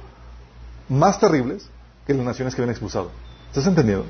más 0.89 1.21
terribles 1.21 1.69
que 2.07 2.15
las 2.15 2.25
naciones 2.25 2.55
que 2.55 2.63
habían 2.63 2.73
expulsado. 2.73 3.11
¿Estás 3.49 3.67
entendiendo? 3.67 4.07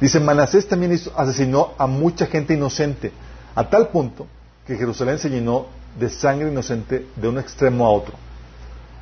Dice, 0.00 0.20
Manasés 0.20 0.66
también 0.66 0.98
asesinó 1.16 1.74
a 1.76 1.86
mucha 1.86 2.26
gente 2.26 2.54
inocente, 2.54 3.12
a 3.54 3.68
tal 3.68 3.88
punto 3.88 4.26
que 4.66 4.76
Jerusalén 4.76 5.18
se 5.18 5.28
llenó 5.28 5.66
de 5.98 6.08
sangre 6.08 6.50
inocente 6.50 7.06
de 7.16 7.28
un 7.28 7.38
extremo 7.38 7.86
a 7.86 7.90
otro. 7.90 8.14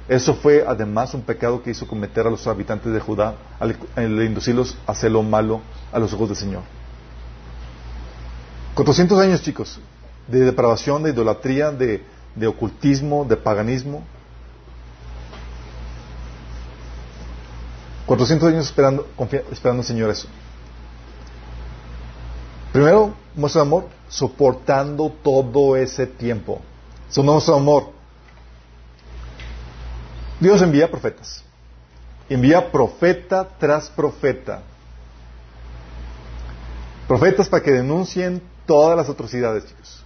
Eso 0.09 0.35
fue 0.35 0.65
además 0.67 1.13
un 1.15 1.23
pecado 1.23 1.63
que 1.63 1.71
hizo 1.71 1.87
cometer 1.87 2.27
a 2.27 2.31
los 2.31 2.47
habitantes 2.47 2.93
de 2.93 3.01
Judá 3.01 3.35
al, 3.59 3.77
inducirlos 4.23 4.77
a 4.87 4.93
hacer 4.93 5.11
lo 5.11 5.23
malo 5.23 5.61
a 5.93 5.99
los 5.99 6.13
ojos 6.13 6.29
del 6.29 6.37
Señor. 6.37 6.63
400 8.77 9.19
años, 9.21 9.41
chicos, 9.41 9.81
de 10.29 10.41
depravación, 10.41 11.03
de 11.03 11.09
idolatría, 11.09 11.71
de, 11.71 12.05
de 12.35 12.47
ocultismo, 12.47 13.25
de 13.25 13.35
paganismo. 13.35 14.05
400 18.05 18.49
años 18.51 18.67
esperando, 18.67 19.09
esperando 19.51 19.81
al 19.81 19.87
Señor 19.87 20.11
eso. 20.11 20.29
Primero, 22.71 23.15
muestra 23.35 23.63
amor 23.63 23.89
soportando 24.09 25.11
todo 25.23 25.75
ese 25.75 26.07
tiempo. 26.07 26.61
Eso 27.09 27.23
no 27.23 27.33
muestra 27.33 27.55
amor. 27.55 27.93
Dios 30.39 30.61
envía 30.61 30.91
profetas. 30.91 31.43
Envía 32.29 32.71
profeta 32.71 33.49
tras 33.59 33.89
profeta. 33.89 34.61
Profetas 37.09 37.49
para 37.49 37.63
que 37.63 37.73
denuncien 37.73 38.43
todas 38.67 38.97
las 38.97 39.09
atrocidades, 39.09 39.67
chicos. 39.67 40.05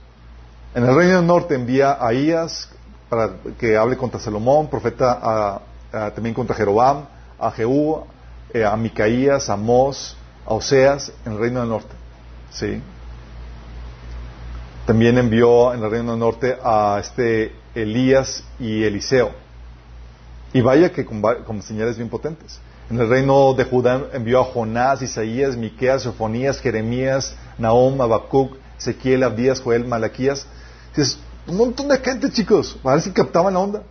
En 0.74 0.84
el 0.84 0.94
reino 0.94 1.16
del 1.16 1.26
norte 1.26 1.54
envía 1.54 1.92
a 1.92 2.10
para 3.08 3.30
que 3.58 3.76
hable 3.76 3.96
contra 3.96 4.20
Salomón, 4.20 4.68
profeta 4.68 5.60
también 6.14 6.34
contra 6.34 6.54
Jeroboam, 6.54 7.06
a 7.38 7.50
Jehú, 7.50 8.04
eh, 8.52 8.64
a 8.64 8.76
Micaías, 8.76 9.48
a 9.48 9.54
Amós, 9.54 10.16
a 10.46 10.54
Oseas, 10.54 11.12
en 11.24 11.32
el 11.32 11.38
reino 11.38 11.60
del 11.60 11.68
norte. 11.68 11.94
¿sí? 12.52 12.80
También 14.86 15.18
envió 15.18 15.72
en 15.72 15.82
el 15.82 15.90
Reino 15.90 16.12
del 16.12 16.20
Norte 16.20 16.58
a 16.62 16.98
este 17.00 17.54
Elías 17.74 18.42
y 18.58 18.82
Eliseo. 18.82 19.30
Y 20.52 20.60
vaya 20.62 20.90
que 20.90 21.04
con, 21.06 21.62
señales 21.62 21.96
bien 21.96 22.08
potentes. 22.08 22.58
En 22.90 22.98
el 22.98 23.08
reino 23.08 23.54
de 23.54 23.62
Judá 23.62 24.08
envió 24.12 24.40
a 24.40 24.44
Jonás, 24.44 25.00
Isaías, 25.00 25.56
Miqueas, 25.56 26.02
Sofonías, 26.02 26.58
Jeremías, 26.58 27.36
Nahum, 27.56 28.00
Habacuc, 28.00 28.56
Ezequiel, 28.78 29.22
Abdías, 29.22 29.60
Joel, 29.60 29.84
Malaquías. 29.86 30.44
Es 30.96 31.16
un 31.46 31.56
montón 31.56 31.86
de 31.86 31.98
gente, 31.98 32.32
chicos. 32.32 32.76
Parece 32.82 33.10
que 33.10 33.22
captaban 33.22 33.54
la 33.54 33.60
onda. 33.60 33.82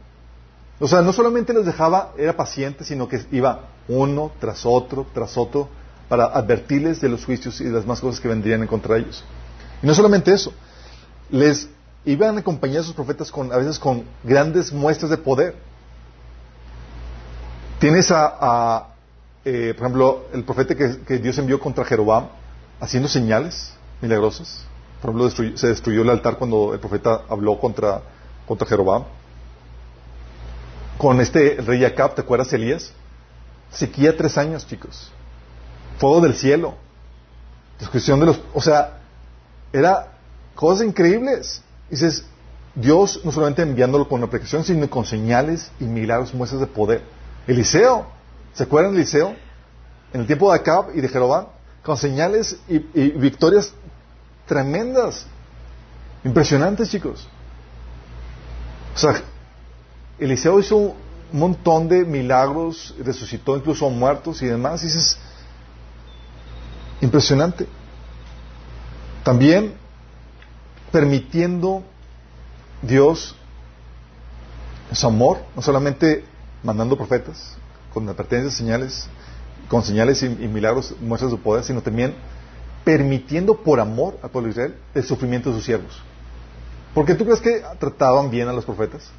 O 0.81 0.87
sea, 0.87 1.01
no 1.01 1.13
solamente 1.13 1.53
les 1.53 1.65
dejaba, 1.65 2.11
era 2.17 2.35
paciente, 2.35 2.83
sino 2.83 3.07
que 3.07 3.25
iba 3.31 3.69
uno 3.87 4.31
tras 4.37 4.65
otro, 4.65 5.07
tras 5.13 5.37
otro, 5.37 5.69
para 6.09 6.25
advertirles 6.25 6.99
de 6.99 7.07
los 7.07 7.23
juicios 7.23 7.61
y 7.61 7.65
de 7.65 7.71
las 7.71 7.85
más 7.85 8.01
cosas 8.01 8.19
que 8.19 8.27
vendrían 8.27 8.61
en 8.61 8.67
contra 8.67 8.97
ellos. 8.97 9.23
Y 9.81 9.87
no 9.87 9.93
solamente 9.93 10.33
eso, 10.33 10.51
les 11.29 11.69
iban 12.03 12.35
a 12.35 12.41
acompañar 12.41 12.81
a 12.81 12.83
sus 12.83 12.95
profetas 12.95 13.31
con, 13.31 13.53
a 13.53 13.57
veces 13.57 13.79
con 13.79 14.03
grandes 14.25 14.73
muestras 14.73 15.09
de 15.09 15.17
poder. 15.17 15.55
Tienes 17.79 18.11
a, 18.11 18.87
eh, 19.45 19.73
por 19.77 19.85
ejemplo, 19.87 20.25
el 20.33 20.43
profeta 20.43 20.75
que, 20.75 21.17
Dios 21.17 21.37
envió 21.37 21.59
contra 21.59 21.85
Jeroboam, 21.85 22.27
haciendo 22.79 23.07
señales 23.07 23.73
milagrosas. 24.01 24.65
Por 25.01 25.11
ejemplo, 25.11 25.57
se 25.57 25.67
destruyó 25.67 26.01
el 26.01 26.09
altar 26.09 26.37
cuando 26.37 26.73
el 26.73 26.79
profeta 26.79 27.21
habló 27.29 27.57
contra, 27.59 28.01
contra 28.45 28.67
Jeroboam. 28.67 29.03
Con 30.97 31.21
este 31.21 31.57
rey 31.65 31.85
Acab, 31.85 32.15
¿te 32.15 32.21
acuerdas, 32.21 32.51
Elías? 32.51 32.91
Sequía 33.71 34.17
tres 34.17 34.37
años, 34.37 34.67
chicos 34.67 35.11
fuego 35.99 36.21
del 36.21 36.33
cielo, 36.33 36.75
destrucción 37.77 38.19
de 38.19 38.27
los... 38.27 38.41
O 38.53 38.61
sea, 38.61 38.99
era 39.71 40.13
cosas 40.55 40.87
increíbles. 40.87 41.61
Dices, 41.89 42.25
Dios 42.73 43.21
no 43.23 43.31
solamente 43.31 43.61
enviándolo 43.61 44.07
con 44.07 44.21
la 44.21 44.27
protección, 44.27 44.63
sino 44.63 44.89
con 44.89 45.05
señales 45.05 45.71
y 45.79 45.83
milagros, 45.83 46.33
muestras 46.33 46.61
de 46.61 46.67
poder. 46.67 47.03
Eliseo, 47.47 48.07
¿se 48.53 48.63
acuerdan 48.63 48.93
de 48.93 49.01
Eliseo? 49.01 49.35
En 50.13 50.21
el 50.21 50.27
tiempo 50.27 50.51
de 50.51 50.59
Acab 50.59 50.95
y 50.95 51.01
de 51.01 51.07
Jeroboam, 51.07 51.45
con 51.83 51.97
señales 51.97 52.57
y, 52.67 52.79
victorias 52.79 53.73
tremendas, 54.45 55.25
impresionantes, 56.23 56.89
chicos. 56.89 57.27
O 58.95 58.97
sea, 58.97 59.21
Eliseo 60.17 60.59
hizo 60.59 60.75
un 60.75 60.95
montón 61.31 61.87
de 61.87 62.03
milagros, 62.05 62.95
resucitó 62.99 63.55
incluso 63.55 63.85
a 63.85 63.89
muertos 63.89 64.41
y 64.41 64.47
demás. 64.47 64.81
Y 64.83 64.87
dices, 64.87 65.17
Impresionante. 67.01 67.65
También 69.23 69.73
permitiendo 70.91 71.83
Dios 72.81 73.35
su 74.91 75.07
amor, 75.07 75.37
no 75.55 75.61
solamente 75.61 76.25
mandando 76.63 76.97
profetas 76.97 77.57
con 77.93 78.07
advertencias, 78.07 78.55
señales, 78.55 79.07
con 79.67 79.83
señales 79.83 80.23
y, 80.23 80.29
milagros, 80.29 80.95
muestras 80.99 81.31
de 81.31 81.37
su 81.37 81.43
poder, 81.43 81.63
sino 81.63 81.81
también 81.81 82.15
permitiendo 82.83 83.55
por 83.55 83.79
amor 83.79 84.17
al 84.21 84.29
pueblo 84.29 84.47
de 84.47 84.51
Israel 84.51 84.75
el 84.93 85.03
sufrimiento 85.03 85.49
de 85.49 85.55
sus 85.55 85.65
siervos. 85.65 86.01
¿Por 86.93 87.05
qué 87.05 87.13
tú 87.15 87.25
crees 87.25 87.39
que 87.39 87.61
trataban 87.79 88.29
bien 88.29 88.47
a 88.47 88.53
los 88.53 88.65
profetas? 88.65 89.09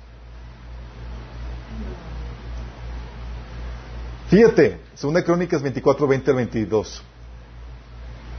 Fíjate, 4.29 4.81
segunda 4.95 5.23
Crónicas 5.25 5.63
24, 5.63 6.07
20 6.07 6.31
al 6.31 6.37
22. 6.37 7.03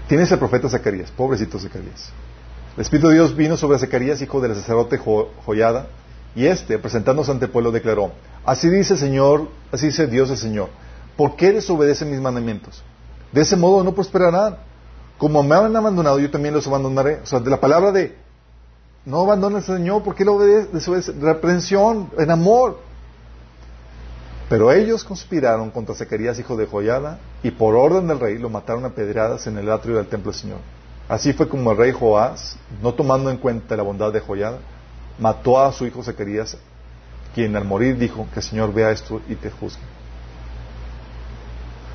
Tienes 0.07 0.31
el 0.31 0.39
profeta 0.39 0.69
Zacarías, 0.69 1.11
pobrecito 1.11 1.59
Zacarías. 1.59 2.11
El 2.75 2.81
Espíritu 2.81 3.09
de 3.09 3.15
Dios 3.15 3.35
vino 3.35 3.57
sobre 3.57 3.77
Zacarías, 3.77 4.21
hijo 4.21 4.39
del 4.39 4.55
sacerdote 4.55 4.97
Joyada, 4.97 5.87
y 6.35 6.45
este, 6.45 6.79
presentándose 6.79 7.31
ante 7.31 7.45
el 7.45 7.51
pueblo, 7.51 7.71
declaró, 7.71 8.11
así 8.45 8.69
dice 8.69 8.95
Señor, 8.95 9.49
así 9.71 9.87
dice 9.87 10.07
Dios 10.07 10.29
el 10.29 10.37
Señor, 10.37 10.69
¿por 11.17 11.35
qué 11.35 11.51
desobedecen 11.51 12.09
mis 12.09 12.21
mandamientos? 12.21 12.83
De 13.31 13.41
ese 13.41 13.55
modo 13.55 13.83
no 13.83 13.93
prosperarán. 13.93 14.57
Como 15.17 15.43
me 15.43 15.55
han 15.55 15.75
abandonado, 15.75 16.19
yo 16.19 16.31
también 16.31 16.53
los 16.53 16.67
abandonaré. 16.67 17.19
O 17.23 17.25
sea, 17.25 17.39
de 17.39 17.49
la 17.49 17.59
palabra 17.59 17.91
de 17.91 18.17
no 19.05 19.21
abandones 19.21 19.69
al 19.69 19.77
Señor, 19.77 20.03
¿por 20.03 20.15
qué 20.15 20.25
lo 20.25 20.35
obedece? 20.35 21.13
Reprensión, 21.13 22.09
en 22.17 22.31
amor. 22.31 22.79
Pero 24.49 24.71
ellos 24.71 25.03
conspiraron 25.03 25.71
contra 25.71 25.95
Zacarías, 25.95 26.37
hijo 26.39 26.57
de 26.57 26.65
Joyada, 26.65 27.19
y 27.41 27.51
por 27.51 27.75
orden 27.75 28.07
del 28.07 28.19
rey 28.19 28.37
lo 28.37 28.49
mataron 28.49 28.83
a 28.85 28.89
pedradas 28.89 29.47
en 29.47 29.57
el 29.57 29.71
atrio 29.71 29.95
del 29.95 30.07
templo 30.07 30.31
del 30.31 30.41
Señor. 30.41 30.57
Así 31.07 31.33
fue 31.33 31.47
como 31.47 31.71
el 31.71 31.77
rey 31.77 31.91
Joás, 31.91 32.57
no 32.81 32.93
tomando 32.93 33.29
en 33.29 33.37
cuenta 33.37 33.77
la 33.77 33.83
bondad 33.83 34.11
de 34.11 34.19
Joyada, 34.19 34.59
mató 35.21 35.61
a 35.61 35.71
su 35.71 35.85
hijo 35.85 36.03
Zacarías, 36.03 36.57
quien 37.33 37.55
al 37.55 37.63
morir 37.63 37.97
dijo 37.97 38.27
que 38.33 38.39
el 38.39 38.45
Señor 38.45 38.73
vea 38.73 38.91
esto 38.91 39.21
y 39.29 39.35
te 39.35 39.51
juzgue. 39.51 39.83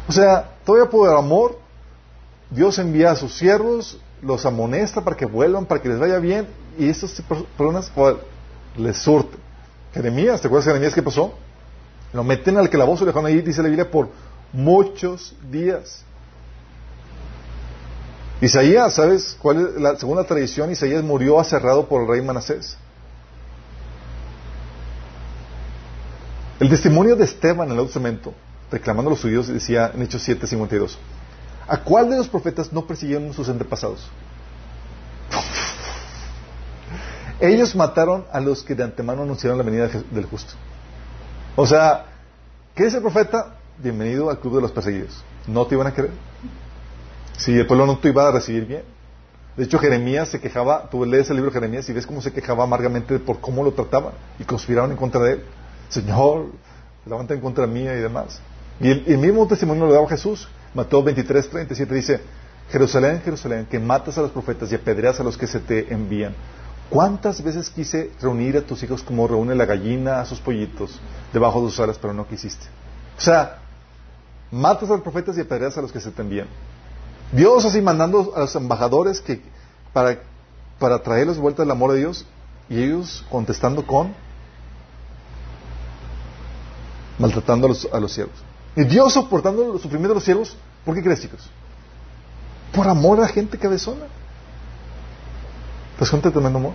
O 0.08 0.12
sea, 0.12 0.52
todavía 0.64 0.88
por 0.88 1.12
amor, 1.12 1.58
Dios 2.48 2.78
envía 2.78 3.10
a 3.10 3.16
sus 3.16 3.34
siervos, 3.34 3.98
los 4.22 4.46
amonesta 4.46 5.02
para 5.02 5.16
que 5.16 5.26
vuelvan, 5.26 5.66
para 5.66 5.82
que 5.82 5.88
les 5.88 5.98
vaya 5.98 6.18
bien, 6.20 6.46
y 6.78 6.88
estas 6.88 7.20
personas 7.58 7.90
les 8.76 8.96
surten. 8.96 9.40
Jeremías, 9.92 10.40
¿te 10.40 10.46
acuerdas 10.46 10.66
de 10.66 10.70
Jeremías 10.70 10.94
qué 10.94 11.02
pasó? 11.02 11.34
Lo 12.12 12.22
meten 12.22 12.56
al 12.56 12.70
calabozo 12.70 13.02
y 13.02 13.06
lo 13.06 13.12
dejan 13.12 13.26
ahí, 13.26 13.42
dice 13.42 13.60
la 13.60 13.68
Biblia, 13.68 13.90
por 13.90 14.08
muchos 14.52 15.34
días. 15.50 16.04
Isaías, 18.40 18.94
¿sabes 18.94 19.36
cuál 19.42 19.74
es 19.74 19.80
la 19.80 19.96
segunda 19.96 20.22
tradición? 20.22 20.70
Isaías 20.70 21.02
murió 21.02 21.40
aserrado 21.40 21.88
por 21.88 22.02
el 22.02 22.08
rey 22.08 22.22
Manasés. 22.22 22.78
El 26.58 26.70
testimonio 26.70 27.16
de 27.16 27.24
Esteban 27.24 27.66
en 27.66 27.72
el 27.72 27.76
Nuevo 27.76 27.88
Testamento, 27.88 28.32
reclamando 28.70 29.10
a 29.10 29.12
los 29.12 29.20
judíos, 29.20 29.48
decía 29.48 29.90
en 29.94 30.00
Hechos 30.00 30.26
7:52, 30.26 30.96
¿a 31.68 31.76
cuál 31.78 32.08
de 32.08 32.16
los 32.16 32.28
profetas 32.28 32.72
no 32.72 32.86
persiguieron 32.86 33.34
sus 33.34 33.50
antepasados? 33.50 34.08
Ellos 37.40 37.76
mataron 37.76 38.24
a 38.32 38.40
los 38.40 38.62
que 38.62 38.74
de 38.74 38.84
antemano 38.84 39.22
anunciaron 39.22 39.58
la 39.58 39.64
venida 39.64 39.88
del 40.10 40.24
justo. 40.24 40.54
O 41.56 41.66
sea, 41.66 42.06
¿qué 42.74 42.84
dice 42.84 42.96
el 42.96 43.02
profeta? 43.02 43.56
Bienvenido 43.76 44.30
al 44.30 44.38
club 44.38 44.54
de 44.54 44.62
los 44.62 44.72
perseguidos. 44.72 45.22
No 45.46 45.66
te 45.66 45.74
iban 45.74 45.86
a 45.86 45.92
creer. 45.92 46.12
Si 47.36 47.52
el 47.52 47.66
pueblo 47.66 47.84
no 47.84 47.98
te 47.98 48.08
iba 48.08 48.26
a 48.26 48.32
recibir 48.32 48.64
bien. 48.64 48.82
De 49.58 49.64
hecho, 49.64 49.78
Jeremías 49.78 50.30
se 50.30 50.40
quejaba, 50.40 50.88
tú 50.90 51.04
lees 51.04 51.28
el 51.28 51.36
libro 51.36 51.50
de 51.50 51.54
Jeremías 51.54 51.86
y 51.90 51.92
ves 51.92 52.06
cómo 52.06 52.22
se 52.22 52.32
quejaba 52.32 52.64
amargamente 52.64 53.18
por 53.18 53.40
cómo 53.40 53.62
lo 53.62 53.72
trataban 53.72 54.12
y 54.38 54.44
conspiraron 54.44 54.90
en 54.92 54.96
contra 54.96 55.20
de 55.20 55.32
él. 55.32 55.44
Señor, 55.88 56.46
levanta 57.04 57.34
en 57.34 57.40
contra 57.40 57.66
mía 57.66 57.94
y 57.94 58.00
demás. 58.00 58.40
Y 58.80 58.90
el, 58.90 59.18
mismo 59.18 59.46
testimonio 59.46 59.86
lo 59.86 59.92
daba 59.92 60.08
Jesús. 60.08 60.48
Mateo 60.74 61.02
23, 61.02 61.48
37 61.48 61.94
dice, 61.94 62.20
Jerusalén, 62.70 63.22
Jerusalén, 63.24 63.66
que 63.70 63.78
matas 63.78 64.18
a 64.18 64.22
los 64.22 64.30
profetas 64.30 64.70
y 64.72 64.74
apedreas 64.74 65.18
a 65.20 65.24
los 65.24 65.36
que 65.36 65.46
se 65.46 65.60
te 65.60 65.92
envían. 65.92 66.34
¿Cuántas 66.90 67.42
veces 67.42 67.70
quise 67.70 68.10
reunir 68.20 68.56
a 68.56 68.62
tus 68.62 68.82
hijos 68.82 69.02
como 69.02 69.26
reúne 69.26 69.54
la 69.54 69.64
gallina 69.64 70.20
a 70.20 70.26
sus 70.26 70.40
pollitos 70.40 71.00
debajo 71.32 71.62
de 71.62 71.70
sus 71.70 71.80
alas, 71.80 71.98
pero 71.98 72.12
no 72.12 72.28
quisiste? 72.28 72.66
O 73.16 73.20
sea, 73.20 73.58
matas 74.50 74.90
a 74.90 74.92
los 74.92 75.00
profetas 75.00 75.36
y 75.38 75.40
apedreas 75.40 75.76
a 75.78 75.82
los 75.82 75.90
que 75.90 76.00
se 76.00 76.10
te 76.10 76.22
envían. 76.22 76.46
Dios 77.32 77.64
así 77.64 77.80
mandando 77.80 78.32
a 78.36 78.40
los 78.40 78.54
embajadores 78.54 79.20
que 79.20 79.40
para, 79.92 80.18
para 80.78 81.02
traerlos 81.02 81.38
vuelta 81.38 81.62
el 81.62 81.70
amor 81.70 81.92
de 81.92 81.98
Dios 81.98 82.26
y 82.68 82.82
ellos 82.82 83.24
contestando 83.30 83.84
con 83.84 84.14
maltratando 87.18 87.66
a 87.66 88.00
los, 88.00 88.18
a. 88.18 88.26
Y 88.76 88.84
Dios 88.84 89.12
soportando 89.12 89.64
los 89.72 89.82
sufrimientos 89.82 90.10
de 90.10 90.14
los 90.14 90.24
siervos, 90.24 90.56
¿por 90.84 90.94
qué 90.94 91.02
crees, 91.02 91.22
chicos? 91.22 91.48
Por 92.72 92.86
amor 92.88 93.18
a 93.18 93.22
la 93.22 93.28
gente 93.28 93.58
cabezona. 93.58 94.06
¿Te 95.94 96.00
das 96.00 96.10
cuenta 96.10 96.28
de 96.28 96.32
tremendo 96.34 96.58
amor? 96.58 96.74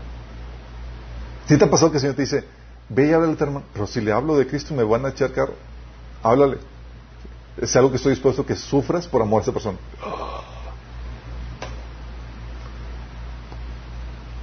Si 1.48 1.58
te 1.58 1.66
ha 1.66 1.70
pasado 1.70 1.92
que 1.92 1.98
el 1.98 2.02
Señor 2.02 2.16
te 2.16 2.24
dice, 2.24 2.44
ve 2.90 3.08
y 3.08 3.14
háblale 3.14 3.38
a 3.40 3.44
hermano, 3.44 3.66
pero 3.74 3.86
si 3.86 4.02
le 4.02 4.12
hablo 4.12 4.38
de 4.38 4.48
Cristo 4.48 4.74
me 4.74 4.84
van 4.84 5.06
a 5.06 5.10
echar 5.10 5.32
carro. 5.32 5.54
Háblale. 6.24 6.58
Es 7.58 7.76
algo 7.76 7.92
que 7.92 7.98
estoy 7.98 8.14
dispuesto 8.14 8.42
a 8.42 8.46
que 8.46 8.56
sufras 8.56 9.08
por 9.08 9.22
amor 9.22 9.42
a 9.42 9.44
esa 9.44 9.52
persona. 9.52 9.78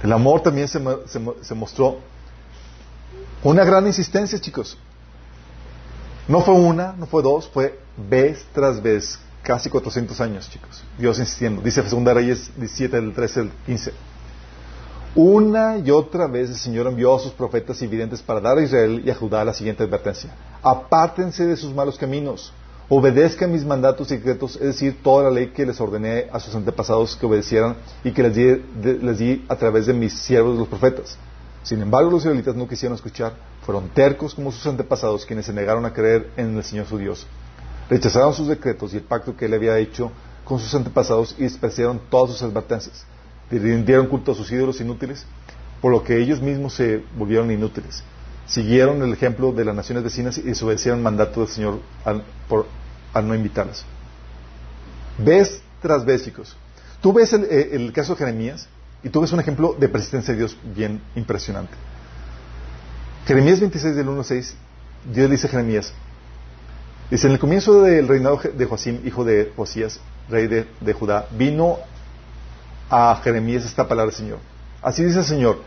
El 0.01 0.13
amor 0.13 0.41
también 0.41 0.67
se, 0.67 0.79
se, 1.41 1.55
mostró 1.55 1.99
una 3.43 3.65
gran 3.65 3.85
insistencia, 3.85 4.39
chicos. 4.39 4.77
No 6.29 6.41
fue 6.41 6.53
una, 6.53 6.93
no 6.93 7.07
fue 7.07 7.23
dos, 7.23 7.49
fue 7.49 7.79
vez 7.97 8.45
tras 8.53 8.81
vez, 8.81 9.19
casi 9.41 9.67
400 9.67 10.21
años, 10.21 10.47
chicos. 10.47 10.83
Dios 10.97 11.17
insistiendo. 11.17 11.59
Dice 11.63 11.81
Segunda 11.81 12.13
Reyes 12.13 12.51
17, 12.55 12.95
del 13.01 13.13
13 13.13 13.39
al 13.39 13.51
15. 13.65 13.93
Una 15.15 15.79
y 15.79 15.89
otra 15.89 16.27
vez 16.27 16.49
el 16.49 16.55
Señor 16.55 16.85
envió 16.85 17.15
a 17.15 17.19
sus 17.19 17.31
profetas 17.31 17.81
y 17.81 17.87
videntes 17.87 18.21
para 18.21 18.39
dar 18.39 18.59
a 18.59 18.61
Israel 18.61 19.01
y 19.03 19.09
a 19.09 19.15
Judá 19.15 19.43
la 19.43 19.55
siguiente 19.55 19.81
advertencia. 19.81 20.29
Apártense 20.61 21.47
de 21.47 21.57
sus 21.57 21.73
malos 21.73 21.97
caminos 21.97 22.53
obedezcan 22.89 23.51
mis 23.51 23.63
mandatos 23.63 24.07
secretos, 24.07 24.55
es 24.55 24.61
decir, 24.61 24.97
toda 25.03 25.25
la 25.25 25.31
ley 25.31 25.47
que 25.47 25.65
les 25.65 25.79
ordené 25.79 26.25
a 26.31 26.39
sus 26.39 26.53
antepasados 26.55 27.15
que 27.15 27.25
obedecieran 27.25 27.75
y 28.03 28.11
que 28.11 28.23
les 28.23 28.35
di, 28.35 28.97
les 29.01 29.19
di 29.19 29.45
a 29.47 29.55
través 29.55 29.85
de 29.85 29.93
mis 29.93 30.13
siervos 30.13 30.57
los 30.57 30.67
profetas. 30.67 31.15
Sin 31.63 31.81
embargo, 31.81 32.09
los 32.11 32.21
israelitas 32.21 32.55
no 32.55 32.67
quisieron 32.67 32.95
escuchar, 32.95 33.33
fueron 33.65 33.89
tercos 33.89 34.33
como 34.33 34.51
sus 34.51 34.65
antepasados, 34.65 35.25
quienes 35.25 35.45
se 35.45 35.53
negaron 35.53 35.85
a 35.85 35.93
creer 35.93 36.31
en 36.37 36.57
el 36.57 36.63
Señor 36.63 36.85
su 36.87 36.97
Dios. 36.97 37.27
Rechazaron 37.89 38.33
sus 38.33 38.47
decretos 38.47 38.93
y 38.93 38.97
el 38.97 39.03
pacto 39.03 39.35
que 39.35 39.45
él 39.45 39.53
había 39.53 39.77
hecho 39.77 40.11
con 40.45 40.59
sus 40.59 40.73
antepasados 40.73 41.35
y 41.37 41.43
despreciaron 41.43 41.99
todas 42.09 42.31
sus 42.31 42.43
advertencias. 42.43 43.05
Rindieron 43.51 44.07
culto 44.07 44.31
a 44.31 44.35
sus 44.35 44.51
ídolos 44.51 44.79
inútiles, 44.79 45.25
por 45.81 45.91
lo 45.91 46.03
que 46.03 46.17
ellos 46.17 46.41
mismos 46.41 46.73
se 46.73 47.03
volvieron 47.17 47.51
inútiles. 47.51 48.03
Siguieron 48.47 49.01
el 49.01 49.13
ejemplo 49.13 49.51
de 49.51 49.65
las 49.65 49.75
naciones 49.75 50.03
vecinas 50.03 50.37
y 50.37 50.43
desobedecieron 50.43 50.99
el 50.99 51.03
mandato 51.03 51.41
del 51.41 51.49
Señor 51.49 51.79
al 52.05 53.27
no 53.27 53.35
invitarlas. 53.35 53.85
Ves 55.17 55.61
tras 55.81 56.05
vez, 56.05 56.23
chicos. 56.23 56.55
Tú 57.01 57.13
ves 57.13 57.31
eh, 57.33 57.69
el, 57.73 57.93
caso 57.93 58.13
de 58.13 58.19
Jeremías 58.19 58.67
y 59.03 59.09
tú 59.09 59.21
ves 59.21 59.31
un 59.31 59.39
ejemplo 59.39 59.75
de 59.77 59.89
persistencia 59.89 60.33
de 60.33 60.39
Dios 60.39 60.57
bien 60.75 61.01
impresionante. 61.15 61.73
Jeremías 63.25 63.59
26 63.59 63.95
del 63.95 64.09
1 64.09 64.19
al 64.19 64.25
6, 64.25 64.55
Dios 65.13 65.29
dice 65.29 65.47
a 65.47 65.49
Jeremías, 65.49 65.93
dice, 67.09 67.27
en 67.27 67.33
el 67.33 67.39
comienzo 67.39 67.81
del 67.83 68.07
reinado 68.07 68.39
de 68.53 68.65
Joacim, 68.65 69.01
hijo 69.05 69.23
de 69.23 69.53
Josías, 69.55 69.99
rey 70.29 70.47
de, 70.47 70.93
Judá, 70.93 71.27
vino 71.31 71.77
a 72.89 73.19
Jeremías 73.23 73.65
esta 73.65 73.87
palabra 73.87 74.11
del 74.11 74.17
Señor. 74.17 74.39
Así 74.81 75.03
dice 75.03 75.19
el 75.19 75.25
Señor, 75.25 75.59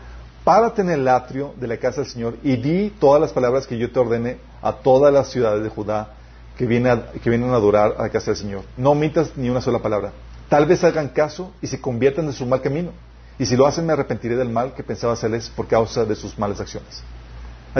párate 0.43 0.81
en 0.81 0.89
el 0.89 1.07
atrio 1.07 1.53
de 1.59 1.67
la 1.67 1.77
casa 1.77 2.01
del 2.01 2.09
Señor 2.09 2.37
y 2.43 2.57
di 2.57 2.89
todas 2.99 3.21
las 3.21 3.31
palabras 3.31 3.67
que 3.67 3.77
yo 3.77 3.91
te 3.91 3.99
ordene 3.99 4.37
a 4.61 4.73
todas 4.73 5.13
las 5.13 5.29
ciudades 5.29 5.63
de 5.63 5.69
Judá 5.69 6.13
que, 6.57 6.65
vienen 6.65 7.49
a 7.49 7.55
adorar 7.55 7.95
a 7.97 8.03
la 8.03 8.09
casa 8.09 8.27
del 8.27 8.37
Señor. 8.37 8.63
No 8.77 8.91
omitas 8.91 9.31
ni 9.35 9.49
una 9.49 9.61
sola 9.61 9.79
palabra. 9.79 10.11
Tal 10.49 10.65
vez 10.65 10.83
hagan 10.83 11.09
caso 11.09 11.51
y 11.61 11.67
se 11.67 11.81
conviertan 11.81 12.27
de 12.27 12.33
su 12.33 12.45
mal 12.45 12.61
camino. 12.61 12.91
Y 13.39 13.45
si 13.45 13.55
lo 13.55 13.65
hacen, 13.65 13.85
me 13.85 13.93
arrepentiré 13.93 14.35
del 14.35 14.49
mal 14.49 14.73
que 14.73 14.83
pensaba 14.83 15.13
hacerles 15.13 15.49
por 15.49 15.67
causa 15.67 16.05
de 16.05 16.15
sus 16.15 16.37
malas 16.37 16.59
acciones. 16.59 17.03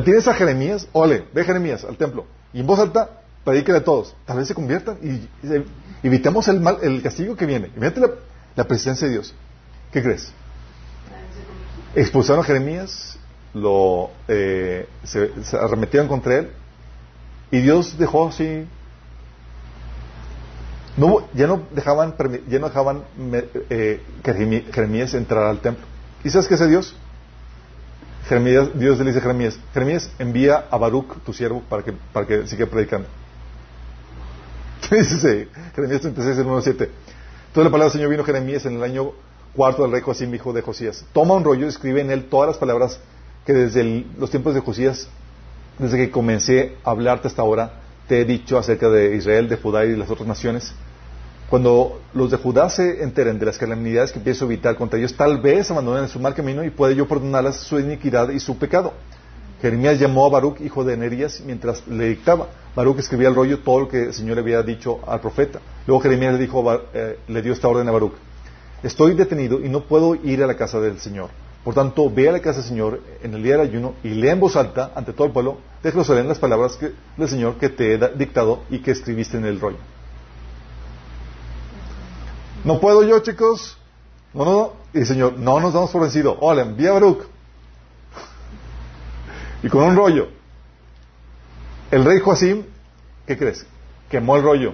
Tienes 0.04 0.28
a 0.28 0.34
Jeremías, 0.34 0.88
ole, 0.92 1.26
ve 1.34 1.44
Jeremías 1.44 1.84
al 1.84 1.98
templo. 1.98 2.26
Y 2.52 2.62
en 2.62 2.68
voz 2.68 2.80
alta, 2.80 3.22
predíquele 3.44 3.80
a 3.80 3.84
todos. 3.84 4.16
Tal 4.26 4.38
vez 4.38 4.48
se 4.48 4.56
conviertan 4.56 4.98
y, 5.02 5.30
evitemos 6.06 6.48
el, 6.48 6.60
mal, 6.60 6.80
el 6.82 7.02
castigo 7.02 7.36
que 7.36 7.46
viene. 7.46 7.68
Imagínate 7.76 8.00
la, 8.02 8.10
la 8.56 8.64
presencia 8.64 9.08
de 9.08 9.14
Dios. 9.14 9.34
¿Qué 9.92 10.02
crees? 10.02 10.32
Expulsaron 11.94 12.44
a 12.44 12.46
Jeremías, 12.46 13.20
lo, 13.54 14.10
eh, 14.28 14.88
se 15.04 15.30
arremetieron 15.56 16.08
contra 16.08 16.40
él 16.40 16.50
y 17.54 17.60
Dios 17.60 18.00
dejó 18.00 18.30
así. 18.30 18.66
No, 20.96 21.28
ya 21.34 21.48
no 21.48 21.64
dejaban, 21.72 22.16
ya 22.48 22.60
no 22.60 22.68
dejaban 22.68 23.04
eh, 23.70 24.02
Jeremías 24.24 25.14
entrara 25.14 25.50
al 25.50 25.60
templo. 25.60 25.86
¿Y 26.24 26.30
sabes 26.30 26.48
qué 26.48 26.54
hace 26.54 26.68
Dios? 26.68 26.96
Jeremías, 28.28 28.70
Dios 28.76 29.00
le 29.00 29.06
dice 29.06 29.20
a 29.20 29.22
Jeremías, 29.22 29.60
Jeremías, 29.74 30.10
envía 30.18 30.66
a 30.70 30.78
Baruch, 30.78 31.22
tu 31.26 31.34
siervo, 31.34 31.62
para 31.68 31.84
que, 31.84 31.94
para 32.14 32.26
que 32.26 32.48
siga 32.48 32.66
predicando. 32.68 33.08
¿Qué 34.90 34.98
dice 34.98 35.50
Jeremías 35.76 36.02
36, 36.02 36.38
1, 36.46 36.62
7? 36.62 36.84
Entonces 36.84 36.92
la 37.56 37.64
palabra 37.64 37.84
del 37.86 37.92
Señor 37.92 38.10
vino 38.10 38.24
a 38.24 38.26
Jeremías 38.26 38.66
en 38.66 38.76
el 38.76 38.84
año 38.84 39.12
cuarto 39.56 39.84
del 39.84 39.92
rey 39.92 40.02
Joacim, 40.02 40.34
hijo 40.34 40.54
de 40.54 40.62
Josías. 40.62 41.06
Toma 41.14 41.34
un 41.36 41.44
rollo 41.44 41.66
y 41.66 41.70
escribe 41.70 42.02
en 42.02 42.12
él 42.12 42.26
todas 42.26 42.48
las 42.48 42.58
palabras 42.58 43.00
que 43.46 43.54
desde 43.54 44.06
los 44.18 44.30
tiempos 44.30 44.54
de 44.54 44.62
Josías, 44.62 45.08
desde 45.78 45.98
que 45.98 46.12
comencé 46.12 46.78
a 46.84 46.92
hablarte 46.92 47.28
hasta 47.28 47.42
ahora, 47.42 47.83
he 48.22 48.26
dicho 48.26 48.58
acerca 48.58 48.90
de 48.90 49.16
Israel, 49.16 49.50
de 49.50 49.58
Judá 49.58 49.86
y 49.86 49.92
de 49.92 49.98
las 49.98 50.10
otras 50.10 50.28
naciones. 50.28 50.74
Cuando 51.50 52.02
los 52.14 52.32
de 52.32 52.38
Judá 52.38 52.70
se 52.70 53.04
enteren 53.04 53.38
de 53.38 53.46
las 53.46 53.58
calamidades 53.58 54.12
que 54.12 54.18
empiezo 54.18 54.46
a 54.46 54.48
evitar 54.48 54.76
contra 54.76 54.98
ellos, 54.98 55.16
tal 55.16 55.40
vez 55.40 55.70
abandonen 55.70 56.08
su 56.08 56.20
mal 56.20 56.34
camino 56.34 56.64
y 56.64 56.72
puede 56.72 56.96
yo 56.96 57.08
perdonarles 57.08 57.58
su 57.58 57.80
iniquidad 57.80 58.30
y 58.30 58.40
su 58.40 58.58
pecado. 58.58 58.94
Jeremías 59.62 60.00
llamó 60.00 60.26
a 60.26 60.30
Baruch, 60.30 60.60
hijo 60.62 60.84
de 60.84 60.98
Nerías, 60.98 61.42
mientras 61.46 61.88
le 61.88 62.10
dictaba. 62.10 62.48
Baruch 62.76 63.00
escribía 63.00 63.30
el 63.30 63.36
rollo 63.36 63.60
todo 63.60 63.82
lo 63.82 63.88
que 63.88 64.06
el 64.06 64.14
Señor 64.14 64.36
le 64.36 64.42
había 64.42 64.62
dicho 64.64 65.00
al 65.08 65.22
profeta. 65.22 65.60
Luego 65.88 66.02
Jeremías 66.02 66.34
le, 66.34 66.40
dijo, 66.40 66.82
eh, 66.94 67.20
le 67.28 67.42
dio 67.42 67.54
esta 67.54 67.68
orden 67.68 67.88
a 67.88 67.92
Baruch. 67.92 68.14
Estoy 68.82 69.14
detenido 69.14 69.64
y 69.64 69.70
no 69.70 69.86
puedo 69.86 70.16
ir 70.16 70.44
a 70.44 70.48
la 70.48 70.56
casa 70.56 70.82
del 70.82 71.00
Señor. 71.00 71.30
Por 71.64 71.74
tanto, 71.74 72.10
ve 72.10 72.28
a 72.28 72.34
la 72.34 72.42
casa 72.42 72.60
del 72.60 72.68
Señor 72.68 73.02
en 73.22 73.34
el 73.34 73.42
día 73.42 73.54
del 73.58 73.70
ayuno 73.70 73.94
y 74.04 74.10
lee 74.10 74.30
en 74.30 74.40
voz 74.40 74.56
alta 74.58 74.92
ante 74.96 75.14
todo 75.14 75.28
el 75.28 75.34
pueblo, 75.34 75.60
déjalo 75.82 76.04
leer 76.14 76.26
las 76.26 76.40
palabras 76.40 76.78
del 77.18 77.30
Señor 77.30 77.56
que 77.56 77.70
te 77.70 77.94
he 77.94 77.98
dictado 78.16 78.64
y 78.70 78.80
que 78.80 78.92
escribiste 78.92 79.38
en 79.38 79.46
el 79.46 79.60
rollo. 79.60 79.78
No 82.66 82.80
puedo 82.80 83.04
yo, 83.04 83.20
chicos. 83.20 83.78
No, 84.34 84.46
no, 84.46 84.74
Y 84.94 85.00
el 85.00 85.06
Señor, 85.06 85.38
no 85.38 85.60
nos 85.60 85.74
damos 85.74 85.92
por 85.92 86.02
vencido. 86.02 86.38
Hola, 86.40 86.64
envía 86.64 86.90
a 86.90 86.94
Baruch. 86.94 87.24
y 89.62 89.70
con 89.70 89.84
un 89.84 89.96
rollo. 89.96 90.28
El 91.92 92.04
rey 92.04 92.20
Joacim, 92.20 92.64
¿qué 93.26 93.38
crees? 93.38 93.66
Quemó 94.10 94.36
el 94.36 94.44
rollo. 94.44 94.74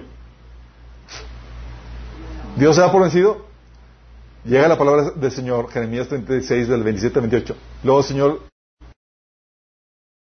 ¿Dios 2.56 2.74
se 2.74 2.80
da 2.80 2.90
por 2.90 3.02
vencido? 3.02 3.49
Llega 4.44 4.68
la 4.68 4.78
palabra 4.78 5.10
del 5.10 5.30
Señor, 5.30 5.70
Jeremías 5.70 6.08
36, 6.08 6.68
del 6.68 6.82
27 6.82 7.18
al 7.18 7.28
28. 7.28 7.56
Luego 7.84 8.00
el 8.00 8.06
Señor 8.06 8.50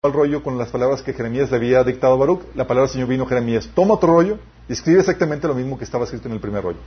el 0.03 0.13
rollo 0.13 0.43
con 0.43 0.57
las 0.57 0.69
palabras 0.69 1.03
que 1.03 1.13
Jeremías 1.13 1.51
le 1.51 1.57
había 1.57 1.83
dictado 1.83 2.15
a 2.15 2.17
Baruch. 2.17 2.43
La 2.55 2.67
palabra 2.67 2.83
del 2.87 2.93
Señor 2.93 3.09
vino 3.09 3.25
a 3.25 3.29
Jeremías. 3.29 3.69
Toma 3.75 3.95
otro 3.95 4.13
rollo 4.13 4.39
y 4.69 4.73
escribe 4.73 5.01
exactamente 5.01 5.49
lo 5.49 5.55
mismo 5.55 5.77
que 5.77 5.85
estaba 5.85 6.05
escrito 6.05 6.29
en 6.29 6.35
el 6.35 6.41
primer 6.41 6.63
rollo. 6.63 6.79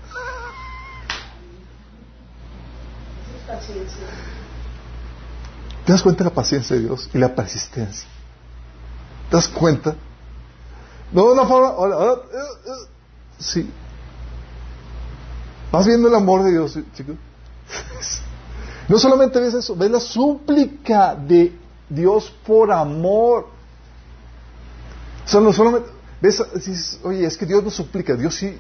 ¿Te 5.86 5.92
das 5.92 6.02
cuenta 6.02 6.24
de 6.24 6.30
la 6.30 6.36
paciencia 6.36 6.76
de 6.76 6.84
Dios 6.84 7.10
y 7.14 7.18
la 7.18 7.36
persistencia? 7.36 8.08
¿Te 9.30 9.36
das 9.36 9.48
cuenta? 9.48 9.96
No 11.12 11.36
forma. 11.46 11.96
Eh, 11.96 12.14
eh, 12.34 12.88
sí. 13.40 13.72
¿Vas 15.72 15.86
viendo 15.86 16.08
el 16.08 16.16
amor 16.16 16.44
de 16.44 16.52
Dios, 16.52 16.78
chicos? 16.96 17.16
No 18.88 18.98
solamente 18.98 19.40
ves 19.40 19.54
eso, 19.54 19.76
ves 19.76 19.92
la 19.92 20.00
súplica 20.00 21.16
de 21.16 21.54
Dios 21.88 22.34
por 22.46 22.72
amor. 22.72 23.48
no 25.34 25.54
solamente, 25.54 25.90
ves, 26.20 27.00
oye, 27.04 27.26
es 27.26 27.38
que 27.38 27.46
Dios 27.46 27.64
no 27.64 27.70
suplica, 27.70 28.16
Dios 28.16 28.36
sí 28.36 28.58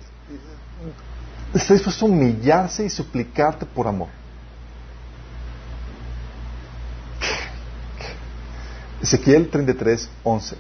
está 1.54 1.74
dispuesto 1.74 2.06
a 2.06 2.10
humillarse 2.10 2.86
y 2.86 2.90
suplicarte 2.90 3.66
por 3.66 3.88
amor. 3.88 4.10
Ezequiel 9.02 9.50
33, 9.50 10.10
11. 10.24 10.56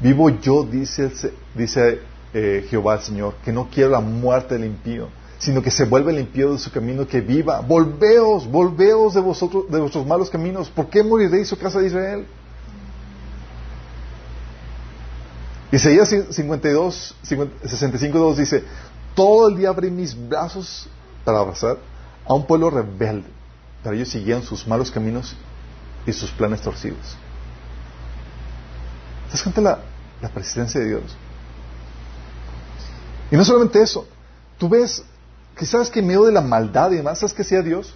Vivo 0.00 0.28
yo, 0.30 0.62
dice, 0.62 1.10
dice 1.54 2.00
eh, 2.32 2.66
Jehová 2.68 2.96
el 2.96 3.00
Señor, 3.00 3.34
que 3.44 3.52
no 3.52 3.68
quiero 3.68 3.90
la 3.90 4.00
muerte 4.00 4.54
del 4.54 4.66
impío, 4.66 5.08
sino 5.38 5.62
que 5.62 5.70
se 5.70 5.84
vuelve 5.84 6.16
el 6.16 6.32
de 6.32 6.58
su 6.58 6.70
camino, 6.70 7.06
que 7.06 7.20
viva. 7.20 7.60
Volveos, 7.60 8.46
volveos 8.50 9.14
de 9.14 9.20
vosotros, 9.20 9.70
de 9.70 9.78
vuestros 9.78 10.04
malos 10.04 10.30
caminos. 10.30 10.68
¿Por 10.68 10.88
qué 10.88 11.02
moriréis, 11.02 11.48
su 11.48 11.54
oh 11.54 11.58
casa 11.58 11.78
de 11.78 11.86
Israel? 11.86 12.26
Isaías 15.70 16.08
52, 16.08 17.14
65, 17.22 18.18
2 18.18 18.36
dice, 18.38 18.64
todo 19.14 19.48
el 19.48 19.56
día 19.56 19.68
abrí 19.68 19.90
mis 19.90 20.16
brazos 20.28 20.88
para 21.24 21.38
abrazar 21.38 21.78
a 22.26 22.34
un 22.34 22.46
pueblo 22.46 22.70
rebelde, 22.70 23.28
pero 23.82 23.94
ellos 23.94 24.08
siguieron 24.08 24.42
sus 24.42 24.66
malos 24.66 24.90
caminos 24.90 25.36
y 26.06 26.12
sus 26.12 26.30
planes 26.30 26.62
torcidos. 26.62 27.16
¿Te 29.30 29.36
das 29.36 29.56
la, 29.58 29.78
la 30.22 30.28
persistencia 30.30 30.80
de 30.80 30.86
Dios? 30.86 31.16
Y 33.30 33.36
no 33.36 33.44
solamente 33.44 33.82
eso, 33.82 34.06
tú 34.56 34.70
ves 34.70 35.04
que 35.58 35.66
sabes 35.66 35.90
que 35.90 35.98
en 35.98 36.06
medio 36.06 36.24
de 36.24 36.32
la 36.32 36.40
maldad 36.40 36.90
y 36.92 36.96
demás, 36.96 37.18
¿sabes 37.18 37.34
qué 37.34 37.42
hacía 37.42 37.60
Dios? 37.62 37.94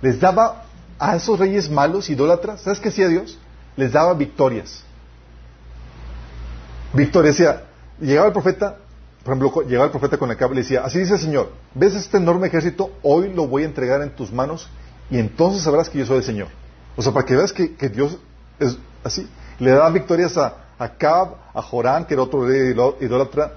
Les 0.00 0.18
daba 0.20 0.64
a 0.98 1.16
esos 1.16 1.38
reyes 1.38 1.68
malos, 1.68 2.08
idólatras, 2.08 2.62
¿sabes 2.62 2.80
qué 2.80 2.88
hacía 2.88 3.08
Dios? 3.08 3.38
Les 3.76 3.92
daba 3.92 4.14
victorias. 4.14 4.82
Victorias, 6.92 7.36
decía, 7.36 7.64
llegaba 8.00 8.28
el 8.28 8.32
profeta, 8.32 8.76
por 9.24 9.34
ejemplo, 9.34 9.62
llegaba 9.62 9.86
el 9.86 9.90
profeta 9.90 10.16
con 10.16 10.30
el 10.30 10.36
cable 10.36 10.54
y 10.54 10.56
le 10.56 10.62
decía, 10.62 10.84
así 10.84 11.00
dice 11.00 11.14
el 11.14 11.20
Señor, 11.20 11.50
¿ves 11.74 11.94
este 11.94 12.18
enorme 12.18 12.46
ejército? 12.46 12.92
Hoy 13.02 13.32
lo 13.34 13.48
voy 13.48 13.64
a 13.64 13.66
entregar 13.66 14.00
en 14.02 14.10
tus 14.10 14.32
manos 14.32 14.68
y 15.10 15.18
entonces 15.18 15.62
sabrás 15.62 15.90
que 15.90 15.98
yo 15.98 16.06
soy 16.06 16.18
el 16.18 16.24
Señor. 16.24 16.48
O 16.96 17.02
sea, 17.02 17.12
para 17.12 17.26
que 17.26 17.34
veas 17.34 17.52
que, 17.52 17.88
Dios 17.88 18.18
es 18.60 18.78
así. 19.02 19.28
Le 19.58 19.72
daba 19.72 19.90
victorias 19.90 20.36
a, 20.38 20.54
a 20.78 20.88
Cab, 20.90 21.34
a 21.52 21.60
Jorán, 21.60 22.04
que 22.04 22.14
era 22.14 22.22
otro 22.22 22.46
rey 22.46 22.72
idólatra, 23.00 23.52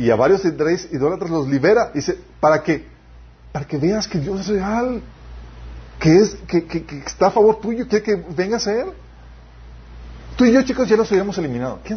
y 0.00 0.10
a 0.10 0.16
varios 0.16 0.42
reyes 0.42 0.88
idólatras 0.90 1.30
los 1.30 1.46
libera. 1.46 1.90
Dice, 1.92 2.18
¿para 2.40 2.62
qué? 2.62 2.86
Para 3.52 3.66
que 3.66 3.76
veas 3.76 4.08
que 4.08 4.18
Dios 4.18 4.40
es 4.40 4.48
real, 4.48 5.02
que, 5.98 6.16
es, 6.16 6.36
que, 6.48 6.64
que, 6.64 7.02
está 7.04 7.26
a 7.26 7.30
favor 7.30 7.60
tuyo, 7.60 7.86
quiere 7.86 8.02
que 8.02 8.16
vengas 8.34 8.66
a 8.66 8.72
Él. 8.80 8.86
Tú 10.36 10.46
y 10.46 10.52
yo, 10.52 10.62
chicos, 10.62 10.88
ya 10.88 10.96
los 10.96 11.10
hubiéramos 11.10 11.36
eliminado. 11.36 11.80
¿Qué 11.84 11.94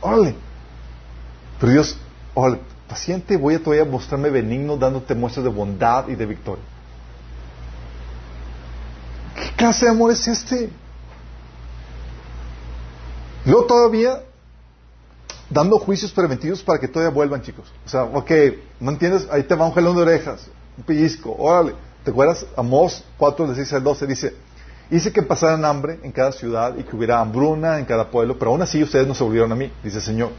Órale. 0.00 0.34
Pero 1.60 1.72
Dios, 1.72 1.96
órale, 2.34 2.58
paciente, 2.88 3.36
voy 3.36 3.54
a 3.54 3.62
todavía 3.62 3.84
mostrarme 3.84 4.28
benigno 4.28 4.76
dándote 4.76 5.14
muestras 5.14 5.44
de 5.44 5.50
bondad 5.50 6.08
y 6.08 6.16
de 6.16 6.26
victoria. 6.26 6.64
¿Qué 9.36 9.54
clase 9.54 9.84
de 9.84 9.92
amor 9.92 10.10
es 10.10 10.26
este? 10.26 10.70
Luego 13.44 13.66
todavía 13.66 14.22
dando 15.52 15.78
juicios 15.78 16.12
preventivos 16.12 16.62
para 16.62 16.78
que 16.78 16.88
todavía 16.88 17.14
vuelvan, 17.14 17.42
chicos. 17.42 17.70
O 17.84 17.88
sea, 17.88 18.04
ok, 18.04 18.30
¿no 18.80 18.90
entiendes? 18.90 19.28
Ahí 19.30 19.42
te 19.42 19.54
va 19.54 19.66
un 19.66 19.72
jalón 19.72 19.96
de 19.96 20.02
orejas, 20.02 20.48
un 20.76 20.84
pellizco, 20.84 21.34
órale. 21.38 21.74
¿Te 22.04 22.10
acuerdas? 22.10 22.46
Amos 22.56 23.04
4, 23.18 23.46
16 23.46 23.72
al 23.74 23.84
12 23.84 24.06
dice, 24.06 24.34
hice 24.90 25.12
que 25.12 25.22
pasaran 25.22 25.64
hambre 25.64 26.00
en 26.02 26.10
cada 26.10 26.32
ciudad 26.32 26.76
y 26.76 26.82
que 26.82 26.96
hubiera 26.96 27.20
hambruna 27.20 27.78
en 27.78 27.84
cada 27.84 28.10
pueblo, 28.10 28.38
pero 28.38 28.50
aún 28.50 28.62
así 28.62 28.82
ustedes 28.82 29.06
no 29.06 29.14
se 29.14 29.22
volvieron 29.22 29.52
a 29.52 29.54
mí, 29.54 29.70
dice 29.84 29.98
el 29.98 30.02
Señor. 30.02 30.30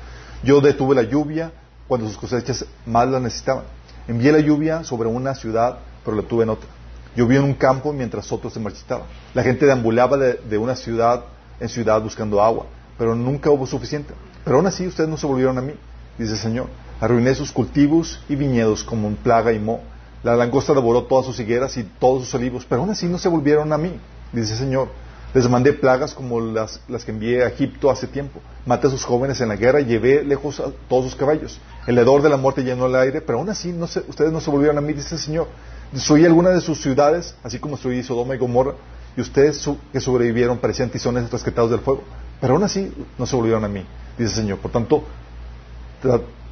Yo 0.43 0.59
detuve 0.59 0.95
la 0.95 1.03
lluvia 1.03 1.53
cuando 1.87 2.07
sus 2.07 2.17
cosechas 2.17 2.65
más 2.85 3.07
la 3.07 3.19
necesitaban. 3.19 3.63
Envié 4.07 4.31
la 4.31 4.39
lluvia 4.39 4.83
sobre 4.83 5.07
una 5.07 5.35
ciudad, 5.35 5.77
pero 6.03 6.17
la 6.17 6.23
tuve 6.23 6.43
en 6.43 6.49
otra. 6.49 6.67
Llovió 7.15 7.39
en 7.39 7.45
un 7.45 7.53
campo 7.53 7.93
mientras 7.93 8.29
otros 8.31 8.51
se 8.51 8.59
marchitaban. 8.59 9.05
La 9.33 9.43
gente 9.43 9.65
deambulaba 9.65 10.17
de 10.17 10.57
una 10.57 10.75
ciudad 10.75 11.23
en 11.59 11.69
ciudad 11.69 12.01
buscando 12.01 12.41
agua, 12.41 12.65
pero 12.97 13.15
nunca 13.15 13.51
hubo 13.51 13.65
suficiente. 13.65 14.13
Pero 14.43 14.57
aún 14.57 14.67
así 14.67 14.87
ustedes 14.87 15.09
no 15.09 15.17
se 15.17 15.27
volvieron 15.27 15.57
a 15.57 15.61
mí, 15.61 15.73
dice 16.17 16.33
el 16.33 16.39
Señor. 16.39 16.67
Arruiné 16.99 17.35
sus 17.35 17.51
cultivos 17.51 18.19
y 18.29 18.35
viñedos 18.35 18.83
como 18.83 19.07
un 19.07 19.15
plaga 19.15 19.53
y 19.53 19.59
mo. 19.59 19.81
La 20.23 20.35
langosta 20.35 20.73
devoró 20.73 21.03
todas 21.03 21.25
sus 21.25 21.39
higueras 21.39 21.75
y 21.77 21.83
todos 21.83 22.25
sus 22.25 22.35
olivos, 22.35 22.65
pero 22.67 22.81
aún 22.81 22.89
así 22.91 23.07
no 23.07 23.17
se 23.17 23.27
volvieron 23.27 23.73
a 23.73 23.77
mí, 23.77 23.99
dice 24.31 24.53
el 24.53 24.59
Señor. 24.59 24.87
Les 25.33 25.49
mandé 25.49 25.73
plagas 25.73 26.13
como 26.13 26.39
las, 26.39 26.79
las, 26.87 27.03
que 27.03 27.11
envié 27.11 27.43
a 27.43 27.47
Egipto 27.47 27.89
hace 27.89 28.05
tiempo. 28.05 28.39
Maté 28.67 28.87
a 28.87 28.89
sus 28.91 29.03
jóvenes 29.03 29.41
en 29.41 29.49
la 29.49 29.55
guerra 29.55 29.81
y 29.81 29.85
llevé 29.85 30.23
lejos 30.23 30.59
a 30.59 30.71
todos 30.87 31.05
sus 31.05 31.15
caballos. 31.15 31.59
El 31.87 31.97
hedor 31.97 32.21
de 32.21 32.29
la 32.29 32.37
muerte 32.37 32.63
llenó 32.63 32.85
el 32.85 32.95
aire, 32.95 33.19
pero 33.19 33.39
aún 33.39 33.49
así 33.49 33.71
no 33.71 33.85
ustedes 33.85 34.31
no 34.31 34.39
se 34.39 34.51
volvieron 34.51 34.77
a 34.77 34.81
mí, 34.81 34.93
dice 34.93 35.15
el 35.15 35.21
Señor. 35.21 35.47
Destruí 35.91 36.25
alguna 36.25 36.51
de 36.51 36.61
sus 36.61 36.79
ciudades, 36.79 37.35
así 37.43 37.57
como 37.57 37.75
destruí 37.75 38.03
Sodoma 38.03 38.35
y 38.35 38.37
Gomorra, 38.37 38.75
y 39.17 39.21
ustedes 39.21 39.67
que 39.91 39.99
sobrevivieron 39.99 40.59
parecían 40.59 40.89
tizones 40.89 41.29
rescatados 41.31 41.71
del 41.71 41.79
fuego. 41.79 42.03
Pero 42.43 42.55
aún 42.55 42.63
así 42.65 42.91
no 43.17 43.25
se 43.25 43.37
volvieron 43.37 43.63
a 43.63 43.69
mí, 43.69 43.85
dice 44.17 44.31
el 44.31 44.35
Señor. 44.35 44.59
Por 44.59 44.69
tanto, 44.69 45.05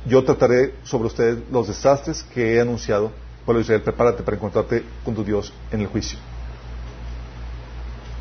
yo 0.06 0.24
trataré 0.24 0.76
sobre 0.84 1.08
ustedes 1.08 1.40
los 1.52 1.68
desastres 1.68 2.24
que 2.34 2.56
he 2.56 2.62
anunciado. 2.62 3.12
Pueblo 3.44 3.60
Israel, 3.60 3.82
prepárate 3.82 4.24
para 4.24 4.38
encontrarte 4.38 4.86
con 5.04 5.14
tu 5.14 5.26
Dios 5.26 5.52
en 5.70 5.82
el 5.82 5.88
juicio. 5.88 6.18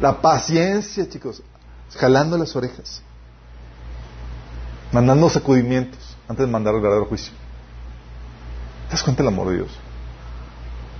La 0.01 0.21
paciencia, 0.21 1.09
chicos, 1.09 1.45
jalando 1.95 2.37
las 2.37 2.57
orejas, 2.57 3.03
mandando 4.91 5.31
sacudimientos 5.31 6.17
antes 6.27 6.45
de 6.45 6.51
mandar 6.51 6.75
el 6.75 6.81
verdadero 6.81 7.07
juicio. 7.07 7.33
¿Te 8.87 8.95
das 8.95 9.03
cuenta 9.05 9.23
del 9.23 9.33
amor 9.33 9.49
de 9.51 9.59
Dios? 9.59 9.71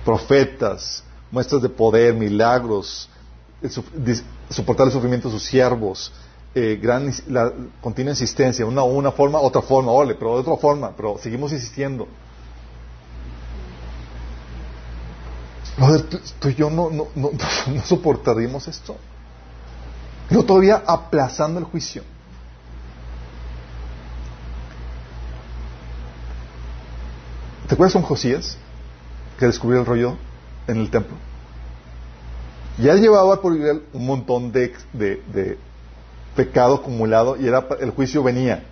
Profetas, 0.05 1.03
muestras 1.31 1.61
de 1.61 1.67
poder, 1.67 2.13
milagros, 2.13 3.09
soportar 4.49 4.87
el 4.87 4.93
sufrimiento 4.93 5.27
de 5.27 5.33
sus 5.33 5.43
siervos, 5.43 6.13
eh, 6.53 6.79
gran, 6.81 7.11
la 7.27 7.51
continua 7.81 8.11
insistencia, 8.11 8.65
una, 8.65 8.83
una 8.83 9.11
forma, 9.11 9.39
otra 9.39 9.61
forma, 9.61 9.91
ole, 9.91 10.15
pero 10.15 10.35
de 10.35 10.41
otra 10.41 10.57
forma, 10.57 10.91
pero 10.95 11.17
seguimos 11.17 11.51
insistiendo. 11.51 12.07
tú 16.39 16.49
y 16.49 16.55
yo 16.55 16.69
no, 16.69 16.89
no, 16.89 17.07
no, 17.15 17.31
no 17.67 17.81
soportaríamos 17.83 18.67
esto. 18.67 18.97
Pero 20.29 20.43
todavía 20.43 20.83
aplazando 20.85 21.59
el 21.59 21.65
juicio. 21.65 22.03
¿Te 27.67 27.75
acuerdas 27.75 27.93
de 27.93 27.99
un 27.99 28.05
Josías 28.05 28.57
que 29.39 29.45
descubrió 29.45 29.79
el 29.79 29.85
rollo 29.85 30.17
en 30.67 30.77
el 30.77 30.89
templo? 30.89 31.15
Ya 32.77 32.95
llevaba 32.95 33.41
por 33.41 33.55
Israel 33.55 33.83
un 33.93 34.05
montón 34.05 34.51
de, 34.51 34.73
de, 34.93 35.57
pecado 36.35 36.75
acumulado 36.75 37.37
y 37.37 37.47
era, 37.47 37.65
el 37.79 37.91
juicio 37.91 38.23
venía. 38.23 38.63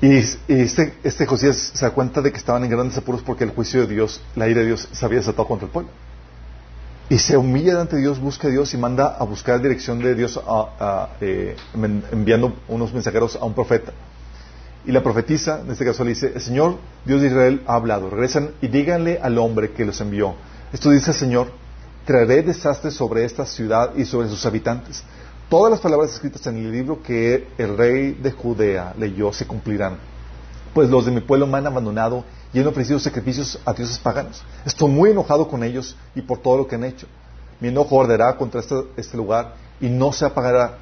Y, 0.00 0.16
este, 0.16 0.94
este, 1.04 1.26
Josías 1.26 1.70
se 1.74 1.84
da 1.84 1.92
cuenta 1.92 2.20
de 2.20 2.32
que 2.32 2.38
estaban 2.38 2.64
en 2.64 2.70
grandes 2.70 2.98
apuros 2.98 3.22
porque 3.22 3.44
el 3.44 3.50
juicio 3.50 3.82
de 3.82 3.86
Dios, 3.86 4.20
la 4.34 4.48
ira 4.48 4.60
de 4.60 4.66
Dios, 4.66 4.88
se 4.90 5.04
había 5.04 5.18
desatado 5.18 5.46
contra 5.46 5.66
el 5.66 5.72
pueblo. 5.72 5.90
Y 7.08 7.18
se 7.18 7.36
humilla 7.36 7.84
de 7.84 7.98
Dios, 7.98 8.18
busca 8.18 8.48
a 8.48 8.50
Dios 8.50 8.74
y 8.74 8.78
manda 8.78 9.16
a 9.16 9.24
buscar 9.24 9.60
dirección 9.60 10.00
de 10.00 10.14
Dios 10.14 10.40
eh, 11.20 11.56
enviando 12.10 12.56
unos 12.68 12.92
mensajeros 12.92 13.36
a 13.36 13.44
un 13.44 13.54
profeta. 13.54 13.92
Y 14.84 14.90
la 14.90 15.02
profetisa, 15.02 15.60
en 15.60 15.70
este 15.70 15.84
caso, 15.84 16.02
le 16.02 16.10
dice, 16.10 16.32
el 16.34 16.40
Señor, 16.40 16.78
Dios 17.04 17.20
de 17.20 17.28
Israel, 17.28 17.62
ha 17.66 17.74
hablado. 17.74 18.10
Regresan 18.10 18.52
y 18.60 18.68
díganle 18.68 19.20
al 19.22 19.38
hombre 19.38 19.70
que 19.70 19.84
los 19.84 20.00
envió. 20.00 20.34
Esto 20.72 20.90
dice 20.90 21.12
el 21.12 21.16
Señor, 21.16 21.52
traeré 22.04 22.42
desastre 22.42 22.90
sobre 22.90 23.24
esta 23.24 23.46
ciudad 23.46 23.94
y 23.94 24.04
sobre 24.04 24.28
sus 24.28 24.44
habitantes. 24.46 25.04
Todas 25.52 25.70
las 25.70 25.80
palabras 25.80 26.14
escritas 26.14 26.46
en 26.46 26.56
el 26.56 26.72
libro 26.72 27.02
que 27.02 27.46
el 27.58 27.76
rey 27.76 28.12
de 28.12 28.32
Judea 28.32 28.94
leyó 28.96 29.34
se 29.34 29.46
cumplirán. 29.46 29.98
Pues 30.72 30.88
los 30.88 31.04
de 31.04 31.12
mi 31.12 31.20
pueblo 31.20 31.46
me 31.46 31.58
han 31.58 31.66
abandonado 31.66 32.24
y 32.54 32.60
han 32.60 32.66
ofrecido 32.68 32.98
sacrificios 32.98 33.60
a 33.66 33.74
dioses 33.74 33.98
paganos. 33.98 34.42
Estoy 34.64 34.88
muy 34.88 35.10
enojado 35.10 35.48
con 35.48 35.62
ellos 35.62 35.94
y 36.14 36.22
por 36.22 36.38
todo 36.38 36.56
lo 36.56 36.66
que 36.66 36.76
han 36.76 36.84
hecho. 36.84 37.06
Mi 37.60 37.68
enojo 37.68 38.00
arderá 38.00 38.34
contra 38.38 38.60
este, 38.60 38.76
este 38.96 39.14
lugar 39.18 39.56
y 39.78 39.90
no 39.90 40.10
se 40.14 40.24
apagará. 40.24 40.78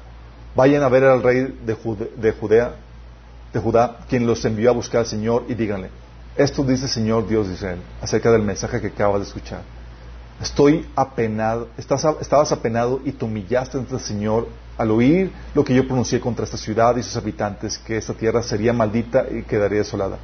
Vayan 0.55 0.83
a 0.83 0.87
ver 0.87 1.03
al 1.03 1.21
rey 1.21 1.53
de, 1.65 1.77
de 2.15 2.31
Judea 2.31 2.73
de 3.51 3.59
Judá, 3.59 3.97
quien 4.07 4.25
los 4.25 4.45
envió 4.45 4.69
a 4.69 4.73
buscar 4.73 5.01
al 5.01 5.07
Señor, 5.07 5.43
y 5.49 5.53
díganle, 5.53 5.89
esto 6.37 6.63
dice 6.63 6.85
el 6.85 6.91
Señor 6.91 7.27
Dios 7.27 7.49
de 7.49 7.55
Israel, 7.55 7.81
acerca 8.01 8.31
del 8.31 8.43
mensaje 8.43 8.79
que 8.79 8.87
acabas 8.87 9.19
de 9.19 9.27
escuchar. 9.27 9.63
Estoy 10.41 10.87
apenado, 10.95 11.67
estabas 11.77 12.51
apenado 12.53 13.01
y 13.03 13.11
te 13.11 13.25
humillaste 13.25 13.77
ante 13.77 13.93
el 13.93 13.99
Señor 13.99 14.47
al 14.77 14.91
oír 14.91 15.31
lo 15.53 15.63
que 15.63 15.73
yo 15.75 15.85
pronuncié 15.85 16.19
contra 16.19 16.45
esta 16.45 16.57
ciudad 16.57 16.95
y 16.97 17.03
sus 17.03 17.15
habitantes, 17.17 17.77
que 17.77 17.97
esta 17.97 18.13
tierra 18.13 18.41
sería 18.43 18.73
maldita 18.73 19.25
y 19.29 19.43
quedaría 19.43 19.79
desolada. 19.79 20.17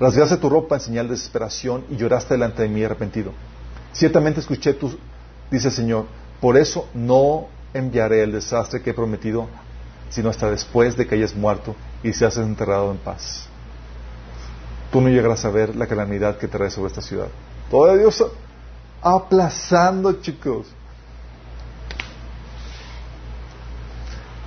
Rasgaste 0.00 0.36
tu 0.36 0.48
ropa 0.48 0.76
en 0.76 0.80
señal 0.80 1.06
de 1.06 1.14
desesperación 1.14 1.84
y 1.90 1.96
lloraste 1.96 2.34
delante 2.34 2.62
de 2.62 2.68
mí 2.68 2.82
arrepentido. 2.82 3.32
Ciertamente 3.92 4.40
escuché 4.40 4.74
tu, 4.74 4.98
dice 5.50 5.68
el 5.68 5.74
Señor, 5.74 6.06
por 6.40 6.56
eso 6.56 6.88
no 6.94 7.46
enviaré 7.72 8.22
el 8.22 8.32
desastre 8.32 8.82
que 8.82 8.90
he 8.90 8.94
prometido, 8.94 9.48
sino 10.10 10.28
hasta 10.28 10.50
después 10.50 10.96
de 10.96 11.06
que 11.06 11.14
hayas 11.14 11.34
muerto 11.34 11.74
y 12.02 12.12
seas 12.12 12.36
enterrado 12.36 12.90
en 12.90 12.98
paz. 12.98 13.46
Tú 14.90 15.00
no 15.00 15.08
llegarás 15.08 15.44
a 15.44 15.50
ver 15.50 15.74
la 15.74 15.86
calamidad 15.86 16.36
que 16.36 16.48
trae 16.48 16.68
sobre 16.68 16.88
esta 16.88 17.00
ciudad. 17.00 17.28
Todo 17.70 17.96
Dios 17.96 18.22
aplazando, 19.00 20.20
chicos. 20.20 20.66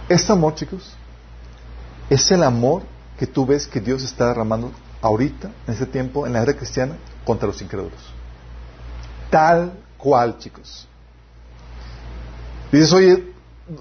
Este 0.08 0.32
amor, 0.32 0.56
chicos, 0.56 0.94
es 2.10 2.30
el 2.32 2.44
amor 2.44 2.84
que 3.18 3.26
tú 3.26 3.46
ves 3.46 3.68
que 3.68 3.80
Dios 3.80 4.04
está 4.04 4.28
derramando 4.28 4.72
ahorita, 5.02 5.50
en 5.68 5.74
este 5.74 5.86
tiempo, 5.86 6.28
en 6.28 6.34
la 6.34 6.42
era 6.44 6.56
cristiana, 6.56 6.98
contra 7.26 7.48
los 7.48 7.62
incrédulos. 7.62 8.14
Tal 9.30 9.74
cual, 9.98 10.38
chicos. 10.38 10.88
Dices, 12.72 12.94
oye, 12.94 13.34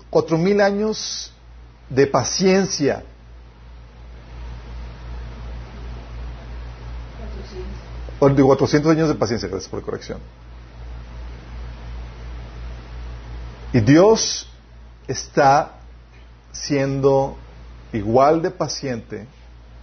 cuatro 0.08 0.38
mil 0.38 0.60
años 0.60 1.32
de 1.88 2.06
paciencia. 2.06 3.04
Digo, 8.34 8.48
400 8.48 8.90
años 8.90 9.08
de 9.08 9.14
paciencia, 9.16 9.48
gracias 9.48 9.68
por 9.68 9.80
la 9.80 9.84
corrección. 9.84 10.18
Y 13.74 13.80
Dios 13.80 14.48
está 15.06 15.80
siendo 16.54 17.36
igual 17.92 18.40
de 18.40 18.50
paciente 18.50 19.26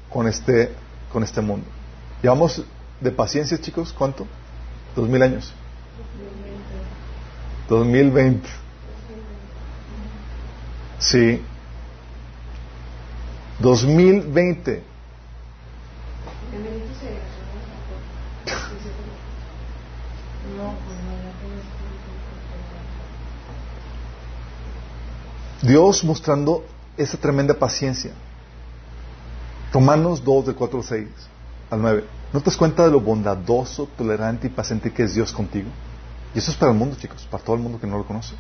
con 0.10 0.28
este, 0.28 0.74
con 1.12 1.24
este 1.24 1.42
mundo. 1.42 1.68
Llevamos 2.24 2.64
de 3.00 3.12
paciencia, 3.12 3.60
chicos, 3.60 3.94
¿cuánto? 3.94 4.26
Dos 4.96 5.08
mil 5.08 5.22
años. 5.22 5.54
2020. 7.70 8.50
Sí. 11.00 11.42
2020. 13.60 14.91
Dios 25.62 26.04
mostrando 26.04 26.66
esa 26.98 27.18
tremenda 27.18 27.54
paciencia. 27.54 28.12
Romanos 29.72 30.24
2, 30.24 30.48
de 30.48 30.54
4 30.54 30.78
al 30.80 30.84
6 30.84 31.08
al 31.70 31.82
9. 31.82 32.04
¿No 32.34 32.40
te 32.40 32.46
das 32.46 32.58
cuenta 32.58 32.84
de 32.84 32.92
lo 32.92 33.00
bondadoso, 33.00 33.88
tolerante 33.98 34.48
y 34.48 34.50
paciente 34.50 34.92
que 34.92 35.04
es 35.04 35.14
Dios 35.14 35.32
contigo? 35.32 35.70
Y 36.34 36.40
eso 36.40 36.52
es 36.52 36.58
para 36.58 36.72
el 36.72 36.78
mundo, 36.78 36.96
chicos, 37.00 37.28
para 37.30 37.44
todo 37.44 37.56
el 37.56 37.62
mundo 37.62 37.80
que 37.80 37.88
no 37.88 37.98
lo 37.98 38.06
conoce. 38.06 38.36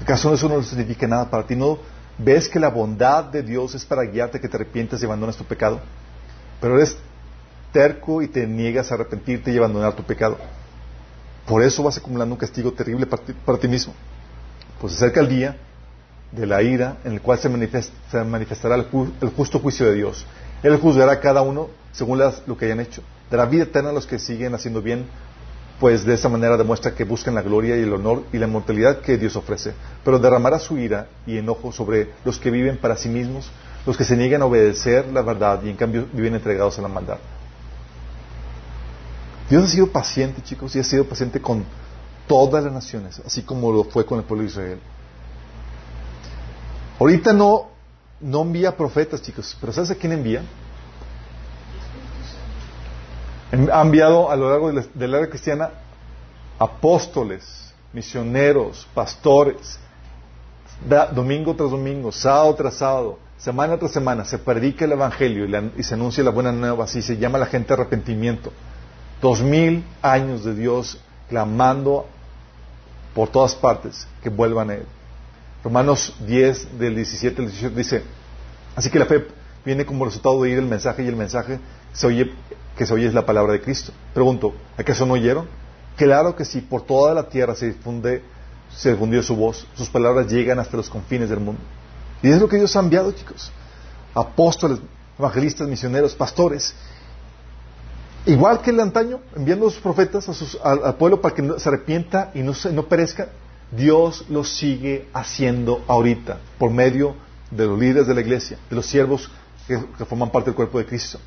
¿Acaso 0.00 0.32
eso 0.32 0.48
no 0.48 0.62
significa 0.62 1.06
nada 1.06 1.30
para 1.30 1.46
ti? 1.46 1.54
¿No 1.54 1.78
ves 2.18 2.48
que 2.48 2.58
la 2.58 2.68
bondad 2.68 3.24
de 3.24 3.42
Dios 3.42 3.74
es 3.74 3.84
para 3.84 4.02
guiarte 4.04 4.40
que 4.40 4.48
te 4.48 4.56
arrepientes 4.56 5.00
y 5.00 5.04
abandones 5.04 5.36
tu 5.36 5.44
pecado? 5.44 5.80
Pero 6.60 6.76
eres 6.76 6.96
terco 7.72 8.22
y 8.22 8.28
te 8.28 8.46
niegas 8.46 8.90
a 8.90 8.94
arrepentirte 8.94 9.52
y 9.52 9.58
abandonar 9.58 9.94
tu 9.94 10.02
pecado. 10.02 10.38
Por 11.46 11.62
eso 11.62 11.82
vas 11.82 11.98
acumulando 11.98 12.34
un 12.34 12.38
castigo 12.38 12.72
terrible 12.72 13.06
para 13.06 13.58
ti, 13.58 13.68
mismo. 13.68 13.94
Pues 14.80 14.94
acerca 14.94 15.20
el 15.20 15.28
día 15.28 15.56
de 16.32 16.46
la 16.46 16.62
ira 16.62 16.96
en 17.04 17.12
el 17.12 17.20
cual 17.20 17.38
se, 17.38 17.48
manifestará 17.48 18.74
el, 18.74 19.30
justo 19.36 19.58
juicio 19.58 19.86
de 19.86 19.94
Dios. 19.94 20.26
Él 20.62 20.76
juzgará 20.78 21.12
a 21.12 21.20
cada 21.20 21.42
uno 21.42 21.68
según 21.92 22.20
lo 22.46 22.56
que 22.56 22.64
hayan 22.64 22.80
hecho. 22.80 23.02
Dará 23.30 23.46
vida 23.46 23.64
eterna 23.64 23.90
a 23.90 23.92
los 23.92 24.06
que 24.06 24.18
siguen 24.18 24.54
haciendo 24.54 24.82
bien, 24.82 25.06
pues 25.78 26.04
de 26.04 26.14
esa 26.14 26.28
manera 26.28 26.56
demuestra 26.56 26.94
que 26.94 27.04
buscan 27.04 27.34
la 27.34 27.42
gloria 27.42 27.76
y 27.76 27.82
el 27.82 27.92
honor 27.92 28.24
y 28.32 28.38
la 28.38 28.46
inmortalidad 28.46 29.00
que 29.00 29.18
Dios 29.18 29.36
ofrece. 29.36 29.74
Pero 30.04 30.18
derramará 30.18 30.58
su 30.58 30.78
ira 30.78 31.08
y 31.26 31.36
enojo 31.36 31.72
sobre 31.72 32.10
los 32.24 32.38
que 32.38 32.50
viven 32.50 32.78
para 32.78 32.96
sí 32.96 33.08
mismos, 33.08 33.50
los 33.84 33.96
que 33.96 34.04
se 34.04 34.16
niegan 34.16 34.42
a 34.42 34.46
obedecer 34.46 35.06
la 35.12 35.22
verdad 35.22 35.62
y 35.62 35.70
en 35.70 35.76
cambio 35.76 36.06
viven 36.12 36.34
entregados 36.34 36.78
a 36.78 36.82
la 36.82 36.88
maldad. 36.88 37.18
Dios 39.50 39.64
ha 39.64 39.68
sido 39.68 39.88
paciente, 39.88 40.40
chicos, 40.42 40.74
y 40.76 40.78
ha 40.78 40.84
sido 40.84 41.04
paciente 41.04 41.40
con 41.40 41.64
todas 42.26 42.64
las 42.64 42.72
naciones, 42.72 43.20
así 43.26 43.42
como 43.42 43.70
lo 43.70 43.84
fue 43.84 44.06
con 44.06 44.18
el 44.18 44.24
pueblo 44.24 44.44
de 44.44 44.50
Israel. 44.50 44.78
Ahorita 46.98 47.32
no, 47.32 47.68
no 48.20 48.42
envía 48.42 48.76
profetas, 48.76 49.22
chicos, 49.22 49.56
pero 49.60 49.72
¿sabes 49.72 49.90
a 49.90 49.94
quién 49.94 50.12
envía? 50.12 50.42
Ha 53.72 53.82
enviado 53.82 54.30
a 54.30 54.36
lo 54.36 54.48
largo 54.48 54.72
de 54.72 55.08
la, 55.08 55.18
era 55.18 55.28
cristiana 55.28 55.70
apóstoles, 56.58 57.74
misioneros, 57.92 58.86
pastores, 58.94 59.78
domingo 61.14 61.54
tras 61.54 61.70
domingo, 61.70 62.12
sábado 62.12 62.54
tras 62.54 62.74
sábado, 62.74 63.18
semana 63.36 63.76
tras 63.76 63.92
semana, 63.92 64.24
se 64.24 64.38
predica 64.38 64.84
el 64.84 64.92
Evangelio 64.92 65.44
y, 65.44 65.80
y, 65.80 65.82
se 65.82 65.94
anuncia 65.94 66.24
la 66.24 66.30
buena 66.30 66.52
nueva, 66.52 66.84
así 66.84 67.02
se 67.02 67.18
llama 67.18 67.38
la 67.38 67.46
gente 67.46 67.74
arrepentimiento. 67.74 68.52
Dos 69.20 69.42
mil 69.42 69.84
años 70.00 70.44
de 70.44 70.54
Dios 70.54 70.98
clamando 71.28 72.06
por 73.14 73.28
todas 73.28 73.54
partes 73.54 74.06
que 74.22 74.30
vuelvan 74.30 74.70
a 74.70 74.74
Él. 74.74 74.86
Romanos 75.64 76.14
10, 76.26 76.78
del 76.78 76.96
17 76.96 77.42
al 77.42 77.48
18 77.48 77.74
dice, 77.74 78.02
así 78.74 78.90
que 78.90 78.98
la 78.98 79.06
fe 79.06 79.26
viene 79.64 79.86
como 79.86 80.04
resultado 80.04 80.36
de 80.36 80.50
oír 80.50 80.58
el 80.58 80.66
mensaje 80.66 81.04
y 81.04 81.08
el 81.08 81.16
mensaje 81.16 81.60
se 81.92 82.06
oye, 82.06 82.32
que 82.76 82.86
se 82.86 82.94
oye 82.94 83.06
es 83.06 83.14
la 83.14 83.24
palabra 83.24 83.52
de 83.52 83.60
Cristo. 83.60 83.92
Pregunto, 84.12 84.54
¿acaso 84.76 85.06
no 85.06 85.14
oyeron? 85.14 85.46
Claro 85.96 86.34
que 86.34 86.44
sí, 86.44 86.60
por 86.60 86.82
toda 86.82 87.14
la 87.14 87.28
tierra 87.28 87.54
se 87.54 87.66
difunde, 87.66 88.22
se 88.74 88.92
difundió 88.92 89.22
su 89.22 89.36
voz, 89.36 89.66
sus 89.74 89.88
palabras 89.88 90.30
llegan 90.30 90.58
hasta 90.58 90.76
los 90.76 90.90
confines 90.90 91.30
del 91.30 91.40
mundo. 91.40 91.60
Y 92.22 92.30
es 92.30 92.40
lo 92.40 92.48
que 92.48 92.56
Dios 92.56 92.74
ha 92.76 92.80
enviado, 92.80 93.12
chicos. 93.12 93.52
Apóstoles, 94.14 94.78
evangelistas, 95.18 95.68
misioneros, 95.68 96.14
pastores, 96.14 96.74
Igual 98.24 98.60
que 98.62 98.70
el 98.70 98.78
antaño, 98.78 99.20
enviando 99.34 99.66
a 99.66 99.70
sus 99.70 99.80
profetas 99.80 100.28
al, 100.62 100.94
pueblo 100.94 101.20
para 101.20 101.34
que 101.34 101.58
se 101.58 101.68
arrepienta 101.68 102.30
y 102.34 102.42
no, 102.42 102.52
no 102.72 102.84
perezca, 102.84 103.28
Dios 103.72 104.26
lo 104.28 104.44
sigue 104.44 105.08
haciendo 105.14 105.82
ahorita 105.88 106.38
por 106.58 106.70
medio 106.70 107.16
de 107.50 107.66
los 107.66 107.78
líderes 107.78 108.06
de 108.06 108.14
la 108.14 108.20
iglesia, 108.20 108.58
de 108.68 108.76
los 108.76 108.86
siervos 108.86 109.30
que, 109.66 109.78
forman 110.04 110.30
parte 110.30 110.50
del 110.50 110.54
cuerpo 110.54 110.78
de 110.78 110.86
Cristo. 110.86 111.18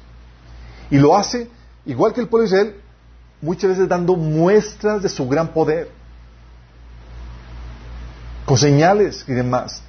Y 0.91 0.97
lo 0.97 1.17
hace 1.17 1.49
igual 1.85 2.13
que 2.13 2.21
el 2.21 2.27
pueblo 2.27 2.47
de 2.47 2.55
Israel, 2.55 2.75
muchas 3.41 3.71
veces 3.71 3.89
dando 3.89 4.15
muestras 4.15 5.01
de 5.01 5.09
su 5.09 5.27
gran 5.27 5.49
poder, 5.49 5.89
con 8.45 8.57
señales 8.57 9.25
y 9.27 9.33
demás. 9.33 9.81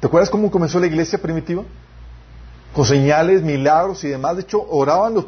¿Te 0.00 0.08
acuerdas 0.08 0.30
cómo 0.30 0.50
comenzó 0.50 0.80
la 0.80 0.86
iglesia 0.86 1.20
primitiva? 1.20 1.62
Con 2.74 2.84
señales, 2.84 3.42
milagros 3.42 4.04
y 4.04 4.08
demás. 4.08 4.36
De 4.36 4.42
hecho, 4.42 4.64
oraban 4.68 5.14
los, 5.14 5.26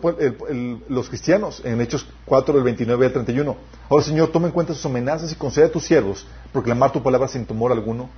los 0.89 1.09
cristianos 1.09 1.61
en 1.65 1.81
Hechos 1.81 2.07
4, 2.25 2.55
del 2.55 2.63
29 2.63 3.07
al 3.07 3.13
31. 3.13 3.57
Ahora, 3.91 4.05
Señor, 4.05 4.31
toma 4.31 4.47
en 4.47 4.53
cuenta 4.53 4.75
sus 4.75 4.87
amenazas 4.87 5.33
y 5.33 5.35
concede 5.35 5.67
a 5.67 5.73
tus 5.73 5.85
siervos 5.85 6.27
proclamar 6.53 6.93
tu 6.93 7.03
palabra 7.03 7.27
sin 7.29 7.47
temor 7.47 7.73
alguno. 7.73 8.11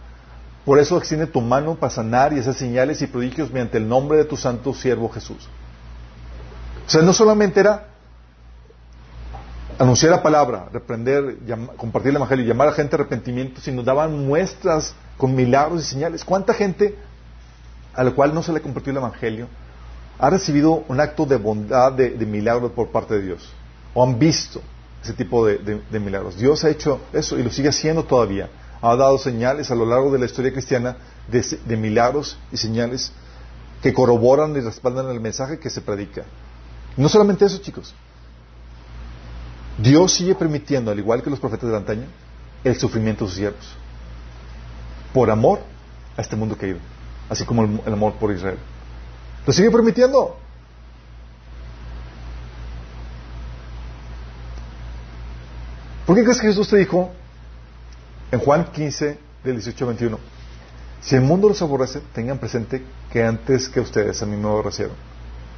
Por 0.64 0.78
eso 0.78 0.96
extiende 0.96 1.26
tu 1.26 1.40
mano 1.40 1.74
para 1.76 1.90
sanar 1.90 2.32
y 2.32 2.38
hacer 2.38 2.55
señales 2.55 3.01
y 3.02 3.06
prodigios 3.06 3.51
mediante 3.51 3.78
el 3.78 3.88
nombre 3.88 4.18
de 4.18 4.24
tu 4.24 4.36
santo 4.36 4.74
siervo 4.74 5.09
Jesús. 5.09 5.48
O 6.86 6.90
sea, 6.90 7.02
no 7.02 7.12
solamente 7.12 7.60
era 7.60 7.88
anunciar 9.78 10.12
la 10.12 10.22
palabra, 10.22 10.68
reprender, 10.72 11.38
compartir 11.76 12.10
el 12.10 12.16
evangelio, 12.16 12.46
llamar 12.46 12.68
a 12.68 12.72
gente 12.72 12.96
a 12.96 13.01
arrepentimiento, 13.01 13.60
sino 13.60 13.82
daban 13.82 14.26
muestras 14.26 14.94
con 15.16 15.34
milagros 15.34 15.82
y 15.82 15.84
señales. 15.84 16.24
¿Cuánta 16.24 16.55
gente 16.55 16.96
a 17.94 18.04
la 18.04 18.10
cual 18.12 18.34
no 18.34 18.42
se 18.42 18.52
le 18.52 18.60
compartió 18.60 18.90
el 18.90 18.98
evangelio 18.98 19.48
ha 20.18 20.30
recibido 20.30 20.84
un 20.88 21.00
acto 21.00 21.26
de 21.26 21.36
bondad, 21.36 21.92
de, 21.92 22.26
milagro 22.26 22.72
por 22.72 22.90
parte 22.90 23.14
de 23.14 23.22
Dios? 23.22 23.48
¿O 23.94 24.02
han 24.02 24.18
visto 24.18 24.60
ese 25.02 25.12
tipo 25.12 25.46
de, 25.46 25.80
milagros? 25.98 26.36
Dios 26.36 26.64
ha 26.64 26.70
hecho 26.70 27.00
eso 27.12 27.38
y 27.38 27.42
lo 27.42 27.50
sigue 27.50 27.68
haciendo 27.68 28.04
todavía. 28.04 28.48
Ha 28.80 28.96
dado 28.96 29.18
señales 29.18 29.70
a 29.70 29.74
lo 29.74 29.86
largo 29.86 30.12
de 30.12 30.18
la 30.18 30.26
historia 30.26 30.52
cristiana 30.52 30.96
de 31.28 31.76
milagros 31.76 32.38
y 32.52 32.56
señales 32.56 33.12
que 33.82 33.92
corroboran 33.92 34.56
y 34.56 34.60
respaldan 34.60 35.10
el 35.10 35.20
mensaje 35.20 35.58
que 35.58 35.68
se 35.68 35.80
predica. 35.80 36.24
No 36.96 37.08
solamente 37.08 37.44
eso, 37.44 37.58
chicos. 37.58 37.94
Dios 39.78 40.12
sigue 40.12 40.34
permitiendo, 40.34 40.90
al 40.90 40.98
igual 40.98 41.22
que 41.22 41.30
los 41.30 41.40
profetas 41.40 41.66
de 41.66 41.72
la 41.72 41.78
antaña, 41.78 42.06
el 42.62 42.76
sufrimiento 42.76 43.24
de 43.24 43.30
sus 43.30 43.38
siervos. 43.38 43.76
Por 45.12 45.30
amor 45.30 45.60
a 46.16 46.22
este 46.22 46.36
mundo 46.36 46.56
caído. 46.56 46.78
Así 47.28 47.44
como 47.44 47.64
el, 47.64 47.92
amor 47.92 48.14
por 48.14 48.32
Israel. 48.32 48.59
Lo 49.46 49.52
sigue 49.52 49.70
permitiendo. 49.70 50.36
¿Por 56.06 56.16
qué 56.16 56.22
crees 56.22 56.40
que 56.40 56.48
Jesús 56.48 56.68
te 56.68 56.76
dijo 56.76 57.10
en 58.30 58.38
Juan 58.40 58.66
15, 58.72 59.18
del 59.42 59.55
18 59.55 59.84
al 59.84 59.88
21? 59.88 60.18
Si 61.01 61.14
el 61.14 61.22
mundo 61.22 61.48
los 61.48 61.60
aborrece, 61.62 62.01
tengan 62.12 62.38
presente 62.38 62.82
que 63.10 63.22
antes 63.22 63.68
que 63.68 63.80
ustedes 63.80 64.22
a 64.22 64.26
mí 64.26 64.36
me 64.36 64.48
aborrecieron. 64.48 64.94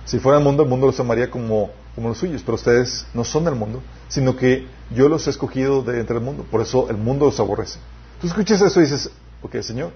Si 0.04 0.20
fuera 0.20 0.38
el 0.38 0.44
mundo, 0.44 0.62
el 0.62 0.68
mundo 0.68 0.86
los 0.86 0.98
amaría 1.00 1.30
como, 1.30 1.70
como 1.94 2.08
los 2.08 2.18
suyos, 2.18 2.42
pero 2.44 2.54
ustedes 2.54 3.06
no 3.12 3.24
son 3.24 3.44
del 3.44 3.56
mundo, 3.56 3.82
sino 4.08 4.36
que 4.36 4.66
yo 4.90 5.08
los 5.08 5.26
he 5.26 5.30
escogido 5.30 5.82
de 5.82 5.98
entre 6.00 6.16
el 6.16 6.22
mundo, 6.22 6.44
por 6.48 6.60
eso 6.60 6.88
el 6.90 6.96
mundo 6.96 7.26
los 7.26 7.40
aborrece. 7.40 7.80
Tú 8.20 8.28
escuchas 8.28 8.62
eso 8.62 8.80
y 8.80 8.84
dices, 8.84 9.10
ok, 9.42 9.60
Señor, 9.62 9.92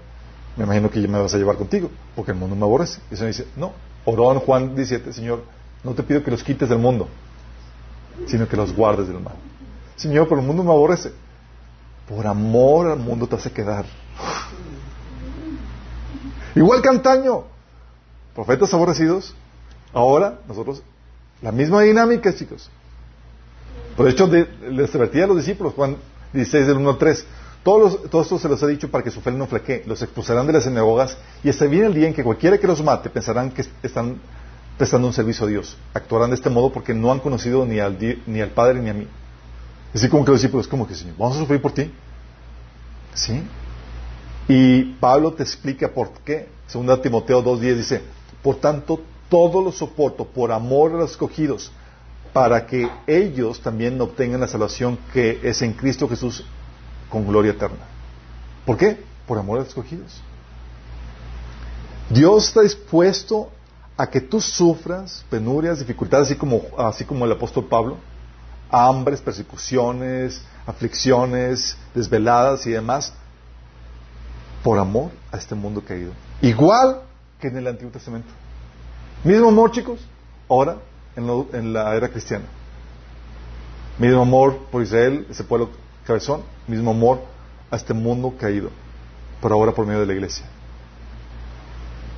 me 0.56 0.64
imagino 0.64 0.90
que 0.90 1.00
ya 1.00 1.08
me 1.08 1.20
vas 1.20 1.34
a 1.34 1.38
llevar 1.38 1.56
contigo, 1.56 1.90
porque 2.14 2.32
el 2.32 2.38
mundo 2.38 2.56
me 2.56 2.62
aborrece. 2.62 3.00
Y 3.10 3.14
el 3.14 3.18
Señor 3.18 3.32
dice, 3.32 3.46
no, 3.56 3.72
oró 4.04 4.32
en 4.32 4.40
Juan 4.40 4.74
17, 4.74 5.12
Señor, 5.12 5.44
no 5.84 5.94
te 5.94 6.02
pido 6.02 6.22
que 6.22 6.30
los 6.30 6.42
quites 6.42 6.68
del 6.68 6.78
mundo, 6.78 7.08
sino 8.26 8.48
que 8.48 8.56
los 8.56 8.74
guardes 8.74 9.08
del 9.08 9.20
mal. 9.20 9.34
Señor, 9.96 10.28
pero 10.28 10.40
el 10.40 10.46
mundo 10.46 10.62
me 10.62 10.70
aborrece. 10.70 11.12
Por 12.08 12.26
amor 12.26 12.88
al 12.88 12.98
mundo 12.98 13.26
te 13.26 13.36
hace 13.36 13.52
quedar. 13.52 13.84
Igual 16.54 16.82
que 16.82 16.88
antaño, 16.88 17.44
profetas 18.34 18.74
aborrecidos, 18.74 19.34
Ahora, 19.92 20.38
nosotros, 20.46 20.82
la 21.42 21.52
misma 21.52 21.82
dinámica, 21.82 22.34
chicos. 22.34 22.70
Por 23.96 24.08
hecho, 24.08 24.26
de, 24.28 24.48
les 24.70 24.94
advertía 24.94 25.24
a 25.24 25.26
los 25.26 25.36
discípulos, 25.36 25.74
Juan 25.74 25.96
16, 26.32 26.66
del 26.66 26.76
1 26.76 26.90
al 26.90 26.98
3. 26.98 27.26
Todos 27.62 28.10
todo 28.10 28.22
esto 28.22 28.38
se 28.38 28.48
los 28.48 28.62
ha 28.62 28.66
dicho 28.66 28.90
para 28.90 29.04
que 29.04 29.10
su 29.10 29.20
fe 29.20 29.30
no 29.30 29.46
flaquee. 29.46 29.82
Los 29.86 30.00
expulsarán 30.02 30.46
de 30.46 30.54
las 30.54 30.64
sinagogas 30.64 31.16
y 31.44 31.50
hasta 31.50 31.66
viene 31.66 31.86
el 31.86 31.94
día 31.94 32.08
en 32.08 32.14
que 32.14 32.24
cualquiera 32.24 32.58
que 32.58 32.66
los 32.66 32.82
mate 32.82 33.10
pensarán 33.10 33.50
que 33.50 33.64
están 33.82 34.18
prestando 34.78 35.06
un 35.06 35.12
servicio 35.12 35.44
a 35.44 35.48
Dios. 35.48 35.76
Actuarán 35.92 36.30
de 36.30 36.36
este 36.36 36.48
modo 36.48 36.72
porque 36.72 36.94
no 36.94 37.12
han 37.12 37.20
conocido 37.20 37.66
ni 37.66 37.78
al, 37.78 37.98
ni 38.26 38.40
al 38.40 38.50
Padre 38.50 38.80
ni 38.80 38.88
a 38.88 38.94
mí. 38.94 39.06
Así 39.94 40.08
como 40.08 40.24
que 40.24 40.30
los 40.30 40.40
discípulos, 40.40 40.68
como 40.68 40.86
que 40.86 40.94
Señor, 40.94 41.16
¿vamos 41.18 41.36
a 41.36 41.40
sufrir 41.40 41.60
por 41.60 41.72
ti? 41.72 41.90
¿Sí? 43.12 43.42
Y 44.48 44.94
Pablo 44.94 45.32
te 45.32 45.42
explica 45.42 45.88
por 45.88 46.12
qué. 46.24 46.48
Segunda 46.66 47.02
Timoteo 47.02 47.44
2.10 47.44 47.74
dice, 47.76 48.02
por 48.42 48.56
tanto, 48.56 49.02
todo 49.28 49.62
lo 49.62 49.70
soporto 49.70 50.24
por 50.24 50.50
amor 50.50 50.92
a 50.92 50.98
los 50.98 51.10
escogidos, 51.12 51.72
para 52.32 52.66
que 52.66 52.88
ellos 53.06 53.60
también 53.60 54.00
obtengan 54.00 54.40
la 54.40 54.48
salvación 54.48 54.98
que 55.12 55.40
es 55.42 55.60
en 55.62 55.72
Cristo 55.72 56.08
Jesús 56.08 56.44
con 57.10 57.26
gloria 57.26 57.52
eterna. 57.52 57.84
¿Por 58.64 58.76
qué? 58.76 59.02
Por 59.26 59.38
amor 59.38 59.58
a 59.58 59.60
los 59.60 59.68
escogidos. 59.68 60.22
Dios 62.08 62.48
está 62.48 62.62
dispuesto 62.62 63.50
a 63.96 64.08
que 64.08 64.20
tú 64.20 64.40
sufras 64.40 65.24
penurias, 65.28 65.78
dificultades, 65.78 66.28
así 66.28 66.36
como, 66.36 66.62
así 66.78 67.04
como 67.04 67.26
el 67.26 67.32
apóstol 67.32 67.66
Pablo, 67.66 67.98
hambres, 68.70 69.20
persecuciones, 69.20 70.42
aflicciones, 70.66 71.76
desveladas 71.94 72.66
y 72.66 72.70
demás, 72.70 73.12
por 74.62 74.78
amor 74.78 75.10
a 75.30 75.36
este 75.36 75.54
mundo 75.54 75.82
caído. 75.84 76.12
Igual 76.40 77.02
que 77.38 77.48
en 77.48 77.58
el 77.58 77.66
Antiguo 77.66 77.92
Testamento. 77.92 78.28
Mismo 79.24 79.48
amor, 79.48 79.70
chicos, 79.70 80.00
ahora 80.48 80.78
en, 81.16 81.72
la 81.72 81.94
era 81.94 82.08
cristiana. 82.08 82.46
Mismo 83.98 84.22
amor 84.22 84.58
por 84.70 84.82
Israel, 84.82 85.26
ese 85.30 85.44
pueblo 85.44 85.70
cabezón, 86.06 86.42
mismo 86.66 86.90
amor 86.90 87.20
a 87.70 87.76
este 87.76 87.94
mundo 87.94 88.34
caído, 88.38 88.70
pero 89.40 89.54
ahora 89.54 89.72
por 89.72 89.86
medio 89.86 90.00
de 90.00 90.06
la 90.06 90.14
iglesia. 90.14 90.44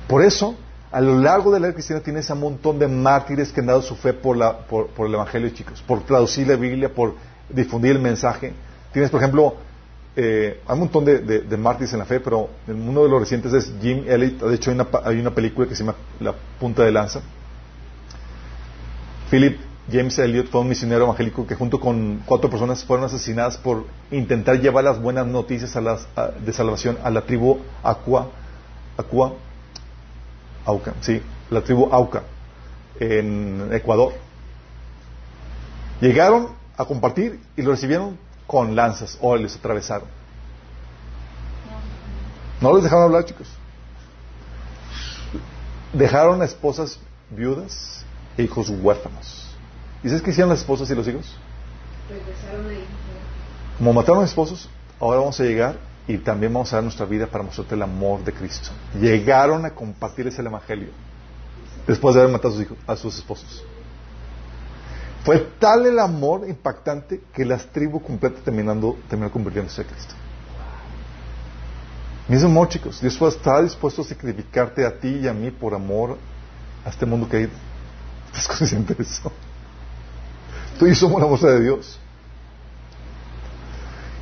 Por 0.07 0.23
eso, 0.23 0.55
a 0.91 1.01
lo 1.01 1.17
largo 1.17 1.51
de 1.51 1.59
la 1.59 1.67
era 1.67 1.73
cristiana 1.73 2.01
tienes 2.01 2.29
a 2.29 2.35
montón 2.35 2.77
de 2.79 2.87
mártires 2.87 3.51
que 3.51 3.61
han 3.61 3.67
dado 3.67 3.81
su 3.81 3.95
fe 3.95 4.13
por, 4.13 4.37
la, 4.37 4.57
por, 4.59 4.89
el 5.07 5.13
Evangelio, 5.13 5.49
chicos, 5.49 5.81
por 5.81 6.03
traducir 6.03 6.47
la 6.47 6.55
Biblia, 6.55 6.93
por 6.93 7.15
difundir 7.49 7.91
el 7.91 7.99
mensaje. 7.99 8.53
Tienes, 8.91 9.09
por 9.09 9.19
ejemplo, 9.19 9.55
eh, 10.15 10.61
hay 10.67 10.73
un 10.73 10.79
montón 10.79 11.05
de, 11.05 11.57
mártires 11.57 11.93
en 11.93 11.99
la 11.99 12.05
fe, 12.05 12.19
pero 12.19 12.49
uno 12.67 13.03
de 13.03 13.09
los 13.09 13.19
recientes 13.19 13.53
es 13.53 13.73
Jim 13.81 14.03
Elliot. 14.07 14.41
De 14.41 14.55
hecho, 14.55 14.71
hay 15.03 15.19
una 15.19 15.31
película 15.31 15.67
que 15.67 15.75
se 15.75 15.83
llama 15.83 15.97
La 16.19 16.33
punta 16.59 16.83
de 16.83 16.91
lanza. 16.91 17.21
Philip 19.31 19.57
James 19.91 20.17
Elliot 20.17 20.47
fue 20.47 20.61
un 20.61 20.69
misionero 20.69 21.03
evangélico 21.03 21.45
que 21.45 21.55
junto 21.55 21.79
con 21.79 22.21
cuatro 22.25 22.49
personas 22.49 22.85
fueron 22.85 23.05
asesinadas 23.05 23.57
por 23.57 23.85
intentar 24.11 24.61
llevar 24.61 24.85
las 24.85 25.01
buenas 25.01 25.27
noticias 25.27 25.73
de 25.73 26.53
salvación 26.53 26.97
a 27.03 27.09
la 27.09 27.21
tribu 27.21 27.59
Aqua, 27.83 28.29
Aqua, 28.97 29.33
Auca, 30.65 30.93
sí, 31.01 31.21
la 31.49 31.61
tribu 31.61 31.89
Auca 31.91 32.23
en 32.97 33.69
Ecuador. 33.73 34.13
Llegaron 35.99 36.49
a 36.77 36.85
compartir 36.85 37.39
y 37.57 37.61
lo 37.61 37.71
recibieron 37.71 38.17
con 38.47 38.75
lanzas 38.75 39.17
o 39.21 39.35
les 39.35 39.55
atravesaron. 39.55 40.07
No 42.61 42.73
les 42.73 42.83
dejaron 42.83 43.05
hablar, 43.05 43.25
chicos. 43.25 43.47
Dejaron 45.91 46.41
a 46.41 46.45
esposas 46.45 46.97
viudas 47.29 48.05
e 48.37 48.43
hijos 48.43 48.69
huérfanos. 48.69 49.52
¿Y 50.03 50.09
sabes 50.09 50.21
qué 50.21 50.31
hicieron 50.31 50.49
las 50.49 50.59
esposas 50.59 50.89
y 50.89 50.95
los 50.95 51.07
hijos? 51.07 51.37
Como 53.77 53.93
mataron 53.93 54.21
a 54.21 54.25
esposos, 54.25 54.69
ahora 54.99 55.19
vamos 55.19 55.39
a 55.39 55.43
llegar 55.43 55.77
y 56.07 56.17
también 56.17 56.53
vamos 56.53 56.71
a 56.73 56.77
dar 56.77 56.83
nuestra 56.83 57.05
vida 57.05 57.27
para 57.27 57.43
mostrarte 57.43 57.75
el 57.75 57.81
amor 57.81 58.23
de 58.23 58.33
Cristo. 58.33 58.69
Llegaron 58.99 59.65
a 59.65 59.71
compartirles 59.71 60.37
el 60.39 60.47
Evangelio 60.47 60.89
después 61.87 62.15
de 62.15 62.21
haber 62.21 62.33
matado 62.33 62.49
a 62.49 62.51
sus, 62.51 62.61
hijos, 62.61 62.77
a 62.85 62.95
sus 62.95 63.17
esposos. 63.17 63.63
Fue 65.23 65.39
tal 65.57 65.85
el 65.85 65.97
amor 65.99 66.47
impactante 66.49 67.21
que 67.33 67.45
las 67.45 67.65
tribus 67.67 68.03
completas 68.03 68.43
terminando, 68.43 68.97
terminó 69.07 69.31
convirtiéndose 69.31 69.81
en 69.81 69.87
Cristo. 69.87 70.13
Mismo 72.27 72.49
amor, 72.49 72.67
chicos. 72.67 72.99
Dios 72.99 73.21
está 73.21 73.61
dispuesto 73.61 74.01
a 74.01 74.05
sacrificarte 74.05 74.85
a 74.85 74.97
ti 74.97 75.19
y 75.23 75.27
a 75.27 75.33
mí 75.33 75.51
por 75.51 75.73
amor 75.73 76.17
a 76.85 76.89
este 76.89 77.05
mundo 77.05 77.27
caído. 77.29 77.51
¿Estás 78.27 78.47
consciente 78.47 78.93
de 78.93 79.03
eso? 79.03 79.31
Y 80.85 80.89
yo 80.89 80.95
somos 80.95 81.21
la 81.21 81.27
muestra 81.27 81.51
de 81.51 81.61
Dios. 81.61 81.99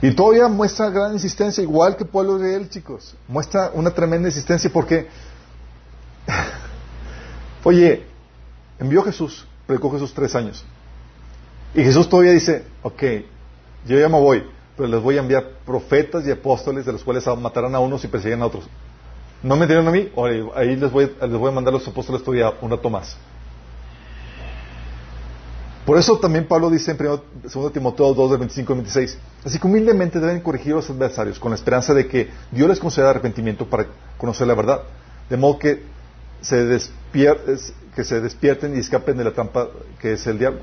Y 0.01 0.11
todavía 0.11 0.47
muestra 0.47 0.89
gran 0.89 1.13
insistencia, 1.13 1.61
igual 1.61 1.95
que 1.95 2.03
el 2.03 2.09
pueblo 2.09 2.39
de 2.39 2.55
él, 2.55 2.69
chicos. 2.69 3.15
Muestra 3.27 3.71
una 3.73 3.91
tremenda 3.91 4.27
insistencia 4.29 4.69
porque, 4.73 5.07
oye, 7.63 8.03
envió 8.79 9.03
Jesús, 9.03 9.45
predicó 9.67 9.91
Jesús 9.91 10.13
tres 10.13 10.33
años. 10.35 10.65
Y 11.75 11.83
Jesús 11.83 12.09
todavía 12.09 12.31
dice, 12.31 12.65
ok, 12.81 13.03
yo 13.85 13.99
ya 13.99 14.09
me 14.09 14.19
voy, 14.19 14.43
pero 14.75 14.89
les 14.89 15.01
voy 15.01 15.17
a 15.17 15.19
enviar 15.21 15.47
profetas 15.65 16.25
y 16.25 16.31
apóstoles 16.31 16.85
de 16.85 16.93
los 16.93 17.03
cuales 17.03 17.25
matarán 17.37 17.75
a 17.75 17.79
unos 17.79 18.03
y 18.03 18.07
perseguirán 18.07 18.41
a 18.41 18.47
otros. 18.47 18.65
¿No 19.43 19.55
me 19.55 19.63
entienden 19.63 19.87
a 19.87 19.91
mí? 19.91 20.09
ahí 20.55 20.75
les 20.75 20.91
voy, 20.91 21.11
les 21.21 21.31
voy 21.31 21.49
a 21.49 21.53
mandar 21.53 21.73
a 21.73 21.77
los 21.77 21.87
apóstoles 21.87 22.23
todavía 22.23 22.53
un 22.61 22.71
rato 22.71 22.89
más. 22.89 23.15
Por 25.85 25.97
eso 25.97 26.19
también 26.19 26.47
Pablo 26.47 26.69
dice 26.69 26.91
en 26.91 26.97
2 26.97 27.73
Timoteo 27.73 28.13
2, 28.13 28.29
del 28.29 28.39
25 28.39 28.73
al 28.73 28.79
26, 28.79 29.17
así 29.43 29.57
que 29.57 29.67
humildemente 29.67 30.19
deben 30.19 30.41
corregir 30.41 30.73
a 30.73 30.75
los 30.75 30.89
adversarios 30.89 31.39
con 31.39 31.51
la 31.51 31.55
esperanza 31.55 31.93
de 31.93 32.07
que 32.07 32.29
Dios 32.51 32.69
les 32.69 32.79
conceda 32.79 33.09
arrepentimiento 33.09 33.65
para 33.65 33.87
conocer 34.17 34.45
la 34.45 34.53
verdad, 34.53 34.81
de 35.29 35.37
modo 35.37 35.57
que 35.57 35.83
se, 36.41 36.63
despierten 38.21 38.75
y 38.75 38.79
escapen 38.79 39.17
de 39.17 39.23
la 39.23 39.31
trampa 39.31 39.69
que 39.99 40.13
es 40.13 40.27
el 40.27 40.37
diablo, 40.37 40.59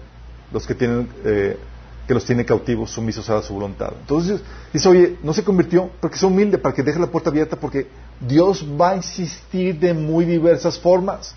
los 0.52 0.66
que 0.66 0.74
tienen 0.74 1.08
eh, 1.24 1.58
que 2.06 2.14
los 2.14 2.24
tiene 2.24 2.44
cautivos, 2.46 2.90
sumisos 2.90 3.28
a 3.28 3.42
su 3.42 3.52
voluntad. 3.52 3.92
Entonces 4.00 4.40
dice, 4.72 4.88
oye, 4.88 5.18
no 5.22 5.34
se 5.34 5.44
convirtió 5.44 5.90
porque 6.00 6.16
es 6.16 6.22
humilde, 6.22 6.56
para 6.56 6.74
que 6.74 6.82
deje 6.82 6.98
la 6.98 7.08
puerta 7.08 7.28
abierta, 7.28 7.56
porque 7.56 7.86
Dios 8.18 8.64
va 8.80 8.90
a 8.90 8.96
insistir 8.96 9.78
de 9.78 9.92
muy 9.92 10.24
diversas 10.24 10.78
formas. 10.78 11.34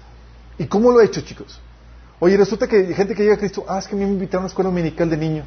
¿Y 0.58 0.66
cómo 0.68 0.91
lo 0.91 0.99
ha 0.99 1.03
hecho, 1.03 1.20
chicos? 1.22 1.60
Oye, 2.23 2.38
resulta 2.38 2.68
que 2.68 2.76
hay 2.76 2.93
gente 2.93 3.15
que 3.15 3.23
llega 3.23 3.34
a 3.34 3.39
Cristo, 3.39 3.65
ah, 3.68 3.80
es 3.80 3.88
que 3.88 3.95
me 3.95 4.03
invitaron 4.03 4.43
a 4.43 4.45
una 4.45 4.48
escuela 4.48 4.69
dominical 4.69 5.10
de 5.10 5.18
niño. 5.18 5.43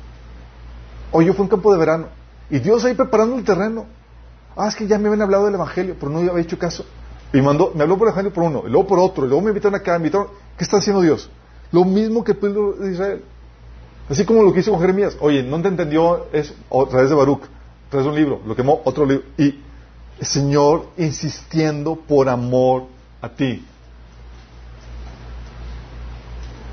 O 1.12 1.22
yo 1.22 1.32
fui 1.32 1.42
a 1.42 1.44
un 1.44 1.48
campo 1.48 1.72
de 1.72 1.78
verano. 1.78 2.08
Y 2.50 2.58
Dios 2.58 2.84
ahí 2.84 2.94
preparando 2.94 3.36
el 3.36 3.44
terreno. 3.44 3.86
Ah, 4.56 4.66
es 4.66 4.74
que 4.74 4.88
ya 4.88 4.98
me 4.98 5.06
habían 5.06 5.22
hablado 5.22 5.44
del 5.44 5.54
Evangelio, 5.54 5.94
pero 5.98 6.10
no 6.10 6.18
había 6.18 6.42
hecho 6.42 6.58
caso. 6.58 6.84
Y 7.32 7.40
mandó, 7.40 7.70
me 7.76 7.84
habló 7.84 7.96
por 7.96 8.08
el 8.08 8.12
Evangelio 8.12 8.32
por 8.32 8.42
uno, 8.42 8.64
y 8.66 8.70
luego 8.70 8.88
por 8.88 8.98
otro, 8.98 9.24
y 9.24 9.28
luego 9.28 9.40
me 9.40 9.50
invitaron 9.50 9.76
acá, 9.76 9.92
me 9.92 9.98
invitaron. 9.98 10.26
¿Qué 10.58 10.64
está 10.64 10.78
haciendo 10.78 11.00
Dios? 11.00 11.30
Lo 11.70 11.84
mismo 11.84 12.24
que 12.24 12.32
el 12.32 12.38
pueblo 12.38 12.72
de 12.72 12.92
Israel. 12.92 13.24
Así 14.08 14.24
como 14.24 14.42
lo 14.42 14.52
que 14.52 14.58
hizo 14.58 14.72
con 14.72 14.80
Jeremías. 14.80 15.16
Oye, 15.20 15.44
no 15.44 15.62
te 15.62 15.68
entendió 15.68 16.26
eso 16.32 16.54
a 16.72 16.88
través 16.88 17.08
de 17.08 17.14
Baruch, 17.14 17.44
a 17.44 17.90
través 17.90 18.04
de 18.04 18.10
un 18.10 18.16
libro, 18.16 18.40
lo 18.44 18.56
quemó 18.56 18.82
otro 18.84 19.06
libro. 19.06 19.24
Y 19.38 19.60
el 20.18 20.26
Señor 20.26 20.86
insistiendo 20.96 21.94
por 21.94 22.28
amor 22.28 22.86
a 23.22 23.28
ti. 23.28 23.64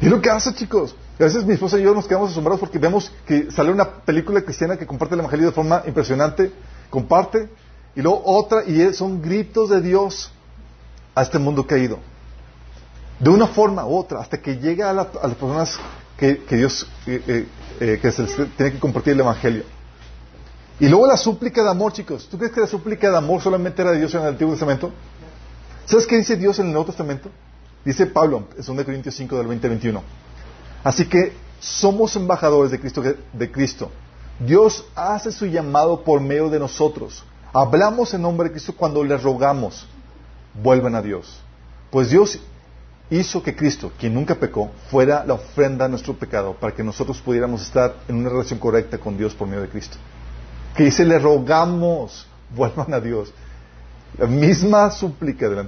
Y 0.02 0.08
lo 0.08 0.20
que 0.20 0.30
hace, 0.32 0.54
chicos. 0.54 0.96
A 1.20 1.24
veces 1.24 1.46
mi 1.46 1.54
esposa 1.54 1.78
y 1.78 1.84
yo 1.84 1.94
nos 1.94 2.08
quedamos 2.08 2.32
asombrados 2.32 2.60
porque 2.60 2.80
vemos 2.80 3.12
que 3.28 3.52
sale 3.52 3.72
una 3.72 3.86
película 3.86 4.42
cristiana 4.42 4.76
que 4.76 4.88
comparte 4.88 5.14
el 5.14 5.20
Evangelio 5.20 5.46
de 5.46 5.52
forma 5.52 5.84
impresionante, 5.86 6.52
comparte, 6.90 7.48
y 7.96 8.02
luego 8.02 8.24
otra, 8.26 8.64
y 8.66 8.94
son 8.96 9.22
gritos 9.22 9.70
de 9.70 9.82
Dios 9.82 10.32
a 11.14 11.22
este 11.22 11.38
mundo 11.38 11.68
caído. 11.68 12.00
De 13.20 13.30
una 13.30 13.46
forma 13.46 13.86
u 13.86 13.96
otra, 13.96 14.20
hasta 14.20 14.42
que 14.42 14.58
llega 14.58 14.90
a, 14.90 14.94
las 14.94 15.08
personas 15.08 15.78
que, 16.18 16.42
Dios 16.50 16.88
eh, 17.06 17.22
eh, 17.28 17.48
eh, 17.80 18.00
que 18.02 18.12
se 18.12 18.26
tiene 18.26 18.72
que 18.72 18.80
compartir 18.80 19.14
el 19.14 19.20
Evangelio. 19.20 19.64
Y 20.80 20.88
luego 20.88 21.06
la 21.06 21.18
súplica 21.18 21.62
de 21.64 21.70
amor, 21.70 21.94
chicos. 21.94 22.28
¿Tú 22.28 22.40
crees 22.40 22.52
que 22.52 22.62
la 22.62 22.68
súplica 22.68 23.12
de 23.12 23.18
amor 23.18 23.40
solamente 23.40 23.84
era 23.84 23.92
de 23.92 24.00
Dios 24.00 24.16
en 24.16 24.22
el 24.22 24.28
Antiguo 24.30 24.54
Testamento? 24.54 24.92
¿Sabes 25.86 26.08
qué 26.08 26.18
dice 26.18 26.38
Dios 26.38 26.58
en 26.58 26.68
el 26.68 26.72
Nuevo 26.72 26.88
Testamento? 26.88 27.30
Dice 27.84 28.06
Pablo 28.06 28.48
en 28.58 28.76
2 28.76 28.86
Corintios 28.86 29.16
5 29.16 29.38
del 29.38 29.48
20-21. 29.62 30.02
Así 30.84 31.06
que 31.06 31.34
somos 31.60 32.16
embajadores 32.16 32.72
de 32.72 32.80
Cristo, 32.80 33.04
de 33.34 33.52
Cristo. 33.52 33.92
Dios 34.40 34.86
hace 34.96 35.32
su 35.32 35.46
llamado 35.46 36.04
por 36.04 36.22
medio 36.22 36.50
de 36.50 36.60
nosotros. 36.60 37.24
Hablamos 37.54 38.14
en 38.14 38.22
nombre 38.22 38.48
de 38.48 38.54
Cristo 38.54 38.74
cuando 38.76 39.04
le 39.04 39.18
rogamos, 39.18 39.88
vuelvan 40.62 40.96
a 40.96 41.02
Dios. 41.02 41.42
Pues 41.92 42.10
Dios 42.10 42.40
hizo 43.10 43.44
que 43.44 43.56
Cristo, 43.56 43.92
quien 44.00 44.14
nunca 44.14 44.36
pecó, 44.36 44.72
fuera 44.90 45.26
la 45.26 45.34
ofrenda 45.34 45.86
a 45.86 45.88
nuestro 45.90 46.16
pecado 46.16 46.56
para 46.60 46.74
que 46.74 46.84
nosotros 46.84 47.20
pudiéramos 47.20 47.62
estar 47.62 47.96
en 48.08 48.16
una 48.16 48.30
relación 48.30 48.58
correcta 48.58 48.98
con 48.98 49.18
Dios 49.18 49.36
por 49.36 49.48
medio 49.48 49.62
de 49.62 49.70
Cristo. 49.70 49.98
Que 50.76 50.86
dice, 50.86 51.04
le 51.04 51.20
rogamos, 51.20 52.26
vuelvan 52.56 52.94
a 52.94 53.00
Dios. 53.00 53.34
La 54.18 54.28
misma 54.28 54.90
súplica 54.92 55.50
del, 55.50 55.60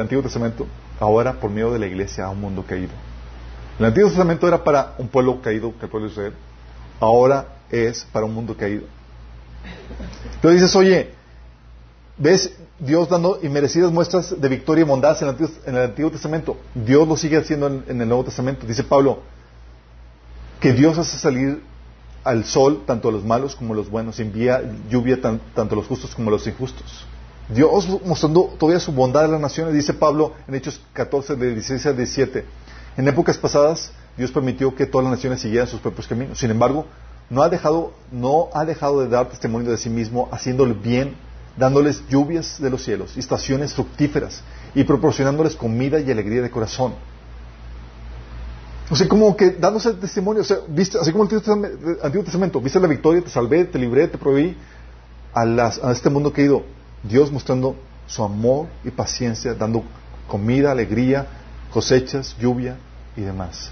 Antiguo, 0.00 0.22
Testamento, 0.22 0.66
ahora 1.02 1.32
por 1.32 1.50
medio 1.50 1.72
de 1.72 1.80
la 1.80 1.86
iglesia 1.86 2.26
a 2.26 2.30
un 2.30 2.40
mundo 2.40 2.64
caído. 2.64 2.92
El 3.76 3.86
Antiguo 3.86 4.08
Testamento 4.08 4.46
era 4.46 4.62
para 4.62 4.94
un 4.98 5.08
pueblo 5.08 5.42
caído, 5.42 5.76
que 5.76 5.86
el 5.86 5.90
pueblo 5.90 6.06
de 6.06 6.12
Israel. 6.12 6.34
Ahora 7.00 7.56
es 7.70 8.06
para 8.12 8.24
un 8.24 8.32
mundo 8.32 8.56
caído. 8.56 8.84
Entonces 10.36 10.60
dices, 10.60 10.76
oye, 10.76 11.10
¿ves 12.16 12.56
Dios 12.78 13.08
dando 13.08 13.40
inmerecidas 13.42 13.90
muestras 13.90 14.40
de 14.40 14.48
victoria 14.48 14.82
y 14.82 14.84
bondad 14.84 15.16
en 15.20 15.74
el 15.74 15.82
Antiguo, 15.82 16.12
Testamento? 16.12 16.56
Dios 16.72 17.08
lo 17.08 17.16
sigue 17.16 17.36
haciendo 17.36 17.66
en, 17.66 18.00
el 18.00 18.06
Nuevo 18.06 18.22
Testamento. 18.22 18.64
Dice 18.64 18.84
Pablo, 18.84 19.22
que 20.60 20.72
Dios 20.72 20.96
hace 20.98 21.18
salir 21.18 21.64
al 22.22 22.44
sol 22.44 22.84
tanto 22.86 23.08
a 23.08 23.12
los 23.12 23.24
malos 23.24 23.56
como 23.56 23.74
a 23.74 23.76
los 23.76 23.90
buenos, 23.90 24.20
envía 24.20 24.62
lluvia 24.88 25.20
tanto 25.20 25.74
a 25.74 25.76
los 25.76 25.88
justos 25.88 26.14
como 26.14 26.28
a 26.28 26.30
los 26.30 26.46
injustos. 26.46 27.06
Dios 27.54 27.88
mostrando 28.04 28.54
todavía 28.58 28.80
su 28.80 28.92
bondad 28.92 29.24
a 29.24 29.28
las 29.28 29.40
naciones, 29.40 29.74
dice 29.74 29.92
Pablo 29.94 30.32
en 30.48 30.54
Hechos 30.54 30.80
14, 30.92 31.36
de 31.36 31.54
16 31.54 31.86
a 31.86 31.92
17. 31.92 32.44
En 32.96 33.08
épocas 33.08 33.38
pasadas, 33.38 33.92
Dios 34.16 34.30
permitió 34.30 34.74
que 34.74 34.86
todas 34.86 35.04
las 35.04 35.12
naciones 35.12 35.40
siguieran 35.40 35.66
sus 35.66 35.80
propios 35.80 36.06
caminos. 36.06 36.38
Sin 36.38 36.50
embargo, 36.50 36.86
no 37.30 37.42
ha 37.42 37.48
dejado, 37.48 37.92
no 38.10 38.48
ha 38.54 38.64
dejado 38.64 39.00
de 39.00 39.08
dar 39.08 39.28
testimonio 39.28 39.70
de 39.70 39.76
sí 39.76 39.88
mismo, 39.88 40.28
haciéndole 40.30 40.74
bien, 40.74 41.14
dándoles 41.56 42.02
lluvias 42.08 42.60
de 42.60 42.70
los 42.70 42.82
cielos, 42.82 43.16
estaciones 43.16 43.74
fructíferas 43.74 44.42
y 44.74 44.84
proporcionándoles 44.84 45.56
comida 45.56 46.00
y 46.00 46.10
alegría 46.10 46.42
de 46.42 46.50
corazón. 46.50 46.94
O 48.90 48.96
sea, 48.96 49.08
como 49.08 49.34
que 49.36 49.50
dándose 49.50 49.94
testimonio, 49.94 50.42
o 50.42 50.44
sea, 50.44 50.58
viste, 50.68 50.98
así 50.98 51.12
como 51.12 51.24
el 51.24 51.98
Antiguo 52.02 52.24
Testamento, 52.24 52.60
viste 52.60 52.78
la 52.78 52.88
victoria, 52.88 53.22
te 53.22 53.30
salvé, 53.30 53.64
te 53.64 53.78
libré, 53.78 54.08
te 54.08 54.18
proveí 54.18 54.56
a, 55.32 55.42
a 55.42 55.92
este 55.92 56.10
mundo 56.10 56.32
querido. 56.32 56.62
Dios 57.02 57.32
mostrando 57.32 57.76
su 58.06 58.22
amor 58.22 58.68
y 58.84 58.90
paciencia, 58.90 59.54
dando 59.54 59.84
comida, 60.28 60.70
alegría, 60.70 61.26
cosechas, 61.72 62.36
lluvia 62.38 62.76
y 63.16 63.22
demás. 63.22 63.70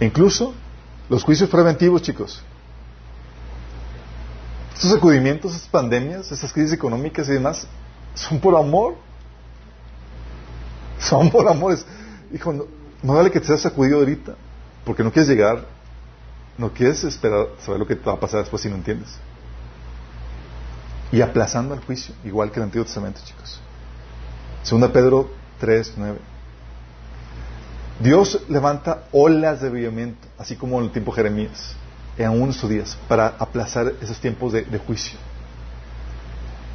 Incluso 0.00 0.54
los 1.08 1.24
juicios 1.24 1.48
preventivos, 1.48 2.02
chicos. 2.02 2.42
Estos 4.74 4.92
sacudimientos, 4.92 5.54
estas 5.54 5.68
pandemias, 5.68 6.30
estas 6.32 6.52
crisis 6.52 6.72
económicas 6.72 7.28
y 7.28 7.32
demás, 7.32 7.66
son 8.14 8.40
por 8.40 8.56
amor. 8.56 8.96
Son 10.98 11.30
por 11.30 11.48
amor. 11.48 11.78
hijo, 12.32 12.52
no, 12.52 12.64
no 13.02 13.14
vale 13.14 13.30
que 13.30 13.40
te 13.40 13.46
seas 13.46 13.60
sacudido 13.60 13.98
ahorita, 13.98 14.36
porque 14.84 15.02
no 15.02 15.12
quieres 15.12 15.28
llegar, 15.28 15.64
no 16.56 16.72
quieres 16.72 17.04
esperar 17.04 17.46
saber 17.64 17.80
lo 17.80 17.86
que 17.86 17.96
te 17.96 18.04
va 18.04 18.12
a 18.12 18.20
pasar 18.20 18.40
después 18.40 18.62
si 18.62 18.68
no 18.68 18.76
entiendes 18.76 19.18
y 21.12 21.20
aplazando 21.22 21.74
el 21.74 21.80
juicio, 21.80 22.14
igual 22.24 22.50
que 22.50 22.60
el 22.60 22.64
Antiguo 22.64 22.84
Testamento, 22.84 23.20
chicos. 23.24 23.60
Segunda 24.62 24.92
Pedro 24.92 25.30
3, 25.58 25.94
9. 25.96 26.18
Dios 28.00 28.40
levanta 28.48 29.04
olas 29.12 29.60
de 29.60 29.68
avivamiento, 29.68 30.26
así 30.38 30.56
como 30.56 30.78
en 30.78 30.86
el 30.86 30.92
tiempo 30.92 31.10
de 31.12 31.16
Jeremías, 31.16 31.74
en 32.16 32.26
aún 32.26 32.52
sus 32.52 32.70
días, 32.70 32.96
para 33.08 33.26
aplazar 33.38 33.92
esos 34.00 34.18
tiempos 34.20 34.52
de, 34.52 34.64
juicio. 34.86 35.18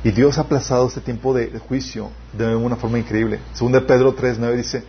Y 0.03 0.12
Dios 0.12 0.38
ha 0.38 0.41
aplazado 0.41 0.88
este 0.88 1.02
tiempo 1.02 1.34
de, 1.34 1.57
juicio 1.60 2.12
de 2.34 2.56
una 2.56 2.76
forma 2.76 2.99
increíble. 2.99 3.40
Segunda 3.53 3.86
Pedro 3.88 4.14
3, 4.14 4.38
9 4.38 4.57
dice, 4.57 4.84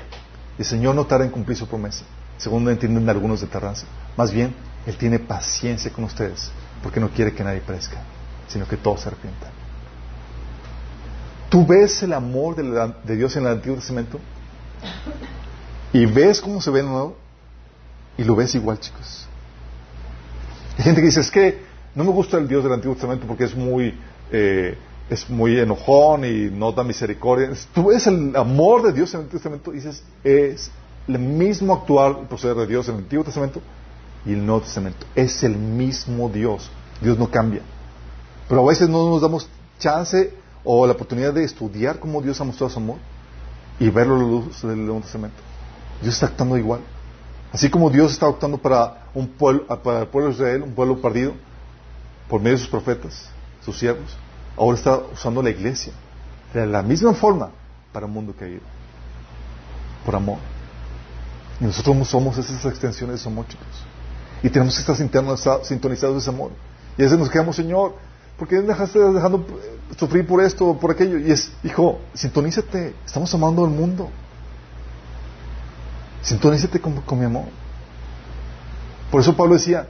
el 0.58 0.64
Señor 0.64 0.94
no 0.94 1.06
tarda 1.06 1.24
en 1.24 1.30
cumplir 1.30 1.56
su 1.56 1.66
promesa, 1.66 2.04
según 2.36 2.68
entienden 2.68 3.08
algunos 3.08 3.40
de 3.40 3.46
Terranza. 3.46 3.86
Más 4.16 4.30
bien, 4.32 4.54
Él 4.86 4.96
tiene 4.96 5.18
paciencia 5.18 5.90
con 5.90 6.04
ustedes, 6.04 6.50
porque 6.82 7.00
no 7.00 7.08
quiere 7.10 7.32
que 7.32 7.44
nadie 7.44 7.60
perezca 7.60 8.02
sino 8.48 8.66
que 8.66 8.76
todos 8.76 9.00
se 9.00 9.08
arrepientan. 9.08 9.50
¿Tú 11.48 11.64
ves 11.64 12.02
el 12.02 12.12
amor 12.12 12.56
de, 12.56 13.16
Dios 13.16 13.36
en 13.36 13.44
el 13.44 13.52
Antiguo 13.52 13.76
Testamento? 13.76 14.18
Y 15.92 16.04
ves 16.06 16.40
cómo 16.40 16.60
se 16.60 16.70
ve 16.70 16.82
de 16.82 16.88
nuevo 16.88 17.16
y 18.18 18.24
lo 18.24 18.34
ves 18.34 18.54
igual, 18.54 18.80
chicos. 18.80 19.26
Hay 20.76 20.84
gente 20.84 21.00
que 21.00 21.06
dice, 21.06 21.20
es 21.20 21.30
que 21.30 21.62
no 21.94 22.04
me 22.04 22.10
gusta 22.10 22.36
el 22.36 22.48
Dios 22.48 22.64
del 22.64 22.72
Antiguo 22.72 22.94
Testamento 22.94 23.26
porque 23.26 23.44
es 23.44 23.54
muy, 23.54 23.98
eh, 24.30 24.76
es 25.08 25.30
muy 25.30 25.58
enojón 25.58 26.24
y 26.24 26.50
no 26.50 26.72
da 26.72 26.82
misericordia. 26.82 27.50
Tú 27.72 27.86
ves 27.86 28.06
el 28.06 28.34
amor 28.36 28.82
de 28.82 28.92
Dios 28.92 29.14
en 29.14 29.20
el 29.20 29.24
Antiguo 29.26 29.40
Testamento 29.40 29.72
y 29.72 29.76
dices, 29.76 30.02
es 30.24 30.70
el 31.06 31.18
mismo 31.18 31.74
actuar 31.74 32.28
proceder 32.28 32.56
de 32.56 32.66
Dios 32.66 32.88
en 32.88 32.96
el 32.96 33.00
Antiguo 33.02 33.24
Testamento 33.24 33.62
y 34.26 34.32
el 34.32 34.44
Nuevo 34.44 34.62
Testamento. 34.62 35.06
Es 35.14 35.44
el 35.44 35.56
mismo 35.56 36.28
Dios. 36.28 36.70
Dios 37.00 37.16
no 37.18 37.30
cambia. 37.30 37.62
Pero 38.48 38.62
a 38.64 38.68
veces 38.68 38.88
no 38.88 39.10
nos 39.10 39.20
damos 39.20 39.48
chance 39.78 40.32
o 40.64 40.86
la 40.86 40.92
oportunidad 40.92 41.32
de 41.32 41.44
estudiar 41.44 41.98
cómo 41.98 42.20
Dios 42.22 42.40
ha 42.40 42.44
mostrado 42.44 42.70
su 42.70 42.78
amor 42.78 42.98
y 43.78 43.88
verlo 43.90 44.16
a 44.16 44.18
la 44.18 44.24
luz 44.24 44.62
del 44.62 44.84
Nuevo 44.84 45.00
Testamento. 45.00 45.36
Dios 46.00 46.14
está 46.14 46.26
actuando 46.26 46.56
igual. 46.56 46.80
Así 47.52 47.70
como 47.70 47.90
Dios 47.90 48.12
está 48.12 48.26
actuando 48.26 48.58
para, 48.58 49.06
un 49.14 49.28
pueblo, 49.28 49.66
para 49.82 50.00
el 50.00 50.08
pueblo 50.08 50.30
de 50.30 50.34
Israel, 50.34 50.62
un 50.62 50.74
pueblo 50.74 51.00
perdido, 51.00 51.32
por 52.28 52.40
medio 52.40 52.56
de 52.56 52.62
sus 52.62 52.68
profetas, 52.68 53.28
sus 53.64 53.78
siervos, 53.78 54.16
ahora 54.56 54.76
está 54.76 54.98
usando 55.12 55.42
la 55.42 55.50
iglesia 55.50 55.92
de 56.52 56.66
la 56.66 56.82
misma 56.82 57.14
forma 57.14 57.50
para 57.92 58.06
un 58.06 58.12
mundo 58.12 58.34
caído. 58.38 58.62
Por 60.04 60.14
amor. 60.14 60.38
Y 61.60 61.64
nosotros 61.64 62.08
somos 62.08 62.36
esas 62.38 62.64
extensiones 62.64 63.16
de 63.16 63.20
ese 63.20 63.28
amor, 63.28 63.46
chicos. 63.46 63.66
Y 64.42 64.50
tenemos 64.50 64.74
que 64.74 64.80
estar 64.80 64.96
sintonizados 65.64 66.14
de 66.14 66.20
ese 66.20 66.30
amor. 66.30 66.50
Y 66.98 67.02
a 67.02 67.04
veces 67.04 67.18
nos 67.18 67.30
quedamos, 67.30 67.56
Señor, 67.56 67.94
¿Por 68.38 68.48
qué 68.48 68.60
dejaste 68.60 68.98
dejando 68.98 69.46
sufrir 69.98 70.26
por 70.26 70.42
esto 70.42 70.66
o 70.66 70.78
por 70.78 70.90
aquello? 70.90 71.18
Y 71.18 71.30
es, 71.30 71.50
hijo, 71.64 72.00
sintonízate, 72.14 72.94
estamos 73.04 73.32
amando 73.34 73.64
al 73.64 73.70
mundo. 73.70 74.10
Sintonízate 76.22 76.80
con, 76.80 77.18
mi 77.18 77.24
amor. 77.24 77.44
Por 79.10 79.20
eso 79.20 79.36
Pablo 79.36 79.54
decía 79.54 79.86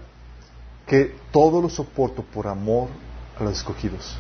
que 0.87 1.17
todo 1.33 1.61
lo 1.61 1.69
soporto 1.69 2.23
por 2.23 2.47
amor 2.47 2.89
a 3.39 3.43
los 3.43 3.55
escogidos. 3.55 4.17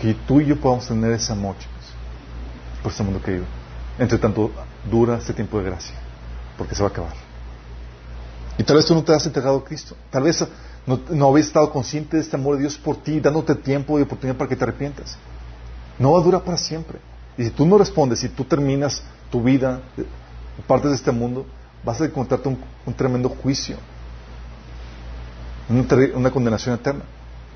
Que 0.00 0.14
tú 0.14 0.40
y 0.40 0.46
yo 0.46 0.60
podamos 0.60 0.86
tener 0.86 1.12
ese 1.12 1.32
amor, 1.32 1.56
chicos, 1.58 1.84
por 2.82 2.92
este 2.92 3.02
mundo 3.02 3.20
querido. 3.20 3.44
Entre 3.98 4.18
tanto, 4.18 4.50
dura 4.88 5.18
este 5.18 5.32
tiempo 5.32 5.58
de 5.58 5.64
gracia, 5.64 5.94
porque 6.56 6.74
se 6.74 6.82
va 6.82 6.88
a 6.88 6.92
acabar. 6.92 7.14
Y 8.58 8.62
tal 8.62 8.76
vez 8.76 8.86
tú 8.86 8.94
no 8.94 9.02
te 9.02 9.12
has 9.12 9.26
entregado 9.26 9.58
a 9.58 9.64
Cristo. 9.64 9.96
Tal 10.10 10.22
vez 10.22 10.44
no, 10.86 11.00
no 11.10 11.28
habías 11.28 11.46
estado 11.46 11.70
consciente 11.70 12.16
de 12.16 12.22
este 12.22 12.36
amor 12.36 12.56
de 12.56 12.62
Dios 12.62 12.76
por 12.76 12.96
ti, 12.96 13.20
dándote 13.20 13.54
tiempo 13.54 13.98
y 13.98 14.02
oportunidad 14.02 14.36
para 14.36 14.48
que 14.48 14.56
te 14.56 14.64
arrepientas. 14.64 15.16
No 15.98 16.12
va 16.12 16.20
a 16.20 16.22
durar 16.22 16.42
para 16.42 16.56
siempre. 16.56 16.98
Y 17.36 17.44
si 17.44 17.50
tú 17.50 17.66
no 17.66 17.78
respondes, 17.78 18.20
si 18.20 18.28
tú 18.28 18.44
terminas 18.44 19.02
tu 19.30 19.42
vida, 19.42 19.80
eh, 19.96 20.04
partes 20.66 20.90
de 20.90 20.96
este 20.96 21.12
mundo, 21.12 21.46
vas 21.84 22.00
a 22.00 22.04
encontrarte 22.04 22.48
un, 22.48 22.94
tremendo 22.94 23.28
juicio, 23.28 23.76
una, 25.68 26.30
condenación 26.30 26.74
eterna. 26.74 27.04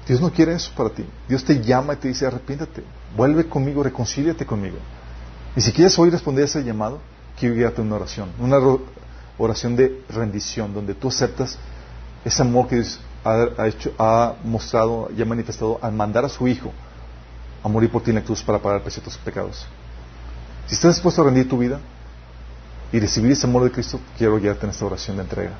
Dios 0.07 0.21
no 0.21 0.31
quiere 0.31 0.55
eso 0.55 0.71
para 0.77 0.91
ti. 0.91 1.05
Dios 1.29 1.45
te 1.45 1.61
llama 1.61 1.95
y 1.95 1.97
te 1.97 2.09
dice, 2.09 2.27
arrepiéntate, 2.27 2.83
vuelve 3.17 3.49
conmigo, 3.49 3.83
reconcíliate 3.83 4.47
conmigo. 4.47 4.77
Y 5.57 5.61
si 5.61 5.73
quieres 5.73 5.99
hoy 5.99 6.11
responder 6.11 6.43
a 6.43 6.47
ese 6.47 6.63
llamado, 6.63 7.01
quiero 7.39 7.55
guiarte 7.55 7.81
una 7.81 7.97
oración, 7.97 8.31
una 8.39 8.59
oración 9.39 9.77
de 9.77 10.03
rendición, 10.09 10.73
donde 10.73 10.95
tú 10.95 11.09
aceptas 11.09 11.59
ese 12.25 12.43
amor 12.43 12.69
que 12.69 12.77
Dios 12.77 13.01
ha, 13.25 13.67
hecho, 13.67 13.93
ha 13.99 14.35
mostrado 14.45 15.11
y 15.17 15.21
ha 15.21 15.25
manifestado 15.25 15.79
al 15.83 15.93
mandar 15.93 16.25
a 16.25 16.29
su 16.29 16.47
Hijo 16.47 16.73
a 17.63 17.69
morir 17.69 17.91
por 17.91 18.03
ti 18.03 18.11
en 18.11 18.17
la 18.17 18.23
cruz 18.23 18.43
para 18.43 18.59
pagar 18.59 18.77
el 18.77 18.83
precio 18.83 19.03
de 19.03 19.07
tus 19.07 19.19
pecados. 19.19 19.67
Si 20.67 20.75
estás 20.75 20.95
dispuesto 20.95 21.23
a 21.23 21.25
rendir 21.25 21.49
tu 21.49 21.59
vida 21.59 21.81
y 22.93 23.01
recibir 23.01 23.33
ese 23.33 23.47
amor 23.47 23.65
de 23.65 23.73
Cristo, 23.73 23.99
quiero 24.17 24.39
guiarte 24.39 24.67
en 24.67 24.71
esta 24.71 24.85
oración 24.85 25.17
de 25.17 25.23
entrega. 25.23 25.53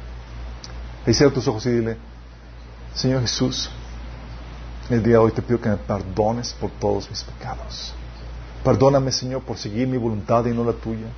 Y 1.07 1.13
cierra 1.13 1.33
tus 1.33 1.49
ojos 1.49 1.67
y 1.67 1.71
dile, 1.71 1.97
Señor 2.95 3.23
Jesús, 3.23 3.71
el 4.89 5.03
día 5.03 5.15
de 5.15 5.19
hoy 5.19 5.33
te 5.33 5.43
pido 5.43 5.61
que 5.61 5.69
me 5.69 5.77
perdones 5.77 6.53
por 6.53 6.71
todos 6.71 7.11
mis 7.11 7.23
pecados. 7.25 7.93
Perdóname, 8.63 9.13
Señor, 9.13 9.43
por 9.43 9.57
seguir 9.57 9.87
mi 9.87 9.97
voluntad 9.97 10.45
y 10.47 10.51
no 10.51 10.65
la 10.65 10.73
tuya, 10.73 11.09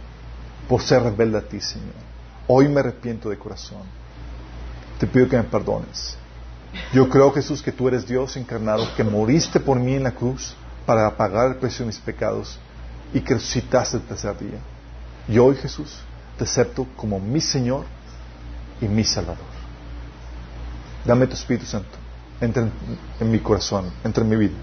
por 0.68 0.82
ser 0.82 1.02
rebelde 1.02 1.38
a 1.38 1.42
ti, 1.42 1.60
Señor. 1.60 1.94
Hoy 2.46 2.68
me 2.68 2.80
arrepiento 2.80 3.28
de 3.28 3.38
corazón. 3.38 3.82
Te 4.98 5.06
pido 5.06 5.28
que 5.28 5.36
me 5.36 5.44
perdones. 5.44 6.16
Yo 6.92 7.08
creo, 7.08 7.32
Jesús, 7.32 7.62
que 7.62 7.72
tú 7.72 7.88
eres 7.88 8.06
Dios 8.06 8.36
encarnado, 8.36 8.86
que 8.96 9.04
moriste 9.04 9.60
por 9.60 9.78
mí 9.78 9.94
en 9.94 10.04
la 10.04 10.12
cruz 10.12 10.54
para 10.86 11.16
pagar 11.16 11.48
el 11.48 11.56
precio 11.56 11.80
de 11.80 11.88
mis 11.88 11.98
pecados 11.98 12.58
y 13.12 13.20
que 13.20 13.34
resucitaste 13.34 13.98
el 13.98 14.02
tercer 14.04 14.38
día. 14.38 14.58
Y 15.28 15.38
hoy, 15.38 15.56
Jesús, 15.56 15.98
te 16.36 16.44
acepto 16.44 16.86
como 16.96 17.18
mi 17.18 17.40
Señor 17.40 17.84
y 18.80 18.86
mi 18.86 19.04
Salvador. 19.04 19.44
Dame 21.04 21.26
tu 21.26 21.34
Espíritu 21.34 21.66
Santo. 21.66 21.96
Entra 22.40 22.68
en, 23.18 23.30
mi 23.30 23.40
corazón, 23.40 23.90
entra 24.04 24.22
en 24.22 24.30
mi 24.30 24.36
vida. 24.36 24.56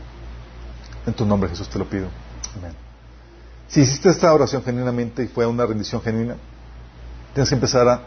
En 1.06 1.14
tu 1.14 1.26
nombre, 1.26 1.49
Jesús, 1.49 1.68
te 1.69 1.77
lo 1.77 1.86
pido. 1.86 2.07
Amén. 2.57 2.73
Si 3.68 3.82
hiciste 3.82 4.10
esta 4.10 4.34
oración 4.34 4.64
genuinamente 4.64 5.23
y 5.23 5.27
fue 5.27 5.45
una 5.45 5.65
rendición 5.65 6.02
genuina, 6.02 6.36
tienes 7.34 7.49
que 7.49 7.56
empezar 7.56 7.88
a, 7.88 8.02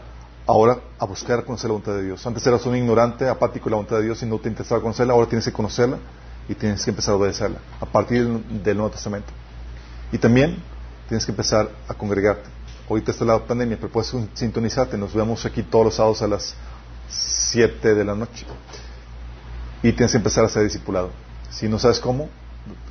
ahora 0.49 0.79
a 0.97 1.05
buscar 1.05 1.45
conocer 1.45 1.69
la 1.69 1.73
voluntad 1.73 1.93
de 1.93 2.05
Dios. 2.05 2.25
Antes 2.25 2.45
eras 2.47 2.65
un 2.65 2.75
ignorante, 2.75 3.29
apático 3.29 3.65
de 3.65 3.71
la 3.71 3.75
voluntad 3.77 3.97
de 3.97 4.03
Dios 4.05 4.23
y 4.23 4.25
no 4.25 4.39
te 4.39 4.49
interesaba 4.49 4.81
conocerla, 4.81 5.13
ahora 5.13 5.27
tienes 5.27 5.45
que 5.45 5.53
conocerla 5.53 5.99
y 6.47 6.55
tienes 6.55 6.83
que 6.83 6.89
empezar 6.89 7.13
a 7.13 7.17
obedecerla 7.17 7.59
a 7.79 7.85
partir 7.85 8.27
del 8.27 8.77
Nuevo 8.77 8.89
Testamento. 8.89 9.31
Y 10.11 10.17
también 10.17 10.57
tienes 11.07 11.23
que 11.23 11.31
empezar 11.31 11.69
a 11.87 11.93
congregarte. 11.93 12.49
Ahorita 12.89 13.11
está 13.11 13.25
la 13.25 13.37
pandemia, 13.37 13.77
pero 13.77 13.91
puedes 13.91 14.11
sintonizarte. 14.33 14.97
Nos 14.97 15.13
vemos 15.13 15.45
aquí 15.45 15.61
todos 15.61 15.85
los 15.85 15.95
sábados 15.95 16.23
a 16.23 16.27
las 16.27 16.55
7 17.09 17.93
de 17.93 18.03
la 18.03 18.15
noche. 18.15 18.47
Y 19.83 19.91
tienes 19.91 20.11
que 20.11 20.17
empezar 20.17 20.45
a 20.45 20.49
ser 20.49 20.63
discipulado. 20.63 21.11
Si 21.51 21.69
no 21.69 21.77
sabes 21.77 21.99
cómo, 21.99 22.27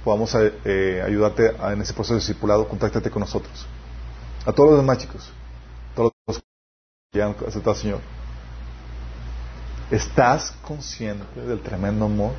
podamos 0.05 0.33
eh, 0.65 1.03
ayudarte 1.05 1.57
en 1.73 1.83
ese 1.83 1.93
proceso 1.93 2.15
de 2.15 2.21
discipulado, 2.21 2.69
contáctate 2.69 3.11
con 3.11 3.19
nosotros. 3.21 3.67
A 4.47 4.53
todos 4.53 4.71
los 4.71 4.79
demás 4.79 4.99
chicos, 4.99 5.33
Señor. 7.11 8.01
¿Estás 9.91 10.53
consciente 10.61 11.41
del 11.41 11.61
tremendo 11.61 12.05
amor? 12.05 12.33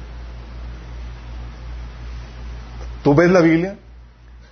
Tú 3.04 3.16
ves 3.16 3.32
la 3.32 3.41
Biblia 3.41 3.78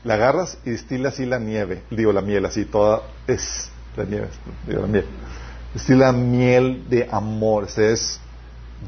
la 0.03 0.15
agarras 0.15 0.57
y 0.65 0.71
destila 0.71 1.09
así 1.09 1.25
la 1.27 1.37
nieve, 1.37 1.83
digo 1.91 2.11
la 2.13 2.21
miel, 2.21 2.45
así 2.45 2.65
toda 2.65 3.03
es 3.27 3.69
la 3.95 4.05
nieve, 4.05 4.29
digo 4.65 4.81
la 4.81 4.87
miel. 4.87 5.05
Destila 5.75 6.11
miel 6.11 6.89
de 6.89 7.07
amor, 7.11 7.65
este 7.65 7.91
es 7.91 8.19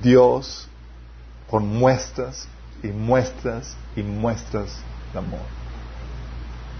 Dios 0.01 0.67
con 1.47 1.67
muestras 1.67 2.47
y 2.81 2.87
muestras 2.87 3.75
y 3.95 4.01
muestras 4.01 4.79
de 5.13 5.19
amor. 5.19 5.41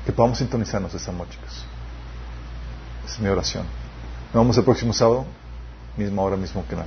Que 0.08 0.12
podamos 0.12 0.40
sintonizarnos 0.40 0.92
ese 0.96 1.10
amor, 1.12 1.30
chicos. 1.30 1.66
Es 3.06 3.20
mi 3.20 3.28
oración. 3.28 3.79
Nos 4.32 4.44
vemos 4.44 4.58
el 4.60 4.64
próximo 4.64 4.94
sábado, 4.94 5.26
misma 5.98 6.22
hora, 6.22 6.38
mismo 6.38 6.64
canal. 6.70 6.86